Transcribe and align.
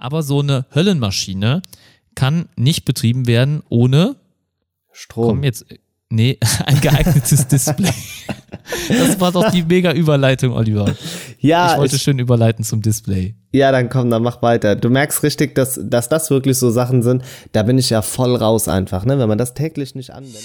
Aber 0.00 0.22
so 0.22 0.40
eine 0.40 0.64
Höllenmaschine 0.74 1.60
kann 2.14 2.48
nicht 2.56 2.86
betrieben 2.86 3.26
werden 3.26 3.62
ohne 3.68 4.16
Strom. 4.92 5.28
Komm 5.28 5.44
jetzt, 5.44 5.66
nee, 6.08 6.38
ein 6.64 6.80
geeignetes 6.80 7.46
Display. 7.46 7.92
Das 8.88 9.20
war 9.20 9.30
doch 9.30 9.50
die 9.50 9.62
mega 9.62 9.92
Überleitung, 9.92 10.54
Oliver. 10.54 10.94
Ja, 11.38 11.72
ich 11.72 11.78
wollte 11.78 11.98
schön 11.98 12.18
überleiten 12.18 12.64
zum 12.64 12.80
Display. 12.80 13.34
Ja, 13.52 13.72
dann 13.72 13.90
komm, 13.90 14.08
dann 14.08 14.22
mach 14.22 14.40
weiter. 14.40 14.74
Du 14.74 14.88
merkst 14.88 15.22
richtig, 15.22 15.54
dass, 15.54 15.78
dass 15.82 16.08
das 16.08 16.30
wirklich 16.30 16.58
so 16.58 16.70
Sachen 16.70 17.02
sind, 17.02 17.22
da 17.52 17.62
bin 17.62 17.76
ich 17.76 17.90
ja 17.90 18.00
voll 18.00 18.34
raus 18.36 18.68
einfach, 18.68 19.04
ne? 19.04 19.18
Wenn 19.18 19.28
man 19.28 19.38
das 19.38 19.52
täglich 19.52 19.94
nicht 19.94 20.12
anwendet. 20.12 20.44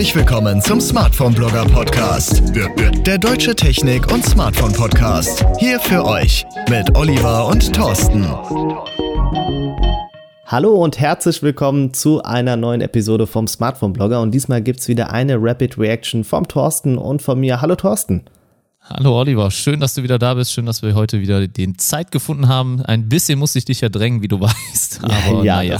Herzlich 0.00 0.16
willkommen 0.16 0.62
zum 0.62 0.80
Smartphone 0.80 1.34
Blogger 1.34 1.66
Podcast, 1.66 2.42
der 3.04 3.18
deutsche 3.18 3.54
Technik- 3.54 4.10
und 4.10 4.24
Smartphone 4.24 4.72
Podcast. 4.72 5.44
Hier 5.58 5.78
für 5.78 6.02
euch 6.06 6.46
mit 6.70 6.96
Oliver 6.96 7.46
und 7.46 7.70
Thorsten. 7.74 8.24
Hallo 10.46 10.82
und 10.82 10.98
herzlich 10.98 11.42
willkommen 11.42 11.92
zu 11.92 12.22
einer 12.22 12.56
neuen 12.56 12.80
Episode 12.80 13.26
vom 13.26 13.46
Smartphone 13.46 13.92
Blogger 13.92 14.22
und 14.22 14.30
diesmal 14.30 14.62
gibt's 14.62 14.88
wieder 14.88 15.12
eine 15.12 15.36
Rapid 15.38 15.76
Reaction 15.76 16.24
vom 16.24 16.48
Thorsten 16.48 16.96
und 16.96 17.20
von 17.20 17.38
mir. 17.38 17.60
Hallo 17.60 17.76
Thorsten. 17.76 18.24
Hallo 18.80 19.20
Oliver, 19.20 19.50
schön, 19.50 19.80
dass 19.80 19.92
du 19.92 20.02
wieder 20.02 20.18
da 20.18 20.32
bist. 20.32 20.54
Schön, 20.54 20.64
dass 20.64 20.80
wir 20.80 20.94
heute 20.94 21.20
wieder 21.20 21.46
den 21.46 21.76
Zeit 21.76 22.10
gefunden 22.10 22.48
haben. 22.48 22.80
Ein 22.80 23.10
bisschen 23.10 23.38
musste 23.38 23.58
ich 23.58 23.66
dich 23.66 23.82
ja 23.82 23.90
drängen, 23.90 24.22
wie 24.22 24.28
du 24.28 24.40
weißt. 24.40 25.00
Aber 25.02 25.44
ja, 25.44 25.56
naja. 25.56 25.78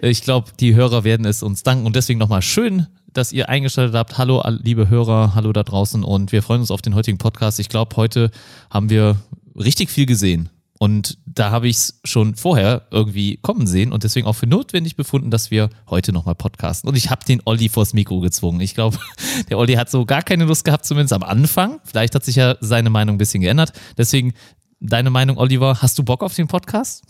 Ich 0.00 0.22
glaube, 0.22 0.50
die 0.58 0.74
Hörer 0.74 1.04
werden 1.04 1.26
es 1.26 1.42
uns 1.42 1.62
danken 1.62 1.86
und 1.86 1.96
deswegen 1.96 2.18
nochmal 2.18 2.42
schön, 2.42 2.86
dass 3.16 3.32
ihr 3.32 3.48
eingeschaltet 3.48 3.94
habt. 3.94 4.18
Hallo, 4.18 4.42
liebe 4.46 4.88
Hörer, 4.88 5.34
hallo 5.34 5.52
da 5.52 5.62
draußen 5.62 6.04
und 6.04 6.32
wir 6.32 6.42
freuen 6.42 6.60
uns 6.60 6.70
auf 6.70 6.82
den 6.82 6.94
heutigen 6.94 7.18
Podcast. 7.18 7.58
Ich 7.58 7.68
glaube, 7.68 7.96
heute 7.96 8.30
haben 8.70 8.90
wir 8.90 9.16
richtig 9.54 9.90
viel 9.90 10.06
gesehen. 10.06 10.50
Und 10.78 11.16
da 11.24 11.50
habe 11.50 11.68
ich 11.68 11.76
es 11.76 12.00
schon 12.04 12.34
vorher 12.34 12.82
irgendwie 12.90 13.38
kommen 13.38 13.66
sehen 13.66 13.92
und 13.92 14.04
deswegen 14.04 14.26
auch 14.26 14.34
für 14.34 14.46
notwendig 14.46 14.94
befunden, 14.94 15.30
dass 15.30 15.50
wir 15.50 15.70
heute 15.88 16.12
nochmal 16.12 16.34
podcasten. 16.34 16.86
Und 16.86 16.96
ich 16.96 17.08
habe 17.08 17.24
den 17.24 17.40
Olli 17.46 17.70
vors 17.70 17.94
Mikro 17.94 18.20
gezwungen. 18.20 18.60
Ich 18.60 18.74
glaube, 18.74 18.98
der 19.48 19.56
Olli 19.56 19.74
hat 19.74 19.90
so 19.90 20.04
gar 20.04 20.22
keine 20.22 20.44
Lust 20.44 20.66
gehabt, 20.66 20.84
zumindest 20.84 21.14
am 21.14 21.22
Anfang. 21.22 21.80
Vielleicht 21.84 22.14
hat 22.14 22.24
sich 22.24 22.36
ja 22.36 22.56
seine 22.60 22.90
Meinung 22.90 23.14
ein 23.14 23.18
bisschen 23.18 23.40
geändert. 23.40 23.72
Deswegen 23.96 24.34
deine 24.80 25.08
Meinung, 25.08 25.38
Oliver, 25.38 25.80
hast 25.80 25.98
du 25.98 26.02
Bock 26.02 26.22
auf 26.22 26.34
den 26.34 26.46
Podcast? 26.46 27.04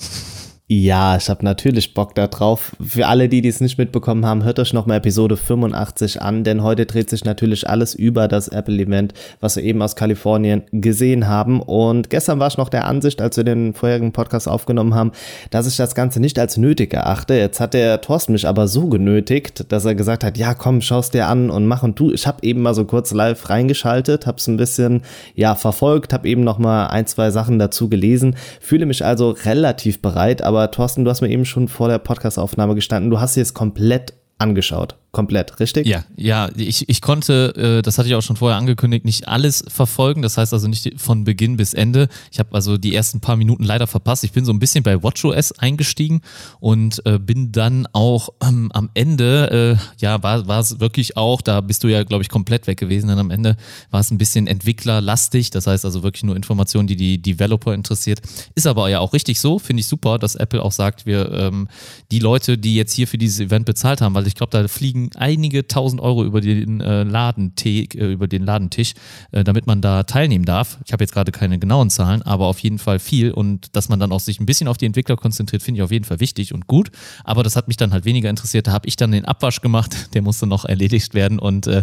Ja, 0.69 1.17
ich 1.17 1.31
habe 1.31 1.45
natürlich 1.45 1.95
Bock 1.95 2.17
da 2.17 2.27
drauf. 2.27 2.75
Für 2.85 3.07
alle, 3.07 3.29
die 3.29 3.47
es 3.47 3.61
nicht 3.61 3.79
mitbekommen 3.79 4.27
haben, 4.27 4.43
hört 4.43 4.59
euch 4.59 4.73
nochmal 4.73 4.97
Episode 4.97 5.37
85 5.37 6.21
an, 6.21 6.43
denn 6.43 6.61
heute 6.65 6.87
dreht 6.87 7.09
sich 7.09 7.25
natürlich 7.25 7.71
alles 7.71 7.95
über 7.95 8.27
das 8.27 8.49
Apple-Event, 8.49 9.15
was 9.39 9.55
wir 9.55 9.63
eben 9.63 9.81
aus 9.81 9.95
Kalifornien 9.95 10.63
gesehen 10.73 11.29
haben. 11.29 11.63
Und 11.63 12.11
gestern 12.11 12.41
war 12.41 12.49
ich 12.49 12.59
noch 12.59 12.69
der 12.69 12.87
Ansicht, 12.87 13.23
als 13.23 13.37
wir 13.37 13.45
den 13.45 13.75
vorherigen 13.75 14.11
Podcast 14.11 14.49
aufgenommen 14.49 14.97
haben, 14.97 15.13
dass 15.51 15.69
ich 15.69 15.77
das 15.77 15.95
Ganze 15.95 16.19
nicht 16.19 16.37
als 16.37 16.57
nötig 16.57 16.93
erachte. 16.93 17.35
Jetzt 17.35 17.61
hat 17.61 17.73
der 17.73 18.01
Thorsten 18.01 18.33
mich 18.33 18.49
aber 18.49 18.67
so 18.67 18.89
genötigt, 18.89 19.71
dass 19.71 19.85
er 19.85 19.95
gesagt 19.95 20.25
hat, 20.25 20.37
ja 20.37 20.55
komm, 20.55 20.81
schaust 20.81 21.15
dir 21.15 21.29
an 21.29 21.49
und 21.49 21.67
mach 21.67 21.85
und 21.85 22.01
du. 22.01 22.11
Ich 22.11 22.27
habe 22.27 22.39
eben 22.43 22.63
mal 22.63 22.75
so 22.75 22.87
kurz 22.87 23.13
live 23.13 23.51
reingeschaltet, 23.51 24.27
habe 24.27 24.39
es 24.39 24.49
ein 24.49 24.57
bisschen 24.57 25.03
ja 25.37 25.55
verfolgt, 25.55 26.13
habe 26.13 26.27
eben 26.27 26.43
nochmal 26.43 26.89
ein, 26.89 27.07
zwei 27.07 27.31
Sachen 27.31 27.61
dazu 27.61 27.89
gelesen, 27.89 28.35
fühle 28.61 28.87
mich 28.87 29.05
also 29.05 29.31
relativ 29.31 30.03
bereit, 30.03 30.43
aber 30.43 30.56
aber 30.57 30.71
Thorsten, 30.71 31.05
du 31.05 31.11
hast 31.11 31.21
mir 31.21 31.29
eben 31.29 31.45
schon 31.45 31.69
vor 31.69 31.89
der 31.89 31.99
Podcastaufnahme 31.99 32.75
gestanden, 32.75 33.11
du 33.11 33.21
hast 33.21 33.35
sie 33.35 33.41
jetzt 33.41 33.55
komplett 33.55 34.15
angeschaut. 34.39 34.97
Komplett, 35.17 35.61
richtig? 35.61 35.87
Ja, 35.87 36.05
ja, 36.15 36.51
ich, 36.59 36.91
ich 36.91 37.01
konnte, 37.01 37.79
äh, 37.79 37.81
das 37.81 37.97
hatte 37.97 38.07
ich 38.07 38.15
auch 38.15 38.21
schon 38.21 38.37
vorher 38.37 38.59
angekündigt, 38.59 39.07
nicht 39.07 39.27
alles 39.27 39.65
verfolgen. 39.67 40.21
Das 40.21 40.37
heißt 40.37 40.53
also 40.53 40.69
nicht 40.69 41.01
von 41.01 41.25
Beginn 41.25 41.57
bis 41.57 41.73
Ende. 41.73 42.09
Ich 42.31 42.39
habe 42.39 42.55
also 42.55 42.77
die 42.77 42.95
ersten 42.95 43.21
paar 43.21 43.37
Minuten 43.37 43.65
leider 43.65 43.87
verpasst. 43.87 44.25
Ich 44.25 44.33
bin 44.33 44.45
so 44.45 44.53
ein 44.53 44.59
bisschen 44.59 44.85
bei 44.85 45.03
WatchOS 45.03 45.53
eingestiegen 45.53 46.21
und 46.61 47.01
äh, 47.07 47.19
bin 47.19 47.51
dann 47.51 47.89
auch 47.95 48.29
ähm, 48.43 48.71
am 48.75 48.91
Ende, 48.93 49.79
äh, 49.81 50.03
ja, 50.05 50.23
war 50.23 50.61
es 50.61 50.81
wirklich 50.81 51.17
auch, 51.17 51.41
da 51.41 51.63
bist 51.63 51.83
du 51.83 51.89
ja, 51.89 52.05
glaube 52.05 52.23
ich, 52.23 52.29
komplett 52.29 52.67
weg 52.67 52.79
gewesen. 52.79 53.09
Dann 53.09 53.19
am 53.19 53.31
Ende 53.31 53.57
war 53.91 54.01
es 54.01 54.11
ein 54.11 54.19
bisschen 54.19 54.47
entwicklerlastig. 54.47 55.49
Das 55.49 55.67
heißt 55.67 55.87
also 55.87 56.03
wirklich 56.03 56.25
nur 56.25 56.37
Informationen, 56.37 56.89
die 56.89 56.97
die 56.97 57.23
Developer 57.23 57.73
interessiert. 57.73 58.21
Ist 58.55 58.67
aber 58.67 58.91
ja 58.91 59.01
auch 59.01 59.15
richtig 59.15 59.41
so, 59.41 59.59
finde 59.59 59.81
ich 59.81 59.87
super, 59.87 60.19
dass 60.19 60.35
Apple 60.35 60.63
auch 60.63 60.73
sagt, 60.73 61.07
wir 61.07 61.33
ähm, 61.33 61.69
die 62.11 62.19
Leute, 62.19 62.59
die 62.59 62.75
jetzt 62.75 62.93
hier 62.93 63.09
für 63.09 63.17
dieses 63.17 63.41
Event 63.41 63.65
bezahlt 63.65 64.03
haben, 64.03 64.15
weil 64.15 64.27
ich 64.27 64.35
glaube, 64.35 64.51
da 64.51 64.69
fliegen 64.69 65.06
einige 65.15 65.67
tausend 65.67 66.01
Euro 66.01 66.25
über 66.25 66.41
den 66.41 66.81
äh, 66.81 67.03
Ladentisch, 67.03 67.95
äh, 67.95 68.13
über 68.13 68.29
den 68.29 68.45
Ladentisch, 68.45 68.95
äh, 69.33 69.45
damit 69.45 69.67
man 69.67 69.81
da 69.81 70.03
teilnehmen 70.03 70.45
darf. 70.45 70.79
Ich 70.85 70.93
habe 70.93 71.05
jetzt 71.05 71.13
gerade 71.13 71.33
keine 71.33 71.59
genauen 71.59 71.91
Zahlen, 71.91 72.23
aber 72.23 72.47
auf 72.47 72.59
jeden 72.61 72.79
Fall 72.79 72.99
viel 72.99 73.31
und 73.31 73.77
dass 73.77 73.89
man 73.89 74.01
dann 74.01 74.13
auch 74.13 74.21
sich 74.21 74.41
ein 74.41 74.47
bisschen 74.47 74.69
auf 74.69 74.77
die 74.77 74.87
Entwickler 74.87 75.17
konzentriert, 75.17 75.63
finde 75.63 75.79
ich 75.79 75.83
auf 75.83 75.93
jeden 75.93 76.05
Fall 76.05 76.21
wichtig 76.21 76.53
und 76.53 76.67
gut. 76.67 76.91
Aber 77.25 77.43
das 77.43 77.57
hat 77.57 77.69
mich 77.69 77.77
dann 77.77 77.93
halt 77.93 78.05
weniger 78.05 78.31
interessiert. 78.31 78.67
Da 78.67 78.73
habe 78.73 78.89
ich 78.89 78.97
dann 78.97 79.13
den 79.13 79.25
Abwasch 79.25 79.61
gemacht, 79.61 80.09
der 80.15 80.23
musste 80.23 80.47
noch 80.47 80.65
erledigt 80.65 81.15
werden 81.15 81.39
und 81.39 81.67
äh, 81.67 81.83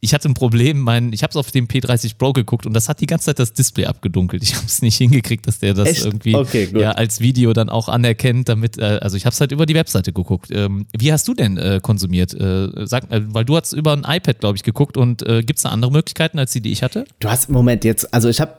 ich 0.00 0.14
hatte 0.14 0.28
ein 0.28 0.34
Problem. 0.34 0.80
Mein, 0.80 1.12
ich 1.12 1.22
habe 1.22 1.30
es 1.30 1.36
auf 1.36 1.50
dem 1.50 1.66
P30 1.66 2.16
Pro 2.16 2.32
geguckt 2.32 2.66
und 2.66 2.74
das 2.74 2.88
hat 2.88 3.00
die 3.00 3.06
ganze 3.06 3.26
Zeit 3.26 3.38
das 3.38 3.52
Display 3.52 3.86
abgedunkelt. 3.86 4.42
Ich 4.42 4.54
habe 4.54 4.66
es 4.66 4.82
nicht 4.82 4.96
hingekriegt, 4.96 5.46
dass 5.46 5.58
der 5.58 5.74
das 5.74 5.88
Echt? 5.88 6.04
irgendwie 6.04 6.34
okay, 6.34 6.68
ja, 6.74 6.92
als 6.92 7.20
Video 7.20 7.52
dann 7.52 7.68
auch 7.68 7.88
anerkennt, 7.88 8.48
damit, 8.48 8.78
äh, 8.78 8.98
also 9.00 9.16
ich 9.16 9.26
habe 9.26 9.32
es 9.32 9.40
halt 9.40 9.52
über 9.52 9.66
die 9.66 9.74
Webseite 9.74 10.12
geguckt. 10.12 10.48
Ähm, 10.50 10.86
wie 10.96 11.12
hast 11.12 11.26
du 11.28 11.34
denn 11.34 11.56
äh, 11.56 11.80
konsumiert? 11.82 12.34
Äh, 12.34 12.61
äh, 12.76 12.86
sag, 12.86 13.10
äh, 13.10 13.20
weil 13.26 13.44
du 13.44 13.56
hast 13.56 13.72
über 13.72 13.92
ein 13.92 14.04
iPad, 14.06 14.40
glaube 14.40 14.56
ich, 14.56 14.62
geguckt 14.62 14.96
und 14.96 15.26
äh, 15.26 15.42
gibt 15.42 15.58
es 15.58 15.62
da 15.62 15.70
andere 15.70 15.90
Möglichkeiten 15.92 16.38
als 16.38 16.52
die, 16.52 16.60
die 16.60 16.72
ich 16.72 16.82
hatte? 16.82 17.04
Du 17.20 17.28
hast 17.28 17.48
im 17.48 17.54
Moment 17.54 17.84
jetzt, 17.84 18.12
also 18.12 18.28
ich 18.28 18.40
habe, 18.40 18.52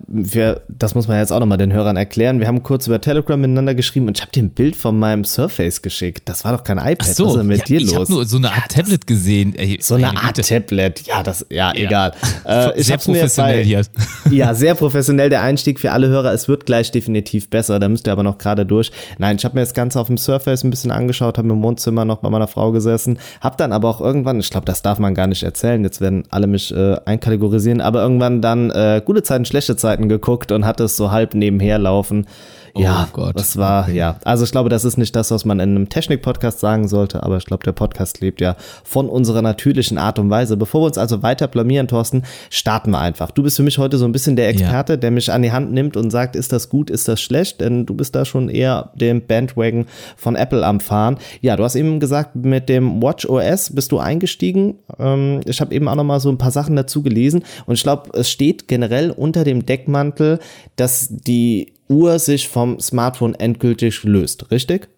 das 0.67 0.95
muss 0.95 1.07
man 1.07 1.17
jetzt 1.17 1.31
auch 1.31 1.39
nochmal 1.39 1.57
den 1.57 1.73
Hörern 1.73 1.97
erklären, 1.97 2.39
wir 2.39 2.47
haben 2.47 2.63
kurz 2.63 2.87
über 2.87 2.99
Telegram 3.01 3.39
miteinander 3.39 3.75
geschrieben 3.75 4.07
und 4.07 4.17
ich 4.17 4.21
habe 4.21 4.31
dir 4.31 4.43
ein 4.43 4.49
Bild 4.49 4.75
von 4.75 4.97
meinem 4.97 5.23
Surface 5.23 5.81
geschickt. 5.81 6.23
Das 6.29 6.45
war 6.45 6.55
doch 6.55 6.63
kein 6.63 6.77
iPad. 6.77 6.97
Ach 7.01 7.05
so, 7.05 7.25
was 7.25 7.31
ist 7.33 7.37
denn 7.39 7.47
mit 7.47 7.57
ja, 7.59 7.65
dir 7.65 7.77
ich 7.77 7.83
los? 7.83 7.91
Ich 7.91 7.99
habe 7.99 8.13
nur 8.13 8.25
so 8.25 8.37
eine 8.37 8.51
Art 8.51 8.75
ja, 8.75 8.81
Tablet 8.81 9.07
gesehen. 9.07 9.55
Ey, 9.55 9.79
so 9.81 9.95
eine 9.95 10.15
Art 10.15 10.35
Güte. 10.35 10.47
Tablet, 10.47 11.01
ja, 11.07 11.23
das, 11.23 11.45
ja, 11.49 11.73
ja. 11.73 11.85
egal. 11.85 12.13
Äh, 12.43 12.81
sehr 12.81 12.97
professionell 12.97 13.63
hier. 13.63 13.83
Ja, 14.31 14.53
sehr 14.55 14.73
professionell 14.73 15.29
der 15.29 15.41
Einstieg 15.41 15.79
für 15.79 15.91
alle 15.91 16.07
Hörer. 16.07 16.33
Es 16.33 16.47
wird 16.47 16.65
gleich 16.65 16.91
definitiv 16.91 17.49
besser, 17.49 17.79
da 17.79 17.87
müsst 17.89 18.07
ihr 18.07 18.13
aber 18.13 18.23
noch 18.23 18.37
gerade 18.37 18.65
durch. 18.65 18.91
Nein, 19.17 19.35
ich 19.35 19.45
habe 19.45 19.55
mir 19.55 19.61
das 19.61 19.73
Ganze 19.73 19.99
auf 19.99 20.07
dem 20.07 20.17
Surface 20.17 20.63
ein 20.63 20.69
bisschen 20.69 20.91
angeschaut, 20.91 21.37
habe 21.37 21.49
im 21.49 21.61
Wohnzimmer 21.61 22.05
noch 22.05 22.17
bei 22.17 22.29
meiner 22.29 22.47
Frau 22.47 22.71
gesessen, 22.71 23.19
habe 23.41 23.57
dann 23.57 23.71
aber 23.71 23.82
auch 23.89 24.01
irgendwann, 24.01 24.39
ich 24.39 24.49
glaube, 24.49 24.65
das 24.65 24.81
darf 24.81 24.99
man 24.99 25.13
gar 25.13 25.27
nicht 25.27 25.43
erzählen, 25.43 25.83
jetzt 25.83 26.01
werden 26.01 26.23
alle 26.29 26.47
mich 26.47 26.73
äh, 26.75 26.97
einkategorisieren, 27.05 27.81
aber 27.81 28.01
irgendwann 28.01 28.41
dann 28.41 28.69
äh, 28.71 29.01
gute 29.03 29.23
Zeiten, 29.23 29.45
schlechte 29.45 29.75
Zeiten 29.75 30.09
geguckt 30.09 30.51
und 30.51 30.65
hatte 30.65 30.83
es 30.85 30.97
so 30.97 31.11
halb 31.11 31.33
nebenher 31.33 31.79
laufen. 31.79 32.27
Ja, 32.75 33.07
oh 33.07 33.13
Gott. 33.13 33.37
das 33.37 33.57
war, 33.57 33.83
okay. 33.83 33.95
ja. 33.95 34.17
Also 34.23 34.45
ich 34.45 34.51
glaube, 34.51 34.69
das 34.69 34.83
ist 34.83 34.97
nicht 34.97 35.15
das, 35.15 35.29
was 35.29 35.45
man 35.45 35.59
in 35.59 35.75
einem 35.75 35.89
Technik-Podcast 35.89 36.59
sagen 36.59 36.87
sollte, 36.87 37.21
aber 37.21 37.37
ich 37.37 37.45
glaube, 37.45 37.63
der 37.63 37.71
Podcast 37.71 38.19
lebt 38.19 38.41
ja 38.41 38.55
von 38.83 39.09
unserer 39.09 39.43
natürlichen 39.43 39.99
Art 39.99 40.17
und 40.17 40.29
Weise. 40.31 40.57
Bevor 40.57 40.81
wir 40.81 40.87
uns 40.87 40.97
also 40.97 41.21
weiter 41.21 41.47
blamieren, 41.47 41.87
Thorsten, 41.87 42.23
starten 42.49 42.91
wir 42.91 42.99
einfach. 42.99 43.29
Du 43.29 43.43
bist 43.43 43.57
für 43.57 43.63
mich 43.63 43.77
heute 43.77 43.97
so 43.97 44.05
ein 44.05 44.11
bisschen 44.11 44.35
der 44.35 44.49
Experte, 44.49 44.93
ja. 44.93 44.97
der 44.97 45.11
mich 45.11 45.31
an 45.31 45.43
die 45.43 45.51
Hand 45.51 45.71
nimmt 45.71 45.95
und 45.95 46.09
sagt, 46.09 46.35
ist 46.35 46.51
das 46.51 46.69
gut, 46.69 46.89
ist 46.89 47.07
das 47.07 47.21
schlecht? 47.21 47.61
Denn 47.61 47.85
du 47.85 47.93
bist 47.93 48.15
da 48.15 48.25
schon 48.25 48.49
eher 48.49 48.91
dem 48.95 49.21
Bandwagon 49.21 49.85
von 50.17 50.35
Apple 50.35 50.65
am 50.65 50.79
Fahren. 50.79 51.17
Ja, 51.41 51.55
du 51.55 51.63
hast 51.63 51.75
eben 51.75 51.99
gesagt, 51.99 52.35
mit 52.35 52.69
dem 52.69 53.03
Watch 53.03 53.27
OS 53.27 53.75
bist 53.75 53.91
du 53.91 53.99
eingestiegen. 53.99 54.75
Ähm, 54.97 55.41
ich 55.45 55.61
habe 55.61 55.75
eben 55.75 55.87
auch 55.87 55.95
noch 55.95 56.03
mal 56.03 56.19
so 56.19 56.29
ein 56.29 56.39
paar 56.39 56.51
Sachen 56.51 56.75
dazu 56.75 57.03
gelesen 57.03 57.43
und 57.67 57.75
ich 57.75 57.83
glaube, 57.83 58.09
es 58.17 58.31
steht 58.31 58.67
generell 58.67 59.11
unter 59.11 59.43
dem 59.43 59.65
Deckmantel, 59.65 60.39
dass 60.75 61.07
die 61.09 61.72
Uhr 61.89 62.19
sich 62.19 62.47
vom 62.47 62.79
Smartphone 62.79 63.35
endgültig 63.35 64.03
löst, 64.03 64.51
richtig? 64.51 64.89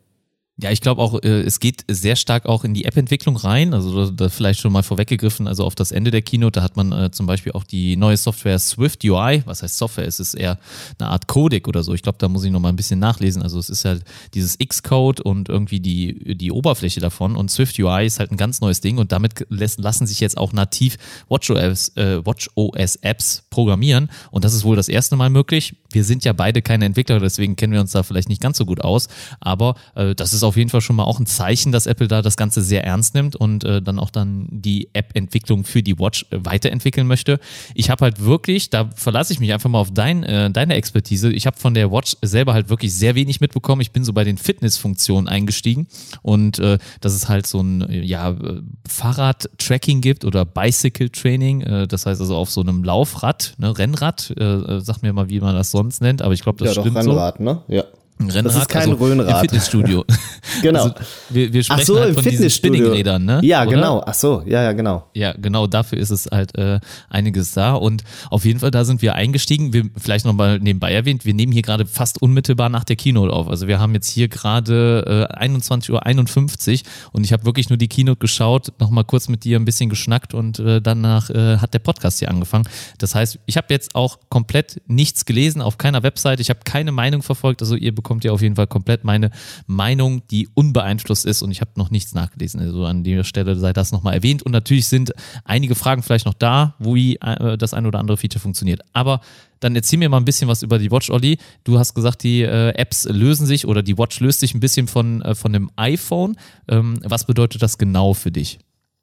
Ja, 0.58 0.72
ich 0.72 0.80
glaube 0.80 1.02
auch, 1.02 1.22
äh, 1.22 1.42
es 1.42 1.60
geht 1.60 1.84
sehr 1.90 2.16
stark 2.16 2.46
auch 2.46 2.64
in 2.64 2.74
die 2.74 2.86
App-Entwicklung 2.86 3.36
rein. 3.36 3.74
Also 3.74 4.10
da 4.10 4.30
vielleicht 4.30 4.62
schon 4.62 4.72
mal 4.72 4.84
vorweggegriffen, 4.84 5.50
also 5.50 5.66
auf 5.66 5.76
das 5.76 5.92
Ende 5.92 6.12
der 6.12 6.22
Keynote, 6.22 6.60
da 6.60 6.64
hat 6.64 6.78
man 6.78 6.94
äh, 6.94 7.12
zum 7.12 7.26
Beispiel 7.26 7.52
auch 7.52 7.66
die 7.66 7.98
neue 7.98 8.16
Software 8.16 8.58
Swift 8.58 9.04
UI. 9.04 9.44
Was 9.46 9.64
heißt 9.64 9.78
Software? 9.78 10.08
Es 10.08 10.22
ist 10.22 10.34
eher 10.34 10.58
eine 10.98 11.10
Art 11.10 11.28
Codec 11.28 11.68
oder 11.68 11.84
so. 11.84 11.94
Ich 11.94 12.04
glaube, 12.04 12.20
da 12.20 12.30
muss 12.30 12.46
ich 12.46 12.52
noch 12.52 12.62
mal 12.62 12.70
ein 12.70 12.78
bisschen 12.78 13.00
nachlesen. 13.00 13.42
Also 13.42 13.60
es 13.60 13.70
ist 13.70 13.84
halt 13.84 14.06
dieses 14.34 14.58
Xcode 14.58 15.20
und 15.20 15.50
irgendwie 15.50 15.82
die, 15.82 16.38
die 16.38 16.54
Oberfläche 16.54 17.02
davon. 17.02 17.36
Und 17.36 17.52
Swift 17.52 17.78
UI 17.78 18.06
ist 18.06 18.20
halt 18.20 18.32
ein 18.32 18.38
ganz 18.38 18.62
neues 18.62 18.80
Ding 18.80 18.98
und 18.98 19.12
damit 19.12 19.46
lassen 19.50 20.08
sich 20.08 20.22
jetzt 20.22 20.38
auch 20.38 20.54
nativ 20.54 20.96
WatchOS, 21.28 21.98
äh, 21.98 22.26
WatchOS 22.26 22.96
Apps 23.02 23.44
programmieren. 23.50 24.10
Und 24.32 24.46
das 24.46 24.54
ist 24.54 24.64
wohl 24.64 24.78
das 24.78 24.88
erste 24.88 25.18
Mal 25.18 25.30
möglich 25.30 25.76
wir 25.96 26.04
sind 26.04 26.26
ja 26.26 26.34
beide 26.34 26.62
keine 26.62 26.86
Entwickler, 26.86 27.20
deswegen 27.20 27.56
kennen 27.56 27.74
wir 27.74 27.80
uns 27.80 27.94
da 27.94 28.04
vielleicht 28.04 28.28
nicht 28.30 28.42
ganz 28.42 28.58
so 28.58 28.66
gut 28.66 28.82
aus. 28.82 29.08
Aber 29.40 29.76
äh, 29.96 30.14
das 30.14 30.34
ist 30.34 30.44
auf 30.46 30.58
jeden 30.58 30.70
Fall 30.70 30.82
schon 30.82 30.96
mal 30.96 31.04
auch 31.04 31.20
ein 31.20 31.26
Zeichen, 31.26 31.72
dass 31.72 31.86
Apple 31.86 32.08
da 32.08 32.22
das 32.22 32.38
Ganze 32.38 32.62
sehr 32.62 32.84
ernst 32.84 33.16
nimmt 33.16 33.36
und 33.36 33.64
äh, 33.64 33.82
dann 33.82 34.00
auch 34.00 34.10
dann 34.10 34.48
die 34.50 34.90
App-Entwicklung 34.94 35.64
für 35.64 35.84
die 35.84 36.00
Watch 36.00 36.26
äh, 36.32 36.38
weiterentwickeln 36.44 37.08
möchte. 37.08 37.40
Ich 37.74 37.90
habe 37.90 38.06
halt 38.06 38.24
wirklich, 38.24 38.70
da 38.70 38.90
verlasse 38.96 39.34
ich 39.34 39.40
mich 39.40 39.54
einfach 39.54 39.70
mal 39.70 39.80
auf 39.80 39.92
dein, 39.92 40.24
äh, 40.24 40.50
deine 40.52 40.76
Expertise. 40.76 41.32
Ich 41.32 41.48
habe 41.48 41.58
von 41.58 41.74
der 41.74 41.92
Watch 41.92 42.18
selber 42.22 42.54
halt 42.54 42.70
wirklich 42.70 42.94
sehr 42.94 43.16
wenig 43.16 43.42
mitbekommen. 43.42 43.82
Ich 43.82 43.92
bin 43.92 44.04
so 44.04 44.14
bei 44.14 44.24
den 44.24 44.38
Fitnessfunktionen 44.38 45.28
eingestiegen 45.28 45.88
und 46.22 46.60
äh, 46.60 46.78
dass 47.02 47.14
es 47.14 47.28
halt 47.28 47.48
so 47.48 47.62
ein 47.62 47.88
ja, 48.04 48.32
äh, 48.32 48.62
Fahrrad-Tracking 48.88 50.02
gibt 50.02 50.26
oder 50.26 50.46
Bicycle-Training. 50.46 51.62
Äh, 51.62 51.88
das 51.88 52.06
heißt 52.06 52.22
also 52.22 52.36
auf 52.36 52.52
so 52.52 52.62
einem 52.62 52.84
Laufrad, 52.84 53.56
ne, 53.58 53.78
Rennrad. 53.78 54.32
Äh, 54.32 54.80
sag 54.80 55.02
mir 55.02 55.14
mal, 55.14 55.30
wie 55.30 55.40
man 55.40 55.56
das 55.56 55.72
sonst 55.72 56.02
nennt, 56.02 56.22
aber 56.22 56.34
ich 56.34 56.42
glaube, 56.42 56.64
das 56.64 56.76
ja, 56.76 56.82
stimmt 56.82 56.96
doch, 56.96 57.02
Rennrad, 57.02 57.38
so. 57.38 57.44
ne? 57.44 57.62
Ja. 57.68 57.84
Ein 58.18 58.30
Rennrad, 58.30 58.46
das 58.46 58.62
ist 58.62 58.70
kein 58.70 58.90
also 58.90 59.04
Röhnrad. 59.04 59.30
Im 59.30 59.42
Fitnessstudio. 59.42 60.06
genau. 60.62 60.84
Also 60.84 60.96
wir, 61.30 61.52
wir 61.52 61.64
sprechen 61.64 61.82
Ach 61.82 61.86
so, 61.86 62.00
halt 62.00 62.10
im 62.10 62.16
von 62.16 62.24
diesen 62.24 62.38
Fitnessstudio. 62.38 62.76
Spinningrädern, 62.76 63.26
ne? 63.26 63.40
Ja, 63.44 63.64
Oder? 63.64 63.72
genau. 63.72 64.04
Ach 64.06 64.14
so, 64.14 64.42
ja, 64.46 64.64
ja, 64.64 64.72
genau. 64.72 65.06
Ja, 65.14 65.34
genau, 65.34 65.68
dafür 65.68 65.98
ist 65.98 66.12
es 66.12 66.28
halt 66.32 66.58
äh, 66.58 66.80
einiges 67.10 67.52
da. 67.52 67.74
Und 67.74 68.06
auf 68.30 68.46
jeden 68.46 68.60
Fall, 68.62 68.72
da 68.72 68.86
sind 68.86 69.02
wir 69.02 69.16
eingestiegen. 69.16 69.74
Wir 69.74 69.90
vielleicht 69.98 70.26
nochmal 70.26 70.60
nebenbei 70.60 70.94
erwähnt, 70.94 71.26
wir 71.26 71.34
nehmen 71.34 71.52
hier 71.52 71.62
gerade 71.62 71.86
fast 71.86 72.22
unmittelbar 72.22 72.70
nach 72.70 72.86
der 72.86 72.96
Keynote 72.96 73.34
auf. 73.34 73.50
Also 73.50 73.68
wir 73.68 73.80
haben 73.80 73.94
jetzt 73.94 74.10
hier 74.10 74.30
gerade 74.30 75.28
äh, 75.30 75.46
21.51 75.48 75.92
Uhr 75.92 76.80
und 77.12 77.26
ich 77.26 77.34
habe 77.34 77.44
wirklich 77.44 77.68
nur 77.70 77.78
die 77.78 77.90
Keynote 77.90 78.20
geschaut, 78.20 78.72
nochmal 78.80 79.04
kurz 79.04 79.28
mit 79.28 79.44
dir 79.44 79.60
ein 79.60 79.66
bisschen 79.66 79.90
geschnackt 79.90 80.34
und 80.34 80.60
äh, 80.60 80.82
danach 80.82 81.30
äh, 81.30 81.58
hat 81.58 81.74
der 81.74 81.80
Podcast 81.80 82.20
hier 82.20 82.30
angefangen. 82.30 82.66
Das 82.98 83.14
heißt, 83.14 83.40
ich 83.46 83.58
habe 83.58 83.68
jetzt 83.72 83.94
auch 83.94 84.20
komplett 84.30 84.82
nichts 84.88 85.26
gelesen 85.26 85.62
auf 85.62 85.78
keiner 85.78 86.02
Website. 86.02 86.40
Ich 86.40 86.50
habe 86.50 86.60
keine 86.64 86.94
Meinung 86.94 87.22
verfolgt. 87.22 87.62
Also 87.62 87.76
ihr 87.76 87.94
bekommt 87.94 88.05
ja 88.24 88.32
auf 88.32 88.42
jeden 88.42 88.56
Fall 88.56 88.68
komplett 88.68 89.04
meine 89.04 89.32
Meinung, 89.68 90.22
die 90.30 90.48
unbeeinflusst 90.54 91.26
ist 91.26 91.42
und 91.42 91.52
ich 91.52 91.62
habe 91.62 91.72
noch 91.76 91.92
nichts 91.92 92.14
nachgelesen. 92.14 92.60
Also 92.60 92.86
an 92.86 93.04
der 93.04 93.24
Stelle 93.24 93.56
sei 93.56 93.74
das 93.74 93.92
nochmal 93.92 94.14
erwähnt. 94.14 94.44
Und 94.44 94.52
natürlich 94.52 94.88
sind 94.88 95.14
einige 95.44 95.76
Fragen 95.76 96.04
vielleicht 96.04 96.26
noch 96.26 96.34
da, 96.34 96.76
wie 96.80 97.16
äh, 97.18 97.58
das 97.58 97.74
ein 97.74 97.86
oder 97.86 98.00
andere 98.00 98.18
Feature 98.18 98.40
funktioniert. 98.42 98.82
Aber 98.94 99.22
dann 99.60 99.76
erzähl 99.76 100.00
mir 100.00 100.10
mal 100.10 100.18
ein 100.18 100.26
bisschen 100.26 100.48
was 100.48 100.64
über 100.64 100.80
die 100.80 100.92
Watch, 100.92 101.10
Olli. 101.10 101.38
Du 101.64 101.80
hast 101.80 101.94
gesagt, 101.94 102.24
die 102.24 102.42
äh, 102.42 102.70
Apps 102.76 103.06
lösen 103.06 103.48
sich 103.48 103.68
oder 103.68 103.82
die 103.82 103.98
Watch 103.98 104.20
löst 104.20 104.40
sich 104.40 104.54
ein 104.54 104.60
bisschen 104.60 104.88
von, 104.88 105.22
äh, 105.22 105.36
von 105.36 105.54
dem 105.54 105.72
iPhone. 105.76 106.38
Ähm, 106.68 107.00
was 107.04 107.26
bedeutet 107.26 107.62
das 107.62 107.78
genau 107.78 108.14
für 108.14 108.32
dich? 108.32 108.60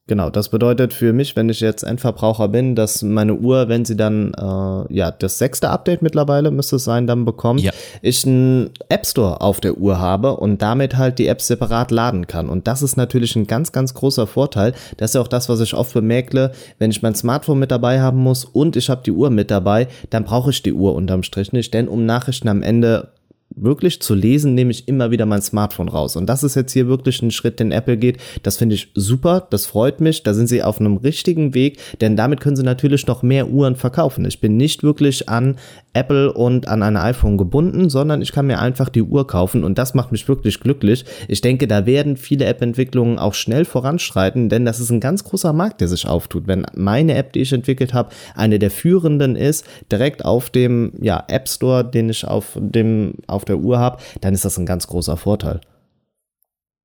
Genau, 0.08 0.30
das 0.30 0.48
bedeutet 0.48 0.92
für 0.92 1.12
mich, 1.12 1.36
wenn 1.36 1.48
ich 1.48 1.60
jetzt 1.60 1.84
Endverbraucher 1.84 2.48
bin, 2.48 2.74
dass 2.74 3.02
meine 3.02 3.34
Uhr, 3.36 3.68
wenn 3.68 3.84
sie 3.84 3.96
dann, 3.96 4.32
äh, 4.34 4.92
ja, 4.92 5.12
das 5.12 5.38
sechste 5.38 5.70
Update 5.70 6.02
mittlerweile 6.02 6.50
müsste 6.50 6.74
es 6.76 6.84
sein, 6.84 7.06
dann 7.06 7.24
bekommt, 7.24 7.60
Ja. 7.60 7.70
ich 8.02 8.26
einen 8.26 8.70
App 8.88 9.06
Store 9.06 9.40
auf 9.40 9.60
der 9.60 9.78
Uhr 9.78 10.00
habe 10.00 10.36
und 10.36 10.60
damit 10.60 10.96
halt 10.96 11.20
die 11.20 11.28
Apps 11.28 11.46
separat 11.46 11.92
laden 11.92 12.26
kann. 12.26 12.48
Und 12.48 12.66
das 12.66 12.82
ist 12.82 12.96
natürlich 12.96 13.36
ein 13.36 13.46
ganz, 13.46 13.70
ganz 13.70 13.94
großer 13.94 14.26
Vorteil. 14.26 14.74
Das 14.96 15.10
ist 15.10 15.14
ja 15.14 15.20
auch 15.20 15.28
das, 15.28 15.48
was 15.48 15.60
ich 15.60 15.72
oft 15.72 15.94
bemerkle, 15.94 16.50
wenn 16.80 16.90
ich 16.90 17.00
mein 17.02 17.14
Smartphone 17.14 17.60
mit 17.60 17.70
dabei 17.70 18.00
haben 18.00 18.18
muss 18.18 18.44
und 18.44 18.74
ich 18.74 18.90
habe 18.90 19.02
die 19.06 19.12
Uhr 19.12 19.30
mit 19.30 19.52
dabei, 19.52 19.86
dann 20.10 20.24
brauche 20.24 20.50
ich 20.50 20.64
die 20.64 20.72
Uhr 20.72 20.96
unterm 20.96 21.22
Strich 21.22 21.52
nicht, 21.52 21.72
denn 21.74 21.86
um 21.86 22.06
Nachrichten 22.06 22.48
am 22.48 22.64
Ende 22.64 23.12
wirklich 23.56 24.00
zu 24.00 24.14
lesen, 24.14 24.54
nehme 24.54 24.70
ich 24.70 24.88
immer 24.88 25.10
wieder 25.10 25.26
mein 25.26 25.42
Smartphone 25.42 25.88
raus. 25.88 26.16
Und 26.16 26.26
das 26.26 26.42
ist 26.42 26.54
jetzt 26.54 26.72
hier 26.72 26.88
wirklich 26.88 27.22
ein 27.22 27.30
Schritt, 27.30 27.60
den 27.60 27.72
Apple 27.72 27.96
geht. 27.96 28.18
Das 28.42 28.56
finde 28.56 28.74
ich 28.74 28.90
super, 28.94 29.46
das 29.50 29.66
freut 29.66 30.00
mich. 30.00 30.22
Da 30.22 30.34
sind 30.34 30.48
sie 30.48 30.62
auf 30.62 30.80
einem 30.80 30.96
richtigen 30.96 31.54
Weg, 31.54 31.78
denn 32.00 32.16
damit 32.16 32.40
können 32.40 32.56
sie 32.56 32.62
natürlich 32.62 33.06
noch 33.06 33.22
mehr 33.22 33.48
Uhren 33.48 33.76
verkaufen. 33.76 34.24
Ich 34.24 34.40
bin 34.40 34.56
nicht 34.56 34.82
wirklich 34.82 35.28
an 35.28 35.56
Apple 35.94 36.32
und 36.32 36.68
an 36.68 36.82
ein 36.82 36.96
iPhone 36.96 37.36
gebunden, 37.36 37.90
sondern 37.90 38.22
ich 38.22 38.32
kann 38.32 38.46
mir 38.46 38.58
einfach 38.58 38.88
die 38.88 39.02
Uhr 39.02 39.26
kaufen 39.26 39.62
und 39.62 39.78
das 39.78 39.94
macht 39.94 40.10
mich 40.12 40.26
wirklich 40.26 40.60
glücklich. 40.60 41.04
Ich 41.28 41.40
denke, 41.40 41.66
da 41.66 41.84
werden 41.86 42.16
viele 42.16 42.46
App-Entwicklungen 42.46 43.18
auch 43.18 43.34
schnell 43.34 43.64
voranschreiten, 43.64 44.48
denn 44.48 44.64
das 44.64 44.80
ist 44.80 44.90
ein 44.90 45.00
ganz 45.00 45.24
großer 45.24 45.52
Markt, 45.52 45.80
der 45.80 45.88
sich 45.88 46.06
auftut. 46.06 46.46
Wenn 46.46 46.66
meine 46.74 47.14
App, 47.14 47.32
die 47.32 47.40
ich 47.40 47.52
entwickelt 47.52 47.92
habe, 47.92 48.10
eine 48.34 48.58
der 48.58 48.70
führenden 48.70 49.36
ist, 49.36 49.66
direkt 49.90 50.24
auf 50.24 50.50
dem 50.50 50.92
ja, 51.00 51.22
App 51.28 51.48
Store, 51.48 51.84
den 51.84 52.08
ich 52.08 52.26
auf 52.26 52.56
dem 52.58 53.14
auf 53.26 53.41
der 53.44 53.58
Uhr 53.58 53.78
habe, 53.78 53.98
dann 54.20 54.34
ist 54.34 54.44
das 54.44 54.58
ein 54.58 54.66
ganz 54.66 54.86
großer 54.86 55.16
Vorteil. 55.16 55.60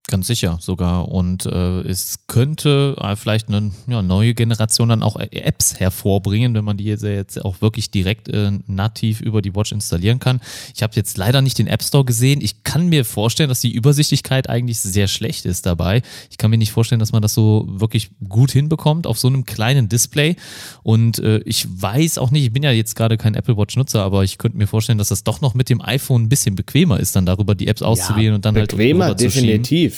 Ganz 0.10 0.28
sicher 0.28 0.58
sogar. 0.62 1.10
Und 1.10 1.46
äh, 1.46 1.82
es 1.82 2.20
könnte 2.28 2.96
äh, 2.98 3.18
vielleicht 3.18 3.50
eine 3.50 3.72
ja, 3.88 4.02
neue 4.02 4.34
Generation 4.34 4.88
dann 4.88 5.04
auch 5.04 5.18
Apps 5.18 5.82
hervorbringen, 5.82 6.54
wenn 6.54 6.64
man 6.64 6.78
die 6.78 6.86
jetzt, 6.86 7.44
auch 7.44 7.60
wirklich 7.60 7.92
direkt 7.92 8.30
äh, 8.30 8.52
nativ 8.68 9.20
über 9.20 9.42
die 9.42 9.54
Watch 9.54 9.74
installieren 9.74 10.20
kann. 10.20 10.40
Ich 10.74 10.82
habe 10.82 10.94
jetzt 10.96 11.18
leider 11.18 11.42
nicht 11.42 11.60
den 11.60 11.68
App 11.68 11.84
Store 11.84 12.06
gesehen. 12.06 12.40
Ich 12.42 12.64
kann 12.64 12.88
mir 12.88 13.04
vorstellen, 13.04 13.50
dass 13.50 13.60
die 13.60 13.74
Übersichtlichkeit 13.74 14.48
eigentlich 14.50 14.80
sehr 14.80 15.10
schlecht 15.10 15.46
ist 15.46 15.66
dabei. 15.66 16.02
Ich 16.32 16.38
kann 16.38 16.52
mir 16.52 16.58
nicht 16.58 16.72
vorstellen, 16.72 17.00
dass 17.00 17.12
man 17.12 17.22
das 17.22 17.34
so 17.34 17.66
wirklich 17.68 18.10
gut 18.30 18.52
hinbekommt 18.52 19.08
auf 19.08 19.20
so 19.20 19.28
einem 19.28 19.44
kleinen 19.44 19.90
Display. 19.90 20.38
Und 20.84 21.20
äh, 21.20 21.40
ich 21.40 21.68
weiß 21.70 22.18
auch 22.18 22.32
nicht, 22.32 22.46
ich 22.46 22.54
bin 22.54 22.64
ja 22.64 22.72
jetzt 22.72 22.96
gerade 22.96 23.18
kein 23.18 23.36
Apple 23.36 23.58
Watch-Nutzer, 23.58 24.04
aber 24.04 24.24
ich 24.24 24.38
könnte 24.38 24.58
mir 24.58 24.68
vorstellen, 24.68 25.00
dass 25.00 25.10
das 25.10 25.26
doch 25.26 25.42
noch 25.42 25.54
mit 25.54 25.68
dem 25.68 25.82
iPhone 25.82 26.24
ein 26.24 26.30
bisschen 26.30 26.56
bequemer 26.56 26.98
ist, 26.98 27.14
dann 27.18 27.26
darüber 27.26 27.56
die 27.56 27.68
Apps 27.68 27.82
auszuwählen 27.82 28.36
und 28.36 28.46
dann 28.46 28.54
bequemer, 28.54 29.06
halt 29.06 29.20
zu 29.20 29.30
schieben. 29.30 29.48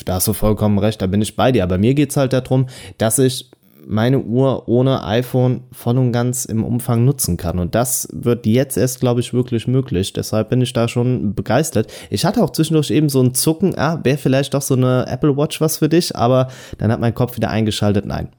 Da 0.06 0.16
hast 0.16 0.28
du 0.28 0.34
vollkommen 0.34 0.80
recht, 0.80 1.02
da 1.02 1.08
bin 1.08 1.22
ich 1.22 1.36
bei 1.36 1.52
dir. 1.52 1.64
Aber 1.64 1.78
mir 1.78 1.94
geht's 1.94 2.18
halt 2.18 2.34
darum, 2.34 2.68
dass 2.98 3.20
ich 3.20 3.50
meine 3.88 4.20
Uhr 4.20 4.68
ohne 4.68 5.04
iPhone 5.04 5.62
voll 5.72 5.98
und 5.98 6.12
ganz 6.12 6.46
im 6.46 6.64
Umfang 6.64 7.06
nutzen 7.06 7.38
kann. 7.38 7.58
Und 7.58 7.74
das 7.74 8.08
wird 8.12 8.46
jetzt 8.46 8.78
erst, 8.78 9.00
glaube 9.00 9.20
ich, 9.20 9.34
wirklich 9.34 9.68
möglich. 9.68 10.14
Deshalb 10.14 10.50
bin 10.50 10.62
ich 10.62 10.74
da 10.74 10.88
schon 10.88 11.34
begeistert. 11.34 11.92
Ich 12.12 12.24
hatte 12.24 12.44
auch 12.44 12.52
zwischendurch 12.52 12.92
eben 12.92 13.10
so 13.10 13.22
ein 13.22 13.34
Zucken, 13.34 13.78
ah, 13.78 14.00
wäre 14.04 14.18
vielleicht 14.18 14.54
doch 14.54 14.62
so 14.62 14.76
eine 14.76 15.08
Apple 15.08 15.36
Watch 15.36 15.60
was 15.60 15.78
für 15.78 15.90
dich, 15.90 16.16
aber 16.16 16.50
dann 16.78 16.92
hat 16.92 17.00
mein 17.00 17.16
Kopf 17.16 17.36
wieder 17.36 17.50
eingeschaltet, 17.50 18.06
nein. 18.06 18.30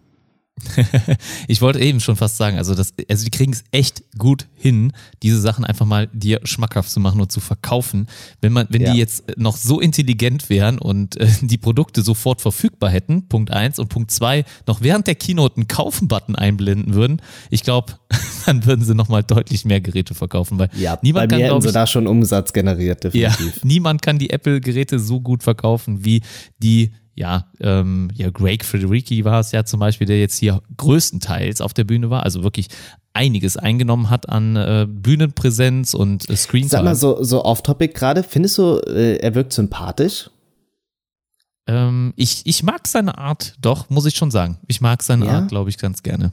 ich 1.49 1.61
wollte 1.61 1.81
eben 1.81 2.01
schon 2.01 2.17
fast 2.17 2.37
sagen, 2.37 2.57
also, 2.59 2.75
das, 2.75 2.93
also 3.09 3.25
die 3.25 3.31
kriegen 3.31 3.53
es 3.53 3.65
echt 3.73 4.03
gut 4.19 4.47
hin, 4.55 4.93
diese 5.23 5.41
Sachen 5.41 5.65
einfach 5.65 5.87
mal 5.87 6.09
dir 6.13 6.41
schmackhaft 6.45 6.91
zu 6.91 7.01
machen 7.01 7.21
und 7.21 7.33
zu 7.33 7.41
verkaufen. 7.41 8.07
Wenn 8.41 8.53
man, 8.53 8.67
wenn 8.71 8.83
Ja. 8.83 8.93
die 8.93 8.99
jetzt 8.99 9.25
noch 9.37 9.57
so 9.57 9.81
intelligent 9.81 10.51
wären 10.51 10.79
und 10.79 11.17
äh, 11.17 11.29
die 11.43 11.59
Produkte 11.59 12.03
sofort 12.03 12.41
verfügbar 12.41 12.91
hätten, 12.91 13.29
Punkt 13.29 13.51
eins 13.51 13.79
und 13.79 13.89
Punkt 13.89 14.11
zwei, 14.11 14.45
noch 14.67 14.81
während 14.83 15.07
der 15.07 15.15
Keynote 15.15 15.57
einen 15.57 15.69
Kaufen-Button 15.69 16.37
einblenden 16.37 16.95
würden, 16.95 17.23
ich 17.51 17.63
glaube, 17.63 17.95
dann 18.47 18.65
würden 18.67 18.85
sie 18.85 18.95
nochmal 18.95 19.23
deutlich 19.23 19.65
mehr 19.65 19.81
Geräte 19.81 20.15
verkaufen, 20.15 20.59
weil 20.59 20.71
Ja, 20.77 20.99
niemand 21.03 21.25
bei 21.25 21.27
kann, 21.29 21.39
mir 21.39 21.45
hätten 21.45 21.51
glaube 21.53 21.63
sie 21.63 21.69
ich, 21.69 21.75
da 21.75 21.87
schon 21.87 22.07
Umsatz 22.07 22.53
generiert, 22.53 23.05
ja, 23.15 23.31
definitiv. 23.31 23.65
niemand 23.65 24.03
kann 24.03 24.19
die 24.19 24.31
Apple-Geräte 24.31 24.99
so 24.99 25.21
gut 25.21 25.43
verkaufen 25.43 26.05
wie 26.05 26.23
die, 26.63 26.93
ja, 27.21 27.45
ähm, 27.61 28.09
ja, 28.15 28.31
Greg 28.31 28.65
Federici 28.65 29.25
war 29.27 29.41
es 29.41 29.53
ja 29.53 29.65
zum 29.65 29.79
Beispiel, 29.79 30.07
der 30.07 30.19
jetzt 30.19 30.39
hier 30.39 30.63
größtenteils 30.79 31.61
auf 31.61 31.75
der 31.75 31.85
Bühne 31.85 32.09
war, 32.09 32.23
also 32.23 32.43
wirklich 32.43 32.69
einiges 33.13 33.59
eingenommen 33.59 34.09
hat 34.09 34.31
an 34.31 34.57
äh, 34.57 34.87
Bühnenpräsenz 34.89 35.93
und 35.93 36.23
äh, 36.31 36.35
Sag 36.35 36.53
mal 36.53 36.65
Screentime. 36.65 36.95
so, 36.95 37.23
so 37.23 37.45
off-topic 37.45 37.93
gerade, 37.93 38.23
findest 38.23 38.57
du, 38.57 38.79
äh, 38.87 39.17
er 39.19 39.35
wirkt 39.35 39.53
sympathisch? 39.53 40.31
Ähm, 41.67 42.15
ich, 42.17 42.47
ich 42.47 42.63
mag 42.63 42.89
seine 42.89 43.19
Art, 43.19 43.55
doch, 43.61 43.91
muss 43.91 44.07
ich 44.07 44.17
schon 44.17 44.31
sagen. 44.31 44.59
Ich 44.67 44.81
mag 44.81 45.03
seine 45.03 45.27
Ja? 45.27 45.33
Art, 45.33 45.49
glaube 45.49 45.69
ich, 45.69 45.77
ganz 45.77 46.03
gerne. 46.03 46.33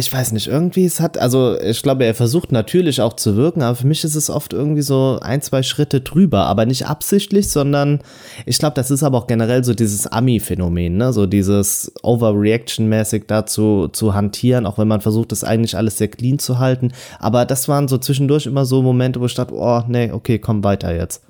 Ich 0.00 0.10
weiß 0.10 0.32
nicht, 0.32 0.46
irgendwie 0.46 0.86
es 0.86 0.98
hat, 0.98 1.18
also 1.18 1.60
ich 1.60 1.82
glaube, 1.82 2.06
er 2.06 2.14
versucht 2.14 2.52
natürlich 2.52 3.02
auch 3.02 3.12
zu 3.12 3.36
wirken, 3.36 3.60
aber 3.60 3.76
für 3.76 3.86
mich 3.86 4.02
ist 4.02 4.14
es 4.14 4.30
oft 4.30 4.54
irgendwie 4.54 4.80
so 4.80 5.18
ein, 5.20 5.42
zwei 5.42 5.62
Schritte 5.62 6.00
drüber, 6.00 6.46
aber 6.46 6.64
nicht 6.64 6.86
absichtlich, 6.86 7.50
sondern 7.50 8.00
ich 8.46 8.56
glaube, 8.56 8.72
das 8.76 8.90
ist 8.90 9.02
aber 9.02 9.18
auch 9.18 9.26
generell 9.26 9.62
so 9.62 9.74
dieses 9.74 10.06
Ami-Phänomen, 10.06 10.96
ne? 10.96 11.12
so 11.12 11.26
dieses 11.26 11.92
Overreaction-mäßig 12.02 13.24
dazu 13.26 13.88
zu 13.88 14.14
hantieren, 14.14 14.64
auch 14.64 14.78
wenn 14.78 14.88
man 14.88 15.02
versucht, 15.02 15.32
das 15.32 15.44
eigentlich 15.44 15.76
alles 15.76 15.98
sehr 15.98 16.08
clean 16.08 16.38
zu 16.38 16.58
halten. 16.58 16.92
Aber 17.18 17.44
das 17.44 17.68
waren 17.68 17.86
so 17.86 17.98
zwischendurch 17.98 18.46
immer 18.46 18.64
so 18.64 18.80
Momente, 18.80 19.20
wo 19.20 19.26
ich 19.26 19.34
dachte, 19.34 19.52
oh, 19.54 19.82
nee, 19.86 20.10
okay, 20.12 20.38
komm 20.38 20.64
weiter 20.64 20.96
jetzt. 20.96 21.22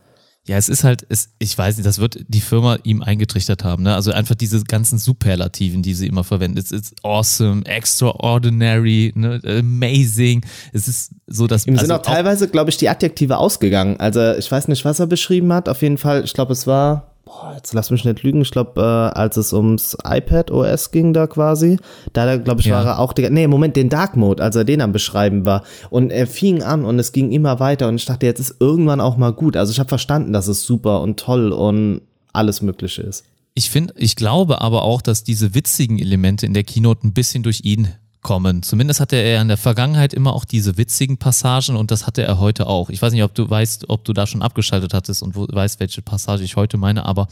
Ja, 0.50 0.56
es 0.56 0.68
ist 0.68 0.82
halt, 0.82 1.06
es, 1.08 1.28
ich 1.38 1.56
weiß 1.56 1.76
nicht, 1.76 1.86
das 1.86 2.00
wird 2.00 2.24
die 2.26 2.40
Firma 2.40 2.76
ihm 2.82 3.02
eingetrichtert 3.02 3.62
haben. 3.62 3.84
Ne? 3.84 3.94
Also 3.94 4.10
einfach 4.10 4.34
diese 4.34 4.64
ganzen 4.64 4.98
Superlativen, 4.98 5.80
die 5.80 5.94
sie 5.94 6.08
immer 6.08 6.24
verwenden. 6.24 6.58
Es 6.58 6.72
ist 6.72 6.92
awesome, 7.04 7.64
extraordinary, 7.66 9.12
ne? 9.14 9.40
amazing. 9.44 10.44
Es 10.72 10.88
ist 10.88 11.12
so, 11.28 11.46
dass 11.46 11.68
Ihm 11.68 11.74
also 11.74 11.86
sind 11.86 11.94
auch 11.94 12.02
teilweise, 12.02 12.48
glaube 12.48 12.70
ich, 12.70 12.76
die 12.78 12.88
Adjektive 12.88 13.36
ausgegangen. 13.38 14.00
Also 14.00 14.32
ich 14.32 14.50
weiß 14.50 14.66
nicht, 14.66 14.84
was 14.84 14.98
er 14.98 15.06
beschrieben 15.06 15.52
hat. 15.52 15.68
Auf 15.68 15.82
jeden 15.82 15.98
Fall, 15.98 16.24
ich 16.24 16.32
glaube, 16.32 16.52
es 16.52 16.66
war, 16.66 17.09
boah, 17.30 17.54
jetzt 17.54 17.72
lass 17.74 17.90
mich 17.90 18.04
nicht 18.04 18.22
lügen, 18.22 18.40
ich 18.40 18.50
glaube, 18.50 18.80
äh, 18.80 19.18
als 19.18 19.36
es 19.36 19.52
ums 19.52 19.96
iPad 20.04 20.50
OS 20.50 20.90
ging 20.90 21.12
da 21.12 21.26
quasi, 21.26 21.78
da 22.12 22.36
glaube 22.36 22.60
ich, 22.60 22.66
Ja. 22.66 22.76
war 22.76 22.84
er 22.86 22.98
auch, 22.98 23.14
nee, 23.16 23.46
Moment, 23.46 23.76
den 23.76 23.88
Dark 23.88 24.16
Mode, 24.16 24.42
als 24.42 24.56
er 24.56 24.64
den 24.64 24.80
am 24.80 24.92
Beschreiben 24.92 25.46
war. 25.46 25.62
Und 25.90 26.10
er 26.10 26.26
fing 26.26 26.62
an 26.62 26.84
und 26.84 26.98
es 26.98 27.12
ging 27.12 27.30
immer 27.30 27.60
weiter 27.60 27.88
und 27.88 27.96
ich 27.96 28.04
dachte, 28.06 28.26
jetzt 28.26 28.40
ist 28.40 28.56
irgendwann 28.60 29.00
auch 29.00 29.16
mal 29.16 29.32
gut. 29.32 29.56
Also 29.56 29.72
ich 29.72 29.78
habe 29.78 29.88
verstanden, 29.88 30.32
dass 30.32 30.48
es 30.48 30.64
super 30.64 31.00
und 31.02 31.18
toll 31.20 31.52
und 31.52 32.02
alles 32.32 32.62
Mögliche 32.62 33.02
ist. 33.02 33.24
Ich 33.54 33.70
finde, 33.70 33.94
ich 33.96 34.16
glaube 34.16 34.60
aber 34.60 34.82
auch, 34.82 35.02
dass 35.02 35.24
diese 35.24 35.54
witzigen 35.54 35.98
Elemente 35.98 36.46
in 36.46 36.54
der 36.54 36.64
Keynote 36.64 37.06
ein 37.06 37.12
bisschen 37.12 37.42
durch 37.42 37.60
ihn 37.64 37.88
kommen. 38.22 38.62
Zumindest 38.62 39.00
hatte 39.00 39.16
er 39.16 39.40
in 39.40 39.48
der 39.48 39.56
Vergangenheit 39.56 40.12
immer 40.12 40.34
auch 40.34 40.44
diese 40.44 40.76
witzigen 40.76 41.16
Passagen 41.18 41.76
und 41.76 41.90
das 41.90 42.06
hatte 42.06 42.22
er 42.22 42.38
heute 42.38 42.66
auch. 42.66 42.90
Ich 42.90 43.00
weiß 43.00 43.12
nicht, 43.12 43.22
ob 43.22 43.34
du 43.34 43.48
weißt, 43.48 43.88
ob 43.88 44.04
du 44.04 44.12
da 44.12 44.26
schon 44.26 44.42
abgeschaltet 44.42 44.94
hattest 44.94 45.22
und 45.22 45.34
wo, 45.36 45.46
weißt, 45.50 45.80
welche 45.80 46.02
Passage 46.02 46.42
ich 46.44 46.56
heute 46.56 46.76
meine, 46.76 47.04
aber 47.06 47.28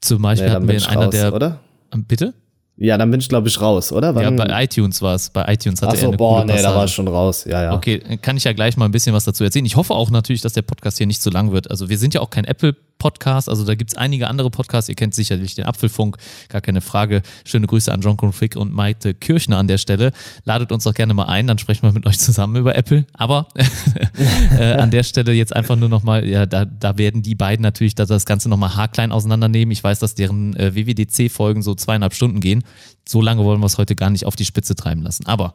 zum 0.00 0.22
Beispiel 0.22 0.48
Nee, 0.48 0.54
hatten 0.54 0.68
wir 0.68 0.74
in 0.76 0.84
einer 0.84 1.04
raus, 1.06 1.10
der. 1.10 1.34
oder? 1.34 1.60
Bitte? 1.92 2.34
Ja, 2.82 2.96
dann 2.96 3.10
bin 3.10 3.20
ich, 3.20 3.28
glaube 3.28 3.46
ich, 3.46 3.60
raus, 3.60 3.92
oder? 3.92 4.08
Ja, 4.08 4.24
Wann- 4.24 4.36
bei 4.36 4.64
iTunes 4.64 5.02
war 5.02 5.14
es. 5.14 5.28
Bei 5.28 5.52
iTunes 5.52 5.82
hatte 5.82 5.90
er 5.90 5.98
Achso, 5.98 6.08
eine 6.08 6.16
boah, 6.16 6.46
nee, 6.46 6.62
da 6.62 6.74
war 6.74 6.86
ich 6.86 6.92
schon 6.92 7.06
raus. 7.08 7.44
Ja, 7.44 7.62
ja. 7.62 7.74
Okay, 7.74 7.98
kann 8.22 8.38
ich 8.38 8.44
ja 8.44 8.54
gleich 8.54 8.78
mal 8.78 8.86
ein 8.86 8.90
bisschen 8.90 9.12
was 9.12 9.24
dazu 9.24 9.44
erzählen. 9.44 9.66
Ich 9.66 9.76
hoffe 9.76 9.92
auch 9.92 10.10
natürlich, 10.10 10.40
dass 10.40 10.54
der 10.54 10.62
Podcast 10.62 10.96
hier 10.96 11.06
nicht 11.06 11.20
zu 11.20 11.28
lang 11.28 11.52
wird. 11.52 11.70
Also 11.70 11.90
wir 11.90 11.98
sind 11.98 12.14
ja 12.14 12.22
auch 12.22 12.30
kein 12.30 12.46
Apple-Podcast, 12.46 13.50
also 13.50 13.66
da 13.66 13.74
gibt's 13.74 13.94
einige 13.98 14.28
andere 14.28 14.48
Podcasts. 14.48 14.88
Ihr 14.88 14.94
kennt 14.94 15.14
sicherlich 15.14 15.54
den 15.54 15.66
Apfelfunk, 15.66 16.16
gar 16.48 16.62
keine 16.62 16.80
Frage. 16.80 17.20
Schöne 17.44 17.66
Grüße 17.66 17.92
an 17.92 18.00
John 18.00 18.16
Config 18.18 18.56
und 18.56 18.72
Maite 18.72 19.12
Kirchner 19.12 19.58
an 19.58 19.68
der 19.68 19.76
Stelle. 19.76 20.12
Ladet 20.46 20.72
uns 20.72 20.84
doch 20.84 20.94
gerne 20.94 21.12
mal 21.12 21.26
ein, 21.26 21.46
dann 21.46 21.58
sprechen 21.58 21.82
wir 21.82 21.92
mit 21.92 22.06
euch 22.06 22.18
zusammen 22.18 22.56
über 22.56 22.76
Apple. 22.76 23.04
Aber 23.12 23.48
äh, 24.58 24.72
an 24.72 24.90
der 24.90 25.02
Stelle 25.02 25.32
jetzt 25.32 25.54
einfach 25.54 25.76
nur 25.76 25.90
nochmal, 25.90 26.26
ja, 26.26 26.46
da, 26.46 26.64
da 26.64 26.96
werden 26.96 27.20
die 27.20 27.34
beiden 27.34 27.62
natürlich 27.62 27.94
das, 27.94 28.08
das 28.08 28.24
Ganze 28.24 28.48
nochmal 28.48 28.74
haarklein 28.74 29.12
auseinandernehmen. 29.12 29.70
Ich 29.70 29.84
weiß, 29.84 29.98
dass 29.98 30.14
deren 30.14 30.56
äh, 30.56 30.74
WWDC-Folgen 30.74 31.60
so 31.60 31.74
zweieinhalb 31.74 32.14
Stunden 32.14 32.40
gehen. 32.40 32.64
So 33.08 33.20
lange 33.20 33.44
wollen 33.44 33.60
wir 33.60 33.66
es 33.66 33.78
heute 33.78 33.96
gar 33.96 34.10
nicht 34.10 34.26
auf 34.26 34.36
die 34.36 34.44
Spitze 34.44 34.74
treiben 34.74 35.02
lassen. 35.02 35.26
Aber 35.26 35.54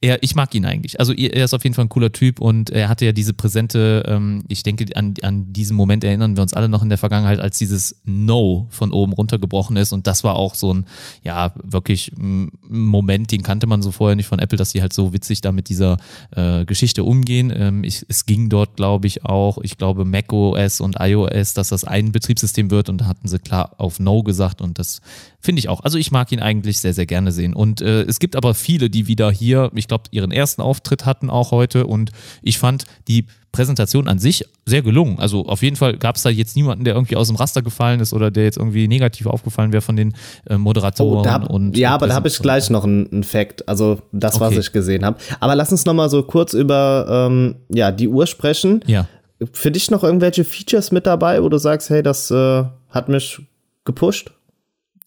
er, 0.00 0.22
ich 0.22 0.34
mag 0.34 0.54
ihn 0.54 0.66
eigentlich. 0.66 1.00
Also 1.00 1.14
er 1.14 1.44
ist 1.44 1.54
auf 1.54 1.64
jeden 1.64 1.74
Fall 1.74 1.86
ein 1.86 1.88
cooler 1.88 2.12
Typ 2.12 2.40
und 2.40 2.68
er 2.68 2.88
hatte 2.88 3.06
ja 3.06 3.12
diese 3.12 3.32
präsente, 3.32 4.04
ähm, 4.06 4.44
ich 4.48 4.62
denke, 4.62 4.84
an, 4.96 5.14
an 5.22 5.52
diesen 5.52 5.76
Moment 5.76 6.04
erinnern 6.04 6.36
wir 6.36 6.42
uns 6.42 6.52
alle 6.52 6.68
noch 6.68 6.82
in 6.82 6.90
der 6.90 6.98
Vergangenheit, 6.98 7.40
als 7.40 7.56
dieses 7.56 8.02
No 8.04 8.66
von 8.70 8.92
oben 8.92 9.12
runtergebrochen 9.14 9.76
ist. 9.76 9.92
Und 9.92 10.06
das 10.06 10.24
war 10.24 10.36
auch 10.36 10.54
so 10.54 10.74
ein, 10.74 10.84
ja, 11.22 11.54
wirklich 11.62 12.12
ein 12.18 12.50
Moment, 12.68 13.32
den 13.32 13.42
kannte 13.42 13.66
man 13.66 13.80
so 13.80 13.92
vorher 13.92 14.16
nicht 14.16 14.26
von 14.26 14.40
Apple, 14.40 14.58
dass 14.58 14.70
sie 14.70 14.82
halt 14.82 14.92
so 14.92 15.12
witzig 15.14 15.40
da 15.40 15.52
mit 15.52 15.68
dieser 15.68 15.96
äh, 16.32 16.64
Geschichte 16.66 17.04
umgehen. 17.04 17.52
Ähm, 17.54 17.84
ich, 17.84 18.04
es 18.08 18.26
ging 18.26 18.50
dort, 18.50 18.76
glaube 18.76 19.06
ich, 19.06 19.24
auch, 19.24 19.58
ich 19.62 19.78
glaube, 19.78 20.04
macOS 20.04 20.80
und 20.80 20.96
iOS, 21.00 21.54
dass 21.54 21.68
das 21.68 21.84
ein 21.84 22.12
Betriebssystem 22.12 22.70
wird 22.70 22.88
und 22.88 22.98
da 22.98 23.06
hatten 23.06 23.28
sie 23.28 23.38
klar 23.38 23.74
auf 23.78 24.00
No 24.00 24.22
gesagt 24.22 24.60
und 24.60 24.78
das 24.78 25.00
finde 25.40 25.60
ich 25.60 25.68
auch. 25.68 25.80
Also 25.80 25.98
ich 25.98 26.10
mag 26.10 26.23
ihn 26.32 26.40
eigentlich 26.40 26.78
sehr, 26.78 26.94
sehr 26.94 27.06
gerne 27.06 27.32
sehen. 27.32 27.54
Und 27.54 27.80
äh, 27.80 28.02
es 28.02 28.18
gibt 28.18 28.36
aber 28.36 28.54
viele, 28.54 28.90
die 28.90 29.06
wieder 29.06 29.30
hier, 29.30 29.70
ich 29.74 29.88
glaube, 29.88 30.04
ihren 30.10 30.30
ersten 30.30 30.62
Auftritt 30.62 31.06
hatten 31.06 31.30
auch 31.30 31.50
heute 31.50 31.86
und 31.86 32.10
ich 32.42 32.58
fand 32.58 32.84
die 33.08 33.26
Präsentation 33.52 34.08
an 34.08 34.18
sich 34.18 34.44
sehr 34.66 34.82
gelungen. 34.82 35.20
Also 35.20 35.46
auf 35.46 35.62
jeden 35.62 35.76
Fall 35.76 35.96
gab 35.96 36.16
es 36.16 36.22
da 36.22 36.30
jetzt 36.30 36.56
niemanden, 36.56 36.84
der 36.84 36.94
irgendwie 36.94 37.14
aus 37.14 37.28
dem 37.28 37.36
Raster 37.36 37.62
gefallen 37.62 38.00
ist 38.00 38.12
oder 38.12 38.32
der 38.32 38.42
jetzt 38.44 38.56
irgendwie 38.58 38.88
negativ 38.88 39.28
aufgefallen 39.28 39.72
wäre 39.72 39.80
von 39.80 39.94
den 39.94 40.14
äh, 40.50 40.58
Moderatoren 40.58 41.24
Oh, 41.24 41.30
hab, 41.30 41.48
und 41.48 41.76
ja, 41.76 41.94
aber 41.94 42.08
da 42.08 42.14
habe 42.14 42.26
ich 42.26 42.36
gleich 42.40 42.68
noch 42.70 42.82
einen, 42.82 43.08
einen 43.12 43.22
Fact, 43.22 43.68
also 43.68 44.02
das, 44.10 44.40
was 44.40 44.50
Okay. 44.50 44.58
ich 44.58 44.72
gesehen 44.72 45.04
habe. 45.04 45.18
Aber 45.38 45.54
lass 45.54 45.70
uns 45.70 45.84
noch 45.84 45.94
mal 45.94 46.10
so 46.10 46.24
kurz 46.24 46.52
über 46.52 47.06
ähm, 47.30 47.54
ja, 47.68 47.92
die 47.92 48.08
Uhr 48.08 48.26
sprechen. 48.26 48.80
Ja. 48.86 49.06
Für 49.52 49.70
dich 49.70 49.88
noch 49.90 50.02
irgendwelche 50.02 50.44
Features 50.44 50.90
mit 50.90 51.06
dabei, 51.06 51.40
wo 51.42 51.48
du 51.48 51.58
sagst, 51.58 51.90
hey, 51.90 52.02
das 52.02 52.32
äh, 52.32 52.64
hat 52.90 53.08
mich 53.08 53.40
gepusht? 53.84 54.32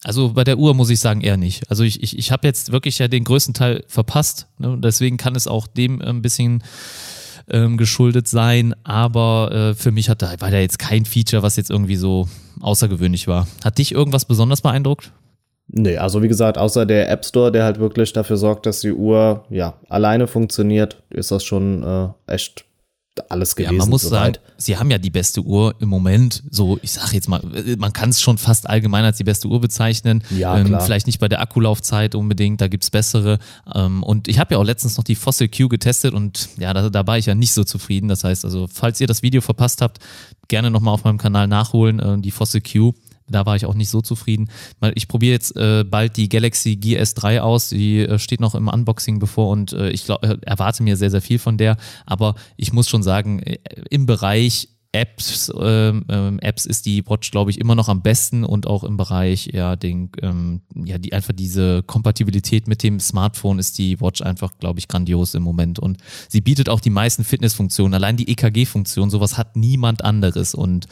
Also 0.03 0.33
bei 0.33 0.43
der 0.43 0.57
Uhr 0.57 0.73
muss 0.73 0.89
ich 0.89 0.99
sagen 0.99 1.21
eher 1.21 1.37
nicht. 1.37 1.69
Also 1.69 1.83
ich, 1.83 2.03
ich, 2.03 2.17
ich 2.17 2.31
habe 2.31 2.47
jetzt 2.47 2.71
wirklich 2.71 2.99
ja 2.99 3.07
den 3.07 3.23
größten 3.23 3.53
Teil 3.53 3.83
verpasst. 3.87 4.47
Ne? 4.59 4.77
Deswegen 4.79 5.17
kann 5.17 5.35
es 5.35 5.47
auch 5.47 5.67
dem 5.67 6.01
ein 6.01 6.21
bisschen 6.21 6.63
ähm, 7.49 7.77
geschuldet 7.77 8.27
sein. 8.27 8.75
Aber 8.83 9.51
äh, 9.51 9.73
für 9.73 9.91
mich 9.91 10.09
hat 10.09 10.21
da, 10.21 10.39
war 10.39 10.51
da 10.51 10.59
jetzt 10.59 10.79
kein 10.79 11.05
Feature, 11.05 11.43
was 11.43 11.55
jetzt 11.55 11.71
irgendwie 11.71 11.95
so 11.95 12.27
außergewöhnlich 12.61 13.27
war. 13.27 13.47
Hat 13.63 13.79
dich 13.79 13.91
irgendwas 13.91 14.25
besonders 14.25 14.61
beeindruckt? 14.61 15.11
Nee, 15.69 15.97
also 15.97 16.23
wie 16.23 16.29
gesagt, 16.29 16.57
außer 16.57 16.85
der 16.85 17.09
App 17.09 17.25
Store, 17.25 17.51
der 17.51 17.65
halt 17.65 17.79
wirklich 17.79 18.13
dafür 18.13 18.37
sorgt, 18.37 18.65
dass 18.65 18.79
die 18.79 18.93
Uhr 18.93 19.43
ja 19.49 19.73
alleine 19.89 20.27
funktioniert, 20.27 21.03
ist 21.09 21.31
das 21.31 21.43
schon 21.43 21.83
äh, 21.83 22.33
echt 22.33 22.66
alles 23.31 23.55
gewesen. 23.55 23.73
Ja, 23.73 23.79
man 23.79 23.89
muss 23.89 24.03
sagen, 24.03 24.35
sie 24.57 24.77
haben 24.77 24.91
ja 24.91 24.97
die 24.97 25.09
beste 25.09 25.41
Uhr 25.41 25.75
im 25.79 25.89
Moment. 25.89 26.43
So, 26.49 26.79
ich 26.81 26.91
sag 26.91 27.13
jetzt 27.13 27.27
mal, 27.27 27.41
man 27.77 27.93
kann 27.93 28.09
es 28.09 28.21
schon 28.21 28.37
fast 28.37 28.69
allgemein 28.69 29.03
als 29.03 29.17
die 29.17 29.23
beste 29.23 29.47
Uhr 29.47 29.61
bezeichnen. 29.61 30.23
Ja, 30.29 30.57
ähm, 30.57 30.67
klar. 30.67 30.81
Vielleicht 30.81 31.07
nicht 31.07 31.19
bei 31.19 31.27
der 31.27 31.41
Akkulaufzeit 31.41 32.15
unbedingt, 32.15 32.61
da 32.61 32.67
gibt's 32.67 32.89
bessere. 32.89 33.39
Ähm, 33.73 34.03
und 34.03 34.27
ich 34.27 34.39
habe 34.39 34.53
ja 34.55 34.59
auch 34.59 34.63
letztens 34.63 34.97
noch 34.97 35.03
die 35.03 35.15
Fossil 35.15 35.47
Q 35.47 35.67
getestet 35.69 36.13
und 36.13 36.49
ja, 36.57 36.73
da, 36.73 36.89
da 36.89 37.07
war 37.07 37.17
ich 37.17 37.25
ja 37.25 37.35
nicht 37.35 37.53
so 37.53 37.63
zufrieden. 37.63 38.07
Das 38.07 38.23
heißt 38.23 38.45
also, 38.45 38.67
falls 38.71 38.99
ihr 39.01 39.07
das 39.07 39.21
Video 39.21 39.41
verpasst 39.41 39.81
habt, 39.81 39.99
gerne 40.47 40.71
nochmal 40.71 40.93
auf 40.93 41.03
meinem 41.03 41.17
Kanal 41.17 41.47
nachholen, 41.47 41.99
äh, 41.99 42.17
die 42.19 42.31
Fossil 42.31 42.61
Q. 42.61 42.93
Da 43.29 43.45
war 43.45 43.55
ich 43.55 43.65
auch 43.65 43.73
nicht 43.73 43.89
so 43.89 44.01
zufrieden. 44.01 44.49
Ich 44.95 45.07
probiere 45.07 45.33
jetzt 45.33 45.55
äh, 45.55 45.83
bald 45.83 46.17
die 46.17 46.29
Galaxy 46.29 46.79
GS3 46.81 47.39
aus. 47.39 47.69
Die 47.69 47.99
äh, 47.99 48.19
steht 48.19 48.39
noch 48.39 48.55
im 48.55 48.67
Unboxing 48.67 49.19
bevor 49.19 49.49
und 49.49 49.73
äh, 49.73 49.89
ich 49.89 50.05
glaub, 50.05 50.23
äh, 50.23 50.37
erwarte 50.41 50.83
mir 50.83 50.97
sehr, 50.97 51.11
sehr 51.11 51.21
viel 51.21 51.39
von 51.39 51.57
der. 51.57 51.77
Aber 52.05 52.35
ich 52.55 52.73
muss 52.73 52.89
schon 52.89 53.03
sagen, 53.03 53.39
äh, 53.39 53.57
im 53.89 54.05
Bereich 54.05 54.69
Apps, 54.93 55.51
ähm, 55.59 56.05
ähm, 56.09 56.39
Apps 56.39 56.65
ist 56.65 56.85
die 56.85 57.05
Watch, 57.05 57.31
glaube 57.31 57.51
ich, 57.51 57.59
immer 57.59 57.75
noch 57.75 57.89
am 57.89 58.01
besten 58.01 58.43
und 58.43 58.67
auch 58.67 58.83
im 58.83 58.97
Bereich, 58.97 59.49
ja, 59.53 59.75
den, 59.75 60.09
ähm, 60.21 60.61
ja, 60.73 60.97
die 60.97 61.13
einfach 61.13 61.33
diese 61.33 61.83
Kompatibilität 61.83 62.67
mit 62.67 62.83
dem 62.83 62.99
Smartphone 62.99 63.59
ist 63.59 63.77
die 63.77 63.99
Watch 63.99 64.21
einfach, 64.21 64.57
glaube 64.59 64.79
ich, 64.79 64.87
grandios 64.87 65.35
im 65.35 65.43
Moment. 65.43 65.77
Und 65.77 65.97
sie 66.29 66.41
bietet 66.41 66.69
auch 66.69 66.79
die 66.79 66.89
meisten 66.89 67.23
Fitnessfunktionen. 67.23 67.93
Allein 67.93 68.17
die 68.17 68.29
EKG-Funktion, 68.29 69.09
sowas 69.09 69.37
hat 69.37 69.55
niemand 69.55 70.03
anderes. 70.03 70.55
Und 70.55 70.87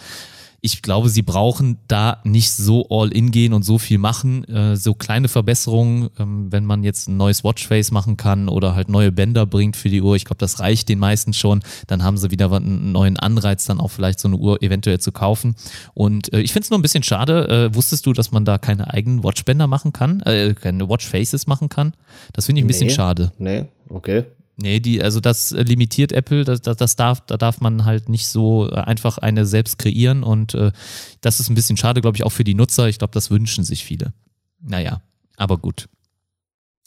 ich 0.65 0.81
glaube, 0.81 1.10
sie 1.10 1.22
brauchen 1.22 1.77
da 1.88 2.17
nicht 2.24 2.51
so 2.51 2.88
all 2.89 3.12
in 3.12 3.29
gehen 3.29 3.53
und 3.53 3.62
so 3.63 3.77
viel 3.77 4.00
machen. 4.00 4.43
Äh, 4.45 4.75
so 4.75 4.95
kleine 4.95 5.27
Verbesserungen, 5.27 6.10
ähm, 6.17 6.51
wenn 6.51 6.65
man 6.65 6.84
jetzt 6.84 7.07
ein 7.07 7.17
neues 7.17 7.43
Watchface 7.43 7.91
machen 7.91 8.17
kann 8.17 8.50
oder 8.50 8.74
halt 8.74 8.89
neue 8.89 9.12
Bänder 9.12 9.45
bringt 9.45 9.75
für 9.75 9.89
die 9.89 10.01
Uhr, 10.01 10.15
ich 10.15 10.25
glaube, 10.25 10.39
das 10.39 10.60
reicht 10.60 10.89
den 10.89 10.98
meisten 10.98 11.34
schon. 11.34 11.62
Dann 11.86 12.01
haben 12.01 12.17
sie 12.17 12.31
wieder 12.31 12.51
einen 12.51 12.91
neuen 12.91 13.17
Anreiz, 13.17 13.65
dann 13.65 13.79
auch 13.79 13.91
vielleicht 13.91 14.19
so 14.19 14.27
eine 14.27 14.38
Uhr 14.38 14.63
eventuell 14.63 15.00
zu 15.00 15.12
kaufen. 15.12 15.55
Und 15.93 16.34
äh, 16.34 16.41
ich 16.41 16.51
finde 16.51 16.65
es 16.65 16.69
nur 16.72 16.79
ein 16.79 16.81
bisschen 16.81 17.03
schade. 17.03 17.69
Äh, 17.72 17.75
wusstest 17.75 18.07
du, 18.07 18.13
dass 18.13 18.31
man 18.31 18.43
da 18.43 18.57
keine 18.57 18.91
eigenen 18.91 19.24
Watchbänder 19.24 19.67
machen 19.67 19.93
kann, 19.93 20.22
äh, 20.22 20.55
keine 20.55 20.89
Watchfaces 20.89 21.45
machen 21.45 21.69
kann? 21.69 21.93
Das 22.34 22.48
finde 22.48 22.60
ich 22.62 22.65
ein 22.65 22.67
bisschen 22.67 22.88
Nee. 22.88 22.93
schade. 22.93 23.31
Nee, 23.38 23.65
okay. 23.88 24.25
Nee, 24.57 24.79
die, 24.79 25.01
also 25.01 25.19
das 25.19 25.51
limitiert 25.51 26.12
Apple, 26.13 26.45
das, 26.45 26.62
das, 26.62 26.77
das 26.77 26.95
darf, 26.95 27.21
da 27.25 27.35
darf 27.38 27.59
man 27.59 27.83
halt 27.85 28.07
nicht 28.07 28.27
so 28.27 28.69
äh, 28.69 28.75
einfach 28.75 29.17
eine 29.17 29.45
selbst 29.45 29.77
kreieren 29.77 30.24
und 30.24 30.53
äh, 30.53 30.71
das 31.21 31.39
ist 31.41 31.50
ein 31.50 31.55
bisschen 31.55 31.75
schade, 31.77 32.00
glaube 32.01 32.15
ich, 32.17 32.24
auch 32.24 32.31
für 32.31 32.45
die 32.45 32.53
Nutzer. 32.55 32.88
Ich 32.88 32.97
glaube, 32.97 33.12
das 33.13 33.29
wünschen 33.31 33.65
sich 33.65 33.83
viele. 33.83 34.13
Naja, 34.62 35.01
aber 35.35 35.57
gut. 35.57 35.89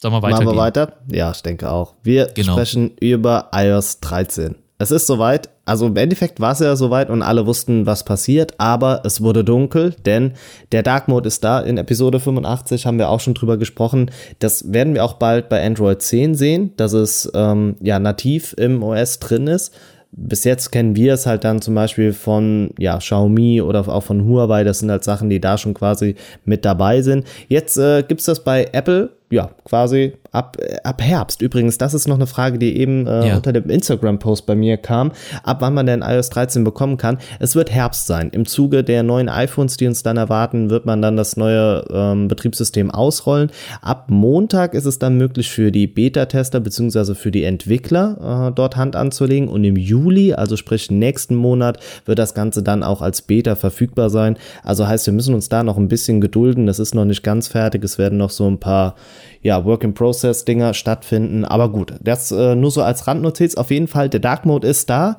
Sollen 0.01 0.13
wir 0.13 0.21
Machen 0.21 0.31
weitergehen? 0.31 0.53
wir 0.55 0.57
weiter? 0.57 0.93
Ja, 1.11 1.31
ich 1.31 1.41
denke 1.41 1.69
auch. 1.69 1.95
Wir 2.03 2.27
Genau. 2.33 2.53
sprechen 2.53 2.91
über 2.99 3.49
iOS 3.53 3.99
13. 3.99 4.55
Es 4.77 4.91
ist 4.91 5.07
soweit, 5.07 5.49
also 5.69 5.85
im 5.85 5.95
Endeffekt 5.95 6.39
war 6.39 6.53
es 6.53 6.59
ja 6.59 6.75
soweit 6.75 7.11
und 7.11 7.21
alle 7.21 7.45
wussten, 7.45 7.85
was 7.85 8.03
passiert, 8.03 8.55
aber 8.57 9.03
es 9.05 9.21
wurde 9.21 9.43
dunkel, 9.43 9.95
denn 10.03 10.33
der 10.71 10.81
Dark 10.81 11.07
Mode 11.07 11.27
ist 11.27 11.43
da. 11.43 11.59
In 11.59 11.77
Episode 11.77 12.19
85 12.19 12.87
haben 12.87 12.97
wir 12.97 13.09
auch 13.09 13.19
schon 13.19 13.35
drüber 13.35 13.57
gesprochen. 13.57 14.09
Das 14.39 14.73
werden 14.73 14.95
wir 14.95 15.05
auch 15.05 15.13
bald 15.13 15.47
bei 15.47 15.63
Android 15.63 16.01
10 16.01 16.33
sehen, 16.33 16.73
dass 16.75 16.93
es 16.93 17.31
ähm, 17.35 17.75
ja 17.81 17.99
nativ 17.99 18.55
im 18.57 18.81
OS 18.81 19.19
drin 19.19 19.45
ist. 19.45 19.73
Bis 20.11 20.43
jetzt 20.43 20.71
kennen 20.71 20.95
wir 20.95 21.13
es 21.13 21.27
halt 21.27 21.43
dann 21.43 21.61
zum 21.61 21.75
Beispiel 21.75 22.13
von 22.13 22.71
ja, 22.79 22.97
Xiaomi 22.97 23.61
oder 23.61 23.87
auch 23.87 24.03
von 24.03 24.25
Huawei. 24.25 24.63
Das 24.63 24.79
sind 24.79 24.89
halt 24.89 25.03
Sachen, 25.03 25.29
die 25.29 25.39
da 25.39 25.59
schon 25.59 25.75
quasi 25.75 26.15
mit 26.45 26.65
dabei 26.65 27.03
sind. 27.03 27.27
Jetzt 27.47 27.77
äh, 27.77 28.01
gibt's 28.01 28.25
das 28.25 28.43
bei 28.43 28.67
Apple, 28.71 29.11
ja, 29.29 29.51
quasi 29.65 30.13
ab, 30.31 30.57
äh, 30.59 30.77
ab 30.83 31.01
Herbst. 31.01 31.41
Übrigens, 31.41 31.77
das 31.77 31.93
ist 31.93 32.07
noch 32.07 32.15
eine 32.15 32.27
Frage, 32.27 32.59
die 32.59 32.77
eben 32.77 33.07
äh, 33.07 33.27
Ja. 33.29 33.35
unter 33.37 33.53
dem 33.53 33.69
Instagram-Post 33.69 34.45
bei 34.45 34.55
mir 34.55 34.77
kam, 34.77 35.11
ab 35.43 35.57
wann 35.61 35.73
man 35.73 35.85
denn 35.85 36.01
iOS 36.01 36.29
13 36.29 36.63
bekommen 36.63 36.97
kann. 36.97 37.17
Es 37.39 37.55
wird 37.55 37.71
Herbst 37.71 38.07
sein. 38.07 38.29
Im 38.31 38.45
Zuge 38.45 38.83
der 38.83 39.03
neuen 39.03 39.29
iPhones, 39.29 39.77
die 39.77 39.87
uns 39.87 40.03
dann 40.03 40.17
erwarten, 40.17 40.69
wird 40.69 40.85
man 40.85 41.01
dann 41.01 41.17
das 41.17 41.37
neue 41.37 41.85
ähm, 41.91 42.27
Betriebssystem 42.27 42.91
ausrollen. 42.91 43.51
Ab 43.81 44.05
Montag 44.09 44.73
ist 44.73 44.85
es 44.85 44.99
dann 44.99 45.17
möglich 45.17 45.49
für 45.49 45.71
die 45.71 45.87
Beta-Tester 45.87 46.59
beziehungsweise 46.59 47.15
für 47.15 47.31
die 47.31 47.43
Entwickler 47.43 48.49
äh, 48.49 48.53
dort 48.55 48.75
Hand 48.75 48.95
anzulegen 48.95 49.49
und 49.49 49.63
im 49.63 49.75
Juli, 49.75 50.33
also 50.33 50.55
sprich 50.57 50.91
nächsten 50.91 51.35
Monat, 51.35 51.79
wird 52.05 52.19
das 52.19 52.33
Ganze 52.33 52.63
dann 52.63 52.83
auch 52.83 53.01
als 53.01 53.21
Beta 53.21 53.55
verfügbar 53.55 54.09
sein. 54.09 54.37
Also 54.63 54.87
heißt, 54.87 55.05
wir 55.05 55.13
müssen 55.13 55.33
uns 55.35 55.49
da 55.49 55.63
noch 55.63 55.77
ein 55.77 55.87
bisschen 55.87 56.21
gedulden. 56.21 56.65
Das 56.67 56.79
ist 56.79 56.95
noch 56.95 57.05
nicht 57.05 57.23
ganz 57.23 57.47
fertig. 57.47 57.83
Es 57.83 57.97
werden 57.97 58.17
noch 58.17 58.29
so 58.29 58.47
ein 58.49 58.59
paar 58.59 58.95
ja, 59.41 59.63
Work-in-Process-Dinger 59.65 60.73
stattfinden. 60.73 61.45
Aber 61.45 61.69
gut, 61.71 61.93
das 62.01 62.31
äh, 62.31 62.55
nur 62.55 62.71
so 62.71 62.81
als 62.81 63.07
Randnotiz. 63.07 63.55
Auf 63.55 63.71
jeden 63.71 63.87
Fall, 63.87 64.09
der 64.09 64.19
Dark 64.19 64.45
Mode 64.45 64.67
ist 64.67 64.89
da. 64.89 65.17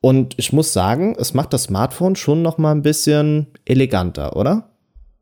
Und 0.00 0.34
ich 0.36 0.52
muss 0.52 0.72
sagen, 0.72 1.14
es 1.18 1.32
macht 1.32 1.52
das 1.52 1.64
Smartphone 1.64 2.16
schon 2.16 2.42
noch 2.42 2.58
mal 2.58 2.72
ein 2.72 2.82
bisschen 2.82 3.46
eleganter, 3.64 4.36
oder? 4.36 4.70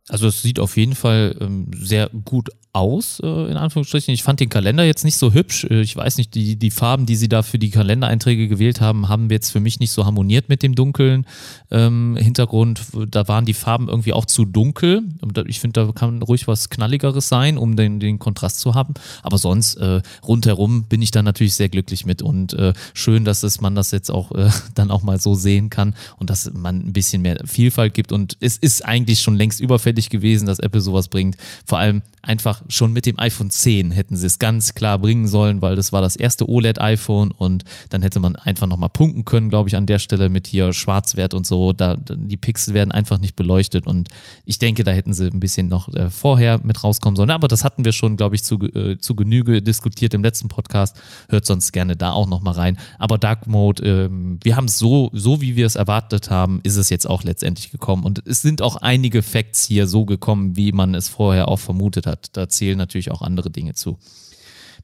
Also 0.08 0.26
es 0.26 0.42
sieht 0.42 0.58
auf 0.58 0.76
jeden 0.76 0.94
Fall 0.94 1.36
ähm, 1.40 1.70
sehr 1.74 2.08
gut 2.24 2.50
aus, 2.72 3.20
äh, 3.22 3.50
in 3.50 3.56
Anführungsstrichen. 3.56 4.14
Ich 4.14 4.22
fand 4.22 4.38
den 4.38 4.48
Kalender 4.48 4.84
jetzt 4.84 5.04
nicht 5.04 5.16
so 5.16 5.32
hübsch. 5.32 5.64
Äh, 5.64 5.80
ich 5.80 5.96
weiß 5.96 6.18
nicht, 6.18 6.34
die, 6.34 6.56
die 6.56 6.70
Farben, 6.70 7.04
die 7.04 7.16
sie 7.16 7.28
da 7.28 7.42
für 7.42 7.58
die 7.58 7.70
Kalendereinträge 7.70 8.46
gewählt 8.46 8.80
haben, 8.80 9.08
haben 9.08 9.28
jetzt 9.30 9.50
für 9.50 9.60
mich 9.60 9.80
nicht 9.80 9.90
so 9.90 10.06
harmoniert 10.06 10.48
mit 10.48 10.62
dem 10.62 10.74
dunklen 10.74 11.26
ähm, 11.70 12.16
Hintergrund. 12.16 12.80
Da 13.10 13.26
waren 13.26 13.44
die 13.44 13.54
Farben 13.54 13.88
irgendwie 13.88 14.12
auch 14.12 14.24
zu 14.24 14.44
dunkel. 14.44 15.02
Ich 15.46 15.58
finde, 15.58 15.84
da 15.84 15.92
kann 15.92 16.22
ruhig 16.22 16.46
was 16.46 16.70
Knalligeres 16.70 17.28
sein, 17.28 17.58
um 17.58 17.74
den, 17.74 17.98
den 17.98 18.18
Kontrast 18.20 18.60
zu 18.60 18.74
haben. 18.74 18.94
Aber 19.22 19.38
sonst 19.38 19.74
äh, 19.76 20.00
rundherum 20.22 20.84
bin 20.84 21.02
ich 21.02 21.10
da 21.10 21.22
natürlich 21.22 21.54
sehr 21.54 21.68
glücklich 21.68 22.06
mit 22.06 22.22
und 22.22 22.52
äh, 22.52 22.72
schön, 22.94 23.24
dass 23.24 23.42
es 23.42 23.60
man 23.60 23.74
das 23.74 23.90
jetzt 23.90 24.10
auch 24.10 24.30
äh, 24.32 24.48
dann 24.74 24.92
auch 24.92 25.02
mal 25.02 25.18
so 25.18 25.34
sehen 25.34 25.70
kann 25.70 25.94
und 26.18 26.30
dass 26.30 26.52
man 26.52 26.78
ein 26.86 26.92
bisschen 26.92 27.22
mehr 27.22 27.40
Vielfalt 27.46 27.94
gibt. 27.94 28.12
Und 28.12 28.36
es 28.40 28.56
ist 28.56 28.84
eigentlich 28.84 29.20
schon 29.20 29.34
längst 29.34 29.60
überfällig 29.60 30.08
gewesen, 30.08 30.46
dass 30.46 30.60
Apple 30.60 30.80
sowas 30.80 31.08
bringt. 31.08 31.36
Vor 31.66 31.78
allem 31.78 32.02
einfach 32.22 32.59
schon 32.68 32.92
mit 32.92 33.06
dem 33.06 33.18
iPhone 33.18 33.50
10 33.50 33.90
hätten 33.90 34.16
sie 34.16 34.26
es 34.26 34.38
ganz 34.38 34.74
klar 34.74 34.98
bringen 34.98 35.26
sollen, 35.26 35.62
weil 35.62 35.76
das 35.76 35.92
war 35.92 36.02
das 36.02 36.16
erste 36.16 36.48
OLED-iPhone 36.48 37.30
und 37.30 37.64
dann 37.88 38.02
hätte 38.02 38.20
man 38.20 38.36
einfach 38.36 38.66
nochmal 38.66 38.88
punkten 38.88 39.24
können, 39.24 39.48
glaube 39.48 39.68
ich, 39.68 39.76
an 39.76 39.86
der 39.86 39.98
Stelle 39.98 40.28
mit 40.28 40.46
hier 40.46 40.72
Schwarzwert 40.72 41.34
und 41.34 41.46
so. 41.46 41.72
Da, 41.72 41.96
die 41.96 42.36
Pixel 42.36 42.74
werden 42.74 42.92
einfach 42.92 43.18
nicht 43.18 43.36
beleuchtet 43.36 43.86
und 43.86 44.08
ich 44.44 44.58
denke, 44.58 44.84
da 44.84 44.90
hätten 44.90 45.12
sie 45.12 45.26
ein 45.26 45.40
bisschen 45.40 45.68
noch 45.68 45.88
äh, 45.94 46.10
vorher 46.10 46.60
mit 46.62 46.82
rauskommen 46.82 47.16
sollen. 47.16 47.30
Aber 47.30 47.48
das 47.48 47.64
hatten 47.64 47.84
wir 47.84 47.92
schon, 47.92 48.16
glaube 48.16 48.34
ich, 48.34 48.44
zu, 48.44 48.58
äh, 48.60 48.98
zu 48.98 49.14
Genüge 49.14 49.62
diskutiert 49.62 50.14
im 50.14 50.22
letzten 50.22 50.48
Podcast. 50.48 51.00
Hört 51.28 51.46
sonst 51.46 51.72
gerne 51.72 51.96
da 51.96 52.12
auch 52.12 52.26
nochmal 52.26 52.54
rein. 52.54 52.78
Aber 52.98 53.18
Dark 53.18 53.46
Mode, 53.46 53.82
äh, 53.82 54.10
wir 54.42 54.56
haben 54.56 54.66
es 54.66 54.78
so, 54.78 55.10
so 55.12 55.40
wie 55.40 55.56
wir 55.56 55.66
es 55.66 55.76
erwartet 55.76 56.30
haben, 56.30 56.60
ist 56.62 56.76
es 56.76 56.90
jetzt 56.90 57.08
auch 57.08 57.22
letztendlich 57.22 57.70
gekommen. 57.70 58.04
Und 58.04 58.22
es 58.26 58.42
sind 58.42 58.62
auch 58.62 58.76
einige 58.76 59.22
Facts 59.22 59.64
hier 59.64 59.86
so 59.86 60.04
gekommen, 60.04 60.56
wie 60.56 60.72
man 60.72 60.94
es 60.94 61.08
vorher 61.08 61.48
auch 61.48 61.58
vermutet 61.58 62.06
hat. 62.06 62.36
Da 62.36 62.48
zählen 62.50 62.78
natürlich 62.78 63.10
auch 63.10 63.22
andere 63.22 63.50
Dinge 63.50 63.74
zu. 63.74 63.98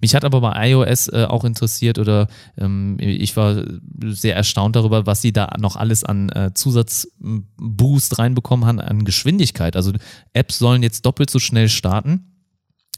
Mich 0.01 0.15
hat 0.15 0.25
aber 0.25 0.41
bei 0.41 0.71
iOS 0.71 1.09
äh, 1.09 1.27
auch 1.29 1.45
interessiert 1.45 1.99
oder 1.99 2.29
ähm, 2.59 2.97
ich 2.99 3.37
war 3.37 3.63
sehr 4.05 4.37
erstaunt 4.37 4.77
darüber, 4.77 5.07
was 5.07 5.23
sie 5.23 5.33
da 5.33 5.55
noch 5.59 5.77
alles 5.77 6.05
an 6.05 6.29
äh, 6.31 6.53
Zusatzboost 6.55 8.19
reinbekommen 8.19 8.67
haben, 8.67 8.81
an 8.81 9.05
Geschwindigkeit. 9.05 9.77
Also 9.77 9.93
Apps 10.33 10.59
sollen 10.59 10.83
jetzt 10.83 11.07
doppelt 11.07 11.31
so 11.31 11.39
schnell 11.39 11.69
starten. 11.69 12.33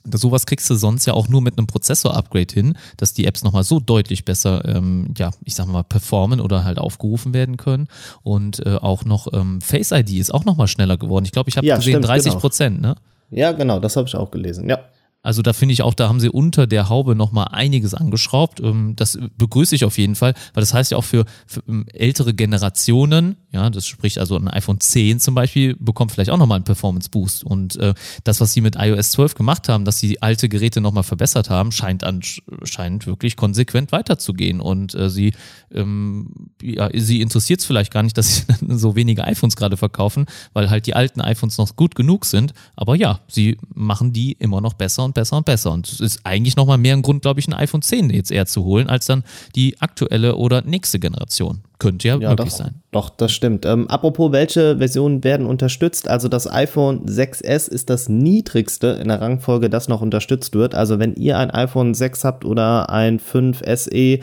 Sowas 0.04 0.46
kriegst 0.46 0.70
du 0.70 0.74
sonst 0.74 1.06
ja 1.06 1.12
auch 1.12 1.28
nur 1.28 1.42
mit 1.42 1.58
einem 1.58 1.66
Prozessor-Upgrade 1.66 2.54
hin, 2.54 2.78
dass 2.96 3.12
die 3.12 3.26
Apps 3.26 3.42
nochmal 3.44 3.64
so 3.64 3.78
deutlich 3.78 4.24
besser, 4.24 4.64
ähm, 4.64 5.12
ja, 5.18 5.32
ich 5.44 5.54
sag 5.54 5.66
mal, 5.66 5.82
performen 5.82 6.40
oder 6.40 6.64
halt 6.64 6.78
aufgerufen 6.78 7.34
werden 7.34 7.58
können. 7.58 7.88
Und 8.22 8.64
äh, 8.64 8.76
auch 8.76 9.04
noch 9.04 9.30
ähm, 9.32 9.60
Face 9.60 9.92
ID 9.92 10.12
ist 10.12 10.32
auch 10.32 10.46
nochmal 10.46 10.68
schneller 10.68 10.96
geworden. 10.96 11.26
Ich 11.26 11.32
glaube, 11.32 11.50
ich 11.50 11.56
habe 11.58 11.66
ja, 11.66 11.76
gesehen 11.76 11.94
stimmt, 11.94 12.06
30 12.06 12.30
genau. 12.30 12.40
Prozent, 12.40 12.76
genau. 12.76 12.88
ne? 12.90 12.96
Ja, 13.30 13.52
genau, 13.52 13.78
das 13.78 13.96
habe 13.96 14.08
ich 14.08 14.14
auch 14.16 14.30
gelesen, 14.30 14.68
ja. 14.68 14.80
Also 15.22 15.42
da 15.42 15.52
finde 15.52 15.72
ich 15.72 15.82
auch, 15.82 15.94
da 15.94 16.08
haben 16.08 16.20
sie 16.20 16.28
unter 16.28 16.68
der 16.68 16.88
Haube 16.88 17.16
nochmal 17.16 17.48
einiges 17.50 17.92
angeschraubt. 17.92 18.60
Ähm, 18.60 18.94
das 18.94 19.18
begrüße 19.36 19.74
ich 19.74 19.84
auf 19.84 19.98
jeden 19.98 20.14
Fall, 20.14 20.34
weil 20.54 20.60
das 20.60 20.72
heißt 20.72 20.92
ja 20.92 20.96
auch 20.96 21.04
für, 21.04 21.24
für 21.46 21.62
ähm, 21.68 21.86
ältere 21.92 22.34
Generationen, 22.34 23.36
ja, 23.50 23.68
das 23.68 23.86
spricht 23.86 24.18
also 24.18 24.36
ein 24.36 24.46
iPhone 24.46 24.78
10 24.78 25.18
zum 25.18 25.34
Beispiel, 25.34 25.74
bekommt 25.80 26.12
vielleicht 26.12 26.30
auch 26.30 26.36
nochmal 26.36 26.56
einen 26.56 26.64
Performance 26.64 27.10
Boost. 27.10 27.42
Und 27.42 27.76
äh, 27.76 27.94
das, 28.22 28.40
was 28.40 28.52
sie 28.52 28.60
mit 28.60 28.76
iOS 28.76 29.10
12 29.10 29.34
gemacht 29.34 29.68
haben, 29.68 29.84
dass 29.84 29.98
sie 29.98 30.22
alte 30.22 30.48
Geräte 30.48 30.80
nochmal 30.80 31.02
verbessert 31.02 31.50
haben, 31.50 31.72
scheint 31.72 32.04
anscheinend 32.04 33.06
wirklich 33.06 33.36
konsequent 33.36 33.90
weiterzugehen. 33.90 34.60
Und 34.60 34.94
äh, 34.94 35.10
sie, 35.10 35.32
ähm, 35.74 36.50
ja, 36.62 36.90
sie 36.94 37.20
interessiert 37.22 37.60
es 37.60 37.66
vielleicht 37.66 37.92
gar 37.92 38.04
nicht, 38.04 38.16
dass 38.16 38.36
sie 38.36 38.44
so 38.76 38.94
wenige 38.94 39.24
iPhones 39.24 39.56
gerade 39.56 39.76
verkaufen, 39.76 40.26
weil 40.52 40.70
halt 40.70 40.86
die 40.86 40.94
alten 40.94 41.20
iPhones 41.20 41.58
noch 41.58 41.74
gut 41.74 41.96
genug 41.96 42.24
sind. 42.24 42.52
Aber 42.76 42.94
ja, 42.94 43.20
sie 43.26 43.56
machen 43.74 44.12
die 44.12 44.32
immer 44.32 44.60
noch 44.60 44.74
besser 44.74 45.07
und 45.08 45.14
besser 45.14 45.36
und 45.36 45.46
besser. 45.46 45.72
Und 45.72 45.88
es 45.88 46.00
ist 46.00 46.20
eigentlich 46.24 46.56
nochmal 46.56 46.78
mehr 46.78 46.94
ein 46.94 47.02
Grund, 47.02 47.22
glaube 47.22 47.40
ich, 47.40 47.48
ein 47.48 47.54
iPhone 47.54 47.82
10 47.82 48.10
jetzt 48.10 48.30
eher 48.30 48.46
zu 48.46 48.64
holen, 48.64 48.88
als 48.88 49.06
dann 49.06 49.24
die 49.54 49.80
aktuelle 49.80 50.36
oder 50.36 50.62
nächste 50.62 50.98
Generation. 50.98 51.62
Könnte 51.78 52.08
ja, 52.08 52.16
ja 52.16 52.30
möglich 52.30 52.50
doch, 52.50 52.56
sein. 52.56 52.82
Doch, 52.90 53.10
das 53.10 53.32
stimmt. 53.32 53.64
Ähm, 53.64 53.88
apropos, 53.88 54.32
welche 54.32 54.78
Versionen 54.78 55.22
werden 55.22 55.46
unterstützt? 55.46 56.08
Also 56.08 56.28
das 56.28 56.50
iPhone 56.50 57.06
6S 57.06 57.68
ist 57.68 57.88
das 57.88 58.08
niedrigste 58.08 58.88
in 59.00 59.08
der 59.08 59.20
Rangfolge, 59.20 59.70
das 59.70 59.88
noch 59.88 60.00
unterstützt 60.00 60.54
wird. 60.54 60.74
Also 60.74 60.98
wenn 60.98 61.14
ihr 61.14 61.38
ein 61.38 61.50
iPhone 61.50 61.94
6 61.94 62.24
habt 62.24 62.44
oder 62.44 62.90
ein 62.90 63.20
5 63.20 63.62
SE, 63.76 64.18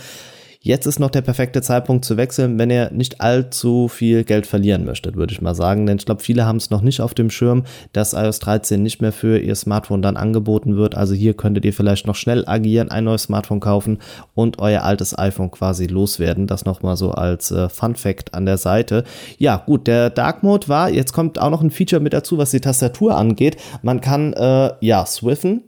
Jetzt 0.66 0.88
ist 0.88 0.98
noch 0.98 1.12
der 1.12 1.22
perfekte 1.22 1.62
Zeitpunkt 1.62 2.06
zu 2.06 2.18
wechseln, 2.18 2.58
wenn 2.58 2.72
ihr 2.72 2.90
nicht 2.92 3.22
allzu 3.22 3.88
viel 3.88 4.24
Geld 4.24 4.48
verlieren 4.48 4.84
möchtet, 4.84 5.16
würde 5.16 5.32
ich 5.32 5.40
mal 5.40 5.54
sagen. 5.54 5.86
Denn 5.86 5.98
ich 5.98 6.08
glaube, 6.08 6.24
viele 6.24 6.48
haben 6.48 6.56
es 6.56 6.72
noch 6.72 6.82
nicht 6.82 7.02
auf 7.02 7.14
dem 7.14 7.30
Schirm, 7.30 7.66
dass 7.94 8.14
iOS 8.14 8.40
13 8.40 8.82
nicht 8.82 9.00
mehr 9.00 9.12
für 9.12 9.38
ihr 9.38 9.54
Smartphone 9.54 10.02
dann 10.02 10.18
angeboten 10.18 10.76
wird. 10.76 10.96
Also 10.96 11.14
hier 11.14 11.36
könntet 11.36 11.66
ihr 11.66 11.74
vielleicht 11.74 12.08
noch 12.08 12.16
schnell 12.16 12.48
agieren, 12.48 12.90
ein 12.90 13.04
neues 13.04 13.22
Smartphone 13.22 13.60
kaufen 13.60 14.00
und 14.34 14.58
euer 14.58 14.82
altes 14.82 15.16
iPhone 15.16 15.52
quasi 15.52 15.86
loswerden. 15.86 16.48
Das 16.48 16.66
nochmal 16.66 16.98
so 16.98 17.12
als 17.12 17.52
äh, 17.52 17.70
Fun 17.70 17.94
Fact 17.94 18.34
an 18.34 18.48
der 18.48 18.58
Seite. 18.58 19.04
Ja, 19.38 19.58
gut, 19.58 19.86
der 19.86 20.10
Dark 20.10 20.42
Mode 20.42 20.68
war, 20.68 20.90
jetzt 20.90 21.14
kommt 21.14 21.38
auch 21.38 21.52
noch 21.52 21.62
ein 21.62 21.70
Feature 21.70 22.02
mit 22.02 22.14
dazu, 22.14 22.40
was 22.40 22.50
die 22.50 22.60
Tastatur 22.60 23.16
angeht. 23.16 23.58
Man 23.84 24.02
kann, 24.02 24.34
äh, 24.34 24.72
ja, 24.82 25.06
Swiften 25.06 25.62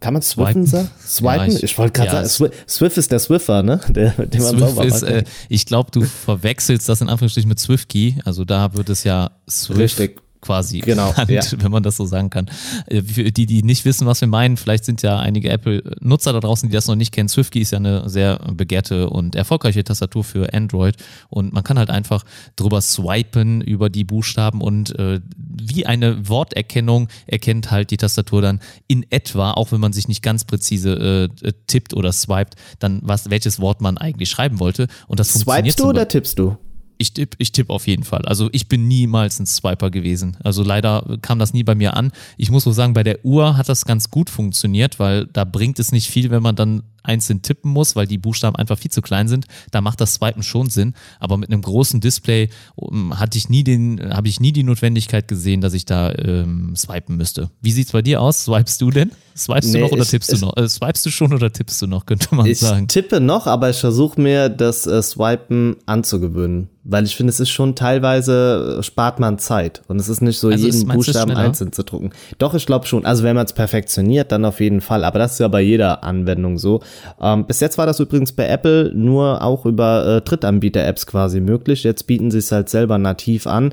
kann 0.00 0.14
man 0.14 0.22
Swiffen 0.22 0.66
sagen? 0.66 0.90
Swipen? 1.06 1.50
Ja, 1.50 1.56
ich, 1.56 1.62
ich 1.62 1.78
wollte 1.78 1.92
gerade 1.92 2.16
ja, 2.16 2.24
sagen, 2.24 2.52
Swift 2.68 2.98
ist 2.98 3.12
der 3.12 3.20
Swiffer, 3.20 3.62
ne? 3.62 3.80
Der, 3.88 4.10
den 4.10 4.42
man 4.42 4.58
Swift 4.58 4.84
ist, 4.84 5.02
äh, 5.02 5.22
ich 5.48 5.64
glaube, 5.66 5.90
du 5.92 6.02
verwechselst 6.02 6.88
das 6.88 7.00
in 7.00 7.08
Anführungsstrichen 7.08 7.48
mit 7.48 7.60
SwiftKey. 7.60 8.18
Also 8.24 8.44
da 8.44 8.74
wird 8.74 8.88
es 8.88 9.04
ja 9.04 9.30
Swift. 9.48 9.78
Richtig 9.78 10.23
quasi 10.44 10.80
genau, 10.80 11.12
genannt, 11.12 11.30
ja. 11.30 11.42
wenn 11.62 11.70
man 11.70 11.82
das 11.82 11.96
so 11.96 12.04
sagen 12.04 12.30
kann. 12.30 12.50
Äh, 12.86 13.02
für 13.02 13.32
die, 13.32 13.46
die 13.46 13.62
nicht 13.62 13.84
wissen, 13.84 14.06
was 14.06 14.20
wir 14.20 14.28
meinen, 14.28 14.56
vielleicht 14.56 14.84
sind 14.84 15.02
ja 15.02 15.18
einige 15.18 15.48
Apple-Nutzer 15.50 16.32
da 16.32 16.40
draußen, 16.40 16.68
die 16.68 16.74
das 16.74 16.86
noch 16.86 16.96
nicht 16.96 17.12
kennen. 17.12 17.28
SwiftKey 17.28 17.62
ist 17.62 17.72
ja 17.72 17.78
eine 17.78 18.08
sehr 18.08 18.38
begehrte 18.52 19.08
und 19.08 19.34
erfolgreiche 19.34 19.82
Tastatur 19.82 20.22
für 20.24 20.52
Android 20.52 20.96
und 21.30 21.52
man 21.52 21.64
kann 21.64 21.78
halt 21.78 21.90
einfach 21.90 22.24
drüber 22.56 22.80
swipen 22.80 23.60
über 23.62 23.88
die 23.88 24.04
Buchstaben 24.04 24.60
und 24.60 24.96
äh, 24.98 25.20
wie 25.36 25.86
eine 25.86 26.28
Worterkennung 26.28 27.08
erkennt 27.26 27.70
halt 27.70 27.90
die 27.90 27.96
Tastatur 27.96 28.42
dann 28.42 28.60
in 28.86 29.06
etwa, 29.10 29.52
auch 29.52 29.72
wenn 29.72 29.80
man 29.80 29.92
sich 29.92 30.08
nicht 30.08 30.22
ganz 30.22 30.44
präzise 30.44 31.30
äh, 31.42 31.52
tippt 31.66 31.94
oder 31.94 32.12
swiped, 32.12 32.54
dann 32.78 33.00
was, 33.02 33.30
welches 33.30 33.60
Wort 33.60 33.80
man 33.80 33.98
eigentlich 33.98 34.28
schreiben 34.28 34.58
wollte. 34.60 34.88
Und 35.06 35.20
das 35.20 35.28
Swipest 35.28 35.44
funktioniert. 35.44 35.64
Swipest 35.64 35.80
du 35.80 35.88
oder 35.88 36.08
tippst 36.08 36.38
du? 36.38 36.56
Ich 37.04 37.12
tippe 37.12 37.36
ich 37.38 37.52
tipp 37.52 37.68
auf 37.68 37.86
jeden 37.86 38.02
Fall. 38.02 38.22
Also 38.24 38.48
ich 38.52 38.66
bin 38.66 38.88
niemals 38.88 39.38
ein 39.38 39.44
Swiper 39.44 39.90
gewesen. 39.90 40.38
Also 40.42 40.62
leider 40.62 41.18
kam 41.20 41.38
das 41.38 41.52
nie 41.52 41.62
bei 41.62 41.74
mir 41.74 41.94
an. 41.98 42.12
Ich 42.38 42.50
muss 42.50 42.66
auch 42.66 42.72
sagen, 42.72 42.94
bei 42.94 43.02
der 43.02 43.22
Uhr 43.26 43.58
hat 43.58 43.68
das 43.68 43.84
ganz 43.84 44.10
gut 44.10 44.30
funktioniert, 44.30 44.98
weil 44.98 45.26
da 45.26 45.44
bringt 45.44 45.78
es 45.78 45.92
nicht 45.92 46.08
viel, 46.08 46.30
wenn 46.30 46.42
man 46.42 46.56
dann 46.56 46.82
einzeln 47.02 47.42
tippen 47.42 47.70
muss, 47.70 47.94
weil 47.94 48.06
die 48.06 48.16
Buchstaben 48.16 48.56
einfach 48.56 48.78
viel 48.78 48.90
zu 48.90 49.02
klein 49.02 49.28
sind, 49.28 49.46
da 49.70 49.82
macht 49.82 50.00
das 50.00 50.14
Swipen 50.14 50.42
schon 50.42 50.70
Sinn. 50.70 50.94
Aber 51.20 51.36
mit 51.36 51.50
einem 51.50 51.60
großen 51.60 52.00
Display 52.00 52.48
um, 52.74 53.18
hatte 53.18 53.36
ich 53.36 53.50
nie 53.50 53.62
den, 53.62 54.00
habe 54.14 54.28
ich 54.28 54.40
nie 54.40 54.52
die 54.52 54.62
Notwendigkeit 54.62 55.28
gesehen, 55.28 55.60
dass 55.60 55.74
ich 55.74 55.84
da 55.84 56.12
ähm, 56.14 56.74
swipen 56.74 57.18
müsste. 57.18 57.50
Wie 57.60 57.72
sieht's 57.72 57.92
bei 57.92 58.00
dir 58.00 58.22
aus? 58.22 58.44
Swipest 58.44 58.80
du 58.80 58.90
denn? 58.90 59.12
Swipest 59.36 59.74
nee, 59.74 59.80
du 59.80 59.84
noch 59.84 59.92
oder 59.92 60.02
ich, 60.02 60.08
tippst 60.08 60.32
du 60.32 60.38
noch? 60.38 60.56
Äh, 60.56 60.68
swipest 60.68 61.04
du 61.04 61.10
schon 61.10 61.34
oder 61.34 61.52
tippst 61.52 61.82
du 61.82 61.86
noch, 61.86 62.06
könnte 62.06 62.34
man 62.34 62.46
ich 62.46 62.60
sagen. 62.60 62.86
Ich 62.88 62.94
tippe 62.94 63.20
noch, 63.20 63.46
aber 63.46 63.68
ich 63.68 63.78
versuche 63.78 64.18
mir 64.18 64.48
das 64.48 64.86
äh, 64.86 65.02
Swipen 65.02 65.76
anzugewöhnen. 65.84 66.70
Weil 66.86 67.04
ich 67.04 67.16
finde, 67.16 67.30
es 67.30 67.40
ist 67.40 67.48
schon 67.48 67.74
teilweise, 67.74 68.76
äh, 68.78 68.82
spart 68.82 69.18
man 69.18 69.38
Zeit. 69.38 69.82
Und 69.88 69.98
es 69.98 70.10
ist 70.10 70.20
nicht 70.20 70.38
so, 70.38 70.48
also 70.48 70.66
jeden 70.66 70.86
Buchstaben 70.86 71.32
einzeln 71.32 71.72
zu 71.72 71.82
drucken. 71.82 72.10
Doch, 72.36 72.52
ich 72.52 72.66
glaube 72.66 72.86
schon. 72.86 73.06
Also 73.06 73.22
wenn 73.24 73.34
man 73.34 73.46
es 73.46 73.54
perfektioniert, 73.54 74.30
dann 74.30 74.44
auf 74.44 74.60
jeden 74.60 74.82
Fall. 74.82 75.02
Aber 75.04 75.18
das 75.18 75.32
ist 75.32 75.38
ja 75.40 75.48
bei 75.48 75.62
jeder 75.62 76.04
Anwendung 76.04 76.58
so. 76.58 76.82
Ähm, 77.20 77.46
bis 77.46 77.60
jetzt 77.60 77.78
war 77.78 77.86
das 77.86 78.00
übrigens 78.00 78.32
bei 78.32 78.46
Apple 78.46 78.92
nur 78.94 79.42
auch 79.42 79.64
über 79.64 80.06
äh, 80.06 80.20
Drittanbieter-Apps 80.20 81.06
quasi 81.06 81.40
möglich. 81.40 81.84
Jetzt 81.84 82.06
bieten 82.06 82.30
sie 82.30 82.38
es 82.38 82.52
halt 82.52 82.68
selber 82.68 82.98
nativ 82.98 83.46
an. 83.46 83.72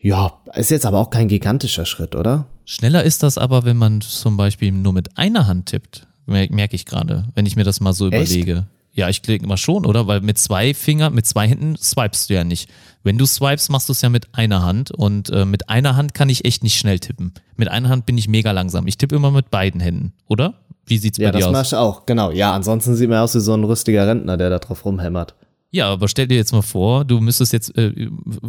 Ja, 0.00 0.34
ist 0.54 0.70
jetzt 0.70 0.86
aber 0.86 0.98
auch 0.98 1.10
kein 1.10 1.26
gigantischer 1.26 1.86
Schritt, 1.86 2.14
oder? 2.14 2.46
Schneller 2.64 3.02
ist 3.02 3.24
das 3.24 3.36
aber, 3.36 3.64
wenn 3.64 3.76
man 3.76 4.00
zum 4.00 4.36
Beispiel 4.36 4.70
nur 4.70 4.92
mit 4.92 5.18
einer 5.18 5.48
Hand 5.48 5.66
tippt. 5.66 6.06
Merke 6.26 6.76
ich 6.76 6.86
gerade, 6.86 7.24
wenn 7.34 7.46
ich 7.46 7.56
mir 7.56 7.64
das 7.64 7.80
mal 7.80 7.94
so 7.94 8.08
Echt? 8.10 8.30
überlege. 8.30 8.66
Ja, 8.98 9.08
ich 9.08 9.22
klicke 9.22 9.46
mal 9.46 9.56
schon, 9.56 9.86
oder? 9.86 10.08
Weil 10.08 10.22
mit 10.22 10.38
zwei 10.38 10.74
Fingern, 10.74 11.14
mit 11.14 11.24
zwei 11.24 11.46
Händen 11.46 11.76
swipest 11.76 12.28
du 12.28 12.34
ja 12.34 12.42
nicht. 12.42 12.68
Wenn 13.04 13.16
du 13.16 13.26
swipes, 13.26 13.68
machst 13.68 13.88
du 13.88 13.92
es 13.92 14.02
ja 14.02 14.08
mit 14.08 14.34
einer 14.34 14.64
Hand 14.64 14.90
und 14.90 15.30
äh, 15.30 15.44
mit 15.44 15.68
einer 15.68 15.94
Hand 15.94 16.14
kann 16.14 16.28
ich 16.28 16.44
echt 16.44 16.64
nicht 16.64 16.76
schnell 16.76 16.98
tippen. 16.98 17.32
Mit 17.56 17.68
einer 17.68 17.90
Hand 17.90 18.06
bin 18.06 18.18
ich 18.18 18.26
mega 18.26 18.50
langsam. 18.50 18.88
Ich 18.88 18.98
tippe 18.98 19.14
immer 19.14 19.30
mit 19.30 19.52
beiden 19.52 19.80
Händen, 19.80 20.14
oder? 20.26 20.54
Wie 20.84 20.98
sieht's 20.98 21.18
bei 21.18 21.26
ja, 21.26 21.30
dir 21.30 21.36
aus? 21.36 21.42
Ja, 21.42 21.46
das 21.46 21.58
machst 21.60 21.72
du 21.74 21.76
auch, 21.76 22.06
genau. 22.06 22.32
Ja, 22.32 22.52
ansonsten 22.52 22.96
sieht 22.96 23.08
man 23.08 23.18
aus 23.18 23.36
wie 23.36 23.40
so 23.40 23.54
ein 23.54 23.62
rüstiger 23.62 24.04
Rentner, 24.04 24.36
der 24.36 24.50
da 24.50 24.58
drauf 24.58 24.84
rumhämmert. 24.84 25.36
Ja, 25.70 25.90
aber 25.90 26.08
stell 26.08 26.26
dir 26.26 26.36
jetzt 26.36 26.52
mal 26.52 26.62
vor, 26.62 27.04
du 27.04 27.20
müsstest 27.20 27.52
jetzt, 27.52 27.76
äh, 27.76 27.92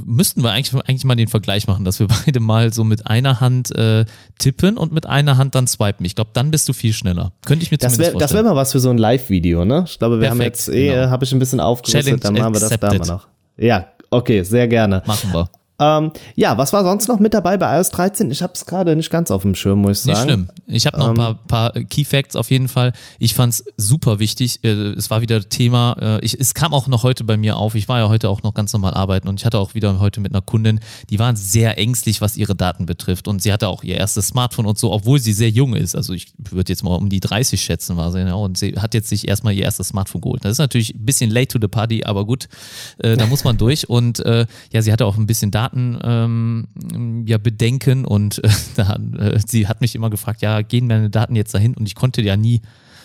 müssten 0.05 0.41
wir 0.41 0.51
eigentlich, 0.51 0.73
eigentlich 0.85 1.03
mal 1.03 1.15
den 1.15 1.27
Vergleich 1.27 1.67
machen, 1.67 1.83
dass 1.83 1.99
wir 1.99 2.07
beide 2.25 2.39
mal 2.39 2.71
so 2.71 2.83
mit 2.85 3.07
einer 3.07 3.41
Hand 3.41 3.75
äh, 3.75 4.05
tippen 4.37 4.77
und 4.77 4.93
mit 4.93 5.05
einer 5.05 5.37
Hand 5.37 5.55
dann 5.55 5.67
swipen. 5.67 6.05
Ich 6.05 6.15
glaube, 6.15 6.31
dann 6.33 6.49
bist 6.49 6.69
du 6.69 6.73
viel 6.73 6.93
schneller. 6.93 7.33
Könnte 7.45 7.63
ich 7.63 7.71
mir 7.71 7.77
das 7.77 7.97
wär, 7.97 8.13
Das 8.13 8.33
wäre 8.33 8.43
mal 8.43 8.55
was 8.55 8.71
für 8.71 8.79
so 8.79 8.89
ein 8.89 8.97
Live-Video, 8.97 9.65
ne? 9.65 9.83
Ich 9.85 9.99
glaube, 9.99 10.15
wir 10.21 10.29
Perfekt, 10.29 10.39
haben 10.39 10.45
jetzt 10.45 10.69
eh, 10.69 10.87
genau. 10.89 11.09
habe 11.09 11.25
ich 11.25 11.33
ein 11.33 11.39
bisschen 11.39 11.59
aufgerüstet, 11.59 12.23
dann 12.23 12.33
machen 12.35 12.53
wir 12.53 12.61
das 12.61 12.79
da 12.79 12.93
mal 12.93 13.05
noch. 13.05 13.27
Ja, 13.57 13.87
okay, 14.09 14.43
sehr 14.43 14.69
gerne. 14.69 15.03
Machen 15.05 15.33
wir. 15.33 15.49
Ähm, 15.79 16.11
ja, 16.35 16.57
was 16.57 16.73
war 16.73 16.83
sonst 16.83 17.07
noch 17.07 17.19
mit 17.19 17.33
dabei 17.33 17.57
bei 17.57 17.77
iOS 17.77 17.89
13? 17.91 18.29
Ich 18.31 18.41
habe 18.41 18.53
es 18.53 18.65
gerade 18.65 18.95
nicht 18.95 19.09
ganz 19.09 19.31
auf 19.31 19.43
dem 19.43 19.55
Schirm, 19.55 19.79
muss 19.81 20.05
ich 20.05 20.13
sagen. 20.13 20.19
Nicht 20.19 20.23
schlimm. 20.23 20.49
Ich 20.67 20.85
habe 20.85 20.99
noch 20.99 21.09
ein 21.09 21.15
paar, 21.15 21.35
paar 21.47 21.71
Key 21.71 22.03
Facts 22.03 22.35
auf 22.35 22.51
jeden 22.51 22.67
Fall. 22.67 22.93
Ich 23.17 23.33
fand 23.33 23.53
es 23.53 23.65
super 23.77 24.19
wichtig. 24.19 24.63
Äh, 24.63 24.69
es 24.69 25.09
war 25.09 25.21
wieder 25.21 25.47
Thema. 25.47 25.95
Äh, 25.99 26.25
ich, 26.25 26.39
es 26.39 26.53
kam 26.53 26.73
auch 26.73 26.87
noch 26.87 27.03
heute 27.03 27.23
bei 27.23 27.37
mir 27.37 27.57
auf. 27.57 27.75
Ich 27.75 27.87
war 27.87 27.99
ja 27.99 28.09
heute 28.09 28.29
auch 28.29 28.43
noch 28.43 28.53
ganz 28.53 28.73
normal 28.73 28.93
arbeiten 28.93 29.27
und 29.27 29.39
ich 29.39 29.45
hatte 29.45 29.57
auch 29.57 29.73
wieder 29.73 29.99
heute 29.99 30.19
mit 30.19 30.33
einer 30.33 30.41
Kundin, 30.41 30.79
die 31.09 31.19
waren 31.19 31.35
sehr 31.35 31.77
ängstlich, 31.77 32.21
was 32.21 32.37
ihre 32.37 32.55
Daten 32.55 32.85
betrifft. 32.85 33.27
Und 33.27 33.41
sie 33.41 33.53
hatte 33.53 33.67
auch 33.67 33.83
ihr 33.83 33.95
erstes 33.95 34.27
Smartphone 34.27 34.65
und 34.65 34.77
so, 34.77 34.91
obwohl 34.91 35.19
sie 35.19 35.33
sehr 35.33 35.49
jung 35.49 35.75
ist. 35.75 35.95
Also 35.95 36.13
ich 36.13 36.33
würde 36.37 36.71
jetzt 36.71 36.83
mal 36.83 36.95
um 36.95 37.09
die 37.09 37.19
30 37.19 37.61
schätzen, 37.61 37.97
war 37.97 38.11
sie. 38.11 38.19
Ja, 38.19 38.33
und 38.33 38.57
sie 38.57 38.73
hat 38.73 38.93
jetzt 38.93 39.09
sich 39.09 39.27
erstmal 39.27 39.53
ihr 39.53 39.63
erstes 39.63 39.89
Smartphone 39.89 40.21
geholt. 40.21 40.43
Das 40.43 40.53
ist 40.53 40.59
natürlich 40.59 40.93
ein 40.93 41.05
bisschen 41.05 41.31
late 41.31 41.47
to 41.47 41.59
the 41.61 41.67
party, 41.67 42.03
aber 42.03 42.25
gut, 42.25 42.49
äh, 42.97 43.15
da 43.15 43.25
muss 43.27 43.43
man 43.43 43.57
durch. 43.57 43.89
Und 43.89 44.19
äh, 44.19 44.45
ja, 44.71 44.81
sie 44.81 44.91
hatte 44.91 45.05
auch 45.05 45.17
ein 45.17 45.25
bisschen 45.25 45.51
Daten. 45.51 45.68
Ähm, 45.75 46.67
ähm, 46.93 47.25
ja, 47.27 47.37
Bedenken 47.37 48.05
und 48.05 48.43
äh, 48.43 48.49
da, 48.75 48.97
äh, 49.17 49.39
sie 49.45 49.67
hat 49.67 49.81
mich 49.81 49.95
immer 49.95 50.09
gefragt, 50.09 50.41
ja, 50.41 50.61
gehen 50.61 50.87
meine 50.87 51.09
Daten 51.09 51.35
jetzt 51.35 51.53
dahin? 51.53 51.73
Und 51.73 51.85
ich 51.85 51.95
konnte 51.95 52.21
ja 52.21 52.37
nie 52.37 52.61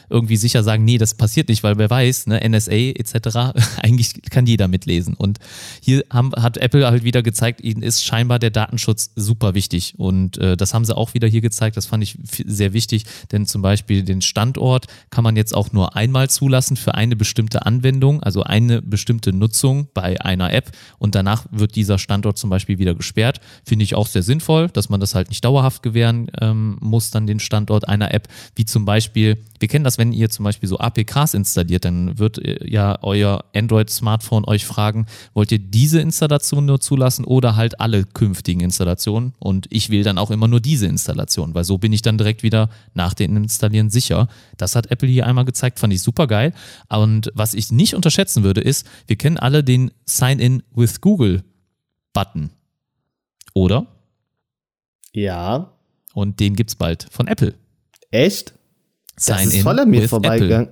irgendwie 0.08 0.36
sicher 0.36 0.62
sagen, 0.62 0.84
nee, 0.84 0.98
das 0.98 1.14
passiert 1.14 1.48
nicht, 1.48 1.62
weil 1.62 1.78
wer 1.78 1.90
weiß, 1.90 2.26
ne, 2.26 2.40
NSA 2.48 2.72
etc., 2.72 3.52
eigentlich 3.82 4.22
kann 4.30 4.46
jeder 4.46 4.68
mitlesen. 4.68 5.14
Und 5.14 5.38
hier 5.80 6.04
haben, 6.10 6.32
hat 6.32 6.56
Apple 6.56 6.86
halt 6.86 7.04
wieder 7.04 7.22
gezeigt, 7.22 7.62
ihnen 7.62 7.82
ist 7.82 8.04
scheinbar 8.04 8.38
der 8.38 8.50
Datenschutz 8.50 9.10
super 9.16 9.54
wichtig. 9.54 9.94
Und 9.96 10.38
äh, 10.38 10.56
das 10.56 10.74
haben 10.74 10.84
sie 10.84 10.96
auch 10.96 11.14
wieder 11.14 11.28
hier 11.28 11.40
gezeigt, 11.40 11.76
das 11.76 11.86
fand 11.86 12.02
ich 12.02 12.18
sehr 12.22 12.72
wichtig, 12.72 13.04
denn 13.32 13.46
zum 13.46 13.62
Beispiel 13.62 14.02
den 14.02 14.22
Standort 14.22 14.86
kann 15.10 15.24
man 15.24 15.36
jetzt 15.36 15.54
auch 15.54 15.72
nur 15.72 15.96
einmal 15.96 16.30
zulassen 16.30 16.76
für 16.76 16.94
eine 16.94 17.16
bestimmte 17.16 17.66
Anwendung, 17.66 18.22
also 18.22 18.42
eine 18.42 18.82
bestimmte 18.82 19.32
Nutzung 19.32 19.88
bei 19.94 20.20
einer 20.20 20.52
App 20.52 20.72
und 20.98 21.14
danach 21.14 21.46
wird 21.50 21.76
dieser 21.76 21.98
Standort 21.98 22.38
zum 22.38 22.50
Beispiel 22.50 22.78
wieder 22.78 22.94
gesperrt. 22.94 23.40
Finde 23.64 23.84
ich 23.84 23.94
auch 23.94 24.06
sehr 24.06 24.22
sinnvoll, 24.22 24.68
dass 24.68 24.88
man 24.88 25.00
das 25.00 25.14
halt 25.14 25.28
nicht 25.28 25.44
dauerhaft 25.44 25.82
gewähren 25.82 26.28
ähm, 26.40 26.76
muss, 26.80 27.10
dann 27.10 27.26
den 27.26 27.40
Standort 27.40 27.88
einer 27.88 28.12
App, 28.12 28.28
wie 28.56 28.64
zum 28.64 28.84
Beispiel, 28.84 29.38
wir 29.58 29.68
kennen 29.68 29.84
das 29.84 29.93
dass 29.94 29.98
wenn 29.98 30.12
ihr 30.12 30.28
zum 30.28 30.44
Beispiel 30.44 30.68
so 30.68 30.78
APKs 30.78 31.35
installiert, 31.35 31.85
dann 31.85 32.18
wird 32.18 32.38
äh, 32.38 32.68
ja 32.68 32.98
euer 33.02 33.44
Android-Smartphone 33.54 34.44
euch 34.44 34.66
fragen, 34.66 35.07
wollt 35.35 35.52
ihr 35.52 35.59
diese 35.61 36.00
Installation 36.00 36.66
nur 36.66 36.80
zulassen 36.80 37.24
oder 37.24 37.54
halt 37.54 37.80
alle 37.80 38.04
künftigen 38.04 38.61
Installationen? 38.61 39.35
Und 39.38 39.66
ich 39.70 39.90
wähle 39.90 40.02
dann 40.02 40.18
auch 40.18 40.30
immer 40.30 40.48
nur 40.48 40.61
diese 40.61 40.87
Installation, 40.87 41.54
weil 41.54 41.64
so 41.64 41.78
bin 41.78 41.92
ich 41.92 42.02
dann 42.02 42.18
direkt 42.18 42.42
wieder 42.42 42.70
nach 42.94 43.14
dem 43.14 43.37
Installieren 43.37 43.90
sicher. 43.90 44.28
Das 44.57 44.74
hat 44.74 44.90
Apple 44.90 45.09
hier 45.09 45.26
einmal 45.26 45.44
gezeigt, 45.44 45.78
fand 45.78 45.92
ich 45.92 46.02
super 46.02 46.26
geil. 46.26 46.52
Und 46.88 47.30
was 47.35 47.54
ich 47.54 47.70
nicht 47.70 47.94
unterschätzen 47.94 48.42
würde, 48.42 48.61
ist, 48.61 48.87
wir 49.07 49.16
kennen 49.16 49.37
alle 49.37 49.62
den 49.62 49.92
Sign-in 50.07 50.62
with 50.74 51.00
Google 51.00 51.44
Button. 52.12 52.50
Oder? 53.54 53.87
Ja. 55.12 55.72
Und 56.14 56.40
den 56.40 56.57
gibt's 56.57 56.74
bald 56.74 57.07
von 57.11 57.28
Apple. 57.28 57.54
Echt? 58.11 58.54
Sign 59.16 59.44
das 59.44 59.55
ist 59.55 59.62
voll 59.62 59.79
an 59.79 59.90
mir 59.90 60.09
vorbeigegangen. 60.09 60.68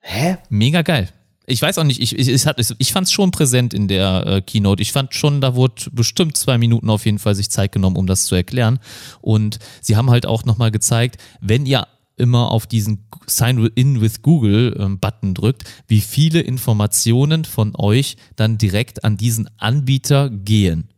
Hä? 0.00 0.36
Mega 0.48 0.82
geil. 0.82 1.08
Ich 1.46 1.60
weiß 1.60 1.78
auch 1.78 1.84
nicht, 1.84 2.00
ich, 2.00 2.18
ich, 2.18 2.28
ich, 2.28 2.46
ich 2.78 2.92
fand 2.92 3.06
es 3.06 3.12
schon 3.12 3.30
präsent 3.30 3.74
in 3.74 3.86
der 3.86 4.26
äh, 4.26 4.40
Keynote. 4.40 4.80
Ich 4.80 4.92
fand 4.92 5.14
schon, 5.14 5.40
da 5.40 5.54
wurde 5.54 5.90
bestimmt 5.92 6.36
zwei 6.36 6.56
Minuten 6.56 6.88
auf 6.88 7.04
jeden 7.04 7.18
Fall 7.18 7.34
sich 7.34 7.50
Zeit 7.50 7.72
genommen, 7.72 7.96
um 7.96 8.06
das 8.06 8.24
zu 8.24 8.34
erklären. 8.34 8.78
Und 9.20 9.58
sie 9.82 9.96
haben 9.96 10.10
halt 10.10 10.24
auch 10.24 10.44
nochmal 10.44 10.70
gezeigt, 10.70 11.18
wenn 11.40 11.66
ihr 11.66 11.86
immer 12.16 12.50
auf 12.50 12.66
diesen 12.66 13.06
Sign 13.26 13.70
in 13.74 14.00
with 14.00 14.22
Google 14.22 14.76
ähm, 14.78 15.00
Button 15.00 15.34
drückt, 15.34 15.64
wie 15.86 16.00
viele 16.00 16.40
Informationen 16.40 17.44
von 17.44 17.74
euch 17.76 18.16
dann 18.36 18.56
direkt 18.56 19.04
an 19.04 19.16
diesen 19.16 19.48
Anbieter 19.58 20.30
gehen. 20.30 20.88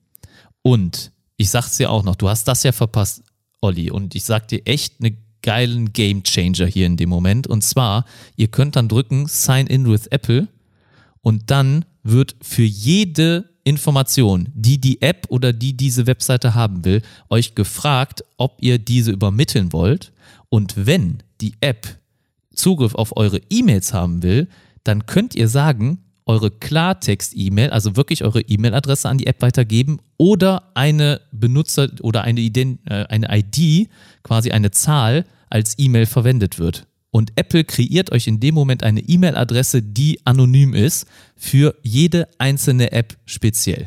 Und 0.63 1.13
ich 1.37 1.51
sag's 1.51 1.77
dir 1.77 1.91
auch 1.91 2.03
noch, 2.03 2.17
du 2.17 2.29
hast 2.29 2.47
das 2.49 2.63
ja 2.63 2.73
verpasst, 2.73 3.23
Olli, 3.61 3.91
und 3.91 4.15
ich 4.15 4.25
sag 4.25 4.49
dir 4.49 4.67
echt 4.67 4.95
eine 5.01 5.17
geilen 5.47 5.93
Game 5.93 6.25
Changer 6.25 6.67
hier 6.67 6.87
in 6.87 6.97
dem 6.97 7.09
Moment. 7.09 7.47
Und 7.47 7.63
zwar, 7.63 8.05
ihr 8.35 8.49
könnt 8.49 8.75
dann 8.75 8.89
drücken 8.89 9.29
Sign 9.29 9.69
in 9.69 9.89
with 9.89 10.09
Apple 10.09 10.49
und 11.23 11.51
dann 11.53 11.85
wird 12.03 12.35
für 12.43 12.65
jede 12.65 13.49
Information, 13.63 14.49
die 14.55 14.81
die 14.81 15.01
App 15.03 15.27
oder 15.29 15.53
die 15.53 15.77
diese 15.77 16.09
Webseite 16.09 16.55
haben 16.55 16.85
will, 16.85 17.01
euch 17.31 17.55
gefragt, 17.55 18.25
ob 18.37 18.59
ihr 18.61 18.79
diese 18.79 19.13
übermitteln 19.13 19.73
wollt. 19.73 20.13
Und 20.49 20.75
wenn 20.87 21.23
die 21.41 21.55
App 21.61 21.87
Zugriff 22.53 22.97
auf 22.97 23.17
eure 23.17 23.41
E-Mails 23.49 23.95
haben 23.95 24.25
will, 24.25 24.49
dann 24.83 25.07
könnt 25.07 25.37
ihr 25.37 25.49
sagen, 25.49 25.99
eure 26.27 26.51
Klartext-E-Mail, 26.51 27.71
also 27.71 27.95
wirklich 27.95 28.25
eure 28.25 28.41
E-Mail-Adresse 28.41 29.09
an 29.09 29.19
die 29.19 29.29
App 29.29 29.43
weitergeben 29.43 30.01
oder 30.17 30.73
eine 30.75 31.21
Benutzer 31.31 31.89
oder 32.01 32.23
eine, 32.23 32.41
Ident 32.41 32.81
äh, 32.87 33.05
eine 33.05 33.29
ID, 33.31 33.89
quasi 34.25 34.51
eine 34.51 34.73
Zahl, 34.73 35.25
als 35.51 35.75
E-Mail 35.79 36.07
verwendet 36.07 36.59
wird. 36.59 36.87
Und 37.11 37.33
Apple 37.37 37.65
kreiert 37.65 38.13
euch 38.13 38.27
in 38.27 38.41
dem 38.41 38.55
Moment 38.55 38.83
eine 38.83 39.01
E-Mail-Adresse, 39.01 39.83
die 39.83 40.21
anonym 40.27 40.75
ist, 40.75 41.07
für 41.35 41.75
jede 41.83 42.29
einzelne 42.39 42.93
App 42.93 43.17
speziell. 43.25 43.87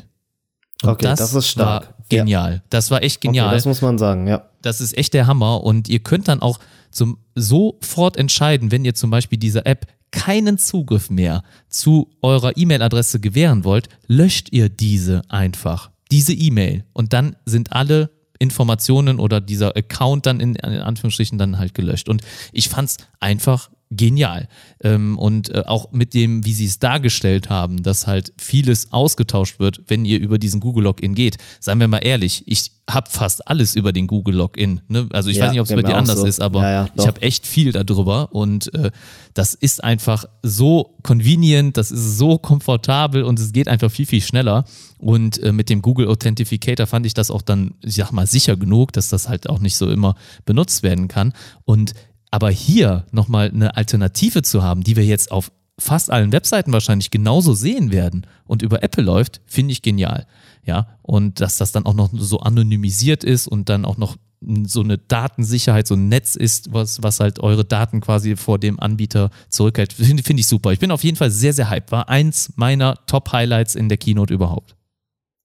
Und 0.81 0.89
okay, 0.89 1.05
das, 1.05 1.19
das, 1.19 1.33
ist 1.33 1.47
stark. 1.47 1.83
War 1.83 1.95
genial. 2.09 2.53
Ja. 2.53 2.61
Das 2.69 2.89
war 2.89 3.03
echt 3.03 3.21
genial. 3.21 3.47
Okay, 3.47 3.55
das 3.55 3.65
muss 3.65 3.81
man 3.81 3.97
sagen, 3.97 4.27
ja. 4.27 4.49
Das 4.61 4.81
ist 4.81 4.97
echt 4.97 5.13
der 5.13 5.27
Hammer. 5.27 5.63
Und 5.63 5.89
ihr 5.89 5.99
könnt 5.99 6.27
dann 6.27 6.41
auch 6.41 6.59
zum, 6.91 7.17
sofort 7.35 8.17
entscheiden, 8.17 8.71
wenn 8.71 8.85
ihr 8.85 8.95
zum 8.95 9.11
Beispiel 9.11 9.37
dieser 9.37 9.65
App 9.65 9.85
keinen 10.11 10.57
Zugriff 10.57 11.09
mehr 11.09 11.43
zu 11.67 12.09
eurer 12.21 12.57
E-Mail-Adresse 12.57 13.19
gewähren 13.19 13.63
wollt, 13.63 13.89
löscht 14.07 14.49
ihr 14.51 14.69
diese 14.69 15.21
einfach. 15.29 15.91
Diese 16.11 16.33
E-Mail. 16.33 16.83
Und 16.93 17.13
dann 17.13 17.35
sind 17.45 17.73
alle 17.73 18.09
Informationen 18.39 19.19
oder 19.19 19.41
dieser 19.41 19.75
Account 19.75 20.25
dann 20.25 20.39
in, 20.39 20.55
in 20.55 20.79
Anführungsstrichen 20.79 21.37
dann 21.37 21.59
halt 21.59 21.73
gelöscht. 21.73 22.09
Und 22.09 22.21
ich 22.51 22.69
fand 22.69 22.89
es 22.89 22.97
einfach 23.19 23.69
genial. 23.91 24.47
Ähm, 24.81 25.17
und 25.17 25.49
äh, 25.49 25.63
auch 25.65 25.91
mit 25.91 26.13
dem, 26.13 26.45
wie 26.45 26.53
sie 26.53 26.65
es 26.65 26.79
dargestellt 26.79 27.49
haben, 27.49 27.81
dass 27.81 28.07
halt 28.07 28.33
vieles 28.37 28.91
ausgetauscht 28.91 29.59
wird, 29.59 29.81
wenn 29.87 30.05
ihr 30.05 30.19
über 30.19 30.37
diesen 30.37 30.59
Google 30.59 30.83
Login 30.83 31.15
geht. 31.15 31.37
Seien 31.59 31.79
wir 31.79 31.87
mal 31.87 31.99
ehrlich, 31.99 32.43
ich 32.45 32.71
habe 32.89 33.09
fast 33.09 33.47
alles 33.47 33.75
über 33.75 33.91
den 33.91 34.07
Google 34.07 34.35
Login. 34.35 34.81
Ne? 34.87 35.07
Also 35.11 35.29
ich 35.29 35.37
ja, 35.37 35.45
weiß 35.45 35.51
nicht, 35.51 35.59
ob 35.59 35.67
es 35.67 35.75
bei 35.75 35.81
dir 35.81 35.97
anders 35.97 36.19
so. 36.19 36.25
ist, 36.25 36.41
aber 36.41 36.61
ja, 36.61 36.71
ja, 36.85 36.89
ich 36.95 37.07
habe 37.07 37.21
echt 37.21 37.47
viel 37.47 37.71
darüber 37.71 38.33
und 38.33 38.73
äh, 38.73 38.91
das 39.33 39.53
ist 39.53 39.83
einfach 39.83 40.25
so 40.43 40.95
convenient, 41.03 41.77
das 41.77 41.91
ist 41.91 42.17
so 42.17 42.37
komfortabel 42.37 43.23
und 43.23 43.39
es 43.39 43.53
geht 43.53 43.67
einfach 43.67 43.91
viel, 43.91 44.05
viel 44.05 44.21
schneller. 44.21 44.65
Und 44.97 45.41
äh, 45.41 45.53
mit 45.53 45.69
dem 45.69 45.81
Google 45.81 46.09
Authentificator 46.09 46.85
fand 46.85 47.05
ich 47.05 47.13
das 47.13 47.31
auch 47.31 47.41
dann, 47.41 47.75
ich 47.81 47.95
sag 47.95 48.11
mal, 48.11 48.27
sicher 48.27 48.57
genug, 48.57 48.91
dass 48.91 49.07
das 49.07 49.29
halt 49.29 49.49
auch 49.49 49.59
nicht 49.59 49.77
so 49.77 49.89
immer 49.89 50.15
benutzt 50.45 50.83
werden 50.83 51.07
kann. 51.07 51.31
Und 51.63 51.93
aber 52.31 52.49
hier 52.49 53.05
nochmal 53.11 53.49
eine 53.49 53.75
Alternative 53.75 54.41
zu 54.41 54.63
haben, 54.63 54.83
die 54.83 54.95
wir 54.95 55.05
jetzt 55.05 55.31
auf 55.31 55.51
fast 55.79 56.11
allen 56.11 56.31
Webseiten 56.31 56.73
wahrscheinlich 56.73 57.09
genauso 57.09 57.53
sehen 57.53 57.91
werden 57.91 58.27
und 58.45 58.61
über 58.61 58.83
Apple 58.83 59.03
läuft, 59.03 59.41
finde 59.45 59.71
ich 59.71 59.81
genial. 59.81 60.27
Ja, 60.65 60.87
und 61.01 61.39
dass 61.41 61.57
das 61.57 61.71
dann 61.71 61.85
auch 61.85 61.93
noch 61.93 62.09
so 62.13 62.39
anonymisiert 62.41 63.23
ist 63.23 63.47
und 63.47 63.69
dann 63.69 63.85
auch 63.85 63.97
noch 63.97 64.17
so 64.65 64.81
eine 64.81 64.97
Datensicherheit, 64.97 65.87
so 65.87 65.95
ein 65.95 66.07
Netz 66.07 66.35
ist, 66.35 66.71
was, 66.73 67.03
was 67.03 67.19
halt 67.19 67.39
eure 67.39 67.65
Daten 67.65 68.01
quasi 68.01 68.35
vor 68.35 68.57
dem 68.57 68.79
Anbieter 68.79 69.31
zurückhält, 69.49 69.93
finde 69.93 70.23
find 70.23 70.39
ich 70.39 70.47
super. 70.47 70.71
Ich 70.71 70.79
bin 70.79 70.91
auf 70.91 71.03
jeden 71.03 71.17
Fall 71.17 71.31
sehr, 71.31 71.53
sehr 71.53 71.69
hyped. 71.69 71.91
War 71.91 72.07
eins 72.07 72.53
meiner 72.55 72.95
Top-Highlights 73.05 73.75
in 73.75 73.89
der 73.89 73.97
Keynote 73.97 74.33
überhaupt. 74.33 74.75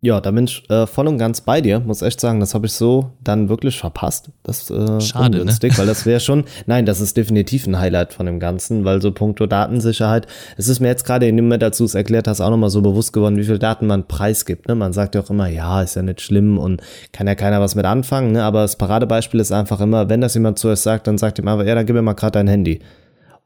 Ja, 0.04 0.20
da 0.20 0.32
bin 0.32 0.44
ich 0.44 0.68
äh, 0.68 0.86
voll 0.86 1.08
und 1.08 1.16
ganz 1.16 1.40
bei 1.40 1.62
dir, 1.62 1.80
muss 1.80 2.02
echt 2.02 2.20
sagen, 2.20 2.38
das 2.38 2.52
habe 2.52 2.66
ich 2.66 2.74
so 2.74 3.12
dann 3.22 3.48
wirklich 3.48 3.78
verpasst. 3.78 4.30
Das 4.42 4.68
äh, 4.68 5.00
Schade, 5.00 5.30
ne? 5.30 5.40
ungünstig, 5.40 5.72
ne? 5.72 5.78
weil 5.78 5.86
das 5.86 6.04
wäre 6.04 6.20
schon, 6.20 6.44
nein, 6.66 6.84
das 6.84 7.00
ist 7.00 7.16
definitiv 7.16 7.66
ein 7.66 7.78
Highlight 7.78 8.12
von 8.12 8.26
dem 8.26 8.38
Ganzen, 8.38 8.84
weil 8.84 9.00
so 9.00 9.12
puncto 9.12 9.46
Datensicherheit, 9.46 10.26
es 10.58 10.68
ist 10.68 10.80
mir 10.80 10.88
jetzt 10.88 11.06
gerade 11.06 11.26
in 11.26 11.36
dem 11.36 11.46
Moment, 11.46 11.62
als 11.62 11.78
du 11.78 11.84
es 11.84 11.94
erklärt 11.94 12.28
hast, 12.28 12.42
auch 12.42 12.50
nochmal 12.50 12.68
so 12.68 12.82
bewusst 12.82 13.14
geworden, 13.14 13.38
wie 13.38 13.44
viel 13.44 13.58
Daten 13.58 13.86
man 13.86 14.06
preisgibt. 14.06 14.68
Ne? 14.68 14.74
Man 14.74 14.92
sagt 14.92 15.14
ja 15.14 15.22
auch 15.22 15.30
immer, 15.30 15.48
ja, 15.48 15.80
ist 15.80 15.96
ja 15.96 16.02
nicht 16.02 16.20
schlimm 16.20 16.58
und 16.58 16.82
kann 17.12 17.26
ja 17.26 17.34
keiner 17.34 17.62
was 17.62 17.74
mit 17.74 17.86
anfangen, 17.86 18.32
ne? 18.32 18.44
aber 18.44 18.60
das 18.60 18.76
Paradebeispiel 18.76 19.40
ist 19.40 19.52
einfach 19.52 19.80
immer, 19.80 20.10
wenn 20.10 20.20
das 20.20 20.34
jemand 20.34 20.58
zu 20.58 20.68
euch 20.68 20.80
sagt, 20.80 21.06
dann 21.06 21.16
sagt 21.16 21.38
ihm 21.38 21.48
einfach, 21.48 21.64
ja, 21.64 21.74
dann 21.74 21.86
gib 21.86 21.96
mir 21.96 22.02
mal 22.02 22.12
gerade 22.12 22.32
dein 22.32 22.48
Handy. 22.48 22.80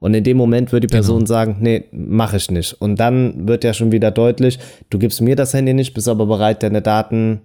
Und 0.01 0.15
in 0.15 0.25
dem 0.25 0.37
Moment 0.37 0.73
wird 0.73 0.85
die 0.85 0.89
Person 0.89 1.21
genau. 1.21 1.27
sagen, 1.27 1.57
nee, 1.61 1.85
mache 1.91 2.37
ich 2.37 2.51
nicht. 2.51 2.75
Und 2.81 3.01
dann 3.01 3.49
wird 3.49 3.65
ja 3.65 3.75
schon 3.75 3.91
wieder 3.91 4.11
deutlich, 4.11 4.59
du 4.91 4.99
gibst 4.99 5.21
mir 5.21 5.35
das 5.35 5.55
Handy 5.55 5.75
nicht, 5.75 5.95
bist 5.95 6.09
aber 6.09 6.27
bereit, 6.27 6.63
deine 6.63 6.83
Daten 6.83 7.41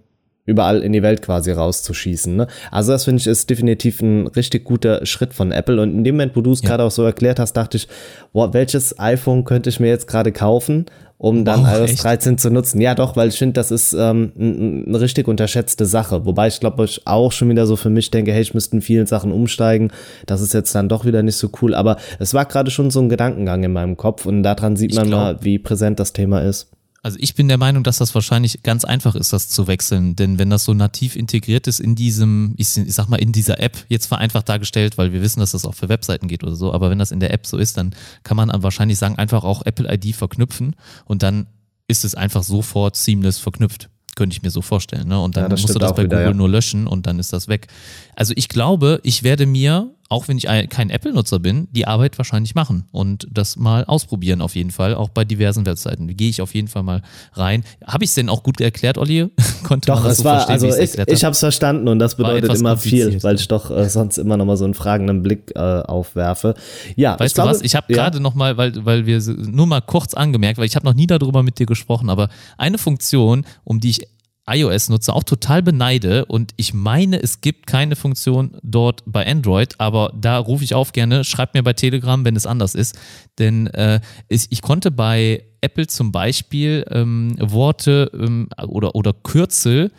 überall 0.45 0.81
in 0.81 0.91
die 0.91 1.01
Welt 1.01 1.21
quasi 1.21 1.51
rauszuschießen. 1.51 2.35
Ne? 2.35 2.47
Also 2.69 2.91
das 2.91 3.05
finde 3.05 3.21
ich 3.21 3.27
ist 3.27 3.49
definitiv 3.49 4.01
ein 4.01 4.27
richtig 4.27 4.65
guter 4.65 5.05
Schritt 5.05 5.33
von 5.33 5.51
Apple. 5.51 5.81
Und 5.81 5.93
in 5.93 6.03
dem 6.03 6.15
Moment, 6.15 6.35
wo 6.35 6.41
du 6.41 6.51
es 6.51 6.61
ja. 6.61 6.69
gerade 6.69 6.83
auch 6.83 6.91
so 6.91 7.03
erklärt 7.03 7.39
hast, 7.39 7.53
dachte 7.53 7.77
ich, 7.77 7.87
boah, 8.33 8.53
welches 8.53 8.99
iPhone 8.99 9.45
könnte 9.45 9.69
ich 9.69 9.79
mir 9.79 9.87
jetzt 9.87 10.07
gerade 10.07 10.31
kaufen? 10.31 10.85
Um 11.23 11.45
dann 11.45 11.61
wow, 11.61 11.77
iOS 11.77 11.91
echt? 11.91 12.03
13 12.03 12.37
zu 12.37 12.49
nutzen. 12.51 12.81
Ja, 12.81 12.95
doch, 12.95 13.15
weil 13.15 13.29
ich 13.29 13.37
finde, 13.37 13.53
das 13.53 13.71
ist 13.71 13.93
ähm, 13.93 14.33
eine 14.37 14.99
richtig 14.99 15.29
unterschätzte 15.29 15.85
Sache. 15.85 16.25
Wobei 16.25 16.49
ich 16.49 16.59
glaube, 16.59 16.83
ich 16.83 17.07
auch 17.07 17.31
schon 17.31 17.47
wieder 17.47 17.65
so 17.65 17.77
für 17.77 17.89
mich 17.89 18.11
denke, 18.11 18.33
hey, 18.33 18.41
ich 18.41 18.53
müsste 18.53 18.75
in 18.75 18.81
vielen 18.81 19.05
Sachen 19.05 19.31
umsteigen. 19.31 19.93
Das 20.25 20.41
ist 20.41 20.53
jetzt 20.53 20.75
dann 20.75 20.89
doch 20.89 21.05
wieder 21.05 21.23
nicht 21.23 21.37
so 21.37 21.49
cool. 21.61 21.75
Aber 21.75 21.95
es 22.19 22.33
war 22.33 22.43
gerade 22.43 22.71
schon 22.71 22.91
so 22.91 22.99
ein 22.99 23.07
Gedankengang 23.07 23.63
in 23.63 23.71
meinem 23.71 23.95
Kopf 23.95 24.25
und 24.25 24.43
daran 24.43 24.75
sieht 24.75 24.91
ich 24.91 24.97
man 24.97 25.07
glaub, 25.07 25.21
mal, 25.21 25.37
wie 25.39 25.59
präsent 25.59 25.97
das 25.97 26.11
Thema 26.11 26.41
ist. 26.41 26.72
Also 27.03 27.17
ich 27.19 27.35
bin 27.35 27.49
der 27.49 27.57
Meinung, 27.57 27.83
dass 27.83 27.97
das 27.97 28.15
wahrscheinlich 28.15 28.63
ganz 28.63 28.85
einfach 28.85 29.13
ist, 29.13 29.33
das 29.33 29.49
zu 29.49 29.67
wechseln. 29.67 30.15
Denn 30.15 30.39
wenn 30.39 30.49
das 30.49 30.63
so 30.63 30.73
nativ 30.73 31.17
integriert 31.17 31.67
ist 31.67 31.81
in 31.81 31.95
diesem, 31.95 32.53
ich 32.57 32.69
sag 32.69 33.09
mal, 33.09 33.17
in 33.17 33.33
dieser 33.33 33.59
App, 33.59 33.77
jetzt 33.89 34.05
vereinfacht 34.07 34.47
dargestellt, 34.47 34.97
weil 34.97 35.11
wir 35.11 35.21
wissen, 35.21 35.41
dass 35.41 35.51
das 35.51 35.65
auch 35.65 35.75
für 35.75 35.89
Webseiten 35.89 36.29
geht 36.29 36.43
oder 36.43 36.55
so, 36.55 36.73
aber 36.73 36.89
wenn 36.89 36.99
das 36.99 37.11
in 37.11 37.19
der 37.19 37.33
App 37.33 37.45
so 37.45 37.57
ist, 37.57 37.75
dann 37.75 37.93
kann 38.23 38.37
man 38.37 38.51
wahrscheinlich 38.63 38.97
sagen, 38.97 39.17
einfach 39.17 39.43
auch 39.43 39.65
Apple 39.65 39.93
ID 39.93 40.15
verknüpfen 40.15 40.77
und 41.03 41.23
dann 41.23 41.47
ist 41.89 42.05
es 42.05 42.15
einfach 42.15 42.43
sofort 42.43 42.95
seamless 42.95 43.37
verknüpft. 43.37 43.89
Könnte 44.15 44.35
ich 44.35 44.41
mir 44.43 44.51
so 44.51 44.61
vorstellen. 44.61 45.07
Ne? 45.07 45.19
Und 45.19 45.35
dann 45.35 45.45
Ja, 45.45 45.49
musst 45.49 45.73
du 45.73 45.79
das 45.79 45.95
bei 45.95 46.03
wieder, 46.03 46.17
Google 46.17 46.31
ja. 46.31 46.33
nur 46.33 46.47
löschen 46.47 46.87
und 46.87 47.05
dann 47.07 47.19
ist 47.19 47.33
das 47.33 47.47
weg. 47.47 47.67
Also 48.15 48.33
ich 48.37 48.47
glaube, 48.47 49.01
ich 49.03 49.23
werde 49.23 49.45
mir, 49.45 49.89
auch 50.09 50.27
wenn 50.27 50.37
ich 50.37 50.49
ein- 50.49 50.69
kein 50.69 50.89
Apple-Nutzer 50.89 51.39
bin, 51.39 51.67
die 51.71 51.87
Arbeit 51.87 52.17
wahrscheinlich 52.17 52.55
machen 52.55 52.85
und 52.91 53.27
das 53.31 53.55
mal 53.55 53.83
ausprobieren 53.85 54.41
auf 54.41 54.55
jeden 54.55 54.71
Fall, 54.71 54.93
auch 54.95 55.09
bei 55.09 55.25
diversen 55.25 55.65
Webseiten. 55.65 56.07
Gehe 56.15 56.29
ich 56.29 56.41
auf 56.41 56.53
jeden 56.53 56.67
Fall 56.67 56.83
mal 56.83 57.01
rein. 57.33 57.63
Habe 57.85 58.03
ich 58.03 58.09
es 58.11 58.15
denn 58.15 58.29
auch 58.29 58.43
gut 58.43 58.61
erklärt, 58.61 58.97
Olli? 58.97 59.27
Konnte 59.63 59.87
Doch, 59.87 59.95
man 59.95 60.03
das 60.03 60.13
es 60.13 60.17
so 60.19 60.23
war, 60.25 60.45
verstehen, 60.45 60.69
also 60.71 60.83
ich, 60.83 60.93
ich 61.07 61.23
habe? 61.23 61.31
es 61.33 61.39
verstanden 61.39 61.87
und 61.87 61.99
das 61.99 62.15
bedeutet 62.15 62.53
immer 62.53 62.77
viel, 62.77 63.21
weil 63.23 63.35
ich 63.35 63.47
doch 63.47 63.71
äh, 63.71 63.89
sonst 63.89 64.17
immer 64.17 64.37
noch 64.37 64.45
mal 64.45 64.57
so 64.57 64.65
einen 64.65 64.73
fragenden 64.73 65.23
Blick 65.23 65.51
äh, 65.55 65.59
aufwerfe. 65.59 66.53
Ja, 66.95 67.13
Weißt 67.19 67.27
ich 67.27 67.33
du 67.33 67.41
glaube, 67.41 67.51
was? 67.51 67.61
Ich 67.61 67.75
habe 67.75 67.91
ja. 67.93 67.97
gerade 68.03 68.19
noch 68.19 68.35
mal, 68.35 68.57
weil, 68.57 68.85
weil 68.85 69.05
wir 69.05 69.21
nur 69.21 69.65
mal 69.67 69.81
kurz 69.81 70.13
angemerkt, 70.13 70.57
weil 70.59 70.65
ich 70.65 70.75
habe 70.75 70.85
noch 70.85 70.93
nie 70.93 71.07
darüber 71.07 71.43
mit 71.43 71.59
dir 71.59 71.65
gesprochen, 71.65 72.09
aber 72.09 72.29
eine 72.57 72.77
Funktion, 72.77 73.45
um 73.63 73.79
die 73.79 73.89
ich 73.91 74.07
iOS-Nutzer 74.47 75.15
auch 75.15 75.23
total 75.23 75.63
beneide 75.63 76.25
und 76.25 76.53
ich 76.57 76.73
meine, 76.73 77.21
es 77.21 77.41
gibt 77.41 77.67
keine 77.67 77.95
Funktion 77.95 78.57
dort 78.61 79.01
bei 79.05 79.25
Android, 79.25 79.79
aber 79.79 80.13
da 80.19 80.37
rufe 80.37 80.63
ich 80.63 80.73
auf 80.73 80.91
gerne, 80.91 81.23
schreibt 81.23 81.53
mir 81.53 81.63
bei 81.63 81.73
Telegram, 81.73 82.23
wenn 82.25 82.35
es 82.35 82.45
anders 82.45 82.75
ist, 82.75 82.97
denn 83.39 83.67
äh, 83.67 84.01
ich, 84.27 84.47
ich 84.49 84.61
konnte 84.61 84.91
bei 84.91 85.45
Apple 85.61 85.87
zum 85.87 86.11
Beispiel 86.11 86.85
ähm, 86.91 87.35
Worte 87.39 88.11
ähm, 88.13 88.49
oder, 88.67 88.95
oder 88.95 89.13
Kürzel 89.13 89.91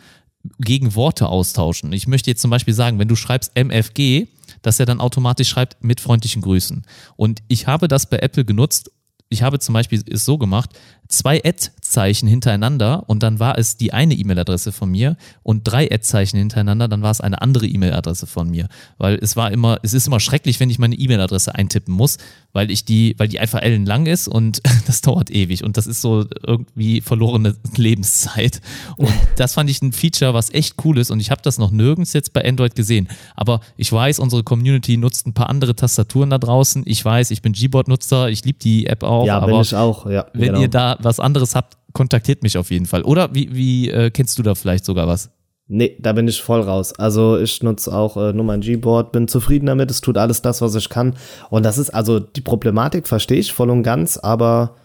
gegen 0.59 0.95
Worte 0.95 1.27
austauschen. 1.27 1.91
Ich 1.93 2.07
möchte 2.07 2.29
jetzt 2.29 2.41
zum 2.41 2.51
Beispiel 2.51 2.73
sagen, 2.73 2.99
wenn 2.99 3.07
du 3.07 3.15
schreibst 3.15 3.51
MFG, 3.55 4.27
dass 4.61 4.79
er 4.79 4.85
dann 4.85 4.99
automatisch 4.99 5.49
schreibt 5.49 5.83
mit 5.83 5.99
freundlichen 5.99 6.41
Grüßen. 6.41 6.83
Und 7.15 7.41
ich 7.47 7.67
habe 7.67 7.87
das 7.87 8.09
bei 8.09 8.17
Apple 8.17 8.45
genutzt. 8.45 8.91
Ich 9.29 9.41
habe 9.41 9.59
zum 9.59 9.73
Beispiel 9.73 10.03
es 10.07 10.23
so 10.23 10.37
gemacht, 10.37 10.69
zwei 11.07 11.41
Ad-Zeichen 11.43 12.27
hintereinander 12.27 13.03
und 13.07 13.23
dann 13.23 13.39
war 13.39 13.57
es 13.57 13.77
die 13.77 13.93
eine 13.93 14.15
E-Mail-Adresse 14.15 14.71
von 14.71 14.89
mir 14.89 15.17
und 15.43 15.63
drei 15.63 15.85
Ad-Zeichen 15.85 16.37
hintereinander, 16.37 16.87
dann 16.87 17.01
war 17.01 17.11
es 17.11 17.21
eine 17.21 17.41
andere 17.41 17.67
E-Mail-Adresse 17.67 18.27
von 18.27 18.49
mir. 18.49 18.67
Weil 18.97 19.15
es 19.21 19.35
war 19.35 19.51
immer, 19.51 19.79
es 19.83 19.93
ist 19.93 20.07
immer 20.07 20.19
schrecklich, 20.19 20.59
wenn 20.59 20.69
ich 20.69 20.79
meine 20.79 20.95
E-Mail-Adresse 20.95 21.53
eintippen 21.55 21.93
muss, 21.93 22.17
weil 22.53 22.71
ich 22.71 22.85
die, 22.85 23.15
weil 23.17 23.27
die 23.27 23.39
einfach 23.39 23.61
ellenlang 23.61 24.05
ist 24.05 24.27
und 24.27 24.61
das 24.87 25.01
dauert 25.01 25.29
ewig 25.29 25.63
und 25.63 25.77
das 25.77 25.87
ist 25.87 26.01
so 26.01 26.25
irgendwie 26.45 27.01
verlorene 27.01 27.55
Lebenszeit. 27.75 28.61
Und 28.97 29.11
das 29.35 29.53
fand 29.53 29.69
ich 29.69 29.81
ein 29.81 29.91
Feature, 29.91 30.33
was 30.33 30.53
echt 30.53 30.75
cool 30.85 30.97
ist 30.97 31.11
und 31.11 31.19
ich 31.19 31.31
habe 31.31 31.41
das 31.41 31.57
noch 31.57 31.71
nirgends 31.71 32.13
jetzt 32.13 32.33
bei 32.33 32.43
Android 32.47 32.75
gesehen. 32.75 33.07
Aber 33.35 33.59
ich 33.77 33.91
weiß, 33.91 34.19
unsere 34.19 34.43
Community 34.43 34.97
nutzt 34.97 35.27
ein 35.27 35.33
paar 35.33 35.49
andere 35.49 35.75
Tastaturen 35.75 36.29
da 36.29 36.37
draußen. 36.37 36.83
Ich 36.85 37.03
weiß, 37.03 37.31
ich 37.31 37.41
bin 37.41 37.53
Gboard-Nutzer, 37.53 38.29
ich 38.29 38.43
liebe 38.43 38.59
die 38.59 38.87
App 38.87 39.03
auch. 39.03 39.25
Ja, 39.25 39.37
aber 39.37 39.53
bin 39.53 39.61
ich 39.61 39.75
auch, 39.75 40.09
ja. 40.09 40.25
wenn 40.33 40.47
genau. 40.47 40.61
ihr 40.61 40.67
da 40.67 40.94
was 40.99 41.19
anderes 41.19 41.55
habt, 41.55 41.77
kontaktiert 41.93 42.43
mich 42.43 42.57
auf 42.57 42.71
jeden 42.71 42.85
Fall. 42.85 43.03
Oder 43.03 43.33
wie, 43.33 43.55
wie 43.55 43.89
äh, 43.89 44.09
kennst 44.11 44.37
du 44.37 44.43
da 44.43 44.55
vielleicht 44.55 44.85
sogar 44.85 45.07
was? 45.07 45.29
Nee, 45.67 45.97
da 45.99 46.13
bin 46.13 46.27
ich 46.27 46.41
voll 46.41 46.61
raus. 46.61 46.93
Also 46.93 47.39
ich 47.39 47.63
nutze 47.63 47.91
auch 47.91 48.17
äh, 48.17 48.33
nur 48.33 48.45
mein 48.45 48.61
Gboard, 48.61 49.11
bin 49.11 49.27
zufrieden 49.27 49.65
damit, 49.65 49.89
es 49.89 50.01
tut 50.01 50.17
alles 50.17 50.41
das, 50.41 50.61
was 50.61 50.75
ich 50.75 50.89
kann. 50.89 51.15
Und 51.49 51.63
das 51.63 51.79
ist 51.79 51.89
also 51.89 52.19
die 52.19 52.41
Problematik, 52.41 53.07
verstehe 53.07 53.39
ich 53.39 53.51
voll 53.51 53.71
und 53.71 53.81
ganz, 53.81 54.17
aber 54.17 54.75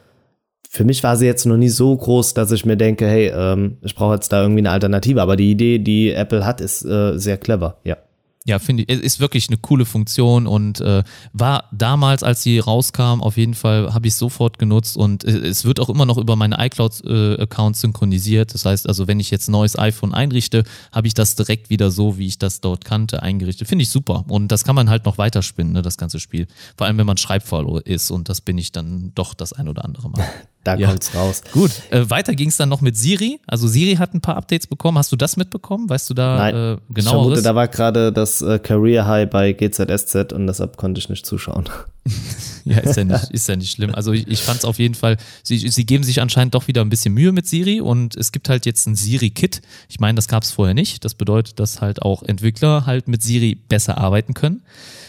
für 0.70 0.84
mich 0.84 1.02
war 1.02 1.16
sie 1.16 1.26
jetzt 1.26 1.46
noch 1.46 1.56
nie 1.56 1.68
so 1.68 1.94
groß, 1.96 2.32
dass 2.32 2.52
ich 2.52 2.64
mir 2.64 2.76
denke, 2.76 3.06
hey, 3.06 3.32
ähm, 3.34 3.78
ich 3.82 3.94
brauche 3.94 4.14
jetzt 4.14 4.32
da 4.32 4.40
irgendwie 4.40 4.60
eine 4.60 4.70
Alternative. 4.70 5.20
Aber 5.20 5.34
die 5.34 5.50
Idee, 5.50 5.80
die 5.80 6.12
Apple 6.12 6.46
hat, 6.46 6.60
ist 6.60 6.84
äh, 6.84 7.18
sehr 7.18 7.38
clever, 7.38 7.78
ja. 7.82 7.96
Ja, 8.46 8.58
finde 8.58 8.84
ich, 8.84 8.88
es 8.88 9.00
ist 9.00 9.20
wirklich 9.20 9.48
eine 9.48 9.58
coole 9.58 9.84
Funktion 9.84 10.46
und 10.46 10.80
äh, 10.80 11.02
war 11.34 11.64
damals, 11.72 12.22
als 12.22 12.42
sie 12.42 12.58
rauskam, 12.58 13.20
auf 13.20 13.36
jeden 13.36 13.52
Fall 13.52 13.92
habe 13.92 14.06
ich 14.08 14.14
sofort 14.14 14.58
genutzt 14.58 14.96
und 14.96 15.24
äh, 15.24 15.30
es 15.46 15.66
wird 15.66 15.78
auch 15.78 15.90
immer 15.90 16.06
noch 16.06 16.16
über 16.16 16.36
meine 16.36 16.56
iCloud-Account 16.58 17.76
synchronisiert. 17.76 18.54
Das 18.54 18.64
heißt 18.64 18.88
also, 18.88 19.06
wenn 19.06 19.20
ich 19.20 19.30
jetzt 19.30 19.48
ein 19.48 19.52
neues 19.52 19.78
iPhone 19.78 20.14
einrichte, 20.14 20.64
habe 20.90 21.06
ich 21.06 21.12
das 21.12 21.36
direkt 21.36 21.68
wieder 21.68 21.90
so, 21.90 22.16
wie 22.16 22.26
ich 22.26 22.38
das 22.38 22.62
dort 22.62 22.84
kannte, 22.86 23.22
eingerichtet. 23.22 23.68
Finde 23.68 23.82
ich 23.82 23.90
super 23.90 24.24
und 24.28 24.48
das 24.48 24.64
kann 24.64 24.74
man 24.74 24.88
halt 24.88 25.04
noch 25.04 25.18
weiterspinnen, 25.18 25.74
ne, 25.74 25.82
das 25.82 25.98
ganze 25.98 26.18
Spiel. 26.18 26.46
Vor 26.78 26.86
allem, 26.86 26.96
wenn 26.96 27.06
man 27.06 27.18
schreibfaul 27.18 27.82
ist 27.84 28.10
und 28.10 28.30
das 28.30 28.40
bin 28.40 28.56
ich 28.56 28.72
dann 28.72 29.12
doch 29.14 29.34
das 29.34 29.52
ein 29.52 29.68
oder 29.68 29.84
andere 29.84 30.08
Mal. 30.08 30.24
Da 30.62 30.74
Ja. 30.76 30.88
kommt's 30.88 31.14
raus. 31.14 31.40
Gut, 31.54 31.70
äh, 31.90 32.10
weiter 32.10 32.34
ging 32.34 32.50
es 32.50 32.58
dann 32.58 32.68
noch 32.68 32.82
mit 32.82 32.94
Siri. 32.94 33.40
Also 33.46 33.66
Siri 33.66 33.94
hat 33.96 34.12
ein 34.12 34.20
paar 34.20 34.36
Updates 34.36 34.66
bekommen. 34.66 34.98
Hast 34.98 35.10
du 35.10 35.16
das 35.16 35.38
mitbekommen? 35.38 35.88
Weißt 35.88 36.10
du 36.10 36.12
da 36.12 36.36
Nein, 36.36 36.54
äh, 36.54 36.72
ich 36.74 36.78
vermute, 36.80 36.92
genaueres? 36.92 37.42
da 37.44 37.54
war 37.54 37.66
gerade 37.66 38.12
das 38.12 38.29
äh, 38.42 38.58
Career 38.58 39.06
High 39.06 39.28
bei 39.28 39.52
GZSZ 39.52 40.32
und 40.32 40.46
deshalb 40.46 40.76
konnte 40.76 40.98
ich 40.98 41.08
nicht 41.08 41.26
zuschauen. 41.26 41.68
Ja, 42.66 42.78
ist 42.78 42.96
ja 42.96 43.04
nicht, 43.04 43.30
ist 43.30 43.48
ja 43.48 43.56
nicht 43.56 43.72
schlimm. 43.72 43.94
Also 43.94 44.12
ich, 44.12 44.28
ich 44.28 44.42
fand 44.42 44.58
es 44.58 44.64
auf 44.66 44.78
jeden 44.78 44.94
Fall, 44.94 45.16
sie, 45.42 45.56
sie 45.56 45.86
geben 45.86 46.04
sich 46.04 46.20
anscheinend 46.20 46.54
doch 46.54 46.68
wieder 46.68 46.82
ein 46.82 46.90
bisschen 46.90 47.14
Mühe 47.14 47.32
mit 47.32 47.46
Siri 47.46 47.80
und 47.80 48.16
es 48.16 48.32
gibt 48.32 48.50
halt 48.50 48.66
jetzt 48.66 48.86
ein 48.86 48.96
Siri-Kit. 48.96 49.62
Ich 49.88 49.98
meine, 49.98 50.16
das 50.16 50.28
gab 50.28 50.42
es 50.42 50.52
vorher 50.52 50.74
nicht. 50.74 51.04
Das 51.04 51.14
bedeutet, 51.14 51.58
dass 51.58 51.80
halt 51.80 52.02
auch 52.02 52.22
Entwickler 52.22 52.84
halt 52.84 53.08
mit 53.08 53.22
Siri 53.22 53.54
besser 53.54 53.96
arbeiten 53.96 54.34
können. 54.34 54.62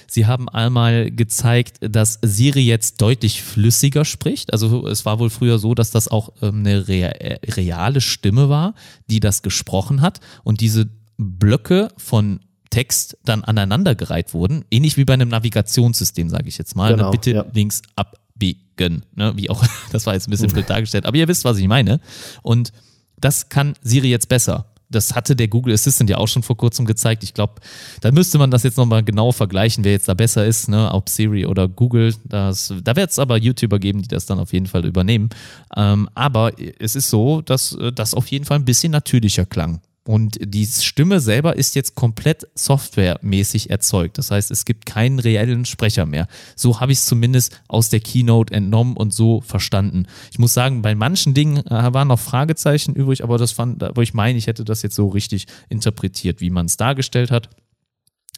Sie 0.08 0.26
haben 0.26 0.50
einmal 0.50 1.12
gezeigt, 1.12 1.78
dass 1.82 2.20
Siri 2.22 2.62
jetzt 2.62 3.02
deutlich 3.02 3.44
flüssiger 3.44 4.04
spricht. 4.04 4.52
Also 4.54 4.88
es 4.88 5.06
war 5.06 5.20
wohl 5.20 5.30
früher 5.30 5.60
so, 5.60 5.74
dass 5.74 5.92
das 5.92 6.08
auch 6.10 6.34
ähm, 6.42 6.60
eine 6.60 6.88
rea 6.88 7.12
reale 7.56 8.02
Stimme 8.02 8.50
war, 8.50 8.76
die 9.08 9.20
das 9.20 9.42
gesprochen 9.42 10.02
hat 10.02 10.20
und 10.44 10.62
diese 10.62 10.90
Blöcke 11.18 11.90
von 11.98 12.40
Text 12.72 13.18
dann 13.24 13.44
aneinandergereiht 13.44 14.34
wurden, 14.34 14.66
ähnlich 14.72 14.98
wie 14.98 15.06
bei 15.06 15.14
einem 15.14 15.30
Navigationssystem, 15.30 16.30
sage 16.30 16.48
ich 16.48 16.58
jetzt 16.58 16.76
mal. 16.76 16.96
Genau, 16.96 17.06
ne? 17.06 17.12
Bitte 17.12 17.32
ja. 17.32 17.46
links 17.54 17.84
abbiegen, 17.96 19.04
ne? 19.14 19.34
wie 19.36 19.52
auch, 19.52 19.64
das 19.92 20.08
war 20.08 20.16
jetzt 20.16 20.28
ein 20.28 20.32
bisschen 20.32 20.50
blöd 20.50 20.68
dargestellt, 20.68 21.06
aber 21.06 21.18
ihr 21.18 21.28
wisst, 21.28 21.46
was 21.46 21.60
ich 21.60 21.68
meine. 21.68 22.00
Und 22.42 22.74
das 23.20 23.50
kann 23.50 23.76
Siri 23.84 24.10
jetzt 24.10 24.30
besser. 24.30 24.66
Das 24.90 25.16
hatte 25.16 25.38
der 25.38 25.48
Google 25.48 25.74
Assistant 25.74 26.10
ja 26.10 26.18
auch 26.18 26.28
schon 26.28 26.44
vor 26.44 26.58
kurzem 26.58 26.86
gezeigt. 26.86 27.24
Ich 27.24 27.34
glaube, 27.34 27.62
da 28.02 28.12
müsste 28.12 28.38
man 28.38 28.52
das 28.52 28.64
jetzt 28.64 28.78
nochmal 28.78 29.04
genau 29.04 29.32
vergleichen, 29.32 29.86
wer 29.86 29.94
jetzt 29.94 30.10
da 30.10 30.14
besser 30.14 30.46
ist, 30.46 30.68
ne? 30.68 30.92
ob 30.92 31.08
Siri 31.08 31.46
oder 31.46 31.70
Google. 31.70 32.14
Das, 32.26 32.74
da 32.84 32.96
wird 32.98 33.12
es 33.12 33.20
aber 33.20 33.38
YouTuber 33.38 33.80
geben, 33.80 34.02
die 34.02 34.10
das 34.10 34.26
dann 34.26 34.40
auf 34.40 34.52
jeden 34.52 34.66
Fall 34.66 34.86
übernehmen. 34.86 35.30
Ähm, 35.78 36.10
aber 36.14 36.52
es 36.80 36.96
ist 36.98 37.10
so, 37.10 37.42
dass 37.42 37.74
äh, 37.76 37.94
das 37.94 38.14
auf 38.14 38.28
jeden 38.28 38.44
Fall 38.44 38.60
ein 38.60 38.66
bisschen 38.66 38.92
natürlicher 38.92 39.46
klang. 39.46 39.80
Und 40.04 40.40
die 40.44 40.66
Stimme 40.66 41.20
selber 41.20 41.56
ist 41.56 41.76
jetzt 41.76 41.94
komplett 41.94 42.48
softwaremäßig 42.56 43.70
erzeugt. 43.70 44.18
Das 44.18 44.32
heißt, 44.32 44.50
es 44.50 44.66
gibt 44.66 44.88
keinen 44.88 45.20
reellen 45.20 45.64
Sprecher 45.66 46.08
mehr. 46.08 46.28
So 46.56 46.80
habe 46.80 46.92
ich 46.92 47.00
es 47.00 47.06
zumindest 47.06 47.62
aus 47.68 47.90
der 47.90 48.00
Keynote 48.00 48.52
entnommen 48.52 48.98
und 48.98 49.14
so 49.14 49.42
verstanden. 49.42 50.08
Ich 50.32 50.40
muss 50.40 50.56
sagen, 50.56 50.82
bei 50.82 50.96
manchen 50.96 51.36
Dingen 51.36 51.58
äh, 51.68 51.94
waren 51.94 52.08
noch 52.08 52.20
Fragezeichen 52.20 52.96
übrig, 52.96 53.24
aber 53.24 53.38
das 53.38 53.52
fand, 53.52 53.84
wo 53.94 54.02
ich 54.02 54.16
meine, 54.16 54.40
ich 54.40 54.48
hätte 54.48 54.66
das 54.66 54.82
jetzt 54.82 54.96
so 54.96 55.08
richtig 55.08 55.46
interpretiert, 55.70 56.42
wie 56.42 56.50
man 56.50 56.66
es 56.66 56.78
dargestellt 56.78 57.30
hat. 57.30 57.50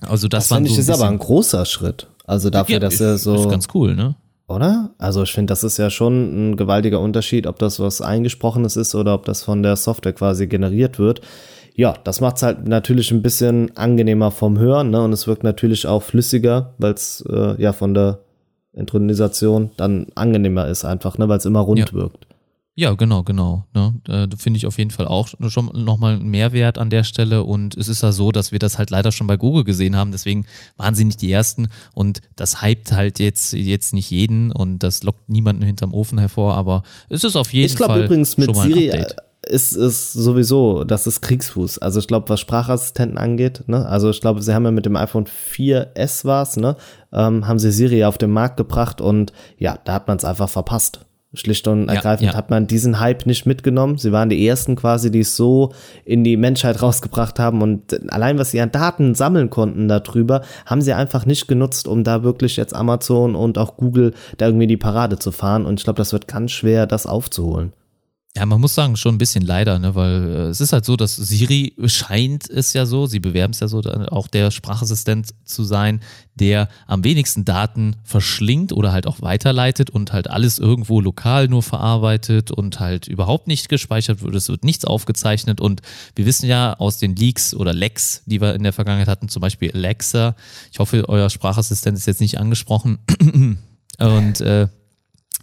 Also 0.02 0.28
das, 0.28 0.50
Das 0.50 0.60
ich 0.62 0.74
so 0.74 0.80
ist 0.82 0.90
aber 0.90 1.08
ein 1.08 1.18
großer 1.18 1.66
Schritt. 1.66 2.08
Also 2.26 2.50
dafür, 2.50 2.82
dass 2.82 3.00
er 3.00 3.18
so. 3.18 3.36
ist 3.36 3.50
ganz 3.50 3.68
cool, 3.74 3.96
ne? 3.96 4.16
Oder? 4.48 4.92
Also 4.98 5.24
ich 5.24 5.32
finde, 5.32 5.52
das 5.52 5.64
ist 5.64 5.78
ja 5.78 5.90
schon 5.90 6.52
ein 6.52 6.58
gewaltiger 6.58 7.00
Unterschied, 7.00 7.48
ob 7.48 7.60
das 7.60 7.80
was 7.80 8.02
eingesprochenes 8.02 8.76
ist 8.76 8.94
oder 8.94 9.14
ob 9.14 9.26
das 9.26 9.42
von 9.44 9.64
der 9.64 9.76
Software 9.76 10.14
quasi 10.14 10.48
generiert 10.48 11.00
wird. 11.00 11.22
Ja, 11.76 11.96
das 12.04 12.22
macht 12.22 12.36
es 12.38 12.44
halt 12.44 12.68
natürlich 12.68 13.12
ein 13.12 13.22
bisschen 13.24 13.76
angenehmer 13.78 14.32
vom 14.32 14.60
Hören, 14.60 14.92
ne? 14.92 15.02
Und 15.04 15.12
es 15.14 15.26
wirkt 15.28 15.44
natürlich 15.44 15.88
auch 15.88 16.04
flüssiger, 16.04 16.74
weil 16.78 16.94
es 16.94 17.24
äh, 17.28 17.60
ja 17.60 17.74
von 17.74 17.94
der 17.94 18.20
Intronisation 18.74 19.72
dann 19.78 20.08
angenehmer 20.16 20.68
ist 20.68 20.86
einfach, 20.86 21.18
ne? 21.18 21.30
Weil 21.30 21.38
es 21.38 21.46
immer 21.46 21.62
rund 21.62 21.80
Ja. 21.80 21.94
wirkt. 21.94 22.28
Ja, 22.76 22.94
genau, 22.96 23.22
genau. 23.22 23.66
Ne? 23.76 23.94
Äh, 24.08 24.28
Finde 24.36 24.58
ich 24.58 24.66
auf 24.66 24.80
jeden 24.80 24.90
Fall 24.90 25.08
auch 25.08 25.28
schon 25.28 25.70
nochmal 25.74 26.16
einen 26.16 26.30
Mehrwert 26.30 26.80
an 26.80 26.90
der 26.90 27.04
Stelle. 27.04 27.44
Und 27.44 27.78
es 27.78 27.88
ist 27.88 28.02
ja 28.02 28.12
so, 28.12 28.32
dass 28.32 28.52
wir 28.52 28.58
das 28.58 28.80
halt 28.80 28.90
leider 28.90 29.12
schon 29.12 29.28
bei 29.28 29.38
Google 29.38 29.64
gesehen 29.64 29.96
haben. 29.96 30.12
Deswegen 30.12 30.46
waren 30.76 30.96
sie 30.96 31.06
nicht 31.06 31.22
die 31.22 31.32
Ersten. 31.32 31.68
Und 31.94 32.22
das 32.36 32.64
hypt 32.64 32.92
halt 32.92 33.20
jetzt, 33.20 33.54
jetzt 33.54 33.94
nicht 33.94 34.10
jeden 34.10 34.52
und 34.52 34.80
das 34.80 35.04
lockt 35.04 35.30
niemanden 35.30 35.62
hinterm 35.62 35.94
Ofen 35.94 36.18
hervor. 36.18 36.56
Aber 36.56 36.82
es 37.10 37.24
ist 37.24 37.36
auf 37.36 37.54
jeden 37.54 37.68
Ich 37.68 37.76
glaube 37.76 37.94
Fall 37.94 38.06
übrigens 38.06 38.38
mit 38.38 38.48
schon 38.48 38.56
mal 38.56 38.64
ein 38.66 38.74
Siri 38.74 38.92
Update. 38.92 39.12
äh, 39.12 39.54
ist 39.54 39.74
es 39.74 40.12
sowieso, 40.14 40.84
das 40.84 41.06
ist 41.06 41.22
Kriegsfuß. 41.22 41.78
Also 41.78 42.00
ich 42.00 42.08
glaube, 42.08 42.30
was 42.30 42.40
Sprachassistenten 42.40 43.20
angeht, 43.20 43.66
ne? 43.68 43.86
Also 43.86 44.10
ich 44.10 44.20
glaube, 44.22 44.42
sie 44.42 44.54
haben 44.56 44.64
ja 44.66 44.72
mit 44.72 44.86
dem 44.88 44.96
iPhone 44.96 45.26
4S 45.26 46.26
war's, 46.26 46.58
ne? 46.58 46.76
Ähm, 47.12 47.46
haben 47.48 47.60
sie 47.60 47.72
Siri 47.72 48.04
auf 48.06 48.18
den 48.18 48.32
Markt 48.32 48.58
gebracht 48.58 49.00
und 49.02 49.32
ja, 49.60 49.78
da 49.84 49.94
hat 49.94 50.08
man 50.08 50.18
es 50.18 50.26
einfach 50.26 50.50
verpasst. 50.50 51.02
Schlicht 51.34 51.68
und 51.68 51.88
Ja, 51.88 51.96
ergreifend 51.96 52.32
ja. 52.32 52.38
hat 52.38 52.50
man 52.50 52.68
diesen 52.68 53.00
Hype 53.00 53.26
nicht 53.26 53.46
mitgenommen. 53.46 53.98
Sie 53.98 54.12
waren 54.12 54.30
die 54.30 54.48
ersten 54.48 54.76
quasi, 54.76 55.10
die 55.10 55.22
es 55.22 55.36
so 55.36 55.74
in 56.06 56.24
die 56.24 56.38
Menschheit 56.38 56.82
rausgebracht 56.82 57.40
haben 57.40 57.62
und 57.62 58.12
allein 58.12 58.38
was 58.38 58.52
sie 58.52 58.62
an 58.62 58.72
Daten 58.72 59.16
sammeln 59.16 59.50
konnten 59.50 59.88
darüber, 59.88 60.42
haben 60.66 60.82
sie 60.82 60.94
einfach 60.94 61.26
nicht 61.26 61.48
genutzt, 61.48 61.88
um 61.88 62.04
da 62.04 62.24
wirklich 62.24 62.58
jetzt 62.58 62.76
Amazon 62.76 63.36
und 63.36 63.58
auch 63.58 63.78
Google 63.78 64.14
da 64.38 64.46
irgendwie 64.46 64.68
die 64.68 64.78
Parade 64.78 65.18
zu 65.18 65.32
fahren 65.32 65.66
und 65.66 65.80
ich 65.80 65.84
glaube, 65.84 65.98
das 65.98 66.14
wird 66.14 66.28
ganz 66.28 66.52
schwer, 66.52 66.86
das 66.86 67.06
aufzuholen. 67.06 67.74
Ja, 68.36 68.48
man 68.48 68.60
muss 68.60 68.74
sagen, 68.74 68.98
schon 68.98 69.14
ein 69.14 69.20
bisschen 69.20 69.46
leider, 69.46 69.78
ne, 69.78 69.94
weil 69.94 70.24
äh, 70.24 70.38
es 70.48 70.60
ist 70.60 70.74
halt 70.74 70.86
so, 70.86 70.96
dass 70.96 71.16
Siri 71.16 71.76
scheint 71.86 72.50
es 72.50 72.74
ja 72.74 72.88
so, 72.88 73.06
sie 73.06 73.20
bewerben 73.20 73.54
es 73.54 73.60
ja 73.60 73.68
so, 73.68 73.82
auch 74.10 74.28
der 74.28 74.50
Sprachassistent 74.50 75.36
zu 75.46 75.64
sein, 75.64 76.00
der 76.34 76.68
am 76.88 77.04
wenigsten 77.04 77.46
Daten 77.46 77.96
verschlingt 78.04 78.74
oder 78.74 78.92
halt 78.92 79.06
auch 79.06 79.22
weiterleitet 79.22 79.92
und 79.92 80.14
halt 80.14 80.32
alles 80.32 80.58
irgendwo 80.58 81.00
lokal 81.00 81.48
nur 81.48 81.62
verarbeitet 81.62 82.50
und 82.50 82.80
halt 82.80 83.08
überhaupt 83.08 83.46
nicht 83.46 83.70
gespeichert 83.70 84.24
wird. 84.24 84.34
Es 84.34 84.50
wird 84.50 84.64
nichts 84.64 84.84
aufgezeichnet 84.84 85.62
und 85.62 85.84
wir 86.16 86.26
wissen 86.26 86.48
ja 86.48 86.74
aus 86.74 86.98
den 86.98 87.16
Leaks 87.16 87.54
oder 87.54 87.72
Lex, 87.72 88.24
die 88.26 88.42
wir 88.42 88.56
in 88.56 88.64
der 88.64 88.74
Vergangenheit 88.74 89.10
hatten, 89.10 89.30
zum 89.30 89.42
Beispiel 89.42 89.70
Alexa. 89.74 90.36
Ich 90.72 90.80
hoffe, 90.80 91.08
euer 91.08 91.30
Sprachassistent 91.30 92.00
ist 92.00 92.08
jetzt 92.08 92.22
nicht 92.22 92.40
angesprochen. 92.40 92.98
und 94.00 94.42
äh, 94.42 94.70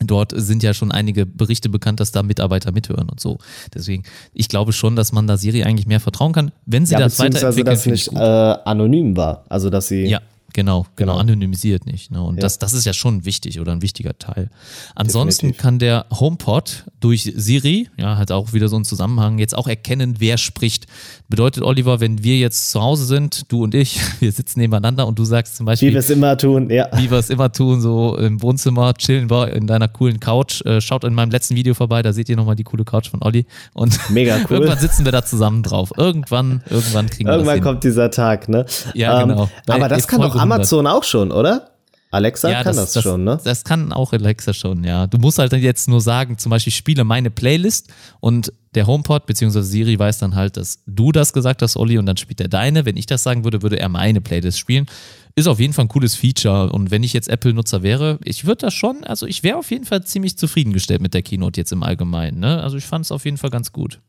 Dort 0.02 0.32
sind 0.34 0.62
ja 0.62 0.72
schon 0.72 0.92
einige 0.92 1.26
Berichte 1.26 1.68
bekannt, 1.68 2.00
dass 2.00 2.10
da 2.10 2.22
Mitarbeiter 2.22 2.72
mithören 2.72 3.08
und 3.10 3.20
so. 3.20 3.38
Deswegen, 3.74 4.04
ich 4.32 4.48
glaube 4.48 4.72
schon, 4.72 4.96
dass 4.96 5.12
man 5.12 5.26
da 5.26 5.36
Siri 5.36 5.62
eigentlich 5.62 5.86
mehr 5.86 6.00
vertrauen 6.00 6.32
kann, 6.32 6.52
wenn 6.64 6.86
sie 6.86 6.94
ja, 6.94 7.00
das 7.00 7.18
weiterentwickeln. 7.18 7.66
dass 7.66 7.86
nicht 7.86 8.12
äh, 8.12 8.18
anonym 8.18 9.16
war, 9.16 9.44
also 9.48 9.68
dass 9.68 9.88
sie 9.88 10.06
ja. 10.06 10.20
Genau, 10.52 10.86
genau, 10.96 11.12
genau, 11.12 11.18
anonymisiert 11.18 11.86
nicht. 11.86 12.10
Ne? 12.10 12.22
Und 12.22 12.36
ja. 12.36 12.40
das, 12.40 12.58
das 12.58 12.72
ist 12.72 12.84
ja 12.84 12.92
schon 12.92 13.24
wichtig 13.24 13.60
oder 13.60 13.72
ein 13.72 13.82
wichtiger 13.82 14.18
Teil. 14.18 14.50
Ansonsten 14.94 15.48
Definitiv. 15.48 15.62
kann 15.62 15.78
der 15.78 16.06
HomePod 16.10 16.84
durch 17.00 17.32
Siri, 17.36 17.88
ja, 17.96 18.16
hat 18.16 18.32
auch 18.32 18.52
wieder 18.52 18.68
so 18.68 18.76
einen 18.76 18.84
Zusammenhang, 18.84 19.38
jetzt 19.38 19.56
auch 19.56 19.68
erkennen, 19.68 20.16
wer 20.18 20.38
spricht. 20.38 20.86
Bedeutet, 21.28 21.62
Oliver, 21.62 22.00
wenn 22.00 22.22
wir 22.24 22.38
jetzt 22.38 22.70
zu 22.70 22.80
Hause 22.80 23.04
sind, 23.04 23.50
du 23.52 23.62
und 23.64 23.74
ich, 23.74 24.00
wir 24.20 24.32
sitzen 24.32 24.60
nebeneinander 24.60 25.06
und 25.06 25.18
du 25.18 25.24
sagst 25.24 25.56
zum 25.56 25.66
Beispiel. 25.66 25.90
Wie 25.90 25.92
wir 25.94 26.00
es 26.00 26.10
immer 26.10 26.36
tun, 26.36 26.70
ja. 26.70 26.88
Wie 26.96 27.10
wir 27.10 27.18
es 27.18 27.30
immer 27.30 27.52
tun, 27.52 27.80
so 27.80 28.16
im 28.16 28.42
Wohnzimmer 28.42 28.94
chillen 28.94 29.30
wir 29.30 29.52
in 29.52 29.66
deiner 29.66 29.88
coolen 29.88 30.20
Couch. 30.20 30.62
Äh, 30.64 30.80
schaut 30.80 31.04
in 31.04 31.14
meinem 31.14 31.30
letzten 31.30 31.56
Video 31.56 31.74
vorbei, 31.74 32.02
da 32.02 32.12
seht 32.12 32.28
ihr 32.28 32.36
nochmal 32.36 32.56
die 32.56 32.64
coole 32.64 32.84
Couch 32.84 33.08
von 33.08 33.22
Olli. 33.22 33.46
Und 33.72 33.98
Mega 34.10 34.36
cool. 34.36 34.56
irgendwann 34.56 34.78
sitzen 34.78 35.04
wir 35.04 35.12
da 35.12 35.24
zusammen 35.24 35.62
drauf. 35.62 35.92
Irgendwann, 35.96 36.62
irgendwann 36.68 37.08
kriegen 37.08 37.28
wir 37.28 37.34
Irgendwann 37.34 37.60
kommt 37.60 37.84
dieser 37.84 38.10
Tag, 38.10 38.48
ne? 38.48 38.66
Ja, 38.94 39.22
genau. 39.22 39.44
Ähm, 39.44 39.48
aber 39.68 39.88
das 39.88 40.08
kann 40.08 40.20
doch 40.20 40.39
Amazon 40.40 40.86
auch 40.86 41.04
schon, 41.04 41.32
oder? 41.32 41.70
Alexa 42.12 42.50
ja, 42.50 42.64
kann 42.64 42.74
das, 42.74 42.92
das, 42.92 43.04
schon, 43.04 43.22
ne? 43.22 43.38
Das 43.44 43.62
kann 43.62 43.92
auch 43.92 44.12
Alexa 44.12 44.52
schon, 44.52 44.82
ja. 44.82 45.06
Du 45.06 45.18
musst 45.18 45.38
halt 45.38 45.52
jetzt 45.52 45.88
nur 45.88 46.00
sagen, 46.00 46.38
zum 46.38 46.50
Beispiel 46.50 46.72
spiele 46.72 47.04
meine 47.04 47.30
Playlist 47.30 47.92
und 48.18 48.52
der 48.74 48.88
HomePod 48.88 49.26
bzw. 49.26 49.62
Siri 49.62 49.96
weiß 49.96 50.18
dann 50.18 50.34
halt, 50.34 50.56
dass 50.56 50.82
du 50.86 51.12
das 51.12 51.32
gesagt 51.32 51.62
hast, 51.62 51.76
Olli, 51.76 51.98
und 51.98 52.06
dann 52.06 52.16
spielt 52.16 52.40
er 52.40 52.48
deine. 52.48 52.84
Wenn 52.84 52.96
ich 52.96 53.06
das 53.06 53.22
sagen 53.22 53.44
würde, 53.44 53.62
würde 53.62 53.78
er 53.78 53.88
meine 53.88 54.20
Playlist 54.20 54.58
spielen. 54.58 54.86
Ist 55.36 55.46
auf 55.46 55.60
jeden 55.60 55.72
Fall 55.72 55.84
ein 55.84 55.88
cooles 55.88 56.16
Feature. 56.16 56.72
Und 56.72 56.90
wenn 56.90 57.04
ich 57.04 57.12
jetzt 57.12 57.28
Apple-Nutzer 57.28 57.84
wäre, 57.84 58.18
ich 58.24 58.44
würde 58.44 58.66
das 58.66 58.74
schon, 58.74 59.04
also 59.04 59.26
ich 59.26 59.44
wäre 59.44 59.56
auf 59.56 59.70
jeden 59.70 59.84
Fall 59.84 60.02
ziemlich 60.02 60.36
zufriedengestellt 60.36 61.00
mit 61.00 61.14
der 61.14 61.22
Keynote 61.22 61.60
jetzt 61.60 61.70
im 61.70 61.84
Allgemeinen. 61.84 62.40
Ne? 62.40 62.60
Also 62.60 62.76
ich 62.76 62.84
fand 62.84 63.04
es 63.04 63.12
auf 63.12 63.24
jeden 63.24 63.38
Fall 63.38 63.50
ganz 63.50 63.72
gut. 63.72 64.00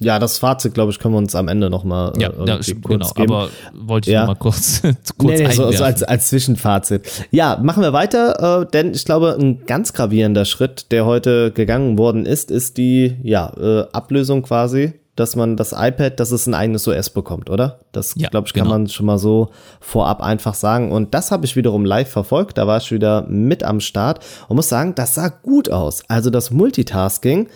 Ja, 0.00 0.18
das 0.18 0.38
Fazit, 0.38 0.74
glaube 0.74 0.92
ich, 0.92 0.98
können 0.98 1.14
wir 1.14 1.18
uns 1.18 1.34
am 1.34 1.48
Ende 1.48 1.68
nochmal 1.68 2.12
äh, 2.16 2.22
ja, 2.22 2.32
ja, 2.44 2.56
kurz 2.56 2.66
genau, 2.84 3.10
geben. 3.14 3.32
aber 3.32 3.48
wollte 3.74 4.10
ich 4.10 4.14
ja. 4.14 4.20
nochmal 4.20 4.36
kurz, 4.36 4.80
kurz 5.18 5.38
nee, 5.38 5.46
nee, 5.46 5.52
so, 5.52 5.70
so, 5.70 5.84
als, 5.84 6.02
als 6.02 6.28
Zwischenfazit. 6.28 7.26
Ja, 7.30 7.58
machen 7.62 7.82
wir 7.82 7.92
weiter, 7.92 8.62
äh, 8.62 8.66
denn 8.66 8.92
ich 8.92 9.04
glaube, 9.04 9.36
ein 9.38 9.66
ganz 9.66 9.92
gravierender 9.92 10.44
Schritt, 10.46 10.90
der 10.90 11.04
heute 11.04 11.52
gegangen 11.52 11.98
worden 11.98 12.24
ist, 12.26 12.50
ist 12.50 12.78
die 12.78 13.16
ja, 13.22 13.52
äh, 13.58 13.86
Ablösung 13.92 14.42
quasi, 14.42 14.94
dass 15.16 15.36
man 15.36 15.56
das 15.56 15.72
iPad, 15.72 16.18
dass 16.18 16.30
es 16.30 16.46
ein 16.46 16.54
eigenes 16.54 16.88
OS 16.88 17.10
bekommt, 17.10 17.50
oder? 17.50 17.80
Das, 17.92 18.14
ja, 18.16 18.30
glaube 18.30 18.46
ich, 18.46 18.54
kann 18.54 18.64
genau. 18.64 18.78
man 18.78 18.88
schon 18.88 19.04
mal 19.04 19.18
so 19.18 19.50
vorab 19.80 20.22
einfach 20.22 20.54
sagen. 20.54 20.92
Und 20.92 21.12
das 21.12 21.30
habe 21.30 21.44
ich 21.44 21.56
wiederum 21.56 21.84
live 21.84 22.10
verfolgt, 22.10 22.56
da 22.56 22.66
war 22.66 22.78
ich 22.78 22.90
wieder 22.90 23.26
mit 23.28 23.62
am 23.62 23.80
Start 23.80 24.24
und 24.48 24.56
muss 24.56 24.70
sagen, 24.70 24.94
das 24.94 25.14
sah 25.14 25.28
gut 25.28 25.70
aus. 25.70 26.02
Also 26.08 26.30
das 26.30 26.50
Multitasking, 26.50 27.48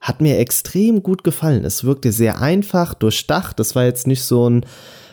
hat 0.00 0.20
mir 0.20 0.38
extrem 0.38 1.02
gut 1.02 1.24
gefallen. 1.24 1.64
Es 1.64 1.84
wirkte 1.84 2.10
sehr 2.10 2.40
einfach, 2.40 2.94
durchdacht. 2.94 3.58
Das 3.60 3.74
war 3.74 3.84
jetzt 3.84 4.06
nicht 4.06 4.22
so 4.22 4.48
ein 4.48 4.64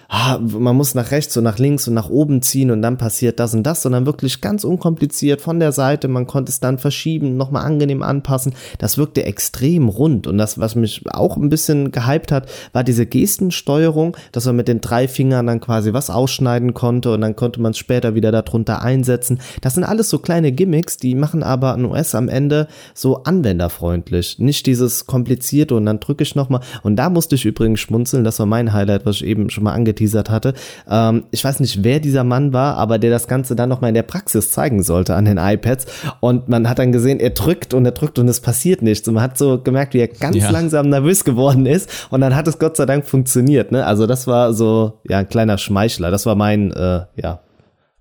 ah, 0.10 0.40
man 0.40 0.76
muss 0.76 0.96
nach 0.96 1.12
rechts 1.12 1.36
und 1.38 1.44
nach 1.44 1.60
links 1.60 1.88
und 1.88 1.94
nach 1.94 2.10
oben 2.10 2.42
ziehen 2.42 2.72
und 2.72 2.82
dann 2.82 2.98
passiert 2.98 3.40
das 3.40 3.54
und 3.54 3.64
das, 3.64 3.82
sondern 3.82 4.06
wirklich 4.06 4.42
ganz 4.42 4.64
unkompliziert 4.64 5.42
von 5.42 5.60
der 5.60 5.72
Seite. 5.72 6.08
Man 6.08 6.28
konnte 6.28 6.50
es 6.52 6.60
dann 6.60 6.78
verschieben, 6.78 7.38
nochmal 7.38 7.66
angenehm 7.66 8.04
anpassen. 8.04 8.54
Das 8.78 8.98
wirkte 8.98 9.26
extrem 9.26 9.90
rund. 9.90 10.28
Und 10.28 10.38
das, 10.38 10.60
was 10.60 10.76
mich 10.76 11.04
auch 11.12 11.38
ein 11.38 11.50
bisschen 11.50 11.92
gehypt 11.92 12.32
hat, 12.32 12.50
war 12.74 12.84
diese 12.84 13.06
Gestensteuerung, 13.06 14.16
dass 14.32 14.46
man 14.46 14.56
mit 14.56 14.68
den 14.68 14.82
drei 14.82 15.08
Fingern 15.08 15.48
dann 15.48 15.60
quasi 15.60 15.94
was 15.94 16.10
ausschneiden 16.10 16.74
konnte 16.74 17.14
und 17.14 17.22
dann 17.22 17.36
konnte 17.36 17.62
man 17.62 17.72
es 17.72 17.78
später 17.78 18.16
wieder 18.16 18.32
darunter 18.32 18.82
einsetzen. 18.82 19.40
Das 19.62 19.74
sind 19.74 19.84
alles 19.84 20.10
so 20.10 20.20
kleine 20.20 20.52
Gimmicks, 20.52 20.98
die 20.98 21.16
machen 21.16 21.44
aber 21.44 21.74
ein 21.74 21.86
OS 21.86 22.16
am 22.16 22.30
Ende 22.30 22.68
so 22.94 23.24
anwenderfreundlich. 23.24 24.40
Nicht 24.40 24.66
dieses 24.66 25.06
komplizierte 25.06 25.76
und 25.76 25.86
dann 25.86 26.00
drücke 26.00 26.24
ich 26.24 26.36
nochmal. 26.36 26.62
Und 26.84 26.96
da 26.96 27.10
musste 27.10 27.36
ich 27.36 27.46
übrigens 27.46 27.80
schmunzeln. 27.80 28.24
Das 28.24 28.40
war 28.40 28.46
mein 28.46 28.74
Highlight, 28.74 29.06
was 29.06 29.18
ich 29.18 29.26
eben 29.26 29.50
schon 29.50 29.64
mal 29.64 29.74
angeteasert 29.74 29.97
angeteasert 29.98 30.30
hatte. 30.30 30.54
Ähm, 30.90 31.24
ich 31.32 31.44
weiß 31.44 31.60
nicht, 31.60 31.84
wer 31.84 32.00
dieser 32.00 32.24
Mann 32.24 32.54
war, 32.54 32.78
aber 32.78 33.00
der 33.00 33.10
das 33.10 33.28
Ganze 33.28 33.56
dann 33.56 33.70
nochmal 33.70 33.90
in 33.90 33.96
der 33.96 34.04
Praxis 34.04 34.52
zeigen 34.52 34.84
sollte 34.84 35.16
an 35.16 35.26
den 35.26 35.38
iPads. 35.38 35.86
Und 36.20 36.48
man 36.50 36.70
hat 36.70 36.80
dann 36.80 36.92
gesehen, 36.92 37.20
er 37.20 37.32
drückt 37.32 37.74
und 37.74 37.86
er 37.86 37.92
drückt 37.92 38.20
und 38.20 38.28
es 38.28 38.42
passiert 38.42 38.82
nichts. 38.82 39.08
Und 39.08 39.16
man 39.16 39.24
hat 39.24 39.38
so 39.38 39.60
gemerkt, 39.62 39.94
wie 39.94 40.00
er 40.00 40.08
ganz 40.08 40.38
ja. 40.38 40.50
langsam 40.50 40.90
nervös 40.90 41.24
geworden 41.24 41.66
ist. 41.66 42.08
Und 42.10 42.22
dann 42.22 42.36
hat 42.36 42.48
es 42.48 42.60
Gott 42.60 42.78
sei 42.78 42.86
Dank 42.86 43.06
funktioniert. 43.06 43.72
Ne? 43.72 43.86
Also 43.86 44.08
das 44.08 44.28
war 44.28 44.54
so 44.54 45.00
ja 45.08 45.18
ein 45.20 45.30
kleiner 45.30 45.58
Schmeichler. 45.58 46.12
Das 46.12 46.26
war 46.26 46.36
mein 46.36 46.72
äh, 46.72 47.02
ja 47.16 47.40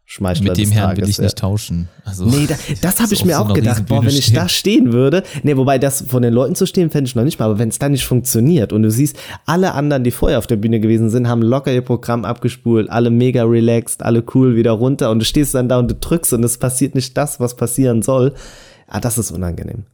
Schmeichler 0.08 0.50
Mit 0.50 0.58
dem 0.58 0.70
Herrn 0.70 0.90
Tages, 0.90 1.02
will 1.02 1.10
ich 1.10 1.18
nicht 1.18 1.38
tauschen. 1.38 1.88
Also, 2.04 2.26
nee, 2.26 2.46
da, 2.46 2.54
das 2.80 3.00
habe 3.00 3.12
ich 3.12 3.24
mir 3.24 3.40
auch 3.40 3.52
gedacht. 3.52 3.86
Boah, 3.86 4.04
wenn 4.04 4.14
ich 4.14 4.32
da 4.32 4.48
stehen 4.48 4.92
würde, 4.92 5.24
nee, 5.42 5.56
wobei 5.56 5.78
das 5.80 6.04
von 6.06 6.22
den 6.22 6.32
Leuten 6.32 6.54
zu 6.54 6.64
stehen, 6.64 6.90
fände 6.90 7.08
ich 7.08 7.16
noch 7.16 7.24
nicht 7.24 7.40
mal, 7.40 7.46
aber 7.46 7.58
wenn 7.58 7.70
es 7.70 7.80
dann 7.80 7.90
nicht 7.90 8.04
funktioniert 8.04 8.72
und 8.72 8.84
du 8.84 8.90
siehst, 8.90 9.16
alle 9.46 9.74
anderen, 9.74 10.04
die 10.04 10.12
vorher 10.12 10.38
auf 10.38 10.46
der 10.46 10.56
Bühne 10.56 10.78
gewesen 10.78 11.10
sind, 11.10 11.26
haben 11.26 11.42
locker 11.42 11.72
ihr 11.72 11.82
Programm 11.82 12.24
abgespult, 12.24 12.88
alle 12.88 13.10
mega 13.10 13.42
relaxed, 13.42 14.04
alle 14.04 14.22
cool 14.32 14.54
wieder 14.54 14.70
runter 14.70 15.10
und 15.10 15.18
du 15.18 15.24
stehst 15.24 15.54
dann 15.56 15.68
da 15.68 15.80
und 15.80 15.90
du 15.90 15.96
drückst 15.96 16.34
und 16.34 16.44
es 16.44 16.56
passiert 16.56 16.94
nicht 16.94 17.16
das, 17.16 17.40
was 17.40 17.56
passieren 17.56 18.02
soll. 18.02 18.32
Ah, 18.86 19.00
das 19.00 19.18
ist 19.18 19.32
unangenehm. 19.32 19.86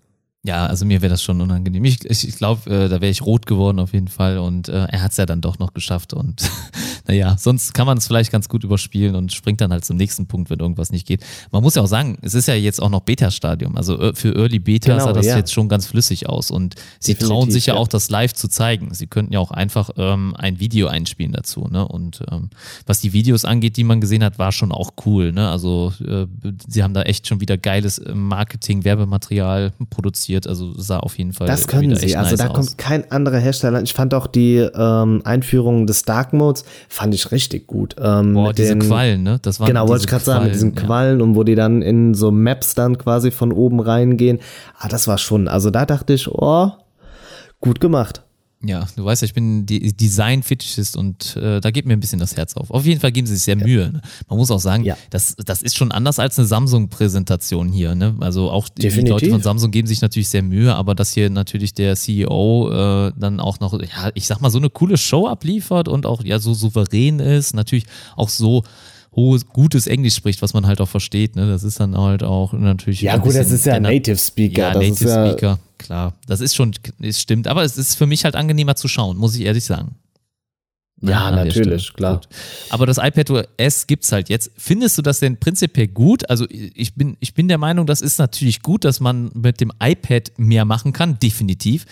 Ja, 0.45 0.67
also 0.67 0.85
mir 0.85 1.01
wäre 1.03 1.11
das 1.11 1.23
schon 1.23 1.41
unangenehm. 1.41 1.85
Ich, 1.85 2.05
ich, 2.05 2.27
ich 2.27 2.37
glaube, 2.37 2.69
äh, 2.69 2.89
da 2.89 3.01
wäre 3.01 3.13
ich 3.13 3.23
rot 3.23 3.47
geworden 3.47 3.79
auf 3.79 3.93
jeden 3.93 4.09
Fall 4.09 4.39
und 4.39 4.69
äh, 4.69 4.87
er 4.87 5.03
hat 5.03 5.13
es 5.13 5.17
ja 5.17 5.25
dann 5.25 5.41
doch 5.41 5.61
noch 5.61 5.73
geschafft 5.73 6.15
und 6.15 6.51
naja, 7.07 7.37
sonst 7.39 7.75
kann 7.75 7.87
man 7.87 7.99
es 7.99 8.09
vielleicht 8.09 8.33
ganz 8.33 8.49
gut 8.49 8.65
überspielen 8.65 9.15
und 9.15 9.33
springt 9.33 9.61
dann 9.61 9.71
halt 9.71 9.85
zum 9.85 9.97
nächsten 9.97 10.27
Punkt, 10.27 10.51
wenn 10.51 10.59
irgendwas 10.59 10.91
nicht 10.91 11.07
geht. 11.07 11.25
Man 11.53 11.63
muss 11.63 11.77
ja 11.77 11.83
auch 11.83 11.87
sagen, 11.87 12.19
es 12.23 12.35
ist 12.35 12.49
ja 12.49 12.55
jetzt 12.55 12.83
auch 12.83 12.91
noch 12.91 13.03
Beta-Stadium. 13.03 13.77
Also 13.77 13.97
äh, 14.01 14.15
für 14.17 14.35
Early 14.35 14.59
Beta 14.59 14.95
genau, 14.95 15.05
sah 15.05 15.13
das 15.13 15.27
ja. 15.27 15.37
jetzt 15.37 15.53
schon 15.53 15.69
ganz 15.69 15.87
flüssig 15.87 16.29
aus 16.29 16.51
und 16.51 16.75
sie 16.99 17.13
Definitiv, 17.13 17.29
trauen 17.29 17.51
sich 17.53 17.67
ja, 17.67 17.75
ja, 17.75 17.81
auch, 17.81 17.87
das 17.87 18.11
live 18.11 18.35
zu 18.35 18.49
zeigen. 18.49 18.93
Sie 18.95 19.07
könnten 19.07 19.33
ja 19.33 19.39
auch 19.39 19.53
einfach 19.53 19.91
ähm, 19.97 20.35
ein 20.37 20.59
Video 20.59 20.89
einspielen 20.89 21.31
dazu. 21.31 21.69
Ne? 21.71 21.87
Und 21.87 22.21
ähm, 22.33 22.51
was 22.85 23.01
die 23.01 23.13
Videos 23.13 23.45
angeht, 23.45 23.77
die 23.77 23.85
man 23.85 24.01
gesehen 24.01 24.25
hat, 24.25 24.41
war 24.41 24.51
schon 24.51 24.73
auch 24.73 24.95
cool. 25.07 25.31
Ne? 25.31 25.49
Also 25.49 25.93
äh, 26.05 26.27
sie 26.67 26.83
haben 26.83 26.95
da 26.95 27.03
echt 27.03 27.29
schon 27.29 27.41
wieder 27.41 27.57
geiles 27.57 27.99
äh, 27.99 28.13
Marketing, 28.13 28.83
Werbematerial 28.83 29.73
produziert 29.89 30.32
produziert. 30.33 30.47
Also 30.47 30.73
sah 30.77 30.99
auf 30.99 31.19
jeden 31.19 31.33
Fall. 31.33 31.47
Das 31.47 31.67
können 31.67 31.95
sie. 31.97 32.17
Also 32.17 32.31
nice 32.31 32.39
da 32.39 32.49
aus. 32.49 32.55
kommt 32.55 32.79
kein 32.79 33.11
anderer 33.11 33.39
Hersteller. 33.39 33.83
Ich 33.83 33.93
fand 33.93 34.15
auch 34.15 34.27
die 34.27 34.57
ähm, 34.57 35.23
Einführung 35.25 35.87
des 35.87 36.03
Dark 36.05 36.33
Modes 36.33 36.65
fand 36.89 37.15
ich 37.15 37.31
richtig 37.31 37.67
gut. 37.67 37.97
Ähm, 37.99 38.35
Boah, 38.35 38.53
diese 38.53 38.71
den, 38.71 38.81
Quallen, 38.81 39.23
ne? 39.23 39.39
Das 39.43 39.61
waren 39.61 39.69
genau, 39.69 39.89
wollte 39.89 40.05
ich 40.05 40.11
gerade 40.11 40.25
sagen, 40.25 40.45
mit 40.45 40.55
diesen 40.55 40.75
Quallen 40.75 41.19
ja. 41.19 41.25
und 41.25 41.35
wo 41.35 41.45
die 41.45 41.55
dann 41.55 41.83
in 41.83 42.15
so 42.15 42.31
Maps 42.31 42.75
dann 42.75 42.99
quasi 42.99 43.31
von 43.31 43.53
oben 43.53 43.81
reingehen. 43.81 44.41
Ah, 44.79 44.89
das 44.89 45.09
war 45.09 45.19
schon. 45.19 45.49
Also 45.49 45.71
da 45.71 45.87
dachte 45.87 46.13
ich, 46.13 46.29
oh, 46.29 46.73
gut 47.61 47.81
gemacht. 47.81 48.23
Ja, 48.65 48.87
du 48.95 49.05
weißt 49.05 49.23
ja, 49.23 49.27
ich 49.27 49.35
bin 49.35 49.67
Design-Fetischist 49.67 50.97
und 50.97 51.37
äh, 51.37 51.61
da 51.61 51.71
geht 51.71 51.85
mir 51.85 51.95
ein 51.95 52.01
bisschen 52.01 52.21
das 52.21 52.37
Herz 52.37 52.55
auf. 52.57 52.71
Auf 52.71 52.87
jeden 52.87 53.01
Fall 53.01 53.11
geben 53.11 53.27
sie 53.27 53.35
sich 53.35 53.43
sehr 53.43 53.57
ja. 53.57 53.65
Mühe. 53.65 53.93
Ne? 53.93 54.01
Man 54.29 54.39
muss 54.39 54.53
auch 54.53 54.61
sagen, 54.61 54.85
ja. 54.85 54.97
das, 55.11 55.35
das 55.45 55.63
ist 55.63 55.77
schon 55.77 55.91
anders 55.91 56.21
als 56.21 56.39
eine 56.39 56.47
Samsung-Präsentation 56.47 57.73
hier. 57.73 57.95
Ne? 57.97 58.15
Also 58.21 58.51
auch 58.51 58.69
Definitiv. 58.69 59.05
die 59.05 59.11
Leute 59.11 59.31
von 59.31 59.43
Samsung 59.43 59.73
geben 59.73 59.89
sich 59.89 60.01
natürlich 60.01 60.29
sehr 60.29 60.43
Mühe, 60.43 60.75
aber 60.75 60.95
dass 60.95 61.13
hier 61.13 61.29
natürlich 61.29 61.75
der 61.75 61.97
CEO 61.97 62.71
äh, 62.71 63.13
dann 63.17 63.41
auch 63.41 63.59
noch, 63.59 63.81
ja, 63.81 64.11
ich 64.15 64.27
sag 64.27 64.41
mal, 64.41 64.51
so 64.51 64.59
eine 64.59 64.71
coole 64.71 64.97
Show 64.97 65.27
abliefert 65.27 65.89
und 65.89 66.07
auch 66.07 66.23
ja 66.25 66.39
so 66.39 66.55
souverän 66.55 67.19
ist, 67.19 67.55
natürlich 67.55 67.87
auch 68.17 68.29
so 68.29 68.63
hohes, 69.15 69.47
gutes 69.47 69.87
Englisch 69.87 70.15
spricht, 70.15 70.43
was 70.43 70.55
man 70.55 70.67
halt 70.67 70.81
auch 70.81 70.89
versteht. 70.89 71.37
Ne? 71.37 71.47
Das 71.47 71.65
ist 71.65 71.81
dann 71.81 71.97
halt 71.97 72.23
auch 72.23 72.53
natürlich. 72.53 73.03
Ja, 73.03 73.17
gut, 73.17 73.35
das 73.35 73.51
ist 73.51 73.67
ja 73.67 73.75
ein 73.75 73.83
Native 73.83 74.17
Speaker. 74.17 74.59
Ja, 74.59 74.73
das 74.73 74.83
Native 74.83 75.09
Speaker, 75.09 75.59
klar. 75.83 76.15
Das 76.27 76.41
ist 76.41 76.55
schon, 76.55 76.73
es 77.01 77.21
stimmt. 77.21 77.47
Aber 77.49 77.65
es 77.65 77.77
ist 77.77 77.97
für 77.97 78.07
mich 78.07 78.25
halt 78.25 78.37
angenehmer 78.37 78.77
zu 78.77 78.89
schauen, 78.89 79.17
muss 79.17 79.35
ich 79.35 79.43
ehrlich 79.43 79.65
sagen. 79.65 79.97
Ja, 81.03 81.31
ja 81.31 81.45
natürlich, 81.45 81.93
klar. 81.95 82.21
Gut. 82.21 82.29
Aber 82.71 82.87
das 82.87 82.99
iPad 82.99 83.31
OS 83.31 83.87
gibt's 83.89 84.13
halt 84.13 84.29
jetzt. 84.29 84.53
Findest 84.57 84.97
du 84.99 85.03
das 85.03 85.19
denn 85.19 85.39
prinzipiell 85.39 85.89
gut? 85.89 86.29
Also 86.31 86.47
ich 86.49 86.95
bin, 86.95 87.17
ich 87.19 87.35
bin 87.35 87.49
der 87.49 87.59
Meinung, 87.59 87.87
das 87.87 88.01
ist 88.01 88.19
natürlich 88.19 88.63
gut, 88.63 88.85
dass 88.85 89.01
man 89.01 89.31
mit 89.35 89.61
dem 89.61 89.73
iPad 89.83 90.33
mehr 90.37 90.65
machen 90.65 90.93
kann, 90.93 91.19
definitiv. 91.19 91.87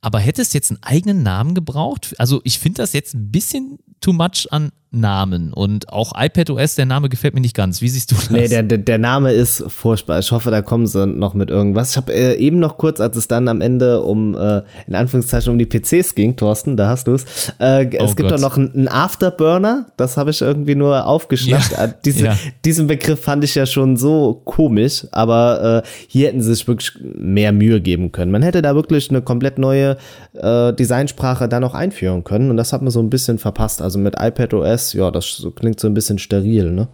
aber 0.00 0.18
hätte 0.18 0.42
es 0.42 0.52
jetzt 0.52 0.70
einen 0.70 0.82
eigenen 0.82 1.22
Namen 1.22 1.54
gebraucht? 1.54 2.14
Also 2.18 2.40
ich 2.44 2.58
finde 2.58 2.82
das 2.82 2.92
jetzt 2.92 3.14
ein 3.14 3.30
bisschen 3.30 3.78
too 4.00 4.12
much 4.12 4.48
an 4.50 4.72
Namen 4.96 5.52
und 5.52 5.92
auch 5.92 6.12
iPadOS, 6.16 6.74
der 6.74 6.86
Name 6.86 7.08
gefällt 7.08 7.34
mir 7.34 7.40
nicht 7.40 7.54
ganz. 7.54 7.80
Wie 7.80 7.88
siehst 7.88 8.10
du 8.10 8.16
das? 8.16 8.30
Nee, 8.30 8.48
der, 8.48 8.62
der, 8.62 8.98
Name 8.98 9.32
ist 9.32 9.64
furchtbar. 9.68 10.18
Ich 10.18 10.32
hoffe, 10.32 10.50
da 10.50 10.62
kommen 10.62 10.86
sie 10.86 11.06
noch 11.06 11.34
mit 11.34 11.50
irgendwas. 11.50 11.90
Ich 11.90 11.96
habe 11.96 12.12
äh, 12.12 12.36
eben 12.36 12.58
noch 12.58 12.78
kurz, 12.78 13.00
als 13.00 13.16
es 13.16 13.28
dann 13.28 13.48
am 13.48 13.60
Ende 13.60 14.02
um, 14.02 14.34
äh, 14.34 14.62
in 14.86 14.94
Anführungszeichen, 14.94 15.52
um 15.52 15.58
die 15.58 15.66
PCs 15.66 16.14
ging, 16.14 16.36
Thorsten, 16.36 16.76
da 16.76 16.88
hast 16.88 17.06
du 17.06 17.14
es. 17.14 17.24
Äh, 17.58 17.88
oh 18.00 18.04
es 18.04 18.16
gibt 18.16 18.30
doch 18.30 18.40
noch 18.40 18.56
einen 18.56 18.88
Afterburner, 18.88 19.86
das 19.96 20.16
habe 20.16 20.30
ich 20.30 20.40
irgendwie 20.40 20.74
nur 20.74 21.06
aufgeschnappt. 21.06 21.72
Ja. 21.72 21.84
Äh, 21.84 21.92
diese, 22.04 22.26
ja. 22.26 22.38
Diesen 22.64 22.86
Begriff 22.86 23.20
fand 23.20 23.44
ich 23.44 23.54
ja 23.54 23.66
schon 23.66 23.96
so 23.96 24.40
komisch, 24.44 25.06
aber 25.12 25.82
äh, 25.84 25.88
hier 26.08 26.28
hätten 26.28 26.42
sie 26.42 26.54
sich 26.54 26.66
wirklich 26.66 26.92
mehr 27.02 27.52
Mühe 27.52 27.80
geben 27.80 28.12
können. 28.12 28.32
Man 28.32 28.42
hätte 28.42 28.62
da 28.62 28.74
wirklich 28.74 29.10
eine 29.10 29.22
komplett 29.22 29.58
neue 29.58 29.96
äh, 30.34 30.72
Designsprache 30.72 31.48
da 31.48 31.60
noch 31.60 31.74
einführen 31.74 32.24
können 32.24 32.50
und 32.50 32.56
das 32.56 32.72
hat 32.72 32.82
man 32.82 32.90
so 32.90 33.00
ein 33.00 33.10
bisschen 33.10 33.38
verpasst. 33.38 33.82
Also 33.82 33.98
mit 33.98 34.16
iPadOS 34.18 34.85
ja, 34.92 35.10
das 35.10 35.46
klingt 35.56 35.80
so 35.80 35.86
ein 35.88 35.94
bisschen 35.94 36.18
steril, 36.18 36.72
ne? 36.72 36.88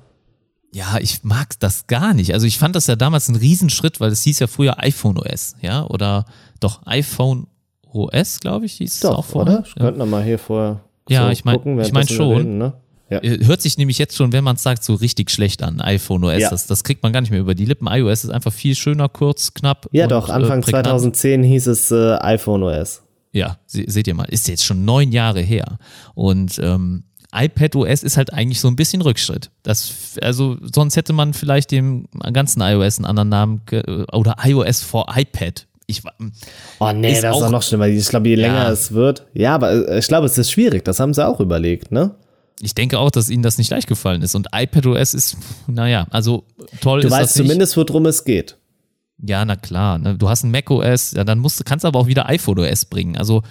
Ja, 0.74 0.96
ich 1.00 1.22
mag 1.22 1.58
das 1.60 1.86
gar 1.86 2.14
nicht. 2.14 2.32
Also 2.32 2.46
ich 2.46 2.58
fand 2.58 2.74
das 2.74 2.86
ja 2.86 2.96
damals 2.96 3.28
ein 3.28 3.36
Riesenschritt, 3.36 4.00
weil 4.00 4.10
es 4.10 4.22
hieß 4.22 4.38
ja 4.38 4.46
früher 4.46 4.82
iPhone 4.82 5.18
OS, 5.18 5.54
ja, 5.60 5.84
oder 5.84 6.24
doch 6.60 6.86
iPhone 6.86 7.46
OS, 7.92 8.40
glaube 8.40 8.66
ich, 8.66 8.74
hieß 8.74 9.00
doch, 9.00 9.10
es 9.10 9.16
auch 9.16 9.24
vorher. 9.24 9.58
Oder? 9.58 9.66
Ich 9.66 9.74
ja. 9.76 9.84
könnte 9.84 9.98
noch 9.98 10.06
mal 10.06 10.24
hier 10.24 10.38
vorher 10.38 10.80
Ja, 11.08 11.26
so 11.26 11.30
ich 11.30 11.44
meine 11.44 11.82
ich 11.82 11.92
mein 11.92 12.08
schon. 12.08 12.36
Reden, 12.36 12.58
ne? 12.58 12.72
Ja. 13.10 13.18
Äh, 13.22 13.44
hört 13.44 13.60
sich 13.60 13.76
nämlich 13.76 13.98
jetzt 13.98 14.16
schon, 14.16 14.32
wenn 14.32 14.42
man 14.42 14.56
es 14.56 14.62
sagt, 14.62 14.82
so 14.82 14.94
richtig 14.94 15.30
schlecht 15.30 15.62
an, 15.62 15.82
iPhone 15.82 16.24
OS. 16.24 16.40
Ja. 16.40 16.50
Das, 16.50 16.66
das, 16.66 16.82
kriegt 16.82 17.02
man 17.02 17.12
gar 17.12 17.20
nicht 17.20 17.30
mehr 17.30 17.40
über 17.40 17.54
die 17.54 17.66
Lippen. 17.66 17.86
iOS 17.86 18.24
ist 18.24 18.30
einfach 18.30 18.52
viel 18.52 18.74
schöner, 18.74 19.10
kurz, 19.10 19.52
knapp. 19.52 19.86
Ja, 19.92 20.06
doch, 20.06 20.30
äh, 20.30 20.32
Anfang 20.32 20.60
äh, 20.60 20.66
2010 20.66 21.42
hieß 21.42 21.66
es 21.66 21.90
äh, 21.90 22.16
iPhone 22.20 22.62
OS. 22.62 23.02
Ja, 23.32 23.58
seht 23.66 24.06
ihr 24.06 24.14
mal, 24.14 24.24
ist 24.24 24.48
jetzt 24.48 24.64
schon 24.64 24.84
neun 24.84 25.10
Jahre 25.12 25.40
her. 25.40 25.78
Und 26.14 26.58
ähm, 26.62 27.04
iPadOS 27.34 28.02
ist 28.02 28.16
halt 28.16 28.32
eigentlich 28.32 28.60
so 28.60 28.68
ein 28.68 28.76
bisschen 28.76 29.02
Rückschritt. 29.02 29.50
Das, 29.62 30.18
also 30.20 30.58
sonst 30.60 30.96
hätte 30.96 31.12
man 31.12 31.34
vielleicht 31.34 31.70
dem 31.70 32.06
ganzen 32.32 32.60
iOS 32.60 32.98
einen 32.98 33.06
anderen 33.06 33.28
Namen 33.28 33.62
oder 34.12 34.36
iOS 34.44 34.82
for 34.82 35.06
iPad. 35.14 35.66
Ich, 35.86 36.02
oh 36.78 36.92
nee, 36.92 37.12
ist 37.12 37.24
das 37.24 37.36
ist 37.36 37.42
auch 37.42 37.50
noch 37.50 37.62
schlimmer. 37.62 37.86
Ich 37.88 38.08
glaube, 38.08 38.28
je 38.28 38.36
länger 38.36 38.64
ja. 38.64 38.70
es 38.70 38.92
wird. 38.92 39.26
Ja, 39.34 39.54
aber 39.54 39.88
äh, 39.88 39.98
ich 39.98 40.06
glaube, 40.06 40.26
es 40.26 40.38
ist 40.38 40.50
schwierig. 40.50 40.84
Das 40.84 41.00
haben 41.00 41.12
sie 41.12 41.26
auch 41.26 41.40
überlegt, 41.40 41.90
ne? 41.90 42.14
Ich 42.60 42.74
denke 42.74 42.98
auch, 42.98 43.10
dass 43.10 43.28
ihnen 43.28 43.42
das 43.42 43.58
nicht 43.58 43.70
leicht 43.70 43.88
gefallen 43.88 44.22
ist. 44.22 44.34
Und 44.34 44.48
iPadOS 44.54 45.14
ist, 45.14 45.36
naja, 45.66 46.06
also 46.10 46.44
toll 46.80 47.00
du 47.00 47.08
ist 47.08 47.12
weißt 47.12 47.34
zumindest, 47.34 47.76
worum 47.76 48.06
es 48.06 48.24
geht. 48.24 48.56
Ja, 49.18 49.44
na 49.44 49.56
klar. 49.56 49.98
Ne? 49.98 50.16
Du 50.16 50.28
hast 50.28 50.44
ein 50.44 50.50
macOS, 50.50 51.12
ja, 51.12 51.24
dann 51.24 51.38
musst, 51.38 51.64
kannst 51.64 51.84
du 51.84 51.88
aber 51.88 51.98
auch 51.98 52.06
wieder 52.06 52.28
iPhoneOS 52.28 52.84
bringen. 52.86 53.16
Also 53.16 53.42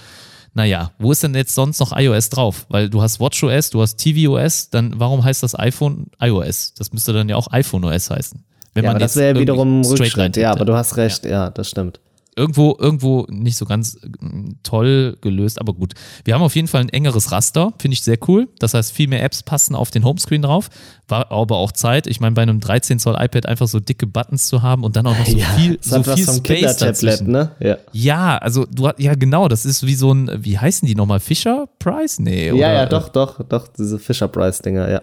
naja, 0.54 0.92
wo 1.00 1.12
ist 1.12 1.24
denn 1.24 1.34
jetzt 1.34 1.56
sonst 1.56 1.80
noch 1.80 1.96
iOS 1.96 2.30
drauf? 2.30 2.66
Weil 2.70 2.90
du 2.90 3.02
hast 3.02 3.20
WatchOS, 3.20 3.70
du 3.70 3.82
hast 3.82 3.98
tvOS, 3.98 4.70
dann 4.70 5.00
warum 5.00 5.24
heißt 5.24 5.44
das 5.44 5.58
iPhone 5.58 6.08
iOS? 6.20 6.74
Das 6.74 6.92
müsste 6.92 7.14
dann 7.14 7.30
ja 7.30 7.38
auch 7.38 7.52
iPhoneOS 7.52 8.10
heißen. 8.10 8.44
Wenn 8.74 8.84
ja, 8.84 8.90
man 8.90 8.96
aber 8.98 9.06
das 9.06 9.16
wäre 9.16 9.36
ja 9.36 9.40
wiederum 9.40 9.82
Rückschritt. 9.84 10.38
Ja, 10.38 10.52
aber 10.52 10.66
du 10.66 10.74
hast 10.74 10.98
recht, 10.98 11.26
ja, 11.26 11.32
ja 11.32 11.50
das 11.50 11.70
stimmt 11.70 12.00
irgendwo, 12.36 12.78
irgendwo 12.80 13.26
nicht 13.30 13.58
so 13.58 13.66
ganz 13.66 13.98
mm, 14.20 14.52
toll 14.64 15.18
gelöst, 15.22 15.60
aber 15.60 15.74
gut. 15.74 15.94
Wir 16.24 16.34
haben 16.34 16.42
auf 16.42 16.56
jeden 16.56 16.68
Fall 16.68 16.82
ein 16.82 16.90
engeres 16.90 17.32
Raster, 17.32 17.74
finde 17.80 17.94
ich 17.94 18.04
sehr 18.04 18.18
cool. 18.28 18.48
Das 18.60 18.74
heißt, 18.74 18.92
viel 18.94 19.08
mehr 19.08 19.24
Apps 19.24 19.44
passen 19.44 19.76
auf 19.76 19.92
den 19.92 20.06
Homescreen 20.06 20.42
drauf. 20.42 20.70
War 21.08 21.32
aber 21.32 21.58
auch 21.58 21.74
Zeit. 21.74 22.08
Ich 22.08 22.20
meine, 22.22 22.34
bei 22.34 22.42
einem 22.42 22.62
13 22.62 23.00
Zoll 23.00 23.16
iPad 23.20 23.46
einfach 23.46 23.68
so 23.68 23.80
dicke 23.80 24.08
Buttons 24.08 24.48
zu 24.48 24.62
haben 24.62 24.84
und 24.84 24.96
dann 24.96 25.06
auch 25.08 25.18
noch 25.18 25.26
so 25.26 25.38
ja, 25.38 25.46
viel, 25.58 25.78
so 25.82 26.02
viel 26.04 26.28
Space 26.28 26.78
dazwischen. 26.78 27.32
Ne? 27.32 27.52
Ja. 27.60 27.78
ja, 27.92 28.38
also 28.38 28.66
du 28.66 28.90
ja 28.98 29.16
genau, 29.16 29.48
das 29.48 29.66
ist 29.66 29.86
wie 29.86 29.96
so 29.96 30.14
ein, 30.14 30.32
wie 30.44 30.58
heißen 30.58 30.88
die 30.88 30.96
nochmal? 30.96 31.20
Fisher 31.20 31.68
Price? 31.80 32.20
Nee. 32.20 32.52
Oder, 32.52 32.62
ja, 32.62 32.74
ja, 32.74 32.86
doch, 32.86 33.10
doch, 33.10 33.44
doch, 33.44 33.68
diese 33.68 34.00
Fisher 34.00 34.28
Price 34.28 34.60
Dinger, 34.60 34.90
ja. 34.90 35.02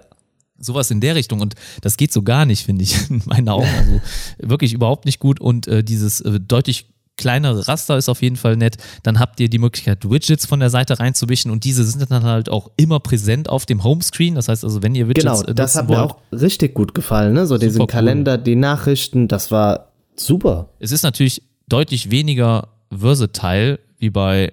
Sowas 0.61 0.91
in 0.91 1.01
der 1.01 1.15
Richtung 1.15 1.41
und 1.41 1.55
das 1.83 1.97
geht 1.97 2.13
so 2.13 2.23
gar 2.23 2.45
nicht, 2.45 2.65
finde 2.65 2.83
ich, 2.83 2.97
in 3.11 3.23
meinen 3.27 3.49
Augen. 3.49 3.69
Also 3.79 4.01
wirklich 4.39 4.73
überhaupt 4.73 5.05
nicht 5.05 5.21
gut 5.21 5.41
und 5.41 5.69
äh, 5.69 5.85
dieses 5.85 6.21
äh, 6.23 6.41
deutlich 6.41 6.89
kleinere 7.19 7.69
Raster 7.69 7.99
ist 7.99 8.09
auf 8.09 8.23
jeden 8.23 8.37
Fall 8.37 8.57
nett. 8.57 8.79
Dann 9.03 9.19
habt 9.19 9.39
ihr 9.41 9.51
die 9.51 9.59
Möglichkeit, 9.59 10.09
Widgets 10.09 10.47
von 10.47 10.61
der 10.61 10.71
Seite 10.71 10.99
reinzuwischen 10.99 11.51
und 11.51 11.65
diese 11.65 11.85
sind 11.85 12.11
dann 12.11 12.25
halt 12.25 12.49
auch 12.49 12.71
immer 12.77 13.01
präsent 13.01 13.51
auf 13.51 13.67
dem 13.67 13.85
Homescreen. 13.85 14.37
Das 14.37 14.49
heißt 14.49 14.65
also, 14.65 14.83
wenn 14.83 14.95
ihr 14.95 15.09
Widgets 15.09 15.43
Genau, 15.43 15.53
das 15.53 15.77
hat 15.77 15.89
wollt, 15.89 15.99
mir 15.99 16.05
auch 16.05 16.17
richtig 16.33 16.75
gut 16.75 16.95
gefallen, 16.95 17.35
ne? 17.35 17.47
So 17.47 17.59
diesen 17.59 17.87
Kalender, 17.87 18.37
cool. 18.37 18.45
die 18.45 18.57
Nachrichten, 18.57 19.29
das 19.29 19.51
war 19.51 19.93
super. 20.17 20.71
Es 20.79 20.93
ist 20.93 21.03
natürlich 21.03 21.43
deutlich 21.69 22.11
weniger 22.11 22.69
versatile 22.91 23.81
wie 23.99 24.11
bei 24.11 24.53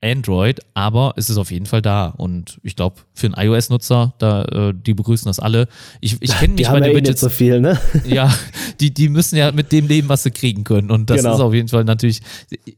Android, 0.00 0.60
aber 0.74 1.14
es 1.16 1.28
ist 1.28 1.38
auf 1.38 1.50
jeden 1.50 1.66
Fall 1.66 1.82
da 1.82 2.06
und 2.06 2.60
ich 2.62 2.76
glaube 2.76 2.96
für 3.14 3.26
einen 3.26 3.34
iOS-Nutzer, 3.34 4.14
da 4.18 4.44
äh, 4.44 4.74
die 4.74 4.94
begrüßen 4.94 5.28
das 5.28 5.40
alle. 5.40 5.66
Ich, 6.00 6.16
ich 6.20 6.30
kenne 6.38 6.54
mich 6.54 6.66
die 6.66 6.72
bei 6.72 6.78
den 6.78 6.84
ja 6.84 6.92
eh 6.92 6.96
Widgets 6.96 7.20
so 7.20 7.28
viel, 7.28 7.60
ne? 7.60 7.80
Ja, 8.06 8.32
die 8.78 8.94
die 8.94 9.08
müssen 9.08 9.36
ja 9.36 9.50
mit 9.50 9.72
dem 9.72 9.88
leben, 9.88 10.08
was 10.08 10.22
sie 10.22 10.30
kriegen 10.30 10.62
können 10.62 10.92
und 10.92 11.10
das 11.10 11.18
genau. 11.18 11.34
ist 11.34 11.40
auf 11.40 11.52
jeden 11.52 11.66
Fall 11.66 11.82
natürlich. 11.84 12.20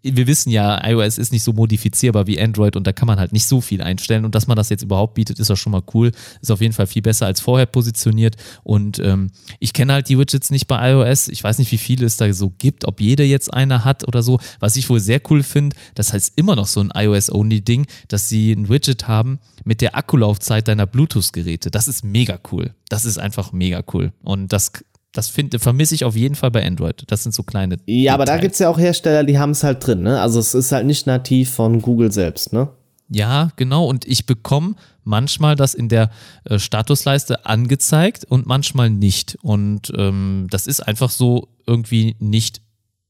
Wir 0.02 0.26
wissen 0.26 0.48
ja, 0.48 0.82
iOS 0.88 1.18
ist 1.18 1.30
nicht 1.30 1.42
so 1.42 1.52
modifizierbar 1.52 2.26
wie 2.26 2.40
Android 2.40 2.74
und 2.74 2.86
da 2.86 2.92
kann 2.92 3.06
man 3.06 3.20
halt 3.20 3.32
nicht 3.32 3.46
so 3.46 3.60
viel 3.60 3.82
einstellen 3.82 4.24
und 4.24 4.34
dass 4.34 4.46
man 4.46 4.56
das 4.56 4.70
jetzt 4.70 4.82
überhaupt 4.82 5.12
bietet, 5.12 5.38
ist 5.38 5.50
auch 5.50 5.56
schon 5.56 5.72
mal 5.72 5.82
cool. 5.92 6.12
Ist 6.40 6.50
auf 6.50 6.62
jeden 6.62 6.72
Fall 6.72 6.86
viel 6.86 7.02
besser 7.02 7.26
als 7.26 7.40
vorher 7.40 7.66
positioniert 7.66 8.36
und 8.62 8.98
ähm, 8.98 9.30
ich 9.58 9.74
kenne 9.74 9.92
halt 9.92 10.08
die 10.08 10.18
Widgets 10.18 10.50
nicht 10.50 10.66
bei 10.68 10.92
iOS. 10.92 11.28
Ich 11.28 11.44
weiß 11.44 11.58
nicht, 11.58 11.70
wie 11.70 11.78
viele 11.78 12.06
es 12.06 12.16
da 12.16 12.32
so 12.32 12.50
gibt, 12.56 12.86
ob 12.86 13.02
jeder 13.02 13.24
jetzt 13.24 13.52
eine 13.52 13.84
hat 13.84 14.08
oder 14.08 14.22
so. 14.22 14.40
Was 14.58 14.76
ich 14.76 14.88
wohl 14.88 15.00
sehr 15.00 15.20
cool 15.28 15.42
finde, 15.42 15.76
das 15.94 16.14
heißt 16.14 16.32
immer 16.36 16.56
noch 16.56 16.66
so 16.66 16.80
ein 16.80 16.90
iOS 16.94 17.09
iOS-Only-Ding, 17.14 17.86
dass 18.08 18.28
sie 18.28 18.52
ein 18.52 18.68
Widget 18.68 19.08
haben 19.08 19.38
mit 19.64 19.80
der 19.80 19.96
Akkulaufzeit 19.96 20.68
deiner 20.68 20.86
Bluetooth-Geräte. 20.86 21.70
Das 21.70 21.88
ist 21.88 22.04
mega 22.04 22.38
cool. 22.52 22.74
Das 22.88 23.04
ist 23.04 23.18
einfach 23.18 23.52
mega 23.52 23.82
cool. 23.92 24.12
Und 24.22 24.52
das 24.52 24.72
das 25.12 25.28
finde, 25.28 25.58
vermisse 25.58 25.94
ich 25.94 26.04
auf 26.04 26.14
jeden 26.14 26.36
Fall 26.36 26.50
bei 26.52 26.64
Android. 26.64 27.02
Das 27.08 27.24
sind 27.24 27.34
so 27.34 27.42
kleine. 27.42 27.74
Ja, 27.74 27.78
Details. 27.86 28.14
aber 28.14 28.24
da 28.26 28.36
gibt 28.38 28.52
es 28.52 28.61
ja 28.61 28.68
auch 28.68 28.78
Hersteller, 28.78 29.24
die 29.24 29.38
haben 29.38 29.50
es 29.50 29.64
halt 29.64 29.84
drin, 29.84 30.02
ne? 30.02 30.20
Also 30.20 30.38
es 30.38 30.54
ist 30.54 30.70
halt 30.70 30.86
nicht 30.86 31.06
nativ 31.06 31.50
von 31.52 31.82
Google 31.82 32.12
selbst, 32.12 32.52
ne? 32.52 32.68
Ja, 33.08 33.50
genau. 33.56 33.86
Und 33.86 34.06
ich 34.06 34.24
bekomme 34.24 34.76
manchmal 35.02 35.56
das 35.56 35.74
in 35.74 35.88
der 35.88 36.11
äh, 36.44 36.61
Statusleiste 36.61 37.44
angezeigt 37.44 38.24
und 38.24 38.46
manchmal 38.46 38.88
nicht. 38.88 39.36
Und 39.42 39.92
ähm, 39.96 40.46
das 40.48 40.68
ist 40.68 40.80
einfach 40.80 41.11
so 41.11 41.48
irgendwie 41.66 42.14
nicht 42.20 42.62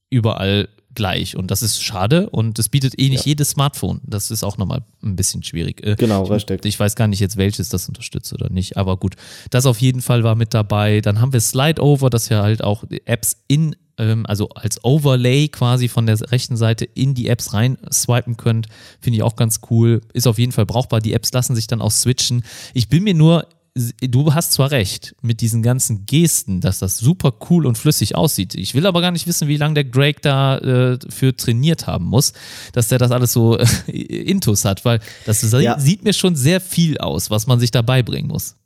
überall 0.09 0.68
gleich. 1.01 1.34
Und 1.34 1.51
das 1.51 1.62
ist 1.62 1.82
schade 1.82 2.28
und 2.28 2.59
das 2.59 2.68
bietet 2.68 2.98
eh 2.98 3.09
nicht 3.09 3.24
ja. 3.24 3.30
jedes 3.30 3.51
Smartphone. 3.51 4.03
Das 4.05 4.30
ist 4.30 4.44
auch 4.44 4.59
nochmal 4.59 4.82
ein 5.03 5.16
bisschen 5.16 5.42
schwierig. 5.42 5.82
Äh, 5.82 5.96
genau, 5.96 6.24
richtig. 6.24 6.61
Ich, 6.66 6.74
ich 6.74 6.80
weiß 6.80 6.94
gar 6.94 7.09
nicht 7.09 7.20
jetzt, 7.20 7.38
welches 7.38 7.70
das 7.70 7.88
unterstützt 7.88 8.34
oder 8.34 8.51
nicht. 8.51 8.76
Aber 8.76 8.98
gut, 8.98 9.16
das 9.48 9.64
auf 9.64 9.80
jeden 9.80 10.03
Fall 10.03 10.24
war 10.24 10.34
mit 10.34 10.53
dabei. 10.53 11.01
Dann 11.01 11.18
haben 11.18 11.32
wir 11.32 11.40
Slide 11.40 11.82
Over, 11.82 12.11
dass 12.11 12.30
ihr 12.30 12.42
halt 12.42 12.62
auch 12.62 12.84
Apps 13.07 13.38
in 13.48 13.74
ähm, 13.96 14.26
also 14.26 14.51
als 14.51 14.84
Overlay 14.84 15.48
quasi 15.48 15.88
von 15.88 16.05
der 16.05 16.20
rechten 16.30 16.59
Seite 16.59 16.84
in 16.84 17.14
die 17.14 17.28
Apps 17.28 17.55
rein 17.55 17.78
swipen 17.90 18.36
könnt. 18.36 18.66
Finde 19.01 19.16
ich 19.16 19.22
auch 19.22 19.36
ganz 19.36 19.61
cool. 19.70 20.03
Ist 20.12 20.26
auf 20.26 20.38
jeden 20.38 20.53
Fall 20.53 20.66
brauchbar. 20.66 21.01
Die 21.01 21.14
Apps 21.14 21.32
lassen 21.32 21.57
sich 21.57 21.66
dann 21.66 21.80
auch 21.80 21.92
switchen. 21.92 22.44
Ich 22.74 22.90
bin 22.90 23.05
mir 23.05 23.14
nur 23.14 23.46
du 23.75 24.35
hast 24.35 24.53
zwar 24.53 24.71
recht 24.71 25.14
mit 25.23 25.41
diesen 25.41 25.62
ganzen 25.62 26.07
Gesten, 26.07 26.61
dass 26.61 26.79
das 26.81 26.99
super 26.99 27.33
cool 27.49 27.66
und 27.66 27.79
flüssig 27.79 28.16
aussieht. 28.16 28.55
Ich 28.55 28.75
will 28.75 28.87
aber 28.87 29.01
gar 29.01 29.11
nicht 29.11 29.27
wissen, 29.27 29.49
wie 29.49 29.57
lange 29.57 29.75
der 29.75 29.85
Drake 29.85 30.21
da 30.23 30.59
äh, 30.59 30.99
für 31.09 31.37
trainiert 31.37 31.87
haben 31.87 32.07
muss, 32.07 32.33
dass 32.73 32.89
der 32.89 32.99
das 32.99 33.11
alles 33.11 33.33
so 33.33 33.59
äh, 33.87 33.93
intus 33.93 34.64
hat, 34.64 34.85
weil 34.85 35.01
das 35.27 35.43
ja. 35.53 35.79
sieht 35.79 36.05
mir 36.05 36.12
schon 36.12 36.37
sehr 36.37 36.61
viel 36.61 36.99
aus, 36.99 37.31
was 37.31 37.47
man 37.47 37.61
sich 37.61 37.71
dabei 37.71 38.03
bringen 38.03 38.29
muss. 38.29 38.57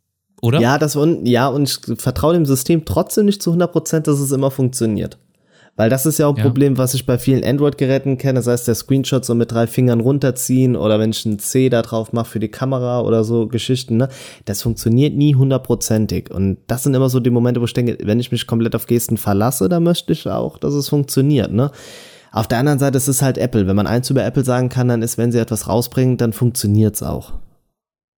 Oder? 0.41 0.61
Ja, 0.61 0.79
das, 0.79 0.99
ja, 1.25 1.49
und 1.49 1.71
ich 1.71 1.99
vertraue 1.99 2.35
dem 2.35 2.45
System 2.45 2.85
trotzdem 2.85 3.27
nicht 3.27 3.43
zu 3.43 3.51
100 3.51 3.73
Prozent, 3.73 4.07
dass 4.07 4.21
es 4.21 4.31
immer 4.31 4.51
funktioniert. 4.51 5.19
Weil 5.77 5.91
das 5.91 6.07
ist 6.07 6.19
ja 6.19 6.29
auch 6.29 6.35
ein 6.35 6.39
ja. 6.39 6.45
Problem, 6.45 6.79
was 6.79 6.95
ich 6.95 7.05
bei 7.05 7.19
vielen 7.19 7.43
Android-Geräten 7.43 8.17
kenne. 8.17 8.39
Das 8.39 8.47
heißt, 8.47 8.69
der 8.69 8.77
Screenshot 8.77 9.25
so 9.25 9.35
mit 9.35 9.51
drei 9.51 9.67
Fingern 9.67 10.01
runterziehen 10.01 10.77
oder 10.77 11.01
wenn 11.01 11.11
ich 11.11 11.25
ein 11.25 11.41
C 11.41 11.69
da 11.69 11.83
drauf 11.83 12.13
mache 12.13 12.31
für 12.31 12.41
die 12.41 12.49
Kamera 12.49 13.01
oder 13.01 13.25
so 13.25 13.49
Geschichten, 13.49 13.97
ne? 13.97 14.09
Das 14.45 14.63
funktioniert 14.63 15.17
nie 15.17 15.35
hundertprozentig. 15.35 16.31
Und 16.31 16.59
das 16.69 16.85
sind 16.85 16.95
immer 16.95 17.09
so 17.09 17.19
die 17.19 17.31
Momente, 17.31 17.61
wo 17.61 17.65
ich 17.65 17.73
denke, 17.73 17.99
wenn 18.03 18.21
ich 18.21 18.31
mich 18.31 18.47
komplett 18.47 18.77
auf 18.77 18.87
Gesten 18.87 19.17
verlasse, 19.17 19.69
dann 19.69 19.83
möchte 19.83 20.13
ich 20.13 20.29
auch, 20.29 20.59
dass 20.59 20.75
es 20.75 20.89
funktioniert, 20.89 21.53
ne? 21.53 21.73
Auf 22.31 22.49
der 22.49 22.59
anderen 22.59 22.81
Seite 22.81 22.97
ist 22.97 23.07
es 23.07 23.23
halt 23.23 23.39
Apple. 23.39 23.69
Wenn 23.69 23.77
man 23.77 23.87
eins 23.87 24.11
über 24.11 24.25
Apple 24.25 24.45
sagen 24.45 24.69
kann, 24.69 24.89
dann 24.89 25.03
ist, 25.03 25.19
wenn 25.19 25.31
sie 25.31 25.39
etwas 25.39 25.69
rausbringen, 25.69 26.17
dann 26.17 26.33
funktioniert's 26.33 27.01
auch. 27.01 27.33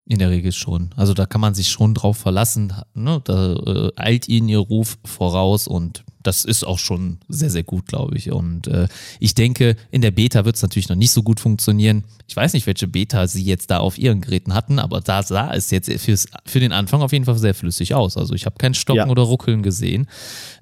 In 0.07 0.19
der 0.19 0.31
Regel 0.31 0.53
schon. 0.53 0.89
Also 0.97 1.13
da 1.13 1.27
kann 1.27 1.43
man 1.43 1.53
sich 1.53 1.69
schon 1.69 1.93
drauf 1.93 2.17
verlassen. 2.17 2.73
Ne? 2.95 3.21
Da 3.25 3.53
äh, 3.53 3.91
eilt 3.97 4.27
ihnen 4.27 4.49
ihr 4.49 4.61
Ruf 4.61 4.97
voraus 5.05 5.67
und 5.67 6.06
das 6.27 6.45
ist 6.45 6.65
auch 6.65 6.79
schon 6.79 7.19
sehr, 7.29 7.51
sehr 7.51 7.63
gut, 7.63 7.87
glaube 7.87 8.17
ich. 8.17 8.31
Und 8.31 8.67
äh, 8.67 8.89
ich 9.21 9.35
denke, 9.35 9.77
in 9.91 10.03
der 10.03 10.11
Beta 10.11 10.45
wird 10.45 10.57
es 10.57 10.63
natürlich 10.63 10.89
noch 10.89 10.97
nicht 10.97 11.13
so 11.13 11.23
gut 11.23 11.41
funktionieren. 11.41 12.05
Ich 12.27 12.37
weiß 12.37 12.53
nicht, 12.53 12.67
welche 12.67 12.89
Beta 12.89 13.27
sie 13.27 13.45
jetzt 13.45 13.71
da 13.71 13.79
auf 13.79 13.99
ihren 13.99 14.21
Geräten 14.21 14.55
hatten, 14.55 14.79
aber 14.79 15.01
da 15.01 15.23
sah 15.23 15.53
es 15.55 15.71
jetzt 15.71 15.91
fürs, 16.01 16.27
für 16.45 16.61
den 16.61 16.73
Anfang 16.73 17.03
auf 17.03 17.13
jeden 17.13 17.25
Fall 17.25 17.39
sehr 17.39 17.55
flüssig 17.55 17.95
aus. 17.95 18.17
Also 18.17 18.35
ich 18.35 18.47
habe 18.47 18.57
kein 18.59 18.75
Stocken 18.75 18.99
ja. 18.99 19.09
oder 19.09 19.23
Ruckeln 19.23 19.63
gesehen. 19.63 20.09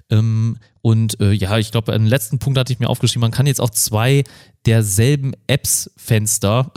Ähm, 0.09 0.57
und 0.81 1.19
äh, 1.19 1.31
ja, 1.31 1.57
ich 1.57 1.71
glaube, 1.71 1.93
einen 1.93 2.05
letzten 2.05 2.37
Punkt 2.37 2.59
hatte 2.59 2.71
ich 2.71 2.79
mir 2.79 2.89
aufgeschrieben, 2.89 3.21
man 3.21 3.31
kann 3.31 3.47
jetzt 3.47 3.61
auch 3.61 3.71
zwei 3.71 4.23
derselben 4.65 5.33
Apps-Fenster 5.47 6.71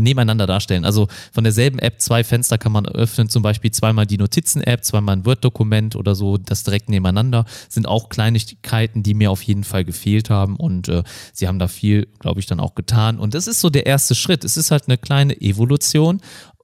nebeneinander 0.00 0.46
darstellen. 0.46 0.84
Also 0.84 1.08
von 1.32 1.44
derselben 1.44 1.78
App 1.78 2.00
zwei 2.00 2.24
Fenster 2.24 2.58
kann 2.58 2.72
man 2.72 2.86
öffnen, 2.86 3.28
zum 3.28 3.42
Beispiel 3.42 3.70
zweimal 3.70 4.06
die 4.06 4.18
Notizen-App, 4.18 4.84
zweimal 4.84 5.16
ein 5.16 5.26
Word-Dokument 5.26 5.96
oder 5.96 6.14
so, 6.14 6.36
das 6.36 6.62
direkt 6.62 6.88
nebeneinander. 6.88 7.44
Sind 7.68 7.86
auch 7.86 8.08
Kleinigkeiten, 8.08 9.02
die 9.02 9.14
mir 9.14 9.30
auf 9.30 9.42
jeden 9.42 9.64
Fall 9.64 9.84
gefehlt 9.84 10.30
haben 10.30 10.56
und 10.56 10.88
äh, 10.88 11.02
sie 11.32 11.48
haben 11.48 11.58
da 11.58 11.68
viel, 11.68 12.08
glaube 12.18 12.40
ich, 12.40 12.46
dann 12.46 12.60
auch 12.60 12.74
getan. 12.74 13.18
Und 13.18 13.34
das 13.34 13.46
ist 13.46 13.60
so 13.60 13.70
der 13.70 13.86
erste 13.86 14.14
Schritt. 14.14 14.44
Es 14.44 14.56
ist 14.56 14.70
halt 14.70 14.84
eine 14.88 14.98
kleine 14.98 15.40
Evolution 15.40 16.20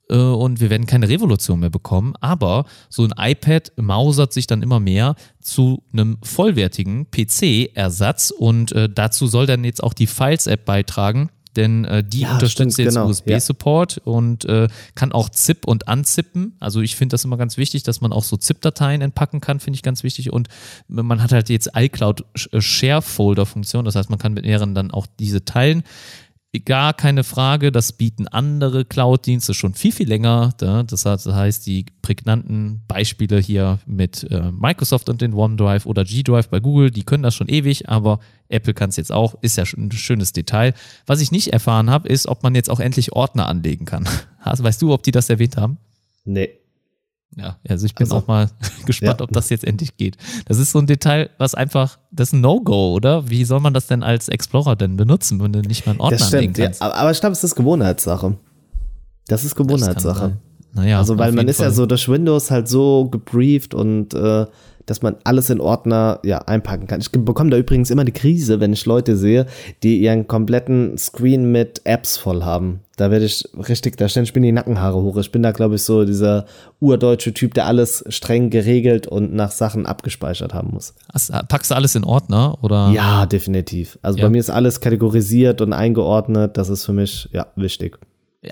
äh, 0.09 0.17
und 0.17 0.61
wir 0.61 0.71
werden 0.71 0.87
keine 0.87 1.09
Revolution 1.09 1.61
mehr 1.61 1.71
bekommen. 1.71 2.15
Aber 2.21 2.65
so 2.89 3.05
ein 3.05 3.15
iPad 3.17 3.73
mausert 3.77 4.33
sich 4.33 4.47
dann 4.47 4.63
immer 4.63 4.81
mehr 4.81 5.15
zu 5.41 5.83
einem 5.93 6.19
vollwertigen 6.23 7.11
PC-Ersatz 7.11 8.31
und 8.31 8.73
äh, 8.73 8.89
dazu 8.89 9.27
soll 9.27 9.47
dann 9.47 9.65
jetzt 9.65 9.83
auch 9.83 9.95
die 9.95 10.07
Files-App 10.07 10.65
beitragen 10.65 11.31
denn 11.57 11.85
äh, 11.85 12.05
die 12.05 12.21
Ja, 12.21 12.35
unterstützt 12.35 12.75
stimmt, 12.75 12.87
jetzt 12.87 12.95
genau, 12.95 13.09
USB-Support 13.09 13.99
und 14.05 14.45
äh, 14.45 14.69
kann 14.95 15.13
auch 15.13 15.29
ZIP 15.29 15.67
und 15.67 15.89
unzippen. 15.89 16.57
Also 16.61 16.81
ich 16.81 16.97
finde 16.97 17.15
das 17.15 17.25
immer 17.25 17.37
ganz 17.37 17.57
wichtig, 17.57 17.83
dass 17.83 18.01
man 18.01 18.13
auch 18.13 18.25
so 18.25 18.37
ZIP-Dateien 18.37 19.01
entpacken 19.01 19.41
kann, 19.41 19.61
finde 19.61 19.77
ich 19.77 19.83
ganz 19.83 20.03
wichtig. 20.03 20.33
Und 20.33 20.49
man 20.89 21.23
hat 21.23 21.33
halt 21.33 21.49
jetzt 21.49 21.71
iCloud 21.75 22.25
äh, 22.53 22.61
Share-Folder-Funktion, 22.61 23.85
das 23.85 23.97
heißt, 23.97 24.11
man 24.11 24.19
kann 24.19 24.35
mit 24.35 24.45
mehreren 24.45 24.75
dann 24.75 24.91
auch 24.91 25.07
diese 25.19 25.45
teilen. 25.45 25.83
Gar 26.61 26.95
keine 26.95 27.25
Frage, 27.25 27.73
das 27.73 27.93
bieten 27.93 28.29
andere 28.29 28.85
Cloud-Dienste 28.85 29.55
schon 29.55 29.75
viel, 29.75 29.91
viel 29.91 30.09
länger. 30.09 30.53
Da. 30.59 30.85
Das 30.85 31.05
heißt, 31.05 31.67
die 31.67 31.87
prägnanten 32.01 32.83
Beispiele 32.87 33.39
hier 33.39 33.81
mit 33.87 34.25
äh, 34.31 34.53
Microsoft 34.53 35.09
und 35.09 35.21
den 35.21 35.35
OneDrive 35.35 35.87
oder 35.87 36.05
G-Drive 36.05 36.49
bei 36.49 36.61
Google, 36.61 36.91
die 36.91 37.03
können 37.03 37.25
das 37.25 37.35
schon 37.35 37.49
ewig, 37.49 37.89
aber 37.89 38.21
Apple 38.49 38.73
kann 38.73 38.91
es 38.91 38.97
jetzt 38.97 39.11
auch, 39.11 39.35
ist 39.43 39.57
ja 39.57 39.65
ein 39.77 39.91
schönes 39.91 40.33
Detail. 40.33 40.75
Was 41.07 41.21
ich 41.21 41.33
nicht 41.33 41.53
erfahren 41.53 41.91
habe, 41.91 42.09
ist, 42.09 42.27
ob 42.29 42.43
man 42.43 42.55
jetzt 42.55 42.71
auch 42.71 42.81
endlich 42.81 43.13
Ordner 43.13 43.49
anlegen 43.49 43.85
kann. 43.85 44.09
Weißt 44.45 44.81
du, 44.81 44.93
ob 44.93 45.03
die 45.03 45.13
das 45.13 45.31
erwähnt 45.31 45.57
haben? 45.57 45.79
Nee. 46.25 46.51
Ja, 47.37 47.57
also 47.69 47.87
ich 47.87 47.95
bin 47.95 48.05
Also, 48.05 48.17
auch 48.17 48.27
mal 48.27 48.51
gespannt, 48.87 49.21
ja. 49.21 49.25
ob 49.25 49.33
das 49.33 49.51
jetzt 49.51 49.65
endlich 49.65 49.97
geht. 49.97 50.17
Das 50.47 50.59
ist 50.59 50.71
so 50.73 50.79
ein 50.79 50.87
Detail, 50.87 51.31
was 51.39 51.55
einfach, 51.55 51.99
das 52.13 52.29
ist 52.29 52.33
ein 52.35 52.41
No-Go, 52.41 52.93
oder? 52.93 53.29
Wie 53.29 53.45
soll 53.45 53.61
man 53.61 53.75
das 53.75 53.87
denn 53.87 54.03
als 54.03 54.29
Explorer 54.29 54.77
denn 54.77 54.97
benutzen, 54.97 55.41
wenn 55.43 55.53
du 55.53 55.61
nicht 55.61 55.87
mal 55.87 55.93
einen 55.93 56.01
Ordner 56.01 56.19
Das 56.19 56.29
stimmt, 56.29 56.59
ja. 56.59 56.71
Aber 56.81 57.11
ich 57.11 57.21
glaube, 57.21 57.33
es 57.33 57.43
ist 57.43 57.55
Gewohnheitssache. 57.57 58.37
Das 59.27 59.43
ist 59.45 59.51
Das 59.53 59.57
Gewohnheitssache. 59.57 60.19
sein. 60.19 60.37
Naja, 60.75 60.99
also, 60.99 61.19
weil 61.19 61.33
man 61.33 61.47
ist 61.49 61.59
ja 61.61 61.67
Fall. 61.67 61.73
so 61.75 61.87
durch 61.87 62.09
Windows 62.09 62.51
halt 62.51 62.69
so 62.69 63.09
gebrieft 63.09 63.75
und 63.75 64.13
äh, 64.13 64.47
dass 64.87 65.03
man 65.03 65.17
alles 65.25 65.49
in 65.49 65.61
Ordner 65.61 66.21
ja 66.25 66.39
einpacken 66.39 66.87
kann. 66.87 67.01
Ich 67.01 67.11
bekomme 67.11 67.51
da 67.51 67.57
übrigens 67.57 67.91
immer 67.91 68.05
die 68.05 68.13
Krise, 68.13 68.61
wenn 68.61 68.73
ich 68.73 68.85
Leute 68.85 69.17
sehe, 69.17 69.47
die 69.83 69.99
ihren 70.01 70.27
kompletten 70.29 70.99
Screen 70.99 71.51
mit 71.53 71.81
Apps 71.85 72.17
voll 72.17 72.43
haben. 72.43 72.81
Da 72.97 73.11
werde 73.11 73.25
ich 73.25 73.45
richtig, 73.69 73.97
da 73.97 74.09
stellen 74.09 74.27
mir 74.35 74.41
die 74.41 74.53
Nackenhaare 74.53 74.97
hoch. 75.03 75.17
Ich 75.17 75.33
bin 75.33 75.43
da, 75.43 75.51
glaube 75.53 75.75
ich, 75.75 75.83
so 75.83 76.05
dieser 76.05 76.47
urdeutsche 76.81 77.35
Typ, 77.35 77.55
der 77.55 77.67
alles 77.67 78.05
streng 78.09 78.51
geregelt 78.51 79.07
und 79.09 79.35
nach 79.35 79.51
Sachen 79.51 79.85
abgespeichert 79.87 80.55
haben 80.55 80.71
muss. 80.73 80.95
Hast- 81.13 81.33
Packst 81.49 81.71
du 81.71 81.75
alles 81.75 81.95
in 81.97 82.05
Ordner? 82.05 82.57
Oder? 82.63 82.91
Ja, 82.95 83.27
definitiv. 83.27 83.99
Also 84.03 84.19
Ja. 84.19 84.27
bei 84.27 84.31
mir 84.31 84.39
ist 84.39 84.51
alles 84.51 84.81
kategorisiert 84.81 85.61
und 85.61 85.73
eingeordnet. 85.73 86.57
Das 86.57 86.69
ist 86.69 86.85
für 86.85 86.93
mich 86.93 87.29
ja 87.33 87.47
wichtig. 87.57 87.99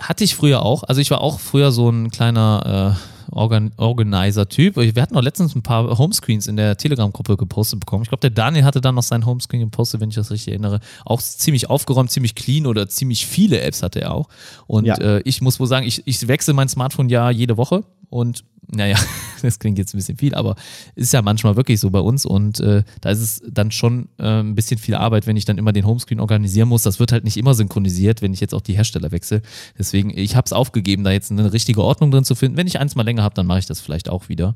Hatte 0.01 0.25
ich 0.25 0.35
früher 0.35 0.65
auch. 0.65 0.83
Also 0.85 1.01
ich 1.01 1.11
war 1.11 1.21
auch 1.21 1.39
früher 1.39 1.71
so 1.71 1.89
ein 1.91 2.11
kleiner 2.11 2.97
äh, 2.99 3.12
Organ 3.33 3.73
Organizer-Typ. 3.77 4.77
Wir 4.77 5.03
hatten 5.03 5.17
auch 5.17 5.23
letztens 5.23 5.55
ein 5.55 5.63
paar 5.63 5.99
Homescreens 5.99 6.47
in 6.47 6.57
der 6.57 6.77
Telegram-Gruppe 6.77 7.37
gepostet 7.37 7.81
bekommen. 7.81 8.03
Ich 8.03 8.09
glaube, 8.09 8.21
der 8.21 8.31
Daniel 8.31 8.65
hatte 8.65 8.81
dann 8.81 8.95
noch 8.95 9.03
sein 9.03 9.27
Homescreen 9.27 9.61
gepostet, 9.63 10.01
wenn 10.01 10.09
ich 10.11 10.15
das 10.15 10.31
richtig 10.31 10.49
erinnere. 10.53 10.81
Auch 11.05 11.21
ziemlich 11.21 11.69
aufgeräumt, 11.71 12.11
ziemlich 12.11 12.35
clean 12.35 12.67
oder 12.67 12.89
ziemlich 12.89 13.27
viele 13.27 13.61
Apps 13.61 13.83
hatte 13.83 14.01
er 14.03 14.15
auch. 14.15 14.29
Und 14.67 14.85
Ja. 14.87 14.97
äh, 14.97 15.23
ich 15.25 15.41
muss 15.41 15.59
wohl 15.61 15.67
sagen, 15.67 15.87
ich, 15.87 16.03
ich 16.07 16.27
wechsle 16.29 16.55
mein 16.55 16.69
Smartphone 16.69 17.09
ja 17.09 17.31
jede 17.31 17.57
Woche 17.57 17.85
und 18.11 18.45
naja, 18.75 18.99
das 19.43 19.59
klingt 19.59 19.79
jetzt 19.79 19.95
ein 19.95 19.99
bisschen 19.99 20.17
viel, 20.17 20.35
aber 20.35 20.57
ist 20.95 21.13
ja 21.13 21.23
manchmal 21.23 21.57
wirklich 21.57 21.79
so 21.79 21.91
bei 21.91 22.01
uns 22.01 22.25
und 22.25 22.61
äh, 22.61 22.83
da 23.01 23.11
ist 23.11 23.21
es 23.21 23.43
dann 23.51 23.71
schon 23.71 24.09
äh, 24.19 24.41
ein 24.41 24.55
bisschen 24.55 24.79
viel 24.79 24.95
Arbeit, 24.95 25.27
wenn 25.27 25.37
ich 25.37 25.45
dann 25.45 25.59
immer 25.59 25.73
den 25.73 25.87
Homescreen 25.87 26.21
organisieren 26.21 26.69
muss. 26.69 26.83
Das 26.83 26.99
wird 26.99 27.13
halt 27.13 27.25
nicht 27.25 27.37
immer 27.37 27.55
synchronisiert, 27.55 28.23
wenn 28.23 28.33
ich 28.33 28.41
jetzt 28.41 28.55
auch 28.55 28.61
die 28.61 28.75
Hersteller 28.75 29.13
wechsle. 29.13 29.43
Deswegen, 29.79 30.17
ich 30.17 30.37
habe 30.37 30.47
es 30.47 30.53
aufgegeben, 30.53 31.05
da 31.05 31.13
jetzt 31.13 31.31
eine 31.31 31.53
richtige 31.53 31.83
Ordnung 31.83 32.11
drin 32.11 32.25
zu 32.25 32.35
finden. 32.35 32.57
Wenn 32.57 32.67
ich 32.67 32.81
eins 32.81 32.95
mal 32.95 33.03
länger 33.03 33.23
habe, 33.23 33.35
dann 33.35 33.47
mache 33.47 33.61
ich 33.61 33.67
das 33.67 33.81
vielleicht 33.81 34.09
auch 34.09 34.29
wieder. 34.29 34.55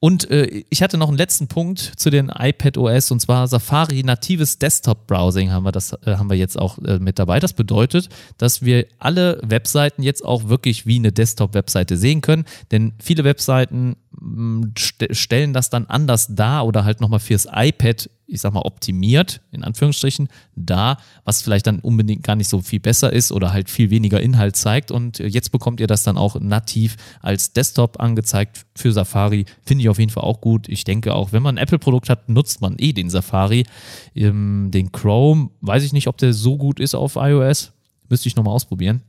Und 0.00 0.30
äh, 0.30 0.64
ich 0.70 0.82
hatte 0.82 0.98
noch 0.98 1.08
einen 1.08 1.16
letzten 1.16 1.48
Punkt 1.48 1.78
zu 1.96 2.10
den 2.10 2.28
iPad 2.28 2.78
OS 2.78 3.10
und 3.10 3.20
zwar 3.20 3.46
Safari 3.48 4.02
natives 4.02 4.58
Desktop 4.58 5.06
Browsing 5.06 5.50
haben 5.50 5.64
wir 5.64 5.72
das 5.72 5.92
äh, 6.04 6.16
haben 6.16 6.30
wir 6.30 6.36
jetzt 6.36 6.58
auch 6.58 6.78
äh, 6.78 6.98
mit 6.98 7.18
dabei. 7.18 7.40
Das 7.40 7.52
bedeutet, 7.52 8.08
dass 8.38 8.62
wir 8.62 8.86
alle 8.98 9.40
Webseiten 9.42 10.02
jetzt 10.02 10.24
auch 10.24 10.48
wirklich 10.48 10.86
wie 10.86 10.96
eine 10.96 11.12
Desktop 11.12 11.54
Webseite 11.54 11.96
sehen 11.96 12.20
können, 12.20 12.44
denn 12.70 12.92
viele 13.00 13.24
Webseiten 13.24 13.96
mh, 14.20 14.68
st 14.78 15.08
stellen 15.12 15.52
das 15.52 15.70
dann 15.70 15.86
anders 15.86 16.28
dar 16.34 16.66
oder 16.66 16.84
halt 16.84 17.00
nochmal 17.00 17.20
fürs 17.20 17.46
iPad 17.50 18.08
ich 18.32 18.40
sag 18.40 18.52
mal, 18.52 18.62
optimiert, 18.62 19.40
in 19.52 19.62
Anführungsstrichen, 19.62 20.28
da, 20.56 20.96
was 21.24 21.42
vielleicht 21.42 21.66
dann 21.66 21.80
unbedingt 21.80 22.22
gar 22.22 22.34
nicht 22.34 22.48
so 22.48 22.60
viel 22.60 22.80
besser 22.80 23.12
ist 23.12 23.30
oder 23.30 23.52
halt 23.52 23.70
viel 23.70 23.90
weniger 23.90 24.20
Inhalt 24.20 24.56
zeigt. 24.56 24.90
Und 24.90 25.20
äh, 25.20 25.26
jetzt 25.26 25.52
bekommt 25.52 25.80
ihr 25.80 25.86
das 25.86 26.02
dann 26.02 26.16
auch 26.16 26.40
nativ 26.40 26.96
als 27.20 27.52
Desktop 27.52 28.00
angezeigt 28.00 28.64
für 28.74 28.92
Safari. 28.92 29.44
Finde 29.64 29.82
ich 29.82 29.88
auf 29.88 29.98
jeden 29.98 30.10
Fall 30.10 30.24
auch 30.24 30.40
gut. 30.40 30.68
Ich 30.68 30.84
denke 30.84 31.14
auch, 31.14 31.32
wenn 31.32 31.42
man 31.42 31.56
ein 31.56 31.62
Apple-Produkt 31.62 32.08
hat, 32.08 32.28
nutzt 32.28 32.60
man 32.62 32.76
eh 32.78 32.92
den 32.92 33.10
Safari. 33.10 33.66
Ähm, 34.14 34.70
den 34.72 34.90
Chrome, 34.92 35.50
weiß 35.60 35.84
ich 35.84 35.92
nicht, 35.92 36.08
ob 36.08 36.16
der 36.16 36.32
so 36.32 36.56
gut 36.56 36.80
ist 36.80 36.94
auf 36.94 37.16
iOS. 37.16 37.72
Müsste 38.08 38.28
ich 38.28 38.36
nochmal 38.36 38.54
ausprobieren. 38.54 39.02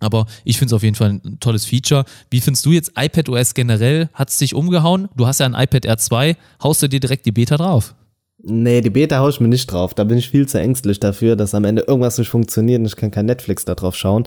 Aber 0.00 0.26
ich 0.44 0.58
finde 0.58 0.66
es 0.66 0.72
auf 0.74 0.82
jeden 0.82 0.96
Fall 0.96 1.20
ein 1.24 1.40
tolles 1.40 1.64
Feature. 1.64 2.04
Wie 2.30 2.40
findest 2.40 2.66
du 2.66 2.72
jetzt 2.72 2.92
iPadOS 2.96 3.54
generell? 3.54 4.10
Hat 4.12 4.28
es 4.28 4.36
dich 4.36 4.54
umgehauen? 4.54 5.08
Du 5.16 5.26
hast 5.26 5.40
ja 5.40 5.46
ein 5.46 5.54
iPad 5.54 5.86
R2, 5.86 6.36
haust 6.62 6.82
du 6.82 6.88
dir 6.88 7.00
direkt 7.00 7.24
die 7.24 7.32
Beta 7.32 7.56
drauf? 7.56 7.94
Nee, 8.46 8.82
die 8.82 8.90
Beta 8.90 9.18
hau 9.18 9.28
ich 9.28 9.40
mir 9.40 9.48
nicht 9.48 9.72
drauf. 9.72 9.94
Da 9.94 10.04
bin 10.04 10.18
ich 10.18 10.28
viel 10.28 10.46
zu 10.46 10.58
ängstlich 10.58 11.00
dafür, 11.00 11.34
dass 11.34 11.54
am 11.54 11.64
Ende 11.64 11.82
irgendwas 11.82 12.18
nicht 12.18 12.28
funktioniert 12.28 12.80
und 12.80 12.86
ich 12.86 12.96
kann 12.96 13.10
kein 13.10 13.26
Netflix 13.26 13.64
da 13.64 13.74
drauf 13.74 13.96
schauen. 13.96 14.24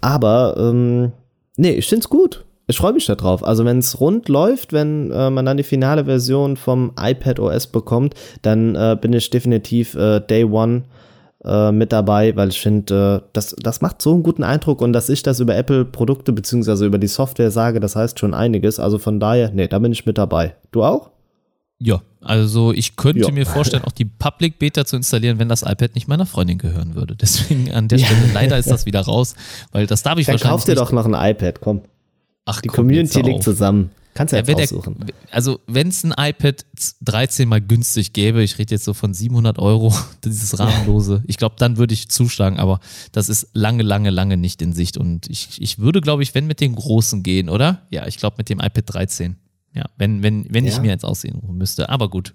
Aber, 0.00 0.56
ähm, 0.58 1.12
nee, 1.56 1.72
ich 1.72 1.88
find's 1.88 2.08
gut. 2.08 2.44
Ich 2.66 2.78
freue 2.78 2.92
mich 2.92 3.06
da 3.06 3.14
drauf. 3.14 3.42
Also 3.44 3.64
wenn 3.64 3.78
es 3.78 4.00
rund 4.00 4.28
läuft, 4.28 4.72
wenn 4.72 5.10
äh, 5.10 5.30
man 5.30 5.46
dann 5.46 5.56
die 5.56 5.62
finale 5.62 6.04
Version 6.04 6.56
vom 6.56 6.92
iPad 7.00 7.40
OS 7.40 7.66
bekommt, 7.66 8.14
dann 8.42 8.74
äh, 8.74 8.96
bin 9.00 9.12
ich 9.14 9.30
definitiv 9.30 9.94
äh, 9.94 10.20
Day 10.20 10.44
One 10.44 10.84
äh, 11.44 11.72
mit 11.72 11.92
dabei, 11.92 12.36
weil 12.36 12.48
ich 12.48 12.60
finde, 12.60 13.22
äh, 13.22 13.28
das, 13.32 13.56
das 13.58 13.80
macht 13.80 14.02
so 14.02 14.12
einen 14.12 14.22
guten 14.22 14.42
Eindruck 14.42 14.82
und 14.82 14.92
dass 14.92 15.08
ich 15.08 15.22
das 15.22 15.40
über 15.40 15.56
Apple-Produkte 15.56 16.32
beziehungsweise 16.32 16.84
über 16.84 16.98
die 16.98 17.06
Software 17.06 17.50
sage, 17.50 17.80
das 17.80 17.96
heißt 17.96 18.18
schon 18.18 18.34
einiges. 18.34 18.78
Also 18.78 18.98
von 18.98 19.18
daher, 19.18 19.50
nee, 19.50 19.66
da 19.66 19.78
bin 19.78 19.92
ich 19.92 20.04
mit 20.04 20.18
dabei. 20.18 20.54
Du 20.70 20.84
auch? 20.84 21.10
Ja, 21.80 22.02
also 22.20 22.72
ich 22.72 22.96
könnte 22.96 23.20
Ja. 23.20 23.30
mir 23.30 23.46
vorstellen, 23.46 23.84
auch 23.84 23.92
die 23.92 24.04
Public 24.04 24.58
Beta 24.58 24.84
zu 24.84 24.96
installieren, 24.96 25.38
wenn 25.38 25.48
das 25.48 25.62
iPad 25.62 25.94
nicht 25.94 26.08
meiner 26.08 26.26
Freundin 26.26 26.58
gehören 26.58 26.94
würde. 26.96 27.14
Deswegen 27.20 27.72
an 27.72 27.86
der 27.88 27.98
Stelle, 27.98 28.20
leider 28.34 28.58
ist 28.58 28.70
das 28.70 28.84
wieder 28.86 29.00
raus, 29.00 29.34
weil 29.72 29.86
das 29.86 30.02
darf 30.02 30.18
ich 30.18 30.26
Dann 30.26 30.34
wahrscheinlich 30.34 30.50
kauf 30.50 30.64
dir 30.64 30.72
nicht. 30.72 30.80
doch 30.80 30.92
noch 30.92 31.06
ein 31.06 31.30
iPad, 31.30 31.60
komm. 31.60 31.82
Ach, 32.44 32.60
Die 32.60 32.68
komm, 32.68 32.86
Community 32.86 33.20
liegt 33.20 33.42
zusammen. 33.44 33.90
Kannst 34.14 34.32
ja 34.32 34.40
Ja, 34.40 34.44
jetzt 34.46 34.70
der, 34.72 34.78
aussuchen. 34.78 34.96
also 35.30 35.60
wenn 35.68 35.88
es 35.88 36.02
ein 36.02 36.12
iPad 36.18 36.64
13 37.02 37.48
mal 37.48 37.60
günstig 37.60 38.12
gäbe, 38.12 38.42
ich 38.42 38.58
rede 38.58 38.74
jetzt 38.74 38.84
so 38.84 38.92
von 38.94 39.14
700 39.14 39.60
Euro, 39.60 39.94
dieses 40.24 40.58
rahmenlose, 40.58 41.22
ich 41.28 41.36
glaube, 41.36 41.54
dann 41.58 41.76
würde 41.76 41.94
ich 41.94 42.08
zuschlagen, 42.08 42.58
aber 42.58 42.80
das 43.12 43.28
ist 43.28 43.50
lange, 43.52 43.84
lange, 43.84 44.10
lange 44.10 44.36
nicht 44.36 44.60
in 44.62 44.72
Sicht 44.72 44.96
und 44.96 45.30
ich, 45.30 45.62
ich 45.62 45.78
würde, 45.78 46.00
glaube 46.00 46.24
ich, 46.24 46.34
wenn 46.34 46.48
mit 46.48 46.60
den 46.60 46.74
Großen 46.74 47.22
gehen, 47.22 47.48
oder? 47.48 47.82
Ja, 47.90 48.08
ich 48.08 48.16
glaube 48.16 48.36
mit 48.38 48.48
dem 48.48 48.58
iPad 48.58 48.82
13. 48.86 49.36
Ja, 49.74 49.84
wenn, 49.96 50.22
wenn, 50.22 50.46
wenn 50.50 50.64
ich 50.66 50.76
Ja. 50.76 50.80
mir 50.82 50.88
jetzt 50.88 51.04
aussehen 51.04 51.40
müsste, 51.52 51.88
aber 51.88 52.08
gut. 52.08 52.34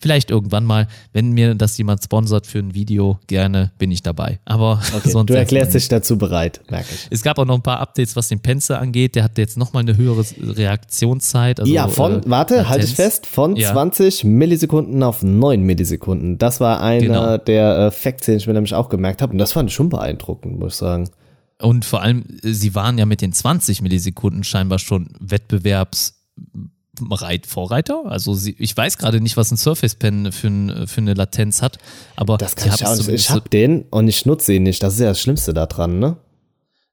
Vielleicht 0.00 0.30
irgendwann 0.30 0.64
mal, 0.64 0.88
wenn 1.12 1.32
mir 1.32 1.54
das 1.54 1.76
jemand 1.76 2.02
sponsert 2.02 2.46
für 2.46 2.58
ein 2.58 2.72
Video, 2.72 3.18
gerne 3.26 3.72
bin 3.78 3.90
ich 3.90 4.02
dabei. 4.02 4.38
Aber 4.46 4.80
Okay, 4.96 5.10
sonst 5.10 5.28
du 5.28 5.34
erklärst 5.36 5.74
dich 5.74 5.88
dazu 5.88 6.16
bereit, 6.16 6.62
merke 6.70 6.86
ich. 6.94 7.08
es 7.10 7.20
gab 7.22 7.38
auch 7.38 7.44
noch 7.44 7.56
ein 7.56 7.62
paar 7.62 7.80
Updates, 7.80 8.16
was 8.16 8.28
den 8.28 8.40
Pencil 8.40 8.76
angeht. 8.76 9.14
Der 9.16 9.24
hat 9.24 9.36
jetzt 9.36 9.58
nochmal 9.58 9.82
eine 9.82 9.96
höhere 9.98 10.24
Reaktionszeit. 10.40 11.60
Also, 11.60 11.72
ja, 11.72 11.88
von, 11.88 12.22
äh, 12.22 12.30
warte, 12.30 12.68
halte 12.68 12.84
ich 12.86 12.94
fest, 12.94 13.26
von 13.26 13.56
Ja. 13.56 13.72
20 13.72 14.24
Millisekunden 14.24 15.02
auf 15.02 15.22
9 15.22 15.62
Millisekunden. 15.62 16.38
Das 16.38 16.60
war 16.60 16.80
einer 16.80 17.00
Genau. 17.02 17.36
der 17.38 17.78
äh, 17.78 17.90
Facts, 17.90 18.26
den 18.26 18.36
ich 18.36 18.46
mir 18.46 18.54
nämlich 18.54 18.74
auch 18.74 18.88
gemerkt 18.88 19.22
habe. 19.22 19.32
Und 19.32 19.38
das 19.38 19.52
fand 19.52 19.68
ich 19.70 19.74
schon 19.74 19.88
beeindruckend, 19.88 20.58
muss 20.58 20.74
ich 20.74 20.78
sagen. 20.78 21.10
Und 21.60 21.84
vor 21.84 22.02
allem, 22.02 22.24
äh, 22.42 22.52
sie 22.52 22.74
waren 22.74 22.98
ja 22.98 23.06
mit 23.06 23.20
den 23.20 23.32
20 23.32 23.82
Millisekunden 23.82 24.44
scheinbar 24.44 24.78
schon 24.78 25.10
Wettbewerbsreit 27.00 27.46
Vorreiter. 27.46 28.02
Also 28.06 28.34
sie, 28.34 28.54
ich 28.58 28.76
weiß 28.76 28.98
gerade 28.98 29.20
nicht, 29.20 29.36
was 29.36 29.50
ein 29.50 29.56
Surface 29.56 29.94
Pen 29.94 30.32
für, 30.32 30.48
ein, 30.48 30.86
für 30.86 31.00
eine 31.00 31.14
Latenz 31.14 31.62
hat, 31.62 31.78
aber 32.16 32.38
Das 32.38 32.56
kann 32.56 32.72
ich 32.74 32.86
auch 32.86 32.96
nicht. 32.96 33.08
Ich 33.08 33.30
habe 33.30 33.48
den 33.48 33.82
und 33.90 34.08
ich 34.08 34.26
nutze 34.26 34.54
ihn 34.54 34.64
nicht. 34.64 34.82
Das 34.82 34.94
ist 34.94 35.00
ja 35.00 35.08
das 35.08 35.20
Schlimmste 35.20 35.54
daran, 35.54 35.98
ne? 35.98 36.16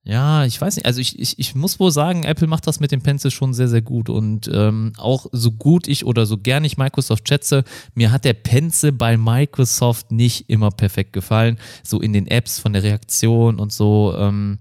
Ja, 0.08 0.46
ich 0.46 0.62
weiß 0.62 0.76
nicht. 0.76 0.86
Also 0.86 1.02
ich, 1.02 1.18
ich, 1.18 1.39
ich 1.39 1.56
muss 1.56 1.80
wohl 1.80 1.89
sagen, 1.89 2.26
Apple 2.26 2.46
macht 2.46 2.68
das 2.68 2.80
mit 2.80 2.91
dem 2.91 3.02
Pencil 3.02 3.32
schon 3.32 3.56
sehr, 3.56 3.68
sehr 3.68 3.82
gut. 3.82 4.08
Und 4.08 4.48
ähm, 4.54 4.93
auch 4.98 5.26
so 5.32 5.52
gut 5.52 5.88
ich 5.88 6.06
oder 6.06 6.28
so 6.28 6.38
gern 6.38 6.64
ich 6.64 6.78
Microsoft 6.78 7.28
schätze, 7.28 7.64
mir 7.96 8.12
hat 8.12 8.24
der 8.24 8.34
Pencil 8.34 8.91
bei 8.91 9.18
Microsoft 9.18 10.12
nicht 10.12 10.48
immer 10.48 10.70
perfekt 10.70 11.12
gefallen. 11.12 11.58
So 11.84 12.02
in 12.02 12.14
den 12.14 12.28
Apps 12.28 12.60
von 12.60 12.74
der 12.74 12.84
Reaktion 12.84 13.60
und 13.60 13.74
so. 13.74 14.14
Ähm, 14.16 14.60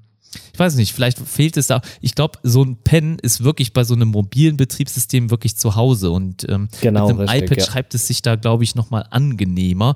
ich 0.53 0.59
weiß 0.59 0.77
nicht, 0.77 0.93
vielleicht 0.93 1.19
fehlt 1.19 1.57
es 1.57 1.67
da. 1.67 1.81
Ich 2.01 2.15
glaube, 2.15 2.39
so 2.43 2.63
ein 2.63 2.77
Pen 2.77 3.19
ist 3.21 3.45
wirklich 3.45 3.73
bei 3.73 3.85
so 3.85 3.95
einem 3.95 4.09
mobilen 4.09 4.57
Betriebssystem 4.57 5.31
wirklich 5.31 5.57
zu 5.57 5.77
Hause 5.77 6.11
und 6.11 6.49
ähm, 6.49 6.69
genau, 6.81 7.09
mit 7.09 7.19
einem 7.19 7.29
richtig, 7.29 7.51
iPad 7.51 7.59
ja. 7.59 7.65
schreibt 7.65 7.95
es 7.95 8.07
sich 8.07 8.23
da, 8.23 8.37
glaube 8.37 8.65
ich, 8.65 8.75
nochmal 8.75 9.07
angenehmer 9.11 9.95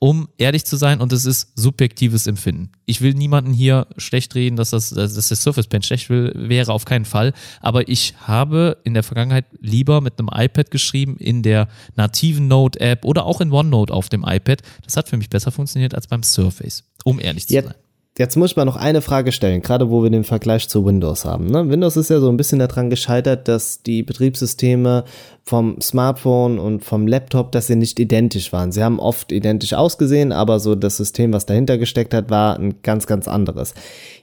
um 0.00 0.28
ehrlich 0.38 0.64
zu 0.64 0.76
sein, 0.76 1.00
und 1.00 1.12
es 1.12 1.26
ist 1.26 1.52
subjektives 1.56 2.26
Empfinden. 2.26 2.70
Ich 2.86 3.00
will 3.00 3.14
niemanden 3.14 3.52
hier 3.52 3.88
schlecht 3.96 4.34
reden, 4.34 4.56
dass 4.56 4.70
das, 4.70 4.90
dass 4.90 5.14
das 5.14 5.42
Surface 5.42 5.66
Pen 5.66 5.82
schlecht 5.82 6.08
will, 6.08 6.32
wäre 6.36 6.72
auf 6.72 6.84
keinen 6.84 7.04
Fall. 7.04 7.32
Aber 7.60 7.88
ich 7.88 8.14
habe 8.20 8.78
in 8.84 8.94
der 8.94 9.02
Vergangenheit 9.02 9.46
lieber 9.60 10.00
mit 10.00 10.18
einem 10.18 10.30
iPad 10.32 10.70
geschrieben, 10.70 11.16
in 11.16 11.42
der 11.42 11.68
nativen 11.96 12.46
Note-App 12.46 13.04
oder 13.04 13.24
auch 13.26 13.40
in 13.40 13.50
OneNote 13.50 13.92
auf 13.92 14.08
dem 14.08 14.24
iPad. 14.24 14.62
Das 14.84 14.96
hat 14.96 15.08
für 15.08 15.16
mich 15.16 15.30
besser 15.30 15.50
funktioniert 15.50 15.94
als 15.94 16.06
beim 16.06 16.22
Surface, 16.22 16.84
um 17.04 17.18
ehrlich 17.18 17.48
zu 17.48 17.54
Jetzt, 17.54 17.66
sein. 17.66 17.74
Jetzt 18.18 18.34
muss 18.34 18.50
ich 18.50 18.56
mal 18.56 18.64
noch 18.64 18.74
eine 18.74 19.00
Frage 19.00 19.30
stellen, 19.30 19.62
gerade 19.62 19.90
wo 19.90 20.02
wir 20.02 20.10
den 20.10 20.24
Vergleich 20.24 20.68
zu 20.68 20.84
Windows 20.84 21.24
haben. 21.24 21.46
Ne? 21.46 21.70
Windows 21.70 21.96
ist 21.96 22.10
ja 22.10 22.18
so 22.18 22.28
ein 22.28 22.36
bisschen 22.36 22.58
daran 22.58 22.90
gescheitert, 22.90 23.46
dass 23.46 23.84
die 23.84 24.02
Betriebssysteme 24.02 25.04
vom 25.44 25.80
Smartphone 25.80 26.58
und 26.58 26.84
vom 26.84 27.06
Laptop, 27.06 27.52
dass 27.52 27.68
sie 27.68 27.76
nicht 27.76 28.00
identisch 28.00 28.52
waren. 28.52 28.72
Sie 28.72 28.82
haben 28.82 28.98
oft 28.98 29.30
identisch 29.30 29.72
ausgesehen, 29.72 30.32
aber 30.32 30.58
so 30.58 30.74
das 30.74 30.96
System, 30.96 31.32
was 31.32 31.46
dahinter 31.46 31.78
gesteckt 31.78 32.12
hat, 32.12 32.28
war 32.28 32.58
ein 32.58 32.82
ganz, 32.82 33.06
ganz 33.06 33.28
anderes. 33.28 33.74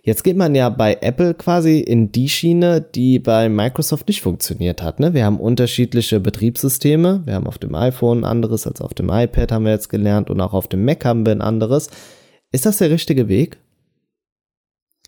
Jetzt 0.04 0.26
geht 0.26 0.36
man 0.36 0.56
ja 0.56 0.68
bei 0.68 0.98
Apple 1.00 1.34
quasi 1.34 1.80
in 1.80 2.12
die 2.12 2.28
Schiene, 2.28 2.82
die 2.82 3.20
bei 3.20 3.48
Microsoft 3.48 4.10
nicht 4.10 4.22
funktioniert 4.22 4.84
hat. 4.84 5.00
Ne? 5.00 5.14
Wir 5.14 5.24
haben 5.24 5.40
unterschiedliche 5.40 6.20
Betriebssysteme. 6.20 7.22
Wir 7.24 7.36
haben 7.36 7.48
auf 7.48 7.60
dem 7.60 7.74
iPhone 7.76 8.20
ein 8.20 8.26
anderes 8.26 8.68
als 8.68 8.82
auf 8.82 8.94
dem 8.94 9.10
iPad, 9.10 9.54
haben 9.54 9.64
wir 9.64 9.72
jetzt 9.72 9.88
gelernt, 9.88 10.30
und 10.30 10.42
auch 10.42 10.52
auf 10.52 10.68
dem 10.68 10.84
Mac 10.84 11.06
haben 11.06 11.26
wir 11.26 11.32
ein 11.32 11.42
anderes. 11.42 11.90
Ist 12.52 12.66
das 12.66 12.78
der 12.78 12.90
richtige 12.90 13.30
Weg? 13.30 13.58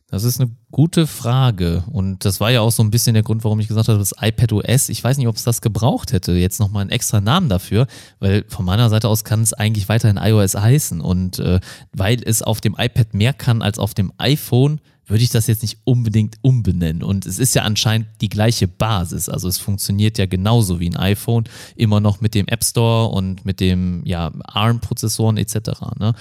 Das 0.10 0.24
ist 0.24 0.39
eine 0.39 0.49
gute 0.72 1.05
Frage. 1.05 1.84
Und 1.91 2.24
das 2.24 2.39
war 2.39 2.49
ja 2.49 2.62
auch 2.62 2.72
so 2.72 2.82
ein 2.82 2.91
bisschen 2.91 3.14
der 3.14 3.24
Grund, 3.24 3.43
warum 3.43 3.60
ich 3.60 3.68
gesagt 3.68 3.89
habe, 3.89 3.99
das 3.99 4.16
iPad 4.22 4.53
OS, 4.53 4.88
ich 4.88 5.03
weiß 5.03 5.18
nicht, 5.18 5.28
ob 5.28 5.36
es 5.36 5.43
das 5.43 5.62
gebraucht 5.62 6.14
hätte, 6.14 6.32
jetzt 6.32 6.62
nochmal 6.62 6.82
einen 6.82 6.91
extra 6.91 7.20
Namen 7.20 7.49
dafür, 7.49 7.88
weil 8.20 8.45
von 8.47 8.64
meiner 8.64 8.89
Seite 8.89 9.10
aus 9.10 9.26
kann 9.26 9.41
es 9.41 9.53
eigentlich 9.53 9.89
weiterhin 9.89 10.16
iOS 10.16 10.55
heißen. 10.55 11.01
Und 11.01 11.39
äh, 11.39 11.60
weil 11.91 12.24
es 12.24 12.41
auf 12.41 12.62
dem 12.62 12.76
iPad 12.78 13.14
mehr 13.14 13.34
kann 13.34 13.62
als 13.62 13.80
auf 13.80 13.93
dem 13.93 14.14
iPhone, 14.18 14.80
würde 15.08 15.24
ich 15.24 15.30
das 15.30 15.47
jetzt 15.47 15.62
nicht 15.62 15.80
unbedingt 15.84 16.36
umbenennen. 16.41 17.03
Und 17.03 17.26
es 17.26 17.38
ist 17.38 17.55
ja 17.55 17.64
anscheinend 17.64 18.08
die 18.22 18.30
gleiche 18.30 18.68
Basis. 18.68 19.28
Also 19.28 19.47
es 19.47 19.58
funktioniert 19.58 20.18
ja 20.18 20.26
genauso 20.26 20.80
wie 20.80 20.89
ein 20.89 20.97
iPhone, 20.97 21.45
immer 21.76 21.99
noch 21.99 22.22
mit 22.22 22.34
dem 22.34 22.47
App 22.47 22.64
Store 22.64 23.10
und 23.10 23.45
mit 23.45 23.60
dem 23.60 24.05
ja, 24.05 24.32
ARM-Prozessoren 24.43 25.38
etc. 25.38 25.55
Ne? 25.97 26.14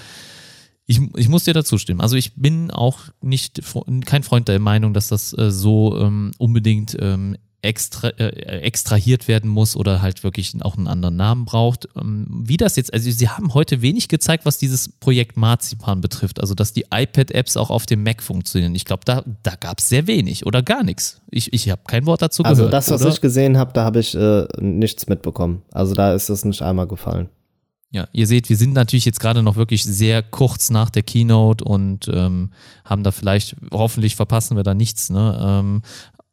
Ich, 0.87 1.01
ich 1.17 1.27
muss 1.27 1.43
dir 1.43 1.53
dazu 1.53 1.77
stimmen. 1.77 1.99
Also 1.99 2.15
ich 2.15 2.35
bin 2.35 2.71
auch 2.71 2.99
nicht 3.21 3.61
kein 4.05 4.23
Freund 4.23 4.47
der 4.47 4.59
Meinung, 4.59 4.93
dass 4.93 5.09
das 5.09 5.37
äh, 5.37 5.51
so 5.51 5.99
ähm, 5.99 6.31
unbedingt 6.37 6.95
ähm, 6.99 7.35
extra, 7.61 8.09
äh, 8.09 8.61
extrahiert 8.61 9.27
werden 9.27 9.49
muss 9.49 9.75
oder 9.75 10.01
halt 10.01 10.23
wirklich 10.23 10.53
auch 10.61 10.77
einen 10.77 10.87
anderen 10.87 11.17
Namen 11.17 11.43
braucht. 11.43 11.89
Ähm, 11.97 12.27
wie 12.29 12.55
das 12.55 12.77
jetzt, 12.77 12.93
also 12.93 13.11
sie 13.11 13.27
haben 13.27 13.53
heute 13.53 13.81
wenig 13.81 14.07
gezeigt, 14.07 14.45
was 14.45 14.57
dieses 14.57 14.87
Projekt 14.89 15.35
Marzipan 15.35 15.99
betrifft, 15.99 16.39
also 16.39 16.53
dass 16.53 16.71
die 16.71 16.85
iPad-Apps 16.89 17.57
auch 17.57 17.69
auf 17.69 17.85
dem 17.85 18.03
Mac 18.03 18.23
funktionieren. 18.23 18.73
Ich 18.73 18.85
glaube, 18.85 19.01
da, 19.03 19.23
da 19.43 19.55
gab 19.55 19.79
es 19.79 19.89
sehr 19.89 20.07
wenig 20.07 20.45
oder 20.45 20.61
gar 20.61 20.83
nichts. 20.83 21.19
Ich, 21.31 21.51
ich 21.51 21.69
habe 21.69 21.81
kein 21.85 22.05
Wort 22.05 22.21
dazu 22.21 22.43
also 22.43 22.61
gehört. 22.61 22.73
Also 22.73 22.91
das, 22.91 22.95
was 22.95 23.05
oder? 23.05 23.13
ich 23.13 23.21
gesehen 23.21 23.57
habe, 23.57 23.73
da 23.73 23.83
habe 23.83 23.99
ich 23.99 24.15
äh, 24.15 24.47
nichts 24.61 25.07
mitbekommen. 25.07 25.63
Also 25.71 25.95
da 25.95 26.13
ist 26.13 26.29
es 26.29 26.45
nicht 26.45 26.61
einmal 26.61 26.87
gefallen. 26.87 27.29
Ja, 27.91 28.07
ihr 28.11 28.27
seht, 28.27 28.49
wir 28.49 28.57
sind 28.57 28.73
natürlich 28.73 29.05
jetzt 29.05 29.21
gerade 29.21 29.41
noch 29.41 29.55
wirklich 29.55 29.83
sehr 29.83 30.21
kurz 30.21 30.69
nach 30.69 30.89
der 30.89 31.03
Keynote 31.03 31.63
und 31.63 32.09
ähm, 32.13 32.51
haben 32.83 33.03
da 33.03 33.11
vielleicht, 33.11 33.55
hoffentlich 33.71 34.17
verpassen 34.17 34.57
wir 34.57 34.63
da 34.63 34.73
nichts, 34.73 35.09
ne? 35.09 35.37
Ähm, 35.41 35.81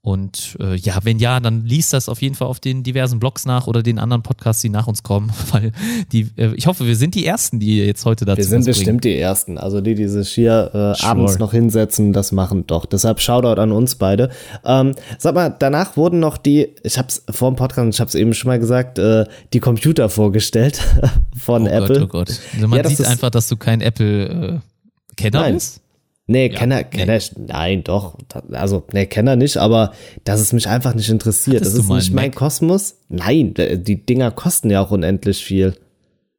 und 0.05 0.59
äh, 0.61 0.77
ja, 0.77 0.99
wenn 1.05 1.19
ja, 1.19 1.41
dann 1.41 1.65
liest 1.65 1.95
das 1.95 2.11
auf 2.11 2.21
jeden 2.21 2.35
Fall 2.35 2.47
auf 2.47 2.61
den 2.61 2.83
diversen 2.83 3.19
Blogs 3.19 3.47
nach 3.47 3.67
oder 3.67 3.83
den 3.83 3.99
anderen 3.99 4.23
Podcasts, 4.23 4.61
die 4.61 4.69
nach 4.69 4.87
uns 4.87 5.03
kommen, 5.03 5.33
weil 5.51 5.73
die, 6.13 6.29
äh, 6.37 6.53
ich 6.57 6.67
hoffe, 6.67 6.87
wir 6.87 6.95
sind 6.95 7.15
die 7.15 7.25
Ersten, 7.25 7.59
die 7.59 7.79
jetzt 7.79 8.05
heute 8.05 8.27
dazu 8.27 8.37
Wir 8.37 8.45
sind 8.45 8.67
bestimmt 8.67 9.01
bringen. 9.01 9.15
die 9.15 9.19
Ersten, 9.19 9.57
also 9.57 9.81
die, 9.81 9.95
die 9.95 10.07
sich 10.07 10.29
hier 10.29 10.67
äh, 10.75 11.01
sure. 11.01 11.05
abends 11.05 11.39
noch 11.39 11.53
hinsetzen, 11.53 12.13
das 12.13 12.33
machen 12.33 12.67
doch. 12.67 12.85
Deshalb 12.85 13.19
Shoutout 13.19 13.59
an 13.59 13.73
uns 13.73 13.95
beide. 13.95 14.29
Ähm, 14.63 14.95
sag 15.17 15.37
mal, 15.37 15.57
danach 15.59 15.97
wurden 15.97 16.21
noch 16.21 16.37
die, 16.37 16.75
ich 16.83 16.99
hab's 16.99 17.25
vor 17.31 17.51
dem 17.51 17.57
Podcast, 17.57 17.95
ich 17.95 18.01
hab's 18.03 18.15
eben 18.15 18.35
schon 18.35 18.51
mal 18.51 18.59
gesagt, 18.59 18.99
äh, 18.99 19.25
die 19.55 19.61
Computer 19.61 20.11
vorgestellt 20.11 20.83
von 21.35 21.63
oh 21.63 21.67
Apple. 21.67 22.01
Gott, 22.01 22.03
oh 22.03 22.09
Gott. 22.09 22.41
Also 22.53 22.69
man 22.69 22.79
ja, 22.79 22.91
sieht 22.91 23.07
einfach, 23.07 23.31
dass 23.31 23.49
du 23.49 23.57
kein 23.57 23.81
Apple-Kenner 23.81 25.51
bist. 25.51 25.81
Nee, 26.27 26.51
ja, 26.51 26.59
Kenner, 26.59 26.85
Kenner, 26.85 27.19
nee. 27.19 27.47
nein, 27.47 27.85
doch. 27.85 28.17
Also, 28.53 28.85
nee, 28.93 29.05
Kenner 29.07 29.37
nicht, 29.37 29.59
aber 29.59 29.93
dass 30.25 30.41
es 30.41 30.55
mich 30.55 30.69
einfach 30.69 30.95
nicht 30.95 31.11
interessiert. 31.11 31.61
Hattest 31.61 31.77
das 31.77 31.85
ist 31.85 31.91
nicht 31.91 32.13
mein 32.15 32.31
Mac? 32.31 32.37
Kosmos. 32.37 32.97
Nein, 33.09 33.53
die 33.55 34.07
Dinger 34.07 34.31
kosten 34.31 34.71
ja 34.71 34.81
auch 34.81 34.91
unendlich 34.91 35.45
viel. 35.45 35.75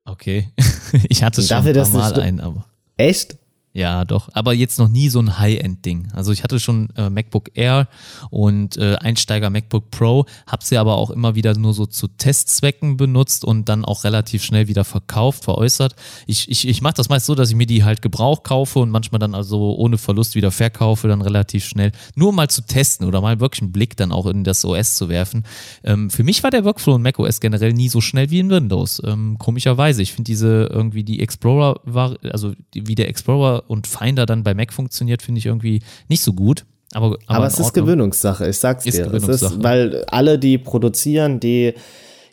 Okay. 0.06 0.50
ich 1.10 1.24
hatte 1.24 1.42
schon 1.42 1.64
dafür, 1.64 1.84
ein 1.84 1.92
paar 1.92 2.12
Mal 2.12 2.20
einen, 2.20 2.40
aber. 2.40 2.66
Echt? 2.98 3.38
Ja, 3.76 4.06
doch. 4.06 4.30
Aber 4.32 4.54
jetzt 4.54 4.80
noch 4.80 4.88
nie 4.88 5.10
so 5.10 5.20
ein 5.20 5.38
High-End-Ding. 5.38 6.08
Also 6.14 6.32
ich 6.32 6.46
hatte 6.46 6.62
schon 6.62 6.88
äh, 6.96 7.10
MacBook 7.10 7.52
Air 7.56 7.90
und 8.30 8.78
äh, 8.78 8.96
Einsteiger 8.96 9.50
MacBook 9.50 9.92
Pro, 9.92 10.26
habe 10.48 10.64
sie 10.64 10.78
aber 10.78 10.96
auch 10.96 11.10
immer 11.10 11.36
wieder 11.36 11.54
nur 11.58 11.74
so 11.74 11.86
zu 11.86 12.08
Testzwecken 12.08 12.96
benutzt 12.96 13.44
und 13.44 13.68
dann 13.68 13.84
auch 13.84 14.06
relativ 14.06 14.46
schnell 14.46 14.70
wieder 14.70 14.86
verkauft, 14.86 15.44
veräußert. 15.44 15.94
Ich, 16.26 16.50
ich, 16.50 16.66
ich 16.66 16.82
mache 16.82 16.94
das 16.94 17.10
meist 17.10 17.26
so, 17.26 17.36
dass 17.36 17.50
ich 17.50 17.58
mir 17.58 17.66
die 17.66 17.84
halt 17.84 18.02
Gebrauch 18.02 18.44
kaufe 18.44 18.80
und 18.80 18.92
manchmal 18.92 19.20
dann 19.20 19.36
also 19.36 19.76
ohne 19.76 19.98
Verlust 19.98 20.36
wieder 20.36 20.52
verkaufe, 20.52 21.10
dann 21.10 21.22
relativ 21.22 21.66
schnell. 21.66 21.92
Nur 22.16 22.32
mal 22.32 22.50
zu 22.50 22.62
testen 22.62 23.06
oder 23.06 23.20
mal 23.20 23.42
wirklich 23.42 23.62
einen 23.62 23.74
Blick 23.74 23.98
dann 23.98 24.14
auch 24.14 24.28
in 24.28 24.46
das 24.46 24.64
OS 24.64 24.96
zu 24.96 25.10
werfen. 25.10 25.44
Ähm, 25.84 26.10
für 26.10 26.24
mich 26.24 26.44
war 26.44 26.50
der 26.50 26.64
Workflow 26.64 26.96
in 26.96 27.02
macOS 27.02 27.42
generell 27.42 27.74
nie 27.74 27.90
so 27.90 28.00
schnell 28.00 28.30
wie 28.30 28.40
in 28.40 28.50
Windows. 28.50 29.02
Ähm, 29.06 29.38
komischerweise. 29.38 30.02
Ich 30.02 30.14
finde 30.14 30.30
diese 30.30 30.70
irgendwie 30.72 31.04
die 31.04 31.20
Explorer 31.20 31.82
war, 31.84 32.16
also 32.24 32.54
wie 32.72 32.96
der 32.96 33.10
Explorer 33.10 33.65
und 33.68 33.88
Finder 33.88 34.26
dann 34.26 34.44
bei 34.44 34.54
Mac 34.54 34.74
funktioniert, 34.74 35.22
finde 35.22 35.40
ich 35.40 35.46
irgendwie 35.46 35.82
nicht 36.08 36.22
so 36.22 36.34
gut. 36.34 36.66
Aber, 36.94 37.08
aber, 37.08 37.18
aber 37.28 37.48
es 37.48 37.60
ist 37.60 37.74
Gewöhnungssache, 37.74 38.48
ich 38.48 38.58
sag's 38.58 38.86
Ist 38.86 38.98
dir. 38.98 39.14
Es 39.14 39.28
ist, 39.28 39.64
weil 39.64 40.06
alle, 40.08 40.40
die 40.40 40.58
produzieren, 40.58 41.40
die 41.40 41.74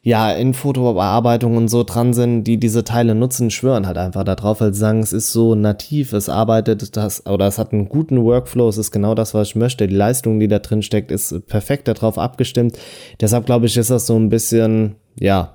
ja 0.02 0.32
in 0.32 0.52
Fotobearbeitung 0.52 1.56
und 1.56 1.68
so 1.68 1.84
dran 1.84 2.12
sind, 2.12 2.44
die 2.44 2.58
diese 2.58 2.82
Teile 2.82 3.14
nutzen, 3.14 3.50
schwören 3.50 3.86
halt 3.86 3.98
einfach 3.98 4.24
darauf, 4.24 4.60
weil 4.60 4.74
sie 4.74 4.80
sagen, 4.80 5.00
es 5.00 5.12
ist 5.12 5.32
so 5.32 5.54
nativ, 5.54 6.12
es 6.12 6.28
arbeitet 6.28 6.96
das 6.96 7.24
oder 7.26 7.46
es 7.46 7.58
hat 7.58 7.72
einen 7.72 7.88
guten 7.88 8.22
Workflow, 8.22 8.68
es 8.68 8.78
ist 8.78 8.90
genau 8.90 9.14
das, 9.14 9.32
was 9.32 9.48
ich 9.48 9.56
möchte. 9.56 9.86
Die 9.86 9.94
Leistung, 9.94 10.40
die 10.40 10.48
da 10.48 10.58
drin 10.58 10.82
steckt, 10.82 11.12
ist 11.12 11.46
perfekt 11.46 11.86
darauf 11.86 12.18
abgestimmt. 12.18 12.78
Deshalb 13.20 13.46
glaube 13.46 13.66
ich, 13.66 13.76
ist 13.76 13.90
das 13.90 14.06
so 14.06 14.16
ein 14.16 14.28
bisschen, 14.28 14.96
ja, 15.18 15.54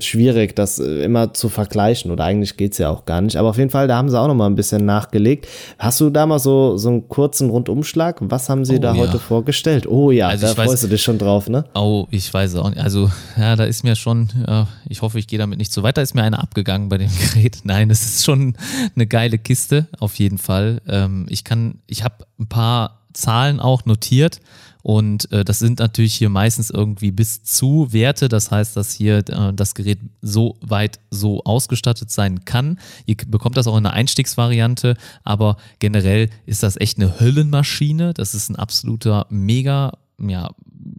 schwierig, 0.00 0.56
das 0.56 0.78
äh, 0.78 1.04
immer 1.04 1.32
zu 1.32 1.48
vergleichen 1.48 2.10
oder 2.10 2.24
eigentlich 2.24 2.56
geht's 2.56 2.78
ja 2.78 2.90
auch 2.90 3.04
gar 3.04 3.20
nicht. 3.20 3.36
Aber 3.36 3.50
auf 3.50 3.56
jeden 3.58 3.70
Fall, 3.70 3.86
da 3.86 3.96
haben 3.96 4.08
sie 4.08 4.18
auch 4.20 4.26
noch 4.26 4.34
mal 4.34 4.46
ein 4.46 4.56
bisschen 4.56 4.84
nachgelegt. 4.84 5.46
Hast 5.78 6.00
du 6.00 6.10
da 6.10 6.26
mal 6.26 6.38
so, 6.40 6.76
so 6.76 6.88
einen 6.88 7.08
kurzen 7.08 7.50
Rundumschlag? 7.50 8.16
Was 8.20 8.48
haben 8.48 8.64
sie 8.64 8.76
Oh, 8.76 8.80
da 8.80 8.94
ja. 8.94 9.00
heute 9.00 9.18
vorgestellt? 9.18 9.86
Oh 9.86 10.10
ja, 10.10 10.28
Also 10.28 10.46
da 10.46 10.52
ich 10.52 10.58
weiß- 10.58 10.64
freust 10.64 10.84
du 10.84 10.88
dich 10.88 11.02
schon 11.02 11.18
drauf, 11.18 11.48
ne? 11.48 11.64
Oh, 11.74 12.06
ich 12.10 12.32
weiß 12.34 12.56
auch 12.56 12.68
nicht. 12.70 12.80
Also, 12.82 13.10
ja, 13.38 13.54
da 13.54 13.64
ist 13.64 13.84
mir 13.84 13.94
schon, 13.96 14.28
ja, 14.46 14.66
ich 14.88 15.02
hoffe, 15.02 15.18
ich 15.20 15.28
gehe 15.28 15.38
damit 15.38 15.58
nicht 15.58 15.72
so 15.72 15.82
weit. 15.84 15.96
Da 15.96 16.02
ist 16.02 16.14
mir 16.14 16.22
einer 16.24 16.40
abgegangen 16.42 16.88
bei 16.88 16.98
dem 16.98 17.10
Gerät. 17.34 17.58
Nein, 17.64 17.88
das 17.88 18.02
ist 18.02 18.24
schon 18.24 18.56
eine 18.96 19.06
geile 19.06 19.38
Kiste, 19.38 19.86
auf 20.00 20.16
jeden 20.16 20.38
Fall. 20.38 20.80
Ähm, 20.88 21.26
ich 21.28 21.44
kann, 21.44 21.78
ich 21.86 22.02
habe 22.02 22.26
ein 22.40 22.48
paar 22.48 23.02
Zahlen 23.12 23.60
auch 23.60 23.86
notiert 23.86 24.40
und 24.86 25.32
äh, 25.32 25.44
das 25.44 25.58
sind 25.58 25.80
natürlich 25.80 26.14
hier 26.14 26.28
meistens 26.28 26.70
irgendwie 26.70 27.10
bis 27.10 27.42
zu 27.42 27.92
Werte. 27.92 28.28
Das 28.28 28.52
heißt, 28.52 28.76
dass 28.76 28.94
hier 28.94 29.16
äh, 29.16 29.52
das 29.52 29.74
Gerät 29.74 29.98
so 30.22 30.54
weit 30.60 31.00
so 31.10 31.42
ausgestattet 31.42 32.12
sein 32.12 32.44
kann. 32.44 32.78
Ihr 33.04 33.16
bekommt 33.26 33.56
das 33.56 33.66
auch 33.66 33.76
in 33.76 33.84
einer 33.84 33.94
Einstiegsvariante, 33.94 34.94
aber 35.24 35.56
generell 35.80 36.30
ist 36.46 36.62
das 36.62 36.76
echt 36.76 36.98
eine 36.98 37.18
Höllenmaschine. 37.18 38.14
Das 38.14 38.32
ist 38.32 38.48
ein 38.48 38.54
absoluter 38.54 39.26
mega 39.28 39.94
ja, 40.20 40.50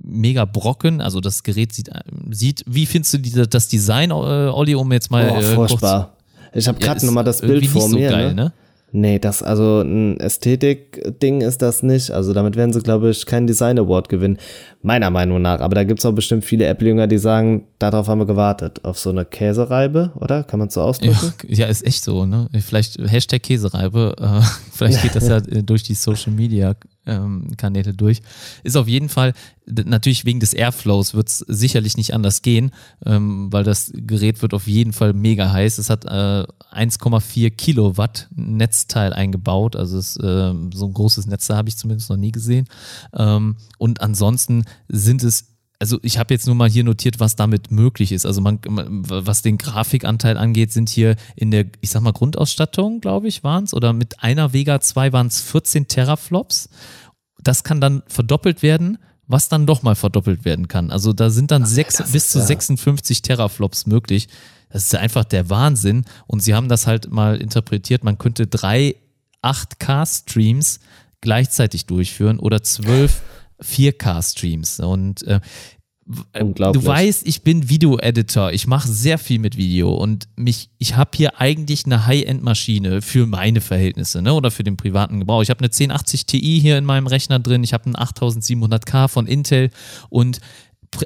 mega 0.03 0.43
Brocken. 0.43 0.99
Also 0.99 1.21
das 1.21 1.43
Gerät 1.43 1.71
sieht, 1.71 1.87
äh, 1.87 2.01
sieht 2.31 2.65
wie 2.67 2.87
findest 2.87 3.13
du 3.13 3.19
die, 3.19 3.31
das 3.49 3.69
Design, 3.69 4.11
äh, 4.11 4.13
Olli, 4.13 4.75
um 4.75 4.91
jetzt 4.91 5.11
mal 5.11 5.29
Oh, 5.29 5.39
äh, 5.39 5.55
furchtbar. 5.55 6.11
Ich 6.53 6.67
habe 6.67 6.77
Ja, 6.81 6.87
gerade 6.87 6.97
ist 6.97 7.03
noch 7.03 7.13
mal 7.13 7.23
das 7.23 7.39
Bild 7.39 7.65
vor 7.67 7.83
nicht 7.83 7.91
so 7.91 7.97
mir. 7.97 8.09
geil, 8.09 8.33
ne? 8.33 8.43
ne? 8.43 8.53
Nee, 8.93 9.19
das, 9.19 9.43
also 9.43 9.81
ein 9.81 10.17
Ästhetik-Ding 10.19 11.41
ist 11.41 11.61
das 11.61 11.83
nicht. 11.83 12.09
Also 12.11 12.33
damit 12.33 12.55
werden 12.55 12.71
sie, 12.71 12.81
glaube 12.81 13.09
ich, 13.09 13.25
keinen 13.25 13.45
Design 13.45 13.77
Award 13.77 14.07
gewinnen. 14.07 14.37
Meiner 14.81 15.09
Meinung 15.09 15.41
nach. 15.41 15.59
Aber 15.59 15.75
da 15.75 15.83
gibt's 15.83 16.05
auch 16.05 16.13
bestimmt 16.13 16.45
viele 16.45 16.65
Apple-Jünger, 16.65 17.07
die 17.07 17.17
sagen, 17.17 17.67
darauf 17.79 18.07
haben 18.07 18.19
wir 18.19 18.25
gewartet. 18.25 18.85
Auf 18.85 18.97
so 18.97 19.09
eine 19.09 19.25
Käsereibe, 19.25 20.11
oder? 20.15 20.43
Kann 20.43 20.59
man 20.59 20.69
so 20.69 20.79
Ja, 20.79 20.85
ausdrücken? 20.85 21.13
ja, 21.49 21.65
ist 21.67 21.85
echt 21.85 22.03
so, 22.03 22.25
ne? 22.25 22.47
Vielleicht 22.59 22.97
Hashtag 22.97 23.43
Käsereibe, 23.43 24.15
äh, 24.19 24.41
vielleicht 24.71 25.01
geht 25.01 25.15
das 25.15 25.27
ja 25.27 25.41
durch 25.41 25.83
die 25.83 25.93
Social 25.93 26.31
Media 26.31 26.73
ähm, 27.07 27.47
Kanäle 27.57 27.93
durch. 27.93 28.21
Ist 28.63 28.77
auf 28.77 28.87
jeden 28.87 29.09
Fall, 29.09 29.33
natürlich 29.65 30.25
wegen 30.25 30.39
des 30.39 30.53
Airflows 30.53 31.13
wird 31.13 31.29
es 31.29 31.39
sicherlich 31.39 31.97
nicht 31.97 32.13
anders 32.13 32.41
gehen, 32.41 32.71
ähm, 33.05 33.51
weil 33.51 33.63
das 33.63 33.91
Gerät 33.93 34.41
wird 34.41 34.53
auf 34.53 34.67
jeden 34.67 34.93
Fall 34.93 35.13
mega 35.13 35.51
heiß. 35.51 35.77
Es 35.77 35.89
hat 35.89 36.05
äh, 36.05 36.45
1,4 36.73 37.49
Kilowatt 37.51 38.27
Netzteil 38.35 39.13
eingebaut, 39.13 39.75
also 39.75 39.97
es, 39.97 40.17
äh, 40.17 40.53
so 40.73 40.85
ein 40.85 40.93
großes 40.93 41.27
Netzteil 41.27 41.57
habe 41.57 41.69
ich 41.69 41.77
zumindest 41.77 42.09
noch 42.09 42.17
nie 42.17 42.31
gesehen. 42.31 42.67
Ähm, 43.13 43.57
und 43.77 44.01
ansonsten 44.01 44.65
sind 44.87 45.23
es 45.23 45.56
also 45.79 45.99
ich 46.01 46.17
habe 46.17 46.33
jetzt 46.33 46.47
nur 46.47 46.55
mal 46.55 46.69
hier 46.69 46.83
notiert, 46.83 47.19
was 47.19 47.35
damit 47.35 47.71
möglich 47.71 48.11
ist. 48.11 48.25
Also 48.25 48.41
man, 48.41 48.59
was 48.65 49.41
den 49.41 49.57
Grafikanteil 49.57 50.37
angeht, 50.37 50.71
sind 50.71 50.89
hier 50.89 51.15
in 51.35 51.51
der, 51.51 51.65
ich 51.81 51.91
sag 51.91 52.01
mal, 52.01 52.13
Grundausstattung, 52.13 52.99
glaube 52.99 53.27
ich, 53.27 53.43
waren 53.43 53.65
es, 53.65 53.73
oder 53.73 53.93
mit 53.93 54.23
einer 54.23 54.53
Vega 54.53 54.79
2 54.79 55.13
waren 55.13 55.27
es 55.27 55.41
14 55.41 55.87
Teraflops. 55.87 56.69
Das 57.41 57.63
kann 57.63 57.79
dann 57.79 58.01
verdoppelt 58.07 58.63
werden, 58.63 58.97
was 59.27 59.49
dann 59.49 59.67
doch 59.67 59.83
mal 59.83 59.95
verdoppelt 59.95 60.45
werden 60.45 60.67
kann. 60.67 60.91
Also 60.91 61.13
da 61.13 61.29
sind 61.29 61.51
dann 61.51 61.63
Ach, 61.63 61.67
sechs, 61.67 62.11
bis 62.11 62.29
zu 62.29 62.39
ja. 62.39 62.45
56 62.45 63.21
Teraflops 63.21 63.85
möglich. 63.85 64.29
Das 64.69 64.83
ist 64.83 64.95
einfach 64.95 65.25
der 65.25 65.49
Wahnsinn. 65.49 66.05
Und 66.25 66.41
sie 66.41 66.55
haben 66.55 66.69
das 66.69 66.87
halt 66.87 67.11
mal 67.11 67.37
interpretiert, 67.37 68.03
man 68.03 68.17
könnte 68.17 68.47
drei 68.47 68.95
8K-Streams 69.43 70.79
gleichzeitig 71.21 71.85
durchführen 71.85 72.39
oder 72.39 72.63
zwölf 72.63 73.21
4K-Streams. 73.61 74.81
Und 74.81 75.23
äh, 75.23 75.39
Du 76.71 76.85
weißt, 76.85 77.27
ich 77.27 77.41
bin 77.41 77.69
Video-Editor. 77.69 78.53
Ich 78.53 78.65
mache 78.65 78.87
sehr 78.87 79.17
viel 79.17 79.39
mit 79.39 79.57
Video 79.57 79.93
und 79.93 80.29
mich, 80.37 80.69
ich 80.77 80.95
habe 80.95 81.11
hier 81.13 81.41
eigentlich 81.41 81.85
eine 81.85 82.05
High-End-Maschine 82.05 83.01
für 83.01 83.25
meine 83.25 83.59
Verhältnisse, 83.59 84.21
ne? 84.21 84.33
Oder 84.33 84.49
für 84.49 84.63
den 84.63 84.77
privaten 84.77 85.19
Gebrauch. 85.19 85.41
Ich 85.41 85.49
habe 85.49 85.59
eine 85.59 85.67
1080 85.67 86.25
Ti 86.25 86.61
hier 86.61 86.77
in 86.77 86.85
meinem 86.85 87.07
Rechner 87.07 87.39
drin. 87.39 87.61
Ich 87.65 87.73
habe 87.73 87.87
einen 87.87 87.95
8700K 87.97 89.09
von 89.09 89.27
Intel 89.27 89.69
und 90.07 90.39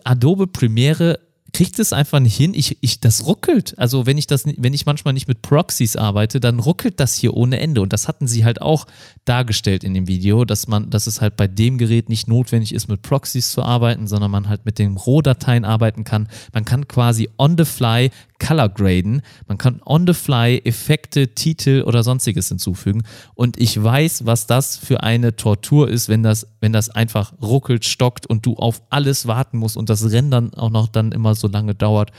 Adobe 0.03 0.45
Premiere 0.45 1.19
kriegt 1.53 1.79
es 1.79 1.93
einfach 1.93 2.19
nicht 2.19 2.35
hin. 2.35 2.53
Ich, 2.53 2.77
ich, 2.81 2.99
das 2.99 3.25
ruckelt. 3.25 3.77
Also 3.77 4.05
wenn 4.05 4.17
ich 4.17 4.27
das, 4.27 4.45
wenn 4.45 4.73
ich 4.73 4.85
manchmal 4.85 5.13
nicht 5.13 5.27
mit 5.27 5.41
Proxys 5.41 5.95
arbeite, 5.95 6.39
dann 6.39 6.59
ruckelt 6.59 6.99
das 6.99 7.15
hier 7.15 7.33
ohne 7.33 7.59
Ende. 7.59 7.81
Und 7.81 7.93
das 7.93 8.07
hatten 8.07 8.27
sie 8.27 8.45
halt 8.45 8.61
auch 8.61 8.87
dargestellt 9.25 9.83
in 9.83 9.93
dem 9.93 10.07
Video, 10.07 10.45
dass 10.45 10.67
man, 10.67 10.89
dass 10.89 11.07
es 11.07 11.21
halt 11.21 11.35
bei 11.35 11.47
dem 11.47 11.77
Gerät 11.77 12.09
nicht 12.09 12.27
notwendig 12.27 12.73
ist, 12.73 12.87
mit 12.87 13.01
Proxys 13.01 13.51
zu 13.51 13.63
arbeiten, 13.63 14.07
sondern 14.07 14.31
man 14.31 14.49
halt 14.49 14.65
mit 14.65 14.79
den 14.79 14.97
Rohdateien 14.97 15.65
arbeiten 15.65 16.03
kann. 16.03 16.27
Man 16.53 16.65
kann 16.65 16.87
quasi 16.87 17.29
on 17.37 17.57
the 17.57 17.65
fly 17.65 18.11
Color 18.41 18.69
graden. 18.69 19.21
Man 19.47 19.57
kann 19.57 19.81
on 19.85 20.07
the 20.07 20.13
fly 20.13 20.61
Effekte, 20.65 21.29
Titel 21.35 21.83
oder 21.85 22.03
sonstiges 22.03 22.49
hinzufügen. 22.49 23.03
Und 23.35 23.59
ich 23.59 23.81
weiß, 23.81 24.25
was 24.25 24.47
das 24.47 24.77
für 24.77 25.03
eine 25.03 25.35
Tortur 25.35 25.87
ist, 25.89 26.09
wenn 26.09 26.23
das, 26.23 26.47
wenn 26.59 26.73
das 26.73 26.89
einfach 26.89 27.33
ruckelt, 27.41 27.85
stockt 27.85 28.25
und 28.25 28.45
du 28.45 28.55
auf 28.55 28.81
alles 28.89 29.27
warten 29.27 29.57
musst 29.59 29.77
und 29.77 29.89
das 29.89 30.11
Rendern 30.11 30.53
auch 30.55 30.71
noch 30.71 30.87
dann 30.87 31.11
immer 31.11 31.35
so 31.35 31.47
lange 31.47 31.75
dauert. 31.75 32.11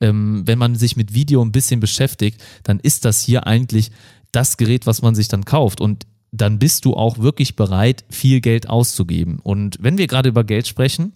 Ähm, 0.00 0.42
wenn 0.44 0.58
man 0.58 0.74
sich 0.76 0.96
mit 0.96 1.14
Video 1.14 1.42
ein 1.42 1.52
bisschen 1.52 1.80
beschäftigt, 1.80 2.40
dann 2.64 2.78
ist 2.78 3.04
das 3.04 3.22
hier 3.22 3.46
eigentlich 3.46 3.90
das 4.30 4.56
Gerät, 4.58 4.86
was 4.86 5.00
man 5.00 5.14
sich 5.14 5.28
dann 5.28 5.44
kauft. 5.44 5.80
Und 5.80 6.06
dann 6.32 6.58
bist 6.58 6.84
du 6.84 6.94
auch 6.94 7.18
wirklich 7.18 7.56
bereit, 7.56 8.04
viel 8.10 8.40
Geld 8.40 8.68
auszugeben. 8.68 9.38
Und 9.42 9.78
wenn 9.80 9.98
wir 9.98 10.06
gerade 10.06 10.28
über 10.28 10.44
Geld 10.44 10.66
sprechen, 10.66 11.12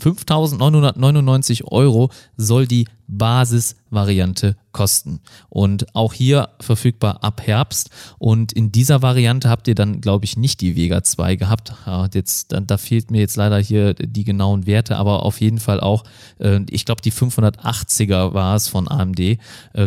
5.999 0.00 1.64
Euro 1.64 2.10
soll 2.36 2.66
die 2.66 2.86
Basisvariante 3.06 4.56
kosten. 4.72 5.20
Und 5.48 5.94
auch 5.94 6.12
hier 6.12 6.50
verfügbar 6.60 7.22
ab 7.22 7.40
Herbst. 7.46 7.90
Und 8.18 8.52
in 8.52 8.72
dieser 8.72 9.02
Variante 9.02 9.48
habt 9.48 9.68
ihr 9.68 9.74
dann, 9.74 10.00
glaube 10.00 10.24
ich, 10.24 10.36
nicht 10.36 10.60
die 10.60 10.76
Vega 10.76 11.02
2 11.02 11.36
gehabt. 11.36 11.72
Jetzt, 12.12 12.52
da, 12.52 12.60
da, 12.60 12.76
fehlt 12.76 13.10
mir 13.10 13.20
jetzt 13.20 13.36
leider 13.36 13.58
hier 13.58 13.94
die 13.94 14.24
genauen 14.24 14.66
Werte, 14.66 14.96
aber 14.96 15.22
auf 15.22 15.40
jeden 15.40 15.60
Fall 15.60 15.80
auch, 15.80 16.04
äh, 16.38 16.60
ich 16.68 16.84
glaube, 16.84 17.02
die 17.02 17.12
580er 17.12 18.34
war 18.34 18.56
es 18.56 18.68
von 18.68 18.88
AMD. 18.88 19.20
Äh, 19.20 19.38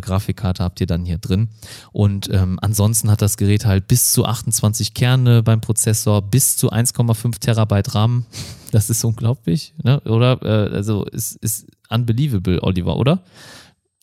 Grafikkarte 0.02 0.64
habt 0.64 0.80
ihr 0.82 0.88
dann 0.88 1.06
hier 1.06 1.18
drin. 1.18 1.50
Und 1.92 2.30
ähm, 2.32 2.58
ansonsten 2.62 3.12
hat 3.12 3.22
das 3.22 3.38
Gerät 3.38 3.66
halt 3.66 3.88
bis 3.88 4.14
zu 4.14 4.26
28 4.26 4.94
Kerne 4.94 5.44
beim 5.44 5.62
Prozessor, 5.62 6.22
bis 6.22 6.58
zu 6.58 6.72
1,5 6.72 7.40
Terabyte 7.40 7.94
RAM. 7.94 8.26
Das 8.72 8.90
ist 8.90 9.04
unglaublich, 9.04 9.74
ne? 9.84 10.00
oder? 10.02 10.42
Äh, 10.44 10.76
also 10.76 11.06
ist, 11.06 11.36
ist 11.38 11.68
unbelievable, 11.90 12.62
Oliver, 12.62 12.98
oder? 12.98 13.24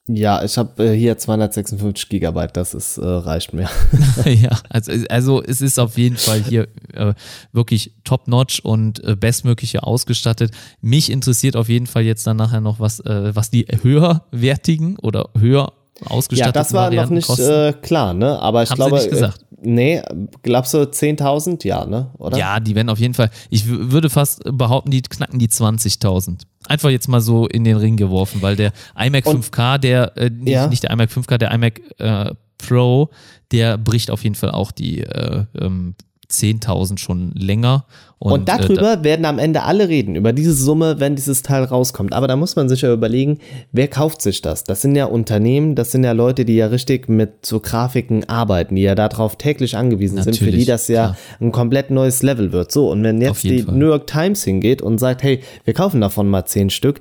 Ja, 0.06 0.44
ich 0.44 0.58
habe 0.58 0.84
äh, 0.84 0.94
hier 0.94 1.16
256 1.16 2.10
Gigabyte, 2.10 2.54
das 2.54 2.74
ist, 2.74 2.98
äh, 2.98 3.04
reicht 3.06 3.54
mir. 3.54 3.70
ja, 4.26 4.50
also, 4.68 4.92
also 5.08 5.42
es 5.42 5.62
ist 5.62 5.78
auf 5.78 5.96
jeden 5.96 6.18
Fall 6.18 6.42
hier 6.42 6.68
äh, 6.92 7.14
wirklich 7.52 7.94
top-notch 8.04 8.60
und 8.60 9.02
äh, 9.02 9.16
bestmögliche 9.16 9.82
ausgestattet. 9.82 10.50
Mich 10.82 11.10
interessiert 11.10 11.56
auf 11.56 11.70
jeden 11.70 11.86
Fall 11.86 12.02
jetzt 12.02 12.26
dann 12.26 12.36
nachher 12.36 12.60
noch, 12.60 12.80
was, 12.80 13.00
äh, 13.00 13.34
was 13.34 13.50
die 13.50 13.64
höherwertigen 13.64 14.98
oder 14.98 15.30
höher 15.38 15.72
ausgestatteten 16.04 16.54
Ja, 16.54 16.62
das 16.62 16.72
war 16.74 16.84
Varianten 16.84 17.14
noch 17.14 17.38
nicht 17.38 17.40
äh, 17.40 17.72
klar, 17.72 18.12
ne? 18.12 18.38
Aber 18.40 18.62
ich 18.62 18.70
Haben 18.70 18.76
glaube, 18.76 18.98
Sie 18.98 19.06
nicht 19.06 19.10
gesagt. 19.10 19.46
Nee, 19.62 20.02
glaubst 20.42 20.74
du 20.74 20.82
10.000? 20.82 21.66
Ja, 21.66 21.86
ne? 21.86 22.10
Oder? 22.18 22.36
Ja, 22.36 22.60
die 22.60 22.74
werden 22.74 22.90
auf 22.90 22.98
jeden 22.98 23.14
Fall, 23.14 23.30
ich 23.48 23.66
würde 23.66 24.10
fast 24.10 24.42
behaupten, 24.44 24.90
die 24.90 25.00
knacken 25.00 25.38
die 25.38 25.48
20.000. 25.48 26.42
Einfach 26.68 26.90
jetzt 26.90 27.08
mal 27.08 27.20
so 27.20 27.46
in 27.46 27.64
den 27.64 27.76
Ring 27.76 27.96
geworfen, 27.96 28.42
weil 28.42 28.56
der 28.56 28.72
iMac 28.98 29.26
Und, 29.26 29.44
5K, 29.44 29.78
der, 29.78 30.16
äh, 30.16 30.30
nicht, 30.30 30.52
ja. 30.52 30.66
nicht, 30.66 30.82
der 30.82 30.90
iMac 30.90 31.10
5K, 31.10 31.38
der 31.38 31.50
iMac 31.52 31.80
äh, 31.98 32.34
Pro, 32.58 33.10
der 33.52 33.76
bricht 33.76 34.10
auf 34.10 34.22
jeden 34.22 34.34
Fall 34.34 34.50
auch 34.50 34.72
die 34.72 35.00
äh, 35.00 35.44
ähm, 35.60 35.94
10.000 36.34 36.98
schon 36.98 37.32
länger. 37.32 37.84
Und, 38.18 38.32
und 38.32 38.48
darüber 38.48 38.92
äh, 38.92 38.96
da 38.96 39.04
werden 39.04 39.26
am 39.26 39.38
Ende 39.38 39.64
alle 39.64 39.88
reden, 39.88 40.16
über 40.16 40.32
diese 40.32 40.54
Summe, 40.54 40.98
wenn 40.98 41.14
dieses 41.14 41.42
Teil 41.42 41.64
rauskommt. 41.64 42.14
Aber 42.14 42.26
da 42.26 42.36
muss 42.36 42.56
man 42.56 42.68
sich 42.68 42.80
ja 42.80 42.92
überlegen, 42.92 43.38
wer 43.72 43.88
kauft 43.88 44.22
sich 44.22 44.40
das? 44.40 44.64
Das 44.64 44.80
sind 44.80 44.96
ja 44.96 45.04
Unternehmen, 45.04 45.74
das 45.74 45.90
sind 45.90 46.04
ja 46.04 46.12
Leute, 46.12 46.44
die 46.46 46.56
ja 46.56 46.68
richtig 46.68 47.08
mit 47.08 47.44
so 47.44 47.60
Grafiken 47.60 48.26
arbeiten, 48.28 48.76
die 48.76 48.82
ja 48.82 48.94
darauf 48.94 49.36
täglich 49.36 49.76
angewiesen 49.76 50.22
sind, 50.22 50.38
für 50.38 50.50
die 50.50 50.64
das 50.64 50.88
ja 50.88 51.08
klar. 51.08 51.16
ein 51.40 51.52
komplett 51.52 51.90
neues 51.90 52.22
Level 52.22 52.52
wird. 52.52 52.72
So, 52.72 52.90
und 52.90 53.02
wenn 53.04 53.20
jetzt 53.20 53.44
die 53.44 53.62
Fall. 53.62 53.74
New 53.74 53.88
York 53.88 54.06
Times 54.06 54.42
hingeht 54.44 54.80
und 54.80 54.98
sagt, 54.98 55.22
hey, 55.22 55.40
wir 55.64 55.74
kaufen 55.74 56.00
davon 56.00 56.28
mal 56.28 56.46
10 56.46 56.70
Stück, 56.70 57.00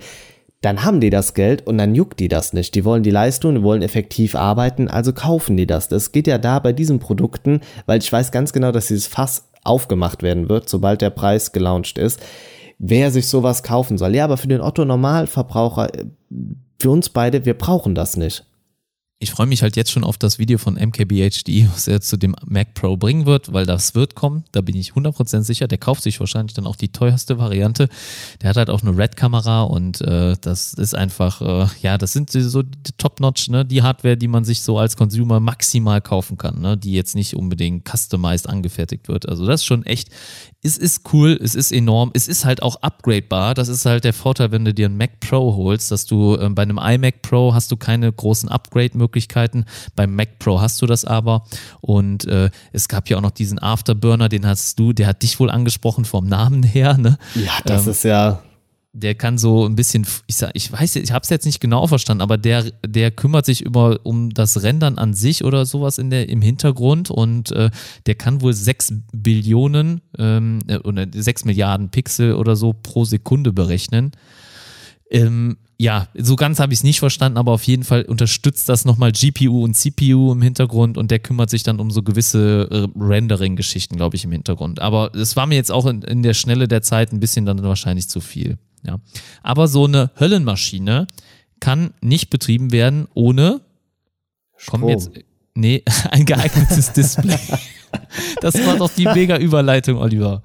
dann 0.64 0.86
haben 0.86 1.02
die 1.02 1.10
das 1.10 1.34
Geld 1.34 1.68
und 1.68 1.78
dann 1.78 1.94
juckt 1.94 2.22
die 2.22 2.30
das 2.30 2.54
nicht. 2.54 2.74
Die 2.74 2.86
wollen 2.86 3.04
die 3.04 3.12
Leistung, 3.12 3.56
die 3.56 3.64
wollen 3.64 3.82
effektiv 3.82 4.34
arbeiten, 4.34 4.88
also 4.88 5.12
kaufen 5.12 5.58
die 5.58 5.68
das. 5.68 5.90
Das 5.90 6.14
geht 6.14 6.26
ja 6.26 6.38
da 6.38 6.60
bei 6.60 6.72
diesen 6.72 7.00
Produkten, 7.00 7.60
weil 7.86 8.00
ich 8.00 8.12
weiß 8.12 8.32
ganz 8.32 8.54
genau, 8.54 8.72
dass 8.72 8.88
dieses 8.88 9.08
Fass 9.08 9.50
aufgemacht 9.66 10.24
werden 10.24 10.48
wird, 10.48 10.70
sobald 10.70 11.02
der 11.02 11.10
Preis 11.10 11.52
gelauncht 11.52 11.98
ist, 11.98 12.22
wer 12.80 13.12
sich 13.12 13.28
sowas 13.28 13.62
kaufen 13.62 13.98
soll. 13.98 14.16
Ja, 14.16 14.24
aber 14.24 14.38
für 14.38 14.48
den 14.48 14.62
Otto 14.62 14.86
Normalverbraucher, 14.86 15.94
äh, 15.94 16.06
für 16.80 16.90
uns 16.90 17.10
beide, 17.10 17.46
wir 17.46 17.58
brauchen 17.58 17.94
das 17.94 18.16
nicht 18.16 18.46
ich 19.24 19.32
freue 19.32 19.48
mich 19.48 19.62
halt 19.64 19.78
jetzt 19.78 19.90
schon 19.90 20.04
auf 20.04 20.18
das 20.18 20.38
Video 20.38 20.58
von 20.58 20.76
MKBHD, 20.76 21.70
was 21.74 21.88
er 21.88 22.02
zu 22.02 22.18
dem 22.18 22.36
Mac 22.46 22.74
Pro 22.74 22.98
bringen 22.98 23.26
wird, 23.26 23.54
weil 23.54 23.66
das 23.66 23.96
wird 23.96 24.16
kommen. 24.16 24.44
Da 24.52 24.62
bin 24.62 24.76
ich 24.76 24.92
100% 24.92 25.44
sicher. 25.44 25.68
Der 25.68 25.78
kauft 25.78 26.04
sich 26.04 26.20
wahrscheinlich 26.20 26.54
dann 26.54 26.68
auch 26.68 26.76
die 26.76 26.90
teuerste 26.90 27.38
Variante. 27.40 27.88
Der 28.42 28.50
hat 28.50 28.58
halt 28.58 28.70
auch 28.70 28.82
eine 28.82 28.96
Red-Kamera 28.96 29.64
und 29.64 30.02
äh, 30.02 30.36
das 30.42 30.74
ist 30.74 30.94
einfach, 30.94 31.42
äh, 31.42 31.68
ja, 31.82 31.98
das 31.98 32.12
sind 32.12 32.30
so 32.32 32.62
die 32.62 32.92
Top-Notch, 32.98 33.50
ne? 33.50 33.66
die 33.66 33.82
Hardware, 33.82 34.18
die 34.18 34.28
man 34.28 34.44
sich 34.44 34.62
so 34.62 34.78
als 34.78 34.98
Consumer 34.98 35.40
maximal 35.40 36.02
kaufen 36.02 36.38
kann, 36.38 36.60
ne? 36.60 36.78
die 36.78 36.92
jetzt 36.92 37.16
nicht 37.16 37.36
unbedingt 37.36 37.88
customized 37.90 38.50
angefertigt 38.50 39.08
wird. 39.08 39.28
Also 39.30 39.46
das 39.46 39.62
ist 39.62 39.66
schon 39.66 39.86
echt, 39.86 40.10
es 40.62 40.78
ist 40.78 41.14
cool, 41.14 41.40
es 41.42 41.56
ist 41.56 41.72
enorm, 41.72 42.12
es 42.14 42.28
ist 42.28 42.44
halt 42.44 42.62
auch 42.62 42.76
upgradebar. 42.82 43.54
Das 43.54 43.70
ist 43.70 43.86
halt 43.86 44.04
der 44.04 44.14
Vorteil, 44.14 44.52
wenn 44.52 44.66
du 44.66 44.74
dir 44.74 44.88
einen 44.88 44.98
Mac 44.98 45.22
Pro 45.22 45.56
holst, 45.56 45.92
dass 45.92 46.06
du 46.06 46.36
äh, 46.36 46.50
bei 46.50 46.64
einem 46.64 46.78
iMac 46.78 47.22
Pro 47.22 47.54
hast 47.54 47.72
du 47.72 47.78
keine 47.78 48.12
großen 48.12 48.50
Upgrade-Möglichkeiten. 48.50 49.13
Beim 49.96 50.16
Mac 50.16 50.40
Pro 50.40 50.62
hast 50.62 50.82
du 50.82 50.86
das 50.86 51.06
aber. 51.06 51.46
Und 51.82 52.26
äh, 52.26 52.50
es 52.72 52.88
gab 52.88 53.10
ja 53.10 53.18
auch 53.18 53.22
noch 53.22 53.32
diesen 53.32 53.60
Afterburner, 53.60 54.30
den 54.30 54.46
hast 54.46 54.80
du, 54.80 54.94
der 54.94 55.08
hat 55.08 55.24
dich 55.24 55.40
wohl 55.40 55.50
angesprochen 55.50 56.06
vom 56.06 56.28
Namen 56.28 56.64
her. 56.64 56.98
Ne? 56.98 57.18
Ja, 57.36 57.52
das 57.66 57.86
ähm, 57.86 57.92
ist 57.92 58.04
ja 58.04 58.44
der 58.96 59.16
kann 59.16 59.40
so 59.40 59.66
ein 59.66 59.76
bisschen, 59.76 60.06
ich 60.28 60.36
sag, 60.36 60.52
ich 60.54 60.72
weiß, 60.72 60.98
ich 60.98 61.12
habe 61.12 61.24
es 61.24 61.30
jetzt 61.30 61.46
nicht 61.46 61.60
genau 61.60 61.88
verstanden, 61.88 62.22
aber 62.22 62.38
der, 62.38 62.72
der 62.86 63.10
kümmert 63.10 63.46
sich 63.46 63.62
über 63.62 64.00
um 64.04 64.30
das 64.30 64.62
Rendern 64.62 65.00
an 65.00 65.16
sich 65.16 65.44
oder 65.44 65.66
sowas 65.66 65.98
in 65.98 66.12
der 66.12 66.30
im 66.30 66.44
Hintergrund 66.44 67.10
und 67.10 67.52
äh, 67.52 67.72
der 68.06 68.16
kann 68.16 68.42
wohl 68.42 68.54
sechs 68.54 68.94
Billionen 69.12 70.02
ähm, 70.20 70.60
äh, 70.68 70.78
oder 70.78 71.08
sechs 71.12 71.44
Milliarden 71.44 71.90
Pixel 71.90 72.36
oder 72.36 72.56
so 72.56 72.74
pro 72.74 73.04
Sekunde 73.04 73.52
berechnen. 73.52 74.12
Ähm, 75.14 75.58
ja, 75.78 76.08
so 76.16 76.36
ganz 76.36 76.60
habe 76.60 76.74
ich 76.74 76.80
es 76.80 76.84
nicht 76.84 77.00
verstanden, 77.00 77.38
aber 77.38 77.52
auf 77.52 77.64
jeden 77.64 77.84
Fall 77.84 78.04
unterstützt 78.04 78.68
das 78.68 78.84
nochmal 78.84 79.12
GPU 79.12 79.64
und 79.64 79.76
CPU 79.76 80.32
im 80.32 80.42
Hintergrund 80.42 80.98
und 80.98 81.12
der 81.12 81.20
kümmert 81.20 81.50
sich 81.50 81.64
dann 81.64 81.80
um 81.80 81.92
so 81.92 82.02
gewisse 82.04 82.68
äh, 82.72 83.00
Rendering-Geschichten, 83.00 83.96
glaube 83.96 84.16
ich, 84.16 84.24
im 84.24 84.32
Hintergrund. 84.32 84.82
Aber 84.82 85.14
es 85.14 85.36
war 85.36 85.46
mir 85.46 85.56
jetzt 85.56 85.72
auch 85.72 85.86
in, 85.86 86.02
in 86.02 86.24
der 86.24 86.34
Schnelle 86.34 86.68
der 86.68 86.82
Zeit 86.82 87.12
ein 87.12 87.20
bisschen 87.20 87.46
dann 87.46 87.62
wahrscheinlich 87.64 88.10
zu 88.10 88.22
viel. 88.22 88.58
Ja. 88.86 89.00
Aber 89.44 89.68
so 89.68 89.86
eine 89.86 90.12
Höllenmaschine 90.20 91.08
kann 91.60 91.94
nicht 92.02 92.30
betrieben 92.30 92.72
werden 92.72 93.08
ohne 93.14 93.62
Strom. 94.58 94.82
Kommen 94.82 94.92
jetzt 94.94 95.12
nee, 95.54 95.84
ein 96.12 96.26
geeignetes 96.26 96.92
Display. 96.94 97.38
Das 98.42 98.56
war 98.66 98.78
doch 98.78 98.92
die 98.92 99.06
mega 99.06 99.38
Überleitung, 99.38 99.98
Oliver. 99.98 100.42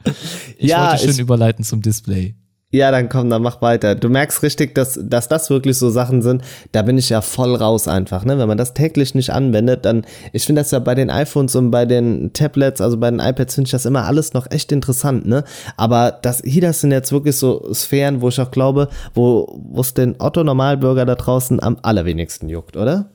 Ich 0.59 0.69
Ja, 0.71 0.91
wollte 0.91 1.13
schön 1.13 1.19
überleiten 1.19 1.65
zum 1.65 1.81
Display. 1.81 2.35
Ja, 2.71 2.91
dann 2.91 3.09
komm, 3.09 3.31
dann 3.31 3.41
mach 3.41 3.63
weiter. 3.63 3.95
Du 3.95 4.11
merkst 4.11 4.43
richtig, 4.43 4.75
dass, 4.75 5.01
dass 5.03 5.27
das 5.27 5.49
wirklich 5.49 5.79
so 5.79 5.89
Sachen 5.89 6.21
sind, 6.21 6.43
da 6.73 6.83
bin 6.83 6.99
ich 6.99 7.09
ja 7.09 7.23
voll 7.23 7.55
raus 7.55 7.89
einfach, 7.89 8.27
ne? 8.27 8.39
Wenn 8.39 8.47
man 8.47 8.59
das 8.59 8.75
täglich 8.75 9.15
nicht 9.15 9.31
anwendet, 9.31 9.87
dann, 9.87 10.05
ich 10.35 10.45
finde 10.45 10.61
das 10.61 10.71
ja 10.71 10.79
bei 10.79 10.95
den 10.95 11.09
iPhones 11.09 11.57
und 11.57 11.71
bei 11.71 11.87
den 11.87 12.35
Tablets, 12.35 12.83
also 12.83 12.99
bei 12.99 13.11
den 13.11 13.21
iPads 13.21 13.55
finde 13.55 13.69
ich 13.69 13.73
das 13.73 13.87
immer 13.87 14.05
alles 14.05 14.35
noch 14.35 14.51
echt 14.51 14.71
interessant, 14.71 15.27
ne? 15.27 15.45
Aber 15.79 16.19
das, 16.21 16.43
hier, 16.45 16.61
das 16.61 16.83
sind 16.83 16.93
jetzt 16.93 17.11
wirklich 17.11 17.37
so 17.37 17.73
Sphären, 17.73 18.21
wo 18.21 18.29
ich 18.29 18.39
auch 18.39 18.51
glaube, 18.51 18.89
wo, 19.15 19.79
es 19.81 19.95
den 19.95 20.17
Otto 20.19 20.45
Normalbürger 20.45 21.07
da 21.07 21.15
draußen 21.15 21.63
am 21.63 21.79
allerwenigsten 21.81 22.51
juckt, 22.51 22.77
oder? 22.77 23.11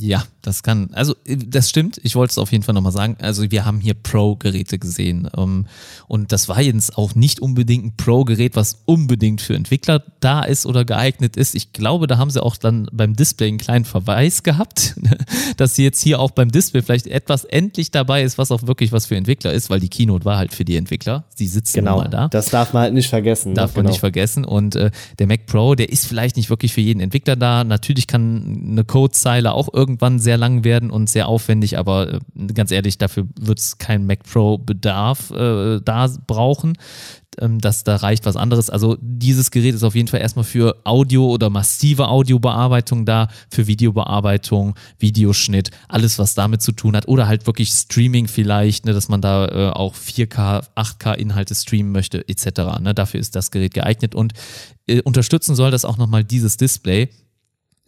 Ja, 0.00 0.24
das 0.42 0.62
kann, 0.62 0.90
also 0.92 1.14
äh, 1.24 1.36
das 1.36 1.70
stimmt. 1.70 2.00
Ich 2.02 2.14
wollte 2.14 2.32
es 2.32 2.38
auf 2.38 2.52
jeden 2.52 2.64
Fall 2.64 2.74
nochmal 2.74 2.92
sagen. 2.92 3.16
Also 3.20 3.50
wir 3.50 3.64
haben 3.64 3.80
hier 3.80 3.94
Pro-Geräte 3.94 4.78
gesehen. 4.78 5.28
Ähm, 5.36 5.66
und 6.08 6.32
das 6.32 6.48
war 6.48 6.60
jetzt 6.60 6.98
auch 6.98 7.14
nicht 7.14 7.40
unbedingt 7.40 7.84
ein 7.84 7.96
Pro-Gerät, 7.96 8.56
was 8.56 8.82
unbedingt 8.84 9.40
für 9.40 9.54
Entwickler 9.54 10.02
da 10.20 10.42
ist 10.42 10.66
oder 10.66 10.84
geeignet 10.84 11.36
ist. 11.36 11.54
Ich 11.54 11.72
glaube, 11.72 12.06
da 12.06 12.18
haben 12.18 12.30
sie 12.30 12.42
auch 12.42 12.56
dann 12.56 12.88
beim 12.92 13.14
Display 13.14 13.48
einen 13.48 13.58
kleinen 13.58 13.84
Verweis 13.84 14.42
gehabt, 14.42 14.96
dass 15.56 15.76
sie 15.76 15.84
jetzt 15.84 16.02
hier 16.02 16.20
auch 16.20 16.32
beim 16.32 16.50
Display 16.50 16.82
vielleicht 16.82 17.06
etwas 17.06 17.44
endlich 17.44 17.90
dabei 17.90 18.22
ist, 18.22 18.38
was 18.38 18.50
auch 18.50 18.66
wirklich 18.66 18.92
was 18.92 19.06
für 19.06 19.16
Entwickler 19.16 19.52
ist, 19.52 19.70
weil 19.70 19.80
die 19.80 19.88
Keynote 19.88 20.24
war 20.24 20.36
halt 20.38 20.52
für 20.52 20.64
die 20.64 20.76
Entwickler. 20.76 21.24
Sie 21.34 21.46
sitzen 21.46 21.72
Genau. 21.76 21.98
mal 21.98 22.08
da. 22.08 22.28
Das 22.28 22.50
darf 22.50 22.72
man 22.72 22.82
halt 22.82 22.94
nicht 22.94 23.08
vergessen. 23.08 23.54
Darf 23.54 23.70
ne? 23.72 23.76
man 23.76 23.84
genau. 23.84 23.92
nicht 23.92 24.00
vergessen. 24.00 24.44
Und 24.44 24.76
äh, 24.76 24.90
der 25.18 25.26
Mac 25.26 25.46
Pro, 25.46 25.74
der 25.74 25.90
ist 25.90 26.06
vielleicht 26.06 26.36
nicht 26.36 26.50
wirklich 26.50 26.72
für 26.72 26.80
jeden 26.80 27.00
Entwickler 27.00 27.36
da. 27.36 27.64
Natürlich 27.64 28.06
kann 28.06 28.68
eine 28.70 28.84
Codezeile 28.84 29.52
auch 29.52 29.72
irgendwann 29.72 30.18
sehr 30.18 30.31
lang 30.36 30.64
werden 30.64 30.90
und 30.90 31.08
sehr 31.08 31.28
aufwendig, 31.28 31.78
aber 31.78 32.14
äh, 32.14 32.18
ganz 32.54 32.70
ehrlich, 32.70 32.98
dafür 32.98 33.26
wird 33.38 33.58
es 33.58 33.78
kein 33.78 34.06
Mac 34.06 34.22
Pro 34.24 34.58
Bedarf 34.58 35.30
äh, 35.30 35.80
da 35.80 36.08
brauchen. 36.26 36.74
Ähm, 37.40 37.60
dass 37.60 37.82
da 37.82 37.96
reicht 37.96 38.26
was 38.26 38.36
anderes. 38.36 38.68
Also 38.68 38.98
dieses 39.00 39.50
Gerät 39.50 39.74
ist 39.74 39.84
auf 39.84 39.94
jeden 39.94 40.08
Fall 40.08 40.20
erstmal 40.20 40.44
für 40.44 40.76
Audio 40.84 41.30
oder 41.30 41.48
massive 41.48 42.08
Audiobearbeitung 42.08 43.06
da, 43.06 43.28
für 43.48 43.66
Videobearbeitung, 43.66 44.74
Videoschnitt, 44.98 45.70
alles 45.88 46.18
was 46.18 46.34
damit 46.34 46.60
zu 46.60 46.72
tun 46.72 46.94
hat 46.94 47.08
oder 47.08 47.26
halt 47.26 47.46
wirklich 47.46 47.70
Streaming 47.70 48.28
vielleicht, 48.28 48.84
ne, 48.84 48.92
dass 48.92 49.08
man 49.08 49.22
da 49.22 49.46
äh, 49.46 49.70
auch 49.70 49.94
4K, 49.94 50.66
8K 50.76 51.14
Inhalte 51.14 51.54
streamen 51.54 51.90
möchte 51.90 52.28
etc. 52.28 52.80
Ne, 52.80 52.92
dafür 52.94 53.18
ist 53.18 53.34
das 53.34 53.50
Gerät 53.50 53.72
geeignet 53.72 54.14
und 54.14 54.34
äh, 54.86 55.00
unterstützen 55.00 55.54
soll 55.54 55.70
das 55.70 55.86
auch 55.86 55.96
nochmal 55.96 56.24
dieses 56.24 56.58
Display. 56.58 57.08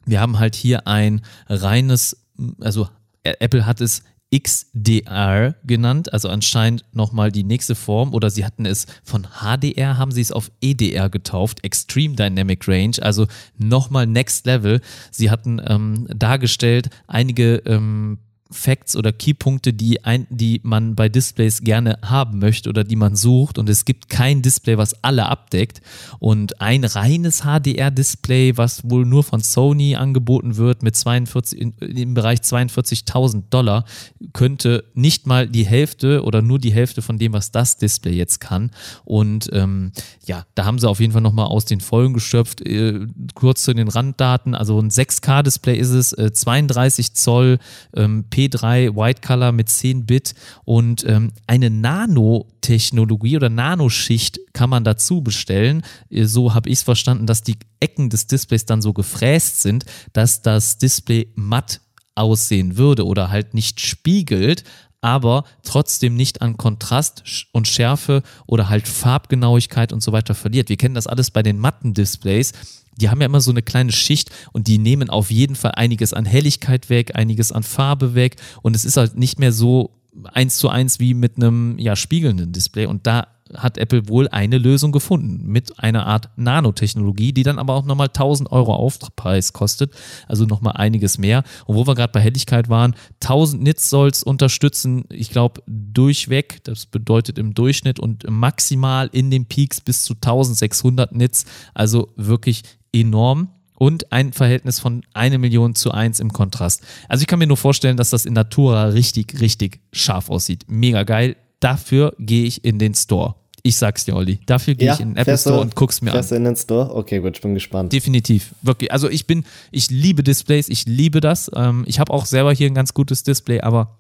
Wir 0.07 0.23
haben 0.23 0.39
halt 0.39 0.55
hier 0.55 0.87
ein 0.87 1.21
reines, 1.49 2.24
also 2.61 2.89
Ä- 3.25 3.37
Apple 3.41 3.67
hat 3.67 3.81
es 3.81 4.03
XDR 4.37 5.55
genannt, 5.65 6.13
also 6.13 6.29
anscheinend 6.29 6.85
nochmal 6.93 7.31
die 7.31 7.45
nächste 7.45 7.75
Form 7.75 8.13
oder 8.15 8.31
sie 8.31 8.45
hatten 8.45 8.67
es 8.67 8.87
von 9.05 9.27
HDR, 9.41 9.97
haben 9.97 10.11
sie 10.11 10.21
es 10.21 10.33
auf 10.33 10.51
EDR 10.61 11.09
getauft, 11.09 11.63
Extreme 11.63 12.17
Dynamic 12.17 12.67
Range, 12.67 12.97
also 13.01 13.27
nochmal 13.59 14.07
Next 14.07 14.47
Level. 14.47 14.81
Sie 15.11 15.31
hatten 15.31 15.61
ähm, 15.65 16.07
dargestellt 16.09 16.91
einige 17.07 17.57
ähm, 17.67 18.19
Facts 18.51 18.95
oder 18.95 19.13
Keypunkte, 19.13 19.73
die, 19.73 19.99
die 20.29 20.61
man 20.63 20.95
bei 20.95 21.09
Displays 21.09 21.63
gerne 21.63 21.99
haben 22.03 22.39
möchte 22.39 22.69
oder 22.69 22.85
die 22.85 22.97
man 22.97 23.17
sucht. 23.17 23.59
Und 23.59 23.69
es 23.69 23.85
gibt 23.85 24.09
kein 24.09 24.43
Display, 24.43 24.77
was 24.79 25.03
alle 25.03 25.27
abdeckt. 25.27 25.81
Und 26.19 26.61
ein 26.61 26.85
reines 26.85 27.43
HDR-Display, 27.43 28.57
was 28.57 28.89
wohl 28.89 29.07
nur 29.07 29.25
von 29.25 29.41
Sony 29.41 29.97
angeboten 29.97 30.57
wird, 30.57 30.83
mit 30.83 30.95
42, 30.95 31.59
in, 31.59 31.73
im 31.79 32.15
Bereich 32.15 32.41
42.000 32.41 33.45
Dollar, 33.51 33.85
könnte 34.33 34.85
nicht 34.95 35.27
mal 35.27 35.49
die 35.49 35.67
Hälfte 35.67 36.23
oder 36.23 36.43
nur 36.43 36.59
die 36.59 36.73
Hälfte 36.73 37.03
von 37.03 37.19
dem, 37.19 37.33
was 37.33 37.51
das 37.51 37.79
Display 37.79 38.13
jetzt 38.13 38.41
kann. 38.41 38.71
Und 39.05 39.49
ähm, 39.53 39.93
ja, 40.27 40.45
da 40.55 40.67
haben 40.67 40.79
sie 40.79 40.89
auf 40.89 41.01
jeden 41.01 41.13
Fall 41.13 41.23
nochmal 41.23 41.47
aus 41.47 41.65
den 41.65 41.81
Vollen 41.81 42.13
geschöpft. 42.13 42.61
Äh, 42.61 43.07
kurz 43.35 43.63
zu 43.65 43.75
den 43.75 43.89
Randdaten. 43.89 44.55
Also 44.55 44.79
ein 44.79 44.91
6K-Display 44.91 45.77
ist 45.77 45.91
es, 45.91 46.13
äh, 46.13 46.31
32 46.33 47.15
Zoll, 47.15 47.59
ähm, 47.97 48.25
P3 48.49 48.97
White 48.97 49.21
Color 49.27 49.53
mit 49.53 49.69
10 49.69 50.07
Bit 50.07 50.35
und 50.65 51.05
ähm, 51.07 51.33
eine 51.47 51.71
Nanotechnologie 51.71 53.37
oder 53.37 53.49
Nanoschicht 53.49 54.41
kann 54.53 54.71
man 54.71 54.85
dazu 54.85 55.23
bestellen. 55.23 55.83
Äh, 56.11 56.25
So 56.25 56.55
habe 56.55 56.69
ich 56.69 56.79
es 56.79 56.83
verstanden, 56.83 57.27
dass 57.27 57.43
die 57.43 57.57
Ecken 57.81 58.11
des 58.11 58.27
Displays 58.27 58.67
dann 58.67 58.83
so 58.83 58.93
gefräst 58.93 59.63
sind, 59.63 59.85
dass 60.13 60.43
das 60.43 60.79
Display 60.79 61.29
matt 61.35 61.81
aussehen 62.15 62.77
würde 62.77 63.07
oder 63.07 63.31
halt 63.31 63.55
nicht 63.55 63.81
spiegelt, 63.81 64.65
aber 65.01 65.45
trotzdem 65.63 66.17
nicht 66.17 66.41
an 66.41 66.57
Kontrast 66.57 67.47
und 67.53 67.69
Schärfe 67.69 68.23
oder 68.47 68.71
halt 68.71 68.89
Farbgenauigkeit 68.89 69.93
und 69.93 70.03
so 70.03 70.13
weiter 70.13 70.35
verliert. 70.35 70.71
Wir 70.71 70.79
kennen 70.79 70.95
das 70.95 71.07
alles 71.07 71.31
bei 71.31 71.43
den 71.43 71.59
matten 71.59 71.93
Displays. 71.93 72.53
Die 72.97 73.11
haben 73.11 73.21
ja 73.21 73.27
immer 73.27 73.41
so 73.41 73.51
eine 73.51 73.63
kleine 73.63 73.93
Schicht 73.93 74.31
und 74.53 74.69
die 74.69 74.79
nehmen 74.79 75.11
auf 75.11 75.31
jeden 75.31 75.57
Fall 75.57 75.73
einiges 75.73 76.13
an 76.13 76.25
Helligkeit 76.25 76.91
weg, 76.91 77.15
einiges 77.15 77.53
an 77.53 77.63
Farbe 77.63 78.15
weg. 78.15 78.37
Und 78.63 78.77
es 78.77 78.85
ist 78.85 78.97
halt 78.97 79.17
nicht 79.17 79.39
mehr 79.39 79.53
so 79.53 79.91
eins 80.33 80.57
zu 80.57 80.69
eins 80.69 81.01
wie 81.01 81.15
mit 81.15 81.37
einem 81.37 81.79
ja 81.79 81.97
spiegelnden 81.97 82.53
Display. 82.53 82.87
Und 82.87 83.07
da 83.07 83.29
hat 83.53 83.79
Apple 83.79 84.09
wohl 84.09 84.29
eine 84.29 84.59
Lösung 84.59 84.91
gefunden 84.91 85.47
mit 85.47 85.79
einer 85.79 86.07
Art 86.07 86.31
Nanotechnologie, 86.37 87.33
die 87.33 87.43
dann 87.43 87.59
aber 87.59 87.75
auch 87.75 87.85
nochmal 87.85 88.09
1000 88.09 88.51
Euro 88.51 88.75
Aufpreis 88.75 89.53
kostet, 89.53 89.93
also 90.27 90.47
nochmal 90.47 90.75
einiges 90.77 91.19
mehr. 91.19 91.45
Und 91.67 91.77
wo 91.77 91.87
wir 91.87 91.95
gerade 91.95 92.13
bei 92.13 92.21
Helligkeit 92.21 92.69
waren, 92.69 92.95
1000 93.23 93.63
Nits 93.63 93.91
soll 93.91 94.09
es 94.09 94.23
unterstützen, 94.23 95.05
ich 95.11 95.31
glaube 95.31 95.63
durchweg, 95.67 96.65
das 96.65 96.87
bedeutet 96.87 97.39
im 97.39 97.55
Durchschnitt 97.55 98.01
und 98.01 98.25
maximal 98.29 99.11
in 99.13 99.31
den 99.31 99.47
Peaks 99.47 99.81
bis 99.81 100.05
zu 100.05 100.15
1600 100.15 101.15
Nits, 101.15 101.45
also 101.75 102.13
wirklich 102.17 102.63
enorm 102.95 103.49
und 103.77 104.13
ein 104.13 104.33
Verhältnis 104.33 104.79
von 104.79 105.03
eine 105.15 105.39
Million 105.39 105.75
zu 105.75 105.91
eins 105.91 106.21
im 106.21 106.33
Kontrast. 106.33 106.83
Also 107.09 107.23
ich 107.23 107.27
kann 107.27 107.39
mir 107.41 107.47
nur 107.49 107.57
vorstellen, 107.57 107.97
dass 107.97 108.11
das 108.11 108.25
in 108.25 108.33
Natura 108.35 108.85
richtig, 108.87 109.41
richtig 109.41 109.81
scharf 109.93 110.31
aussieht. 110.31 110.65
Mega 110.69 111.03
geil. 111.03 111.37
Dafür 111.61 112.15
gehe 112.19 112.45
ich 112.45 112.65
in 112.65 112.79
den 112.79 112.95
Store. 112.95 113.35
Ich 113.67 113.77
sag's 113.77 114.05
dir, 114.05 114.15
Olli. 114.15 114.39
Dafür 114.47 114.75
gehe 114.75 114.93
ich 114.93 115.01
in 115.01 115.09
den 115.11 115.17
Apple 115.17 115.25
fährst 115.25 115.47
du- 115.47 115.51
Store 115.51 115.63
und 115.63 115.75
guck's 115.75 116.03
mir 116.03 116.11
an. 116.11 116.15
fährst 116.17 116.31
du 116.31 116.35
in 116.37 116.45
den 116.45 116.55
Store? 116.57 116.95
Okay, 116.95 117.19
gut, 117.21 117.37
ich 117.37 117.43
bin 117.43 117.55
gespannt. 117.55 117.93
Definitiv, 117.93 118.55
wirklich. 118.63 118.93
Also 118.93 119.09
ich 119.09 119.27
bin, 119.27 119.45
ich 119.73 119.91
liebe 119.91 120.23
Displays, 120.23 120.69
ich 120.69 120.85
liebe 120.87 121.21
das. 121.21 121.51
Ähm, 121.57 121.83
ich 121.87 121.99
habe 121.99 122.13
auch 122.13 122.27
selber 122.27 122.53
hier 122.53 122.67
ein 122.69 122.75
ganz 122.75 122.93
gutes 122.95 123.23
Display, 123.23 123.61
aber 123.63 123.97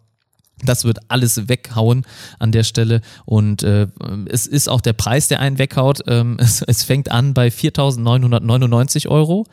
das 0.65 0.85
wird 0.85 0.99
alles 1.09 1.49
weghauen 1.49 2.05
an 2.39 2.53
der 2.53 2.65
Stelle 2.65 3.01
und 3.25 3.62
äh, 3.62 3.87
es 4.27 4.47
ist 4.47 4.69
auch 4.69 4.81
der 4.81 4.93
Preis, 4.93 5.29
der 5.29 5.41
einen 5.41 5.59
weghaut. 5.59 6.03
Ähm, 6.07 6.37
es, 6.41 6.62
es 6.62 6.83
fängt 6.83 7.11
an 7.11 7.35
bei 7.35 7.49
4.999 7.49 9.09
Euro 9.09 9.47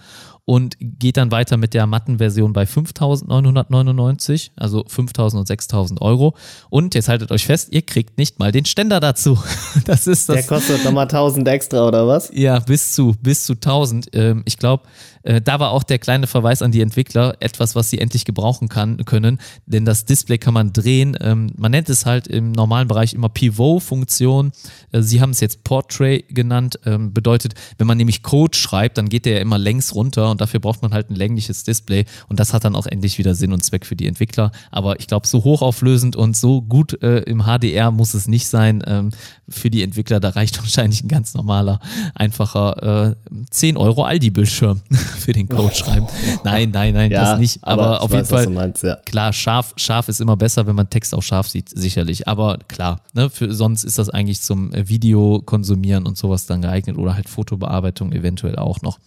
und 0.45 0.76
geht 0.80 1.18
dann 1.18 1.32
weiter 1.32 1.57
mit 1.57 1.74
der 1.74 1.86
matten 1.86 2.18
Version 2.18 2.53
bei 2.53 2.64
5.999, 2.64 4.51
also 4.55 4.82
5.000 4.82 5.38
und 5.38 5.49
6.000 5.49 6.01
Euro. 6.01 6.36
Und 6.70 6.95
jetzt 6.95 7.09
haltet 7.09 7.32
euch 7.32 7.45
fest, 7.45 7.70
ihr 7.72 7.84
kriegt 7.84 8.18
nicht 8.18 8.39
mal 8.39 8.51
den 8.51 8.66
Ständer 8.66 8.99
dazu. 8.99 9.38
Das 9.86 10.05
ist 10.05 10.30
das. 10.30 10.36
Der 10.36 10.43
kostet 10.43 10.84
nochmal 10.84 11.03
1000 11.03 11.47
extra, 11.47 11.88
oder 11.88 12.07
was? 12.07 12.30
Ja, 12.34 12.59
bis 12.59 12.93
zu, 12.93 13.16
bis 13.22 13.45
zu 13.45 13.53
1000. 13.53 14.07
Ähm, 14.14 14.43
ich 14.45 14.57
glaube, 14.57 14.84
äh, 15.24 15.41
da 15.41 15.59
war 15.59 15.72
auch 15.72 15.84
der 15.84 15.99
kleine 15.99 16.28
Verweis 16.28 16.61
an 16.61 16.72
die 16.72 16.82
Entwickler, 16.82 17.36
etwas, 17.39 17.76
was 17.76 17.89
sie 17.89 17.99
endlich 17.99 18.26
gebrauchen 18.26 18.69
kann, 18.69 18.97
können, 19.05 19.39
denn 19.65 19.86
das 19.86 20.05
Display 20.05 20.38
kann 20.38 20.53
man 20.53 20.74
drehen. 20.74 21.17
Ähm, 21.22 21.51
man 21.57 21.72
nennt 21.72 21.89
es 21.89 22.05
halt 22.05 22.28
im 22.28 22.51
normalen 22.51 22.88
Bereich 22.88 23.13
immer 23.13 23.30
Pivot-Funktion. 23.30 24.51
Äh, 24.91 25.01
sie 25.01 25.22
haben 25.22 25.32
es 25.32 25.39
jetzt 25.39 25.63
Portrait 25.63 26.26
genannt, 26.30 26.80
ähm, 26.86 27.13
bedeutet, 27.13 27.53
wenn 27.78 27.88
man 27.88 27.97
nämlich 27.97 28.24
Code 28.24 28.57
schreibt, 28.57 28.97
dann 28.97 29.09
geht 29.09 29.26
der 29.26 29.34
ja 29.34 29.39
immer 29.39 29.57
längs 29.57 29.95
runter 29.95 30.32
und 30.32 30.41
dafür 30.41 30.59
braucht 30.59 30.82
man 30.82 30.93
halt 30.93 31.09
ein 31.09 31.15
längliches 31.15 31.63
Display 31.63 32.05
und 32.28 32.39
das 32.39 32.53
hat 32.53 32.63
dann 32.65 32.76
auch 32.76 32.86
endlich 32.86 33.17
wieder 33.17 33.36
Sinn 33.36 33.53
und 33.53 33.63
Zweck 33.63 33.86
für 33.86 33.95
die 33.95 34.07
Entwickler. 34.07 34.51
Aber 34.72 34.99
ich 34.99 35.07
glaube, 35.07 35.28
so 35.28 35.43
hochauflösend 35.43 36.15
und 36.15 36.36
so 36.36 36.61
gut 36.61 37.01
äh, 37.01 37.19
im 37.19 37.43
HDR 37.43 37.91
muss 37.91 38.13
es 38.13 38.28
nicht 38.28 38.47
sein. 38.47 38.84
Ähm, 38.86 39.11
für 39.49 39.69
die 39.69 39.84
Entwickler, 39.84 40.19
da 40.19 40.30
reicht 40.30 40.57
wahrscheinlich 40.61 41.03
ein 41.03 41.07
ganz 41.07 41.34
normaler, 41.34 41.80
einfacher 42.15 43.11
äh, 43.11 43.15
10 43.49 43.78
Euro 43.78 44.03
Aldi-Bildschirm 44.03 44.82
für 45.18 45.34
den 45.34 45.47
Code 45.47 45.74
schreiben. 45.76 46.07
Nein, 46.43 46.72
nein, 46.72 46.93
nein, 46.93 47.12
das 47.12 47.39
nicht. 47.39 47.59
Aber, 47.64 47.95
ich 47.95 48.01
auf 48.01 48.12
weiß, 48.12 48.18
jeden 48.18 48.32
was 48.32 48.43
Fall, 48.43 48.53
meinst, 48.53 48.84
ja. 48.84 48.95
klar, 49.05 49.34
scharf, 49.34 49.74
scharf 49.78 50.09
ist 50.09 50.22
immer 50.22 50.38
besser, 50.38 50.66
wenn 50.68 50.76
man 50.76 50.89
Text 50.89 51.14
auch 51.14 51.22
scharf 51.22 51.47
sieht, 51.47 51.70
sicherlich. 51.70 52.28
Aber 52.28 52.57
klar, 52.68 53.01
ne, 53.14 53.30
für, 53.30 53.53
sonst 53.53 53.84
ist 53.84 53.99
das 53.99 54.09
eigentlich 54.09 54.41
zum 54.41 54.74
äh, 54.74 54.88
Video 54.88 55.41
konsumieren 55.45 56.05
und 56.05 56.18
sowas 56.18 56.45
dann 56.45 56.62
geeignet 56.62 56.97
oder 56.97 57.16
halt 57.16 57.30
Fotobearbeitung 57.30 58.12
eventuell 58.12 58.55
auch 58.55 58.82
noch. 58.82 58.99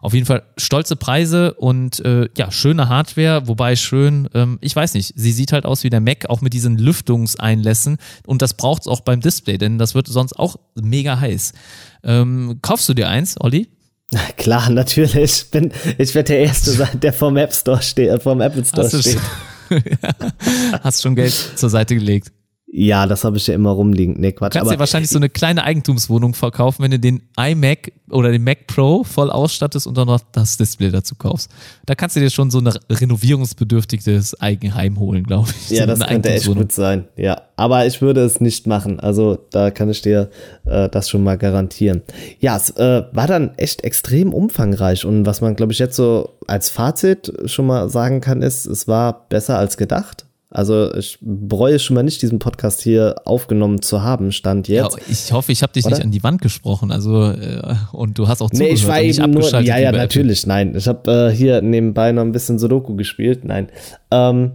Auf 0.00 0.14
jeden 0.14 0.26
Fall 0.26 0.42
stolze 0.56 0.96
Preise 0.96 1.54
und 1.54 2.04
äh, 2.04 2.28
ja, 2.36 2.50
schöne 2.50 2.88
Hardware, 2.88 3.46
wobei 3.46 3.76
schön, 3.76 4.28
ähm, 4.34 4.58
ich 4.60 4.74
weiß 4.74 4.94
nicht, 4.94 5.12
sie 5.16 5.32
sieht 5.32 5.52
halt 5.52 5.64
aus 5.64 5.84
wie 5.84 5.90
der 5.90 6.00
Mac, 6.00 6.28
auch 6.28 6.40
mit 6.40 6.52
diesen 6.52 6.76
Lüftungseinlässen 6.76 7.98
und 8.26 8.42
das 8.42 8.54
braucht 8.54 8.82
es 8.82 8.88
auch 8.88 9.00
beim 9.00 9.20
Display, 9.20 9.58
denn 9.58 9.78
das 9.78 9.94
wird 9.94 10.08
sonst 10.08 10.38
auch 10.38 10.56
mega 10.74 11.20
heiß. 11.20 11.52
Ähm, 12.04 12.58
kaufst 12.62 12.88
du 12.88 12.94
dir 12.94 13.08
eins, 13.08 13.40
Olli? 13.40 13.68
Klar, 14.36 14.70
natürlich. 14.70 15.14
Ich 15.42 15.50
bin, 15.50 15.72
ich 15.98 16.14
werde 16.14 16.28
der 16.28 16.40
Erste 16.40 16.70
sein, 16.72 17.00
der 17.00 17.12
vorm 17.12 17.36
App 17.36 17.52
Store 17.52 17.82
steht, 17.82 18.08
äh, 18.08 18.20
vorm 18.20 18.40
Apple 18.40 18.64
Store 18.64 18.84
Hast 18.84 19.00
steht. 19.00 19.18
Hast 20.82 21.02
schon 21.02 21.14
Geld 21.14 21.32
zur 21.32 21.70
Seite 21.70 21.94
gelegt. 21.94 22.30
Ja, 22.74 23.06
das 23.06 23.22
habe 23.24 23.36
ich 23.36 23.46
ja 23.46 23.54
immer 23.54 23.70
rumliegen. 23.70 24.14
Nee, 24.18 24.32
Quatsch. 24.32 24.54
Du 24.54 24.58
kannst 24.58 24.70
aber 24.70 24.76
dir 24.76 24.80
wahrscheinlich 24.80 25.10
so 25.10 25.18
eine 25.18 25.28
kleine 25.28 25.62
Eigentumswohnung 25.64 26.32
verkaufen, 26.32 26.82
wenn 26.82 26.90
du 26.90 26.98
den 26.98 27.20
iMac 27.38 27.92
oder 28.10 28.32
den 28.32 28.42
Mac 28.44 28.66
Pro 28.66 29.04
voll 29.04 29.30
ausstattest 29.30 29.86
und 29.86 29.98
dann 29.98 30.06
noch 30.06 30.20
das 30.32 30.56
Display 30.56 30.90
dazu 30.90 31.14
kaufst. 31.14 31.50
Da 31.84 31.94
kannst 31.94 32.16
du 32.16 32.20
dir 32.20 32.30
schon 32.30 32.50
so 32.50 32.60
ein 32.60 32.68
renovierungsbedürftiges 32.90 34.40
Eigenheim 34.40 34.98
holen, 34.98 35.24
glaube 35.24 35.50
ich. 35.50 35.76
ja, 35.76 35.82
so 35.82 35.88
das 35.88 36.08
könnte 36.08 36.30
echt 36.30 36.46
gut 36.46 36.72
sein. 36.72 37.04
Ja, 37.14 37.42
aber 37.56 37.84
ich 37.84 38.00
würde 38.00 38.22
es 38.22 38.40
nicht 38.40 38.66
machen. 38.66 39.00
Also 39.00 39.38
da 39.50 39.70
kann 39.70 39.90
ich 39.90 40.00
dir 40.00 40.30
äh, 40.64 40.88
das 40.88 41.10
schon 41.10 41.22
mal 41.22 41.36
garantieren. 41.36 42.00
Ja, 42.40 42.56
es 42.56 42.70
äh, 42.70 43.02
war 43.12 43.26
dann 43.26 43.52
echt 43.58 43.84
extrem 43.84 44.32
umfangreich 44.32 45.04
und 45.04 45.26
was 45.26 45.42
man, 45.42 45.56
glaube 45.56 45.74
ich, 45.74 45.78
jetzt 45.78 45.96
so 45.96 46.38
als 46.46 46.70
Fazit 46.70 47.34
schon 47.44 47.66
mal 47.66 47.90
sagen 47.90 48.22
kann, 48.22 48.40
ist, 48.40 48.64
es 48.64 48.88
war 48.88 49.28
besser 49.28 49.58
als 49.58 49.76
gedacht. 49.76 50.24
Also 50.54 50.92
ich 50.94 51.18
bereue 51.22 51.78
schon 51.78 51.94
mal 51.94 52.02
nicht, 52.02 52.20
diesen 52.22 52.38
Podcast 52.38 52.82
hier 52.82 53.14
aufgenommen 53.24 53.80
zu 53.82 54.02
haben, 54.02 54.32
stand 54.32 54.68
Ja, 54.68 54.84
jetzt. 54.84 54.98
ich 55.08 55.32
hoffe, 55.32 55.50
ich 55.50 55.62
habe 55.62 55.72
dich 55.72 55.84
Oder? 55.86 55.96
nicht 55.96 56.04
an 56.04 56.10
die 56.10 56.22
Wand 56.22 56.42
gesprochen. 56.42 56.92
Also 56.92 57.30
äh, 57.30 57.74
und 57.92 58.18
du 58.18 58.28
hast 58.28 58.42
auch 58.42 58.50
Nee, 58.50 58.74
zugehört 58.74 58.78
ich 58.78 58.86
war 58.86 59.00
eben 59.02 59.30
nur, 59.32 59.50
ja, 59.50 59.60
ja, 59.60 59.74
bei 59.76 59.82
Apple. 59.88 59.98
natürlich, 59.98 60.46
nein. 60.46 60.74
Ich 60.76 60.86
habe 60.86 61.10
äh, 61.30 61.34
hier 61.34 61.62
nebenbei 61.62 62.12
noch 62.12 62.22
ein 62.22 62.32
bisschen 62.32 62.58
Sudoku 62.58 62.94
gespielt, 62.96 63.44
nein. 63.44 63.68
Ähm, 64.10 64.52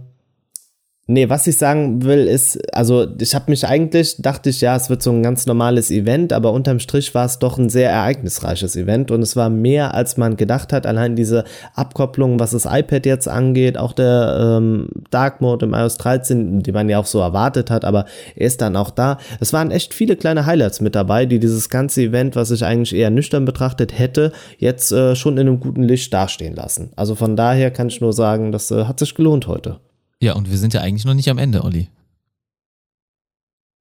nee, 1.08 1.28
was 1.28 1.46
ich 1.46 1.56
sagen 1.56 2.04
will, 2.04 2.28
ist, 2.28 2.58
also 2.74 3.06
ich 3.18 3.34
habe 3.34 3.50
mich 3.50 3.66
eigentlich, 3.66 4.16
dachte 4.18 4.50
ich, 4.50 4.60
ja, 4.60 4.76
es 4.76 4.90
wird 4.90 5.02
so 5.02 5.10
ein 5.10 5.22
ganz 5.22 5.46
normales 5.46 5.90
Event, 5.90 6.32
aber 6.32 6.52
unterm 6.52 6.78
Strich 6.78 7.14
war 7.14 7.24
es 7.24 7.38
doch 7.38 7.58
ein 7.58 7.70
sehr 7.70 7.90
ereignisreiches 7.90 8.76
Event 8.76 9.10
und 9.10 9.22
es 9.22 9.34
war 9.34 9.48
mehr, 9.48 9.94
als 9.94 10.18
man 10.18 10.36
gedacht 10.36 10.72
hat. 10.72 10.86
Allein 10.86 11.16
diese 11.16 11.44
Abkopplung, 11.74 12.38
was 12.38 12.50
das 12.50 12.66
iPad 12.66 13.06
jetzt 13.06 13.26
angeht, 13.26 13.78
auch 13.78 13.94
der 13.94 14.58
ähm, 14.58 14.90
Dark 15.10 15.40
Mode 15.40 15.66
im 15.66 15.74
iOS 15.74 15.96
13, 15.96 16.62
die 16.62 16.72
man 16.72 16.90
ja 16.90 16.98
auch 16.98 17.06
so 17.06 17.20
erwartet 17.20 17.70
hat, 17.70 17.84
aber 17.86 18.04
er 18.36 18.46
ist 18.46 18.60
dann 18.60 18.76
auch 18.76 18.90
da. 18.90 19.18
Es 19.40 19.52
waren 19.54 19.70
echt 19.70 19.94
viele 19.94 20.14
kleine 20.14 20.44
Highlights 20.44 20.82
mit 20.82 20.94
dabei, 20.94 21.24
die 21.24 21.40
dieses 21.40 21.70
ganze 21.70 22.02
Event, 22.02 22.36
was 22.36 22.50
ich 22.50 22.64
eigentlich 22.64 22.94
eher 22.94 23.10
nüchtern 23.10 23.46
betrachtet 23.46 23.98
hätte, 23.98 24.32
jetzt 24.58 24.92
äh, 24.92 25.16
schon 25.16 25.38
in 25.38 25.48
einem 25.48 25.60
guten 25.60 25.82
Licht 25.82 26.12
dastehen 26.12 26.54
lassen. 26.54 26.90
Also 26.96 27.14
von 27.14 27.34
daher 27.34 27.70
kann 27.70 27.88
ich 27.88 28.02
nur 28.02 28.12
sagen, 28.12 28.52
das 28.52 28.70
äh, 28.70 28.84
hat 28.84 28.98
sich 28.98 29.14
gelohnt 29.14 29.46
heute. 29.46 29.80
Ja, 30.20 30.34
und 30.34 30.50
wir 30.50 30.58
sind 30.58 30.74
ja 30.74 30.80
eigentlich 30.80 31.04
noch 31.04 31.14
nicht 31.14 31.28
am 31.28 31.38
Ende, 31.38 31.62
Olli. 31.62 31.88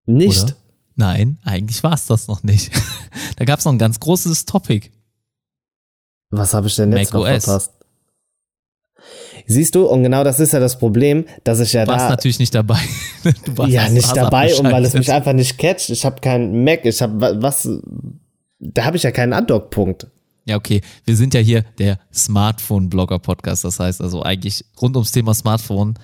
Nicht? 0.05 0.43
Oder? 0.43 0.55
Nein, 0.95 1.37
eigentlich 1.43 1.83
war 1.83 1.93
es 1.93 2.07
das 2.07 2.27
noch 2.27 2.43
nicht. 2.43 2.71
da 3.37 3.45
gab 3.45 3.59
es 3.59 3.65
noch 3.65 3.71
ein 3.71 3.79
ganz 3.79 3.99
großes 3.99 4.45
Topic. 4.45 4.89
Was 6.29 6.53
habe 6.53 6.67
ich 6.67 6.75
denn 6.75 6.91
jetzt 6.91 7.13
Mac 7.13 7.21
noch 7.21 7.29
OS. 7.29 7.45
verpasst? 7.45 7.73
Siehst 9.45 9.75
du, 9.75 9.85
und 9.85 10.03
genau 10.03 10.23
das 10.23 10.39
ist 10.39 10.51
ja 10.51 10.59
das 10.59 10.77
Problem, 10.77 11.25
dass 11.43 11.59
ich 11.59 11.71
ja 11.71 11.85
Du 11.85 11.91
warst 11.91 12.05
da 12.05 12.09
natürlich 12.09 12.39
nicht 12.39 12.53
dabei. 12.53 12.79
Du 13.45 13.57
warst 13.57 13.71
ja 13.71 13.89
nicht 13.89 14.15
dabei 14.15 14.53
und 14.55 14.71
weil 14.71 14.85
es 14.85 14.93
mich 14.93 15.11
einfach 15.11 15.33
nicht 15.33 15.57
catcht. 15.57 15.89
Ich 15.89 16.05
habe 16.05 16.21
keinen 16.21 16.63
Mac, 16.63 16.85
ich 16.85 17.01
habe 17.01 17.41
was, 17.41 17.67
da 18.59 18.85
habe 18.85 18.97
ich 18.97 19.03
ja 19.03 19.11
keinen 19.11 19.33
Andockpunkt. 19.33 20.07
Ja, 20.45 20.55
okay. 20.55 20.81
Wir 21.03 21.15
sind 21.15 21.33
ja 21.33 21.41
hier 21.41 21.63
der 21.77 21.99
Smartphone-Blogger-Podcast. 22.13 23.65
Das 23.65 23.79
heißt 23.79 24.01
also 24.01 24.23
eigentlich 24.23 24.63
rund 24.81 24.95
ums 24.95 25.11
Thema 25.11 25.33
Smartphone. 25.33 25.95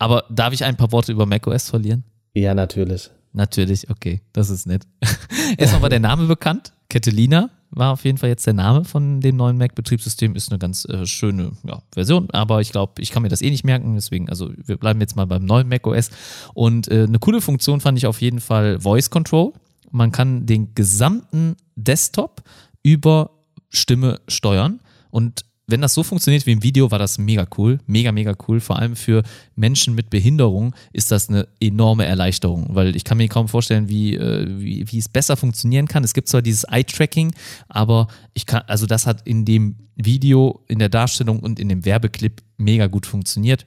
Aber 0.00 0.24
darf 0.30 0.52
ich 0.54 0.64
ein 0.64 0.76
paar 0.76 0.90
Worte 0.92 1.12
über 1.12 1.26
macOS 1.26 1.68
verlieren? 1.68 2.04
Ja, 2.32 2.54
natürlich. 2.54 3.10
Natürlich, 3.32 3.90
okay, 3.90 4.22
das 4.32 4.48
ist 4.48 4.66
nett. 4.66 4.86
Erstmal 5.58 5.82
war 5.82 5.88
der 5.90 6.00
Name 6.00 6.26
bekannt. 6.26 6.72
Catalina 6.88 7.50
war 7.70 7.92
auf 7.92 8.04
jeden 8.04 8.16
Fall 8.18 8.30
jetzt 8.30 8.46
der 8.46 8.54
Name 8.54 8.84
von 8.84 9.20
dem 9.20 9.36
neuen 9.36 9.58
Mac-Betriebssystem. 9.58 10.34
Ist 10.34 10.50
eine 10.50 10.58
ganz 10.58 10.86
äh, 10.86 11.06
schöne 11.06 11.52
ja, 11.64 11.82
Version, 11.92 12.28
aber 12.32 12.62
ich 12.62 12.72
glaube, 12.72 13.00
ich 13.02 13.10
kann 13.10 13.22
mir 13.22 13.28
das 13.28 13.42
eh 13.42 13.50
nicht 13.50 13.62
merken. 13.62 13.94
Deswegen, 13.94 14.30
also 14.30 14.50
wir 14.56 14.78
bleiben 14.78 15.00
jetzt 15.00 15.16
mal 15.16 15.26
beim 15.26 15.44
neuen 15.44 15.68
macOS. 15.68 16.10
Und 16.54 16.88
äh, 16.88 17.04
eine 17.04 17.18
coole 17.18 17.42
Funktion 17.42 17.80
fand 17.80 17.98
ich 17.98 18.06
auf 18.06 18.22
jeden 18.22 18.40
Fall 18.40 18.80
Voice 18.80 19.10
Control. 19.10 19.52
Man 19.90 20.12
kann 20.12 20.46
den 20.46 20.74
gesamten 20.74 21.56
Desktop 21.76 22.42
über 22.82 23.32
Stimme 23.68 24.20
steuern. 24.28 24.80
Und 25.10 25.44
wenn 25.70 25.80
das 25.80 25.94
so 25.94 26.02
funktioniert 26.02 26.46
wie 26.46 26.52
im 26.52 26.62
Video, 26.62 26.90
war 26.90 26.98
das 26.98 27.18
mega 27.18 27.46
cool. 27.56 27.78
Mega, 27.86 28.12
mega 28.12 28.34
cool. 28.48 28.60
Vor 28.60 28.78
allem 28.78 28.96
für 28.96 29.22
Menschen 29.56 29.94
mit 29.94 30.10
Behinderung 30.10 30.74
ist 30.92 31.10
das 31.10 31.28
eine 31.28 31.48
enorme 31.60 32.04
Erleichterung, 32.04 32.68
weil 32.70 32.96
ich 32.96 33.04
kann 33.04 33.18
mir 33.18 33.28
kaum 33.28 33.48
vorstellen, 33.48 33.88
wie, 33.88 34.16
äh, 34.16 34.46
wie, 34.48 34.90
wie 34.90 34.98
es 34.98 35.08
besser 35.08 35.36
funktionieren 35.36 35.86
kann. 35.86 36.04
Es 36.04 36.14
gibt 36.14 36.28
zwar 36.28 36.42
dieses 36.42 36.64
Eye-Tracking, 36.64 37.32
aber 37.68 38.08
ich 38.34 38.46
kann, 38.46 38.62
also 38.66 38.86
das 38.86 39.06
hat 39.06 39.26
in 39.26 39.44
dem 39.44 39.76
Video, 39.96 40.64
in 40.68 40.78
der 40.78 40.88
Darstellung 40.88 41.40
und 41.40 41.60
in 41.60 41.68
dem 41.68 41.84
Werbeclip 41.84 42.42
mega 42.56 42.86
gut 42.86 43.06
funktioniert. 43.06 43.66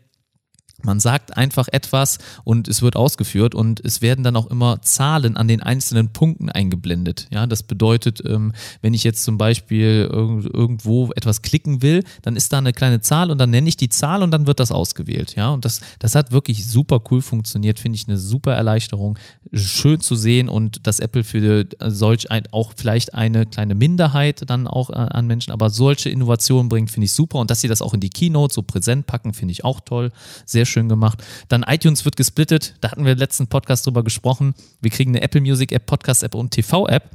Man 0.84 1.00
sagt 1.00 1.38
einfach 1.38 1.68
etwas 1.72 2.20
und 2.44 2.68
es 2.68 2.82
wird 2.82 2.96
ausgeführt 2.96 3.56
und 3.56 3.80
es 3.84 4.02
werden 4.02 4.24
dann 4.24 4.36
auch 4.36 4.48
immer 4.48 4.82
Zahlen 4.82 5.38
an 5.38 5.48
den 5.48 5.64
einzelnen 5.64 6.10
Punkten 6.10 6.50
eingeblendet. 6.50 7.28
Ja, 7.32 7.48
das 7.48 7.64
bedeutet, 7.64 8.22
ähm, 8.26 8.52
wenn 8.82 8.94
ich 8.94 9.04
jetzt 9.06 9.24
zum 9.24 9.38
Beispiel 9.38 10.10
irg- 10.12 10.54
irgendwo 10.54 11.12
etwas 11.16 11.42
klicken 11.42 11.82
will, 11.82 12.04
dann 12.22 12.36
ist 12.36 12.52
da 12.52 12.58
eine 12.58 12.74
kleine 12.74 13.00
Zahl 13.00 13.32
und 13.32 13.38
dann 13.38 13.50
nenne 13.50 13.70
ich 13.70 13.78
die 13.78 13.88
Zahl 13.88 14.24
und 14.24 14.32
dann 14.32 14.46
wird 14.46 14.60
das 14.60 14.72
ausgewählt. 14.72 15.36
Ja, 15.36 15.52
und 15.52 15.64
das, 15.64 15.80
das 16.00 16.16
hat 16.16 16.32
wirklich 16.34 16.68
super 16.68 17.02
cool 17.10 17.22
funktioniert, 17.22 17.80
finde 17.80 17.96
ich 17.96 18.08
eine 18.08 18.18
super 18.18 18.54
Erleichterung. 18.54 19.18
Schön 19.54 20.02
zu 20.02 20.16
sehen 20.16 20.50
und 20.50 20.86
dass 20.86 21.00
Apple 21.00 21.24
für 21.24 21.66
solch 21.88 22.30
ein, 22.30 22.44
auch 22.52 22.74
vielleicht 22.76 23.14
eine 23.14 23.46
kleine 23.46 23.76
Minderheit 23.76 24.50
dann 24.50 24.68
auch 24.68 24.90
äh, 24.90 24.94
an 24.96 25.28
Menschen, 25.28 25.54
aber 25.54 25.70
solche 25.70 26.10
Innovationen 26.10 26.68
bringt, 26.68 26.92
finde 26.92 27.06
ich 27.06 27.14
super 27.14 27.40
und 27.40 27.50
dass 27.50 27.62
sie 27.62 27.70
das 27.70 27.82
auch 27.82 27.94
in 27.94 28.02
die 28.02 28.10
Keynote 28.10 28.54
so 28.54 28.64
präsent 28.64 29.06
packen, 29.06 29.34
finde 29.34 29.54
ich 29.54 29.64
auch 29.64 29.80
toll. 29.80 30.12
Sehr 30.46 30.66
schön 30.66 30.73
gemacht. 30.82 31.24
Dann 31.48 31.64
iTunes 31.64 32.06
wird 32.06 32.16
gesplittet. 32.16 32.76
Da 32.82 32.92
hatten 32.92 33.06
wir 33.06 33.14
im 33.14 33.18
letzten 33.18 33.48
Podcast 33.48 33.86
drüber 33.86 34.04
gesprochen. 34.04 34.54
Wir 34.82 34.92
kriegen 34.92 35.12
eine 35.12 35.22
Apple 35.22 35.42
Music 35.42 35.72
App, 35.72 35.86
Podcast 35.86 36.24
App 36.24 36.36
und 36.36 36.52
TV 36.52 36.88
App. 36.88 37.12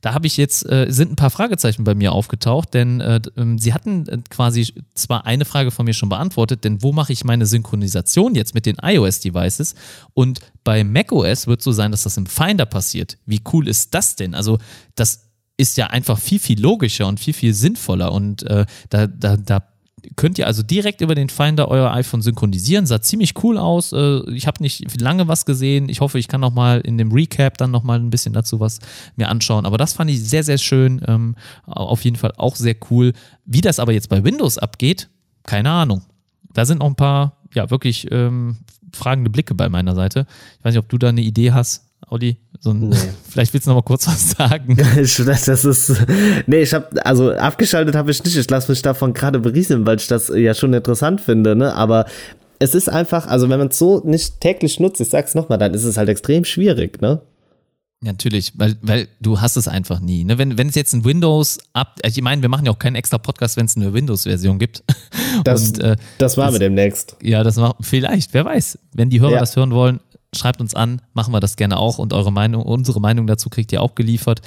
Da 0.00 0.14
habe 0.14 0.26
ich 0.26 0.36
jetzt, 0.36 0.68
äh, 0.68 0.86
sind 0.88 1.12
ein 1.12 1.16
paar 1.16 1.30
Fragezeichen 1.30 1.84
bei 1.84 1.94
mir 1.94 2.12
aufgetaucht, 2.12 2.74
denn 2.74 3.00
äh, 3.00 3.20
ähm, 3.36 3.58
sie 3.58 3.72
hatten 3.72 4.08
äh, 4.08 4.18
quasi 4.28 4.74
zwar 4.94 5.26
eine 5.26 5.44
Frage 5.44 5.70
von 5.70 5.84
mir 5.84 5.94
schon 5.94 6.08
beantwortet, 6.08 6.64
denn 6.64 6.82
wo 6.82 6.92
mache 6.92 7.12
ich 7.12 7.24
meine 7.24 7.46
Synchronisation 7.46 8.34
jetzt 8.34 8.54
mit 8.54 8.66
den 8.66 8.76
iOS-Devices? 8.82 9.74
Und 10.12 10.40
bei 10.64 10.82
macOS 10.82 11.46
wird 11.46 11.62
so 11.62 11.70
sein, 11.70 11.92
dass 11.92 12.02
das 12.02 12.16
im 12.16 12.26
Finder 12.26 12.66
passiert. 12.66 13.16
Wie 13.26 13.40
cool 13.52 13.68
ist 13.68 13.94
das 13.94 14.16
denn? 14.16 14.34
Also, 14.34 14.58
das 14.96 15.30
ist 15.56 15.76
ja 15.76 15.86
einfach 15.86 16.18
viel, 16.18 16.40
viel 16.40 16.60
logischer 16.60 17.06
und 17.06 17.20
viel, 17.20 17.34
viel 17.34 17.54
sinnvoller. 17.54 18.12
Und 18.12 18.42
äh, 18.42 18.66
da, 18.90 19.06
da, 19.06 19.36
da 19.36 19.71
könnt 20.16 20.38
ihr 20.38 20.46
also 20.46 20.62
direkt 20.62 21.00
über 21.00 21.14
den 21.14 21.28
Finder 21.28 21.68
euer 21.68 21.92
iPhone 21.92 22.22
synchronisieren. 22.22 22.86
Sah 22.86 23.00
ziemlich 23.00 23.42
cool 23.42 23.58
aus. 23.58 23.92
Äh, 23.92 24.20
Ich 24.32 24.46
habe 24.46 24.62
nicht 24.62 25.00
lange 25.00 25.28
was 25.28 25.46
gesehen. 25.46 25.88
Ich 25.88 26.00
hoffe, 26.00 26.18
ich 26.18 26.28
kann 26.28 26.40
noch 26.40 26.52
mal 26.52 26.80
in 26.80 26.98
dem 26.98 27.12
Recap 27.12 27.56
dann 27.58 27.70
noch 27.70 27.82
mal 27.82 27.98
ein 27.98 28.10
bisschen 28.10 28.32
dazu 28.32 28.60
was 28.60 28.78
mir 29.16 29.28
anschauen. 29.28 29.66
Aber 29.66 29.78
das 29.78 29.92
fand 29.92 30.10
ich 30.10 30.22
sehr, 30.22 30.44
sehr 30.44 30.58
schön. 30.58 31.00
Ähm, 31.06 31.36
Auf 31.66 32.04
jeden 32.04 32.16
Fall 32.16 32.32
auch 32.36 32.56
sehr 32.56 32.76
cool. 32.90 33.12
Wie 33.44 33.60
das 33.60 33.78
aber 33.78 33.92
jetzt 33.92 34.08
bei 34.08 34.24
Windows 34.24 34.58
abgeht, 34.58 35.08
keine 35.44 35.70
Ahnung. 35.70 36.02
Da 36.52 36.64
sind 36.64 36.78
noch 36.80 36.86
ein 36.86 36.96
paar, 36.96 37.36
ja, 37.54 37.70
wirklich 37.70 38.10
ähm, 38.10 38.58
fragende 38.92 39.30
Blicke 39.30 39.54
bei 39.54 39.68
meiner 39.68 39.94
Seite. 39.94 40.26
Ich 40.58 40.64
weiß 40.64 40.74
nicht, 40.74 40.82
ob 40.82 40.88
du 40.88 40.98
da 40.98 41.08
eine 41.08 41.22
Idee 41.22 41.52
hast, 41.52 41.86
Audi. 42.08 42.36
So 42.60 42.70
ein, 42.70 42.88
Nee. 42.90 42.96
Vielleicht 43.28 43.52
willst 43.54 43.66
du 43.66 43.70
noch 43.70 43.76
mal 43.76 43.82
kurz 43.82 44.06
was 44.06 44.30
sagen. 44.32 44.76
Das 44.96 45.64
ist, 45.64 45.92
nee, 46.46 46.62
ich 46.62 46.74
habe, 46.74 47.04
also 47.04 47.32
abgeschaltet 47.32 47.94
habe 47.94 48.10
ich 48.10 48.22
nicht. 48.24 48.36
Ich 48.36 48.50
lasse 48.50 48.70
mich 48.70 48.82
davon 48.82 49.12
gerade 49.14 49.38
berieseln, 49.40 49.86
weil 49.86 49.96
ich 49.96 50.06
das 50.08 50.28
ja 50.34 50.54
schon 50.54 50.72
interessant 50.74 51.20
finde, 51.20 51.56
ne? 51.56 51.74
Aber 51.74 52.06
es 52.58 52.74
ist 52.74 52.88
einfach, 52.88 53.26
also 53.26 53.48
wenn 53.48 53.58
man 53.58 53.68
es 53.68 53.78
so 53.78 54.00
nicht 54.04 54.40
täglich 54.40 54.78
nutzt, 54.78 55.00
ich 55.00 55.08
sag's 55.08 55.34
nochmal, 55.34 55.58
dann 55.58 55.74
ist 55.74 55.84
es 55.84 55.96
halt 55.96 56.08
extrem 56.08 56.44
schwierig, 56.44 57.00
ne? 57.00 57.22
Natürlich, 58.04 58.52
weil, 58.56 58.76
weil 58.82 59.06
du 59.20 59.40
hast 59.40 59.56
es 59.56 59.68
einfach 59.68 60.00
nie. 60.00 60.24
Ne? 60.24 60.36
Wenn, 60.36 60.58
wenn 60.58 60.68
es 60.68 60.74
jetzt 60.74 60.92
ein 60.92 61.04
Windows 61.04 61.58
ab, 61.72 62.00
ich 62.04 62.20
meine, 62.20 62.42
wir 62.42 62.48
machen 62.48 62.66
ja 62.66 62.72
auch 62.72 62.78
keinen 62.80 62.96
extra 62.96 63.16
Podcast, 63.16 63.56
wenn 63.56 63.66
es 63.66 63.76
eine 63.76 63.92
Windows-Version 63.94 64.58
gibt. 64.58 64.82
Das, 65.44 65.68
Und 65.68 65.78
äh, 65.84 65.96
das 66.18 66.36
machen 66.36 66.52
wir 66.54 66.58
demnächst. 66.58 67.16
ja, 67.22 67.44
das 67.44 67.56
macht 67.56 67.76
vielleicht, 67.80 68.34
wer 68.34 68.44
weiß. 68.44 68.76
Wenn 68.92 69.08
die 69.08 69.20
Hörer 69.20 69.34
Ja. 69.34 69.38
das 69.38 69.54
hören 69.54 69.70
wollen, 69.70 70.00
schreibt 70.34 70.60
uns 70.60 70.74
an, 70.74 71.02
machen 71.12 71.32
wir 71.32 71.40
das 71.40 71.56
gerne 71.56 71.76
auch 71.78 71.98
und 71.98 72.12
eure 72.12 72.32
Meinung, 72.32 72.62
unsere 72.62 73.00
Meinung 73.00 73.26
dazu 73.26 73.50
kriegt 73.50 73.70
ihr 73.72 73.82
auch 73.82 73.94
geliefert. 73.94 74.40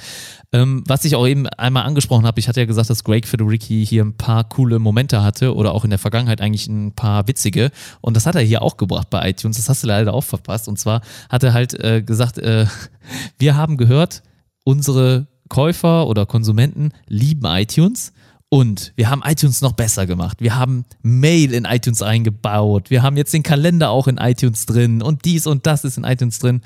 Ähm, 0.52 0.82
was 0.86 1.04
ich 1.04 1.14
auch 1.14 1.26
eben 1.26 1.46
einmal 1.46 1.84
angesprochen 1.84 2.26
habe, 2.26 2.40
ich 2.40 2.48
hatte 2.48 2.60
ja 2.60 2.66
gesagt, 2.66 2.90
dass 2.90 3.04
Greg 3.04 3.26
Federici 3.26 3.86
hier 3.86 4.04
ein 4.04 4.16
paar 4.16 4.48
coole 4.48 4.78
Momente 4.78 5.22
hatte 5.22 5.54
oder 5.54 5.72
auch 5.72 5.84
in 5.84 5.90
der 5.90 5.98
Vergangenheit 5.98 6.40
eigentlich 6.40 6.66
ein 6.66 6.92
paar 6.92 7.28
witzige 7.28 7.70
und 8.00 8.16
das 8.16 8.26
hat 8.26 8.34
er 8.34 8.40
hier 8.42 8.62
auch 8.62 8.76
gebracht 8.76 9.10
bei 9.10 9.30
iTunes, 9.30 9.56
das 9.56 9.68
hast 9.68 9.84
du 9.84 9.86
leider 9.86 10.12
auch 10.12 10.24
verpasst 10.24 10.68
und 10.68 10.78
zwar 10.78 11.02
hat 11.28 11.44
er 11.44 11.52
halt 11.52 11.74
äh, 11.74 12.02
gesagt, 12.02 12.38
äh, 12.38 12.66
wir 13.38 13.56
haben 13.56 13.76
gehört, 13.76 14.22
unsere 14.64 15.28
Käufer 15.48 16.08
oder 16.08 16.26
Konsumenten 16.26 16.90
lieben 17.06 17.46
iTunes 17.46 18.12
und 18.48 18.92
wir 18.94 19.10
haben 19.10 19.22
iTunes 19.24 19.60
noch 19.60 19.72
besser 19.72 20.06
gemacht. 20.06 20.40
Wir 20.40 20.56
haben 20.56 20.84
Mail 21.02 21.52
in 21.52 21.64
iTunes 21.64 22.00
eingebaut. 22.02 22.90
Wir 22.90 23.02
haben 23.02 23.16
jetzt 23.16 23.34
den 23.34 23.42
Kalender 23.42 23.90
auch 23.90 24.06
in 24.06 24.18
iTunes 24.18 24.66
drin 24.66 25.02
und 25.02 25.24
dies 25.24 25.46
und 25.46 25.66
das 25.66 25.84
ist 25.84 25.98
in 25.98 26.04
iTunes 26.04 26.38
drin. 26.38 26.62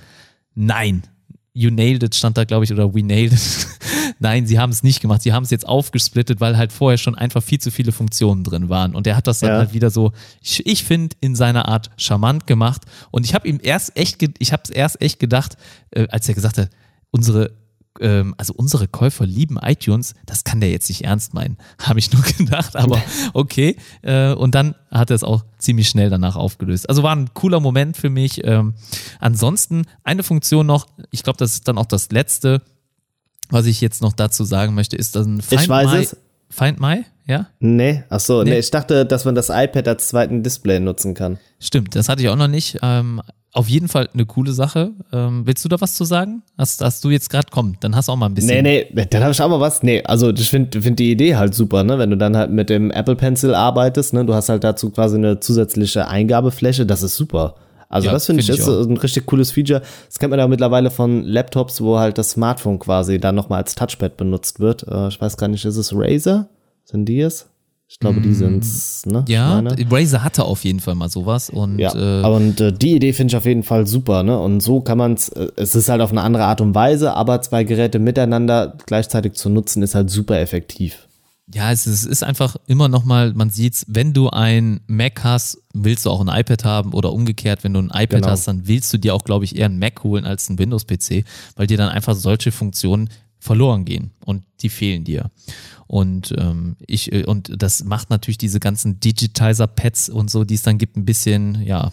Nein. 0.55 1.05
You 1.53 1.71
nailed 1.71 2.03
it 2.05 2.15
stand 2.15 2.37
da, 2.37 2.45
glaube 2.45 2.65
ich, 2.65 2.73
oder 2.73 2.95
we 2.95 3.03
nailed 3.03 3.33
it. 3.33 3.67
Nein, 4.21 4.47
sie 4.47 4.59
haben 4.59 4.71
es 4.71 4.83
nicht 4.83 5.01
gemacht. 5.01 5.23
Sie 5.23 5.33
haben 5.33 5.43
es 5.43 5.51
jetzt 5.51 5.67
aufgesplittet, 5.67 6.41
weil 6.41 6.57
halt 6.57 6.71
vorher 6.71 6.99
schon 6.99 7.17
einfach 7.17 7.43
viel 7.43 7.59
zu 7.59 7.71
viele 7.71 7.91
Funktionen 7.91 8.45
drin 8.45 8.69
waren. 8.69 8.95
Und 8.95 9.07
er 9.07 9.17
hat 9.17 9.27
das 9.27 9.41
dann 9.41 9.51
ja. 9.51 9.57
halt 9.57 9.73
wieder 9.73 9.91
so, 9.91 10.13
ich, 10.43 10.65
ich 10.67 10.85
finde, 10.85 11.17
in 11.21 11.35
seiner 11.35 11.67
Art 11.67 11.91
charmant 11.97 12.47
gemacht. 12.47 12.83
Und 13.11 13.25
ich 13.25 13.35
habe 13.35 13.49
ihm 13.49 13.59
erst 13.63 13.97
echt, 13.97 14.23
ich 14.39 14.53
habe 14.53 14.63
es 14.65 14.71
erst 14.71 15.01
echt 15.01 15.19
gedacht, 15.19 15.57
äh, 15.91 16.07
als 16.09 16.29
er 16.29 16.35
gesagt 16.35 16.59
hat, 16.59 16.69
unsere 17.11 17.53
ähm, 18.01 18.35
also 18.39 18.55
unsere 18.55 18.87
Käufer 18.87 19.27
lieben 19.27 19.59
iTunes, 19.61 20.15
das 20.27 20.45
kann 20.45 20.61
der 20.61 20.71
jetzt 20.71 20.89
nicht 20.89 21.05
ernst 21.05 21.35
meinen, 21.35 21.57
habe 21.83 21.99
ich 21.99 22.13
nur 22.13 22.23
gedacht, 22.23 22.77
aber 22.77 23.03
okay. 23.35 23.77
Äh, 24.03 24.33
und 24.33 24.55
dann 24.55 24.75
hat 24.91 25.11
er 25.11 25.17
es 25.17 25.25
auch 25.25 25.45
ziemlich 25.59 25.89
schnell 25.89 26.11
danach 26.11 26.37
aufgelöst. 26.37 26.89
Also 26.89 27.03
war 27.03 27.15
ein 27.15 27.35
cooler 27.35 27.61
Moment 27.61 27.97
für 27.97 28.11
mich. 28.11 28.45
Ähm, 28.45 28.75
ansonsten 29.19 29.87
eine 30.05 30.23
Funktion 30.23 30.67
noch, 30.67 30.87
ich 31.11 31.23
glaube, 31.23 31.39
das 31.39 31.55
ist 31.55 31.69
dann 31.69 31.79
auch 31.79 31.87
das 31.87 32.11
letzte, 32.11 32.63
was 33.49 33.67
ich 33.67 33.81
jetzt 33.81 34.03
noch 34.03 34.13
dazu 34.13 34.45
sagen 34.45 34.75
möchte, 34.75 34.97
ist 34.97 35.17
dann 35.17 35.41
Find 35.41 35.63
ich 35.63 35.69
weiß 35.69 35.91
My, 35.91 35.99
es. 35.99 36.17
Find 36.49 36.81
My, 36.81 37.05
ja? 37.27 37.49
Nee, 37.61 38.05
ach 38.09 38.21
so, 38.21 38.43
nee. 38.43 38.51
nee. 38.51 38.59
ich 38.59 38.71
dachte, 38.71 39.07
dass 39.07 39.25
man 39.25 39.35
das 39.35 39.51
iPad 39.51 39.89
als 39.89 40.09
zweiten 40.09 40.43
Display 40.43 40.81
nutzen 40.81 41.15
kann. 41.15 41.39
Stimmt, 41.59 41.95
das 41.95 42.09
hatte 42.09 42.23
ich 42.23 42.29
auch 42.29 42.37
noch 42.37 42.49
nicht. 42.49 42.79
Ähm, 42.83 43.21
auf 43.53 43.69
jeden 43.69 43.89
Fall 43.89 44.09
eine 44.13 44.27
coole 44.27 44.53
Sache. 44.53 44.93
Ähm, 45.13 45.43
willst 45.45 45.65
du 45.65 45.69
da 45.69 45.81
was 45.81 45.95
zu 45.95 46.05
sagen? 46.05 46.43
Hast, 46.57 46.83
hast 46.83 47.05
du 47.05 47.11
jetzt 47.11 47.31
gerade 47.31 47.49
komm, 47.51 47.77
dann 47.81 47.97
hast 47.97 48.09
du 48.09 48.13
auch 48.13 48.17
mal 48.17 48.27
ein 48.27 48.35
bisschen. 48.35 48.63
Nee, 48.63 48.87
nee, 48.93 49.07
dann 49.11 49.23
habe 49.23 49.33
ich 49.33 49.43
auch 49.43 49.49
mal 49.49 49.61
was. 49.61 49.83
Nee, 49.83 50.03
also 50.05 50.31
ich 50.31 50.49
finde 50.49 50.81
find 50.81 50.99
die 50.99 51.11
Idee 51.11 51.37
halt 51.37 51.55
super, 51.55 51.83
ne? 51.83 51.99
Wenn 51.99 52.11
du 52.11 52.17
dann 52.17 52.37
halt 52.37 52.51
mit 52.51 52.71
dem 52.71 52.91
Apple 52.91 53.17
Pencil 53.17 53.55
arbeitest, 53.55 54.13
ne? 54.13 54.25
Du 54.25 54.35
hast 54.35 54.49
halt 54.49 54.63
dazu 54.63 54.91
quasi 54.91 55.17
eine 55.17 55.41
zusätzliche 55.41 56.07
Eingabefläche, 56.07 56.87
das 56.87 57.03
ist 57.03 57.17
super. 57.17 57.57
Also 57.89 58.07
ja, 58.07 58.13
das 58.13 58.27
finde 58.27 58.45
find 58.45 58.57
ich, 58.57 58.65
ist 58.65 58.69
ein 58.69 58.97
richtig 58.97 59.27
cooles 59.27 59.51
Feature. 59.51 59.83
Das 60.07 60.21
kennt 60.21 60.31
man 60.31 60.39
ja 60.39 60.47
mittlerweile 60.47 60.93
von 60.93 61.25
Laptops, 61.25 61.81
wo 61.81 61.99
halt 61.99 62.19
das 62.19 62.31
Smartphone 62.31 62.79
quasi 62.79 63.19
dann 63.19 63.35
nochmal 63.35 63.63
als 63.63 63.75
Touchpad 63.75 64.17
benutzt 64.17 64.61
wird. 64.61 64.87
Äh, 64.87 65.09
ich 65.09 65.21
weiß 65.21 65.37
gar 65.37 65.49
nicht, 65.49 65.65
ist 65.65 65.77
es 65.77 65.93
Razer? 65.93 66.49
Sind 66.85 67.07
die 67.07 67.21
es? 67.21 67.50
Ich 67.91 67.99
glaube, 67.99 68.21
die 68.21 68.29
mm. 68.29 68.35
sind's, 68.35 69.03
ne? 69.05 69.25
Ja, 69.27 69.61
Razer 69.91 70.23
hatte 70.23 70.45
auf 70.45 70.63
jeden 70.63 70.79
Fall 70.79 70.95
mal 70.95 71.09
sowas 71.09 71.51
und 71.51 71.81
ja, 71.81 71.93
äh, 71.93 72.25
und 72.25 72.61
äh, 72.61 72.73
die 72.73 72.95
Idee 72.95 73.13
finde 73.13 73.33
ich 73.33 73.37
auf 73.37 73.47
jeden 73.47 73.65
Fall 73.65 73.85
super, 73.89 74.23
ne? 74.23 74.39
Und 74.39 74.61
so 74.61 74.81
kann 74.81 74.97
man 74.97 75.15
es, 75.15 75.29
äh, 75.31 75.49
es 75.57 75.75
ist 75.75 75.89
halt 75.89 76.01
auf 76.01 76.13
eine 76.13 76.21
andere 76.21 76.45
Art 76.45 76.61
und 76.61 76.73
Weise, 76.73 77.15
aber 77.15 77.43
zwei 77.43 77.65
Geräte 77.65 77.99
miteinander 77.99 78.79
gleichzeitig 78.87 79.33
zu 79.33 79.49
nutzen 79.49 79.83
ist 79.83 79.97
halt 79.97 80.09
super 80.09 80.39
effektiv. 80.39 81.09
Ja, 81.53 81.73
es 81.73 81.89
ist, 81.89 82.05
es 82.05 82.07
ist 82.07 82.23
einfach 82.23 82.55
immer 82.69 82.87
noch 82.87 83.05
mal, 83.05 83.35
man 83.35 83.51
sieht's, 83.51 83.85
wenn 83.89 84.13
du 84.13 84.31
ein 84.31 84.83
Mac 84.87 85.25
hast, 85.25 85.59
willst 85.75 86.07
du 86.07 86.11
auch 86.11 86.21
ein 86.25 86.29
iPad 86.29 86.65
haben 86.65 86.95
oder 86.95 87.13
umgekehrt, 87.13 87.65
wenn 87.65 87.75
du 87.75 87.81
ein 87.81 87.87
iPad 87.87 88.21
genau. 88.21 88.29
hast, 88.29 88.47
dann 88.47 88.69
willst 88.69 88.93
du 88.93 88.99
dir 88.99 89.17
auch, 89.17 89.25
glaube 89.25 89.45
ich, 89.45 89.57
eher 89.57 89.67
ein 89.67 89.81
Mac 89.81 90.05
holen 90.05 90.27
als 90.27 90.49
ein 90.49 90.61
Windows-PC, 90.61 91.25
weil 91.57 91.67
dir 91.67 91.77
dann 91.77 91.89
einfach 91.89 92.15
solche 92.15 92.53
Funktionen 92.53 93.11
verloren 93.41 93.85
gehen 93.85 94.13
und 94.25 94.45
die 94.61 94.69
fehlen 94.69 95.03
dir. 95.05 95.31
Und 95.87 96.33
ähm, 96.39 96.77
ich, 96.87 97.13
äh, 97.13 97.25
und 97.25 97.51
das 97.61 97.83
macht 97.83 98.11
natürlich 98.11 98.39
diese 98.39 98.61
ganzen 98.61 99.01
Digitizer-Pads 99.01 100.11
und 100.11 100.31
so, 100.31 100.45
die 100.45 100.55
es 100.55 100.63
dann 100.63 100.79
gibt, 100.79 100.97
ein 100.97 101.05
bisschen, 101.05 101.63
ja, 101.65 101.91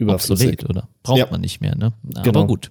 obsolet, 0.00 0.68
oder? 0.68 0.88
Braucht 1.02 1.18
ja. 1.18 1.28
man 1.30 1.40
nicht 1.40 1.60
mehr, 1.60 1.74
ne? 1.74 1.92
Aber 2.14 2.22
genau. 2.22 2.46
gut. 2.46 2.70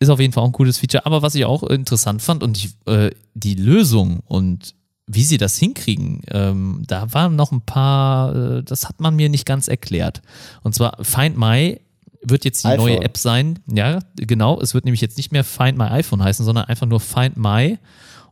Ist 0.00 0.08
auf 0.10 0.20
jeden 0.20 0.32
Fall 0.32 0.42
auch 0.42 0.48
ein 0.48 0.52
cooles 0.52 0.78
Feature. 0.78 1.06
Aber 1.06 1.22
was 1.22 1.34
ich 1.34 1.44
auch 1.44 1.62
interessant 1.62 2.20
fand 2.20 2.42
und 2.42 2.58
ich, 2.58 2.74
äh, 2.86 3.10
die 3.34 3.54
Lösung 3.54 4.20
und 4.26 4.74
wie 5.06 5.22
sie 5.22 5.38
das 5.38 5.56
hinkriegen, 5.56 6.22
ähm, 6.30 6.82
da 6.86 7.12
waren 7.12 7.36
noch 7.36 7.52
ein 7.52 7.60
paar, 7.60 8.34
äh, 8.34 8.62
das 8.62 8.88
hat 8.88 9.00
man 9.00 9.16
mir 9.16 9.28
nicht 9.28 9.46
ganz 9.46 9.68
erklärt. 9.68 10.22
Und 10.62 10.74
zwar 10.74 11.02
Find 11.02 11.36
My 11.36 11.80
wird 12.24 12.44
jetzt 12.44 12.64
die 12.64 12.68
iPhone. 12.68 12.86
neue 12.86 13.02
App 13.02 13.16
sein. 13.16 13.58
Ja, 13.66 14.00
genau. 14.16 14.60
Es 14.60 14.74
wird 14.74 14.84
nämlich 14.84 15.00
jetzt 15.00 15.16
nicht 15.16 15.32
mehr 15.32 15.44
Find 15.44 15.78
My 15.78 15.84
iPhone 15.84 16.22
heißen, 16.22 16.44
sondern 16.44 16.64
einfach 16.66 16.86
nur 16.86 17.00
Find 17.00 17.36
My 17.36 17.78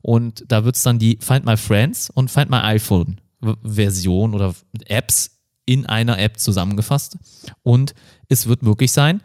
und 0.02 0.44
da 0.48 0.64
wird 0.64 0.76
es 0.76 0.82
dann 0.82 0.98
die 0.98 1.18
Find 1.20 1.46
My 1.46 1.56
Friends 1.56 2.10
und 2.10 2.30
Find 2.30 2.50
My 2.50 2.58
iPhone 2.58 3.20
Version 3.62 4.34
oder 4.34 4.54
Apps 4.86 5.38
in 5.64 5.86
einer 5.86 6.18
App 6.18 6.38
zusammengefasst. 6.38 7.16
Und 7.62 7.94
es 8.28 8.46
wird 8.46 8.62
möglich 8.62 8.92
sein, 8.92 9.22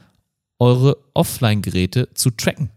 eure 0.59 0.97
Offline-Geräte 1.13 2.09
zu 2.13 2.31
tracken. 2.31 2.69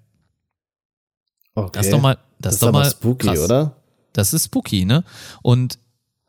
Okay. 1.55 1.71
Das 1.73 1.87
ist 1.87 1.93
doch 1.93 2.01
mal, 2.01 2.15
das, 2.15 2.23
das 2.39 2.55
ist 2.55 2.63
doch 2.63 2.73
mal 2.73 2.91
spooky, 2.91 3.27
krass. 3.27 3.41
oder? 3.41 3.77
Das 4.13 4.33
ist 4.33 4.47
spooky, 4.47 4.85
ne? 4.85 5.05
Und 5.43 5.79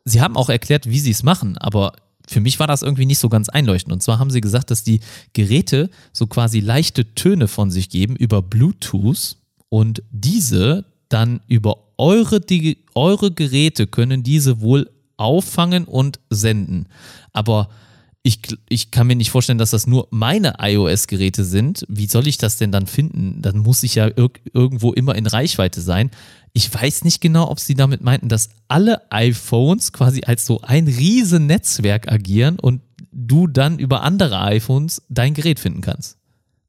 sie 0.04 0.20
haben 0.20 0.36
auch 0.36 0.48
erklärt, 0.48 0.88
wie 0.88 0.98
sie 0.98 1.10
es 1.10 1.22
machen, 1.22 1.58
aber 1.58 1.94
für 2.28 2.40
mich 2.40 2.58
war 2.60 2.66
das 2.66 2.82
irgendwie 2.82 3.06
nicht 3.06 3.18
so 3.18 3.28
ganz 3.28 3.48
einleuchtend. 3.48 3.92
Und 3.92 4.02
zwar 4.02 4.18
haben 4.18 4.30
sie 4.30 4.40
gesagt, 4.40 4.70
dass 4.70 4.84
die 4.84 5.00
Geräte 5.32 5.90
so 6.12 6.26
quasi 6.26 6.60
leichte 6.60 7.14
Töne 7.14 7.48
von 7.48 7.70
sich 7.70 7.88
geben 7.88 8.16
über 8.16 8.42
Bluetooth 8.42 9.36
und 9.68 10.02
diese 10.10 10.84
dann 11.08 11.40
über 11.46 11.78
eure, 11.98 12.40
die, 12.40 12.78
eure 12.94 13.32
Geräte 13.32 13.86
können 13.86 14.22
diese 14.22 14.60
wohl 14.60 14.90
auffangen 15.16 15.84
und 15.84 16.20
senden. 16.30 16.86
Aber 17.32 17.68
ich, 18.24 18.38
ich 18.68 18.92
kann 18.92 19.08
mir 19.08 19.16
nicht 19.16 19.30
vorstellen, 19.30 19.58
dass 19.58 19.72
das 19.72 19.86
nur 19.86 20.06
meine 20.10 20.54
iOS-Geräte 20.60 21.44
sind. 21.44 21.84
Wie 21.88 22.06
soll 22.06 22.28
ich 22.28 22.38
das 22.38 22.56
denn 22.56 22.70
dann 22.70 22.86
finden? 22.86 23.42
Dann 23.42 23.58
muss 23.58 23.82
ich 23.82 23.96
ja 23.96 24.06
ir 24.06 24.30
irgendwo 24.52 24.92
immer 24.92 25.16
in 25.16 25.26
Reichweite 25.26 25.80
sein. 25.80 26.10
Ich 26.52 26.72
weiß 26.72 27.02
nicht 27.02 27.20
genau, 27.20 27.50
ob 27.50 27.58
sie 27.58 27.74
damit 27.74 28.00
meinten, 28.00 28.28
dass 28.28 28.50
alle 28.68 29.10
iPhones 29.10 29.92
quasi 29.92 30.22
als 30.24 30.46
so 30.46 30.60
ein 30.60 30.86
riesen 30.86 31.46
Netzwerk 31.46 32.12
agieren 32.12 32.60
und 32.60 32.82
du 33.10 33.48
dann 33.48 33.80
über 33.80 34.02
andere 34.02 34.40
iPhones 34.40 35.02
dein 35.08 35.34
Gerät 35.34 35.58
finden 35.58 35.80
kannst. 35.80 36.16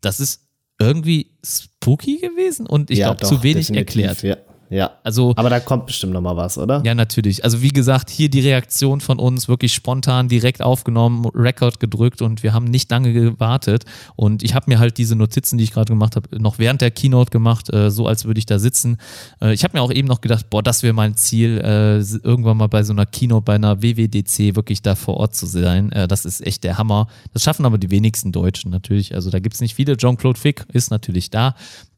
Das 0.01 0.19
ist 0.19 0.41
irgendwie 0.79 1.31
spooky 1.45 2.17
gewesen 2.17 2.65
und 2.65 2.89
ich 2.89 2.99
ja, 2.99 3.13
glaube 3.13 3.25
zu 3.25 3.43
wenig 3.43 3.69
erklärt. 3.71 4.23
Ja. 4.23 4.37
Ja. 4.73 4.91
Also, 5.03 5.33
aber 5.35 5.51
da 5.51 5.59
kommt 5.59 5.85
bestimmt 5.85 6.13
noch 6.13 6.21
mal 6.21 6.35
was, 6.35 6.57
oder? 6.57 6.81
Ja, 6.83 6.95
natürlich. 6.95 7.43
Also 7.43 7.61
wie 7.61 7.69
gesagt, 7.69 8.09
hier 8.09 8.27
die 8.27 8.39
Reaktion 8.39 9.01
von 9.01 9.19
uns 9.19 9.47
wirklich 9.47 9.71
spontan 9.71 10.29
direkt 10.29 10.63
aufgenommen, 10.63 11.25
Rekord 11.35 11.79
gedrückt 11.79 12.23
und 12.23 12.41
wir 12.41 12.53
haben 12.53 12.65
nicht 12.65 12.89
lange 12.89 13.13
gewartet. 13.13 13.85
Und 14.15 14.41
ich 14.41 14.55
habe 14.55 14.71
mir 14.71 14.79
halt 14.79 14.97
diese 14.97 15.15
Notizen, 15.15 15.59
die 15.59 15.63
ich 15.65 15.71
gerade 15.71 15.93
gemacht 15.93 16.15
habe, 16.15 16.39
noch 16.39 16.57
während 16.57 16.81
der 16.81 16.89
Keynote 16.89 17.29
gemacht, 17.29 17.71
äh, 17.71 17.91
so 17.91 18.07
als 18.07 18.25
würde 18.25 18.39
ich 18.39 18.47
da 18.47 18.57
sitzen. 18.57 18.97
Äh, 19.39 19.53
ich 19.53 19.63
habe 19.63 19.77
mir 19.77 19.83
auch 19.83 19.91
eben 19.91 20.07
noch 20.07 20.21
gedacht, 20.21 20.49
boah, 20.49 20.63
das 20.63 20.81
wäre 20.81 20.93
mein 20.93 21.15
Ziel, 21.15 21.59
äh, 21.59 21.99
irgendwann 21.99 22.57
mal 22.57 22.67
bei 22.67 22.81
so 22.81 22.93
einer 22.93 23.05
Keynote, 23.05 23.43
bei 23.43 23.55
einer 23.55 23.83
WWDC 23.83 24.55
wirklich 24.55 24.81
da 24.81 24.95
vor 24.95 25.17
Ort 25.17 25.35
zu 25.35 25.45
sein. 25.45 25.91
Das 26.07 26.25
ist 26.25 26.45
echt 26.45 26.63
der 26.63 26.79
Hammer. 26.79 27.07
Das 27.33 27.43
schaffen 27.43 27.65
aber 27.65 27.77
die 27.77 27.91
wenigsten 27.91 28.31
Deutschen 28.31 28.71
natürlich. 28.71 29.13
Also 29.13 29.29
da 29.29 29.39
gibt 29.39 29.53
es 29.53 29.61
nicht 29.61 29.75
viele. 29.75 29.97
Jean-Claude 29.97 30.39
Fick 30.39 30.65
ist 30.73 30.89
natürlich 30.89 31.29
da. 31.29 31.55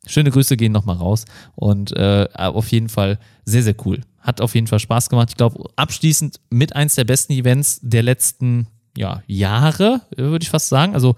Schöne 0.07 0.31
Grüße 0.31 0.57
gehen 0.57 0.71
nochmal 0.71 0.97
raus 0.97 1.25
und 1.55 1.95
äh, 1.95 2.27
auf 2.33 2.71
jeden 2.71 2.89
Fall 2.89 3.19
sehr, 3.45 3.63
sehr 3.63 3.75
cool. 3.85 4.01
Hat 4.19 4.41
auf 4.41 4.55
jeden 4.55 4.67
Fall 4.67 4.79
Spaß 4.79 5.09
gemacht. 5.09 5.29
Ich 5.29 5.37
glaube, 5.37 5.69
abschließend 5.75 6.39
mit 6.49 6.75
eins 6.75 6.95
der 6.95 7.03
besten 7.03 7.33
Events 7.33 7.79
der 7.81 8.03
letzten 8.03 8.67
ja, 8.97 9.21
Jahre, 9.27 10.01
würde 10.15 10.43
ich 10.43 10.49
fast 10.49 10.69
sagen. 10.69 10.93
Also 10.93 11.15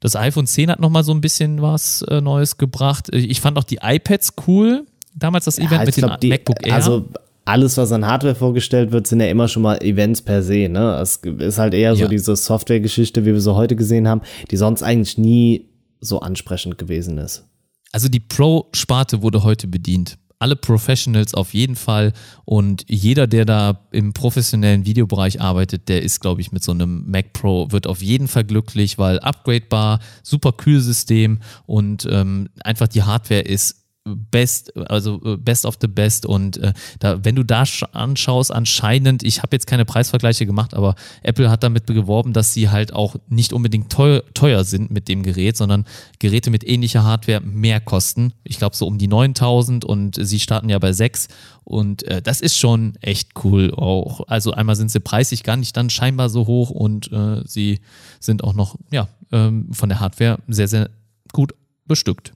das 0.00 0.16
iPhone 0.16 0.46
10 0.46 0.70
hat 0.70 0.80
nochmal 0.80 1.02
so 1.02 1.12
ein 1.12 1.20
bisschen 1.20 1.62
was 1.62 2.02
äh, 2.02 2.20
Neues 2.20 2.58
gebracht. 2.58 3.08
Ich 3.12 3.40
fand 3.40 3.58
auch 3.58 3.64
die 3.64 3.78
iPads 3.82 4.34
cool. 4.46 4.86
Damals 5.14 5.46
das 5.46 5.58
Event 5.58 5.72
ja, 5.72 5.84
mit 5.84 5.94
glaub, 5.94 6.20
dem 6.20 6.30
MacBook 6.30 6.66
Air. 6.66 6.74
Also 6.74 7.08
alles, 7.44 7.76
was 7.76 7.92
an 7.92 8.06
Hardware 8.06 8.34
vorgestellt 8.34 8.92
wird, 8.92 9.06
sind 9.06 9.20
ja 9.20 9.26
immer 9.28 9.48
schon 9.48 9.62
mal 9.62 9.76
Events 9.82 10.22
per 10.22 10.42
se. 10.42 10.68
Ne? 10.68 10.98
Es 11.00 11.16
ist 11.16 11.58
halt 11.58 11.74
eher 11.74 11.94
so 11.94 12.08
diese 12.08 12.36
Software-Geschichte, 12.36 13.24
wie 13.24 13.32
wir 13.32 13.40
sie 13.40 13.54
heute 13.54 13.76
gesehen 13.76 14.08
haben, 14.08 14.22
die 14.50 14.56
sonst 14.56 14.82
eigentlich 14.82 15.18
nie 15.18 15.68
so 16.00 16.20
ansprechend 16.20 16.78
gewesen 16.78 17.18
ist. 17.18 17.46
Also 17.94 18.08
die 18.08 18.18
Pro-Sparte 18.18 19.22
wurde 19.22 19.44
heute 19.44 19.68
bedient. 19.68 20.18
Alle 20.40 20.56
Professionals 20.56 21.32
auf 21.32 21.54
jeden 21.54 21.76
Fall 21.76 22.12
und 22.44 22.84
jeder, 22.88 23.28
der 23.28 23.44
da 23.44 23.86
im 23.92 24.12
professionellen 24.12 24.84
Videobereich 24.84 25.40
arbeitet, 25.40 25.88
der 25.88 26.02
ist, 26.02 26.18
glaube 26.20 26.40
ich, 26.40 26.50
mit 26.50 26.64
so 26.64 26.72
einem 26.72 27.08
Mac 27.08 27.32
Pro, 27.32 27.70
wird 27.70 27.86
auf 27.86 28.02
jeden 28.02 28.26
Fall 28.26 28.42
glücklich, 28.42 28.98
weil 28.98 29.20
upgradebar, 29.20 30.00
super 30.24 30.50
Kühlsystem 30.50 31.38
und 31.66 32.04
ähm, 32.10 32.48
einfach 32.64 32.88
die 32.88 33.04
Hardware 33.04 33.42
ist 33.42 33.83
Best, 34.04 34.76
also 34.76 35.20
äh, 35.24 35.36
Best 35.38 35.64
of 35.64 35.78
the 35.80 35.86
Best. 35.86 36.26
Und 36.26 36.58
äh, 36.58 36.74
da, 36.98 37.24
wenn 37.24 37.36
du 37.36 37.42
da 37.42 37.64
anschaust, 37.92 38.52
anscheinend, 38.52 39.22
ich 39.22 39.42
habe 39.42 39.56
jetzt 39.56 39.66
keine 39.66 39.86
Preisvergleiche 39.86 40.44
gemacht, 40.44 40.74
aber 40.74 40.94
Apple 41.22 41.50
hat 41.50 41.62
damit 41.62 41.86
geworben, 41.86 42.34
dass 42.34 42.52
sie 42.52 42.68
halt 42.68 42.92
auch 42.92 43.16
nicht 43.28 43.54
unbedingt 43.54 43.90
teuer, 43.90 44.22
teuer 44.34 44.64
sind 44.64 44.90
mit 44.90 45.08
dem 45.08 45.22
Gerät, 45.22 45.56
sondern 45.56 45.86
Geräte 46.18 46.50
mit 46.50 46.68
ähnlicher 46.68 47.02
Hardware 47.02 47.40
mehr 47.40 47.80
kosten. 47.80 48.34
Ich 48.44 48.58
glaube 48.58 48.76
so 48.76 48.86
um 48.86 48.98
die 48.98 49.08
9000 49.08 49.86
und 49.86 50.18
sie 50.20 50.40
starten 50.40 50.68
ja 50.68 50.78
bei 50.78 50.92
6 50.92 51.28
und 51.64 52.02
äh, 52.02 52.20
das 52.20 52.42
ist 52.42 52.58
schon 52.58 52.96
echt 53.00 53.30
cool 53.42 53.72
auch. 53.74 54.28
Also 54.28 54.52
einmal 54.52 54.76
sind 54.76 54.90
sie 54.90 55.00
preislich 55.00 55.44
gar 55.44 55.56
nicht 55.56 55.74
dann 55.78 55.88
scheinbar 55.88 56.28
so 56.28 56.46
hoch 56.46 56.68
und 56.68 57.10
äh, 57.10 57.42
sie 57.46 57.80
sind 58.20 58.44
auch 58.44 58.52
noch, 58.52 58.76
ja, 58.90 59.08
ähm, 59.32 59.72
von 59.72 59.88
der 59.88 60.00
Hardware 60.00 60.38
sehr, 60.46 60.68
sehr 60.68 60.90
gut 61.32 61.54
bestückt. 61.86 62.34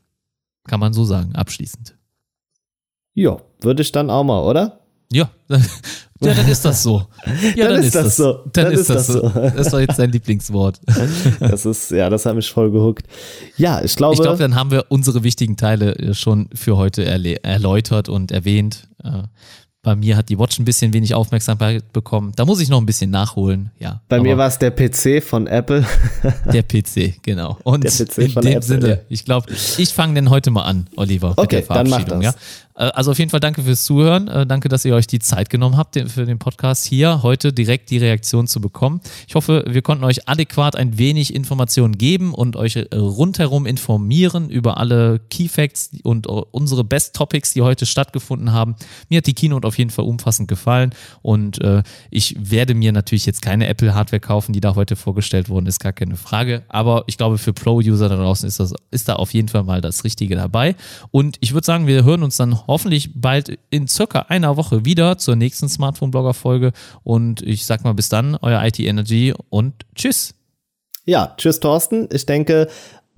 Kann 0.68 0.78
man 0.78 0.92
so 0.92 1.04
sagen, 1.04 1.34
abschließend. 1.34 1.96
Ja, 3.14 3.38
würde 3.60 3.82
ich 3.82 3.90
dann 3.90 4.10
auch 4.10 4.22
mal, 4.22 4.40
oder? 4.42 4.78
Ja, 5.10 5.30
ja, 5.48 6.34
dann 6.34 6.48
ist 6.48 6.64
das 6.64 6.82
so. 6.82 7.06
Ja, 7.56 7.68
dann, 7.68 7.82
ist 7.82 7.94
das 7.94 8.16
so. 8.16 8.44
Dann, 8.52 8.72
ist 8.72 8.90
das 8.90 9.06
so. 9.06 9.22
Das 9.22 9.54
ist 9.54 9.72
doch 9.72 9.80
jetzt 9.80 9.98
dein 9.98 10.12
Lieblingswort. 10.12 10.80
Das 11.40 11.64
ist, 11.64 11.90
ja, 11.90 12.10
das 12.10 12.26
hat 12.26 12.36
mich 12.36 12.50
voll 12.50 12.70
gehuckt. 12.70 13.06
Ja, 13.56 13.82
ich 13.82 13.96
glaube. 13.96 14.14
Ich 14.14 14.20
glaube, 14.20 14.38
dann 14.38 14.54
haben 14.54 14.70
wir 14.70 14.84
unsere 14.90 15.24
wichtigen 15.24 15.56
Teile 15.56 15.96
äh, 15.96 16.14
schon 16.14 16.50
für 16.54 16.76
heute 16.76 17.04
erläutert 17.04 18.08
und 18.08 18.30
erwähnt. 18.30 18.88
Bei 19.88 19.96
mir 19.96 20.18
hat 20.18 20.28
die 20.28 20.38
Watch 20.38 20.58
ein 20.58 20.66
bisschen 20.66 20.92
wenig 20.92 21.14
Aufmerksamkeit 21.14 21.94
bekommen. 21.94 22.32
Da 22.36 22.44
muss 22.44 22.60
ich 22.60 22.68
noch 22.68 22.78
ein 22.78 22.84
bisschen 22.84 23.10
nachholen. 23.10 23.70
Ja, 23.78 24.02
Bei 24.06 24.20
mir 24.20 24.36
war 24.36 24.46
es 24.46 24.58
der 24.58 24.70
PC 24.70 25.22
von 25.24 25.46
Apple. 25.46 25.82
Der 26.52 26.62
PC, 26.62 27.22
genau. 27.22 27.56
Und 27.64 27.84
der 27.84 27.90
PC 27.90 28.18
in 28.18 28.34
dem 28.34 28.46
Apple, 28.46 28.62
Sinne, 28.62 28.88
ja. 28.88 28.96
ich 29.08 29.24
glaube, 29.24 29.50
ich 29.50 29.94
fange 29.94 30.12
denn 30.12 30.28
heute 30.28 30.50
mal 30.50 30.64
an, 30.64 30.88
Oliver, 30.96 31.30
mit 31.30 31.38
okay, 31.38 31.56
der 31.56 31.62
Verabschiedung. 31.62 32.20
Dann 32.20 32.20
mach 32.20 32.32
das. 32.32 32.34
Ja? 32.34 32.40
Äh, 32.78 32.84
also 32.94 33.10
auf 33.10 33.18
jeden 33.18 33.30
Fall 33.30 33.40
danke 33.40 33.62
fürs 33.62 33.84
Zuhören. 33.84 34.28
Äh, 34.28 34.46
danke, 34.46 34.68
dass 34.68 34.84
ihr 34.84 34.94
euch 34.94 35.06
die 35.06 35.18
Zeit 35.18 35.50
genommen 35.50 35.76
habt, 35.76 35.98
für 36.08 36.24
den 36.24 36.38
Podcast 36.38 36.86
hier 36.86 37.22
heute 37.22 37.52
direkt 37.52 37.90
die 37.90 37.98
Reaktion 37.98 38.46
zu 38.46 38.60
bekommen. 38.60 39.00
Ich 39.26 39.34
hoffe, 39.34 39.64
wir 39.66 39.82
konnten 39.82 40.04
euch 40.04 40.28
adäquat 40.28 40.76
ein 40.76 40.98
wenig 40.98 41.34
Informationen 41.34 41.98
geben 41.98 42.32
und 42.32 42.56
euch 42.56 42.76
äh, 42.76 42.86
rundherum 42.94 43.66
informieren 43.66 44.48
über 44.48 44.78
alle 44.78 45.20
Key 45.30 45.48
Facts 45.48 45.90
und 46.04 46.26
unsere 46.26 46.84
Best 46.84 47.14
Topics, 47.14 47.52
die 47.52 47.62
heute 47.62 47.86
stattgefunden 47.86 48.52
haben. 48.52 48.76
Mir 49.08 49.18
hat 49.18 49.26
die 49.26 49.34
Keynote 49.34 49.66
auf 49.66 49.76
jeden 49.78 49.90
Fall 49.90 50.04
umfassend 50.04 50.48
gefallen 50.48 50.94
und 51.22 51.58
ich 52.10 52.36
werde 52.38 52.74
mir 52.74 52.92
natürlich 52.92 53.26
jetzt 53.26 53.42
keine 53.42 53.66
Apple 53.66 53.94
Hardware 53.94 54.20
kaufen, 54.20 54.52
die 54.52 54.60
da 54.60 54.74
heute 54.74 54.96
vorgestellt 54.96 55.48
wurden, 55.48 55.66
ist 55.66 55.80
gar 55.80 55.92
keine 55.92 56.16
Frage. 56.16 56.62
Aber 56.68 57.04
ich 57.06 57.16
glaube, 57.16 57.38
für 57.38 57.52
Pro-User 57.52 58.08
da 58.08 58.16
draußen 58.16 58.46
ist, 58.46 58.60
das, 58.60 58.74
ist 58.90 59.08
da 59.08 59.16
auf 59.16 59.34
jeden 59.34 59.48
Fall 59.48 59.64
mal 59.64 59.80
das 59.80 60.04
Richtige 60.04 60.36
dabei. 60.36 60.76
Und 61.10 61.36
ich 61.40 61.54
würde 61.54 61.64
sagen, 61.64 61.86
wir 61.86 62.04
hören 62.04 62.22
uns 62.22 62.36
dann 62.36 62.67
hoffentlich 62.68 63.10
bald 63.14 63.58
in 63.70 63.88
circa 63.88 64.26
einer 64.28 64.56
Woche 64.56 64.84
wieder 64.84 65.18
zur 65.18 65.34
nächsten 65.34 65.68
Smartphone-Blogger-Folge. 65.68 66.72
Und 67.02 67.42
ich 67.42 67.66
sag 67.66 67.82
mal 67.82 67.94
bis 67.94 68.08
dann, 68.08 68.36
euer 68.40 68.62
IT 68.64 68.78
Energy 68.78 69.34
und 69.48 69.74
tschüss. 69.96 70.34
Ja, 71.04 71.34
tschüss 71.38 71.58
Thorsten. 71.58 72.08
Ich 72.12 72.26
denke, 72.26 72.68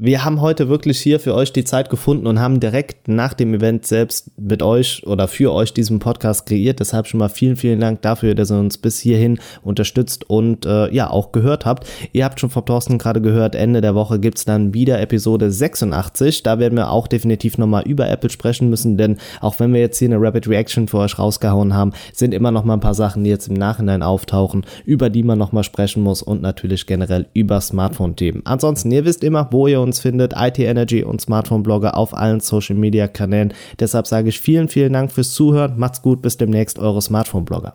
wir 0.03 0.25
haben 0.25 0.41
heute 0.41 0.71
wirklich 0.71 0.99
hier 0.99 1.21
für 1.21 1.35
euch 1.35 1.53
die 1.53 1.65
Zeit 1.65 1.91
gefunden 1.91 2.27
und 2.27 2.41
haben 2.41 2.59
direkt 2.59 3.07
nach 3.07 3.35
dem 3.35 3.53
Event 3.53 3.85
selbst 3.85 4.31
mit 4.41 4.63
euch 4.63 5.07
oder 5.07 5.29
für 5.29 5.53
euch 5.53 5.75
diesen 5.75 5.99
Podcast 5.99 6.47
kreiert. 6.47 6.81
Deshalb 6.81 7.07
schon 7.07 7.19
mal 7.19 7.29
vielen, 7.29 7.57
vielen 7.57 7.81
Dank 7.81 8.01
dafür, 8.01 8.35
dass 8.35 8.51
ihr 8.51 8.59
uns 8.59 8.79
bis 8.79 8.99
hierhin 8.99 9.39
unterstützt 9.61 10.31
und 10.31 10.65
äh, 10.65 10.91
ja 10.91 11.11
auch 11.11 11.33
gehört 11.33 11.67
habt. 11.67 11.87
Ihr 12.15 12.25
habt 12.25 12.41
schon 12.41 12.49
von 12.49 12.65
Thorsten 12.65 12.97
gerade 12.97 13.21
gehört, 13.21 13.55
Ende 13.55 13.83
der 13.83 13.95
Woche 13.95 14.19
gibt's 14.19 14.47
dann 14.47 14.73
wieder 14.73 14.99
Episode 15.03 15.53
86. 15.53 16.45
Da 16.45 16.59
werden 16.59 16.77
wir 16.77 16.91
auch 16.91 17.07
definitiv 17.07 17.59
nochmal 17.59 17.83
über 17.87 18.09
Apple 18.09 18.31
sprechen 18.31 18.71
müssen, 18.71 18.97
denn 18.97 19.19
auch 19.43 19.61
wenn 19.61 19.75
wir 19.75 19.81
jetzt 19.81 19.99
hier 19.99 20.09
eine 20.09 20.19
Rapid 20.19 20.49
Reaction 20.49 20.89
für 20.89 20.97
euch 20.97 21.19
rausgehauen 21.19 21.75
haben, 21.75 21.93
sind 22.15 22.33
immer 22.33 22.53
noch 22.53 22.65
mal 22.65 22.73
ein 22.73 22.81
paar 22.81 22.95
Sachen, 22.95 23.25
die 23.25 23.31
jetzt 23.31 23.49
im 23.49 23.55
Nachhinein 23.55 24.03
auftauchen, 24.03 24.65
über 24.87 25.11
die 25.11 25.25
man 25.25 25.39
nochmal 25.39 25.65
sprechen 25.65 26.03
muss 26.03 26.23
und 26.23 26.41
natürlich 26.41 26.87
generell 26.87 27.27
über 27.35 27.61
Smartphone-Themen. 27.61 28.41
Ansonsten, 28.47 28.91
ihr 28.93 29.05
wisst 29.05 29.23
immer, 29.23 29.49
wo 29.51 29.67
ihr 29.67 29.83
uns 29.83 29.90
uns 29.91 29.99
findet, 30.01 30.35
IT 30.37 30.59
Energy 30.61 31.03
und 31.03 31.21
Smartphone 31.21 31.63
Blogger 31.65 31.97
auf 31.97 32.17
allen 32.17 32.39
Social 32.41 32.77
Media 32.77 33.09
Kanälen. 33.09 33.53
Deshalb 33.81 34.07
sage 34.07 34.29
ich 34.29 34.41
vielen, 34.41 34.69
vielen 34.69 34.93
Dank 34.93 35.11
fürs 35.11 35.33
Zuhören. 35.33 35.79
Macht's 35.79 36.01
gut, 36.01 36.23
bis 36.23 36.37
demnächst, 36.37 36.79
eure 36.79 37.03
Smartphone 37.03 37.45
Blogger. 37.45 37.75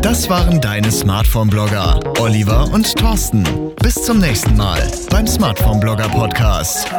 Das 0.00 0.30
waren 0.30 0.60
deine 0.60 0.90
Smartphone-Blogger, 0.90 2.00
Oliver 2.20 2.72
und 2.72 2.94
Thorsten. 2.96 3.44
Bis 3.82 4.02
zum 4.02 4.18
nächsten 4.20 4.56
Mal 4.56 4.80
beim 5.10 5.26
Smartphone-Blogger-Podcast. 5.26 6.90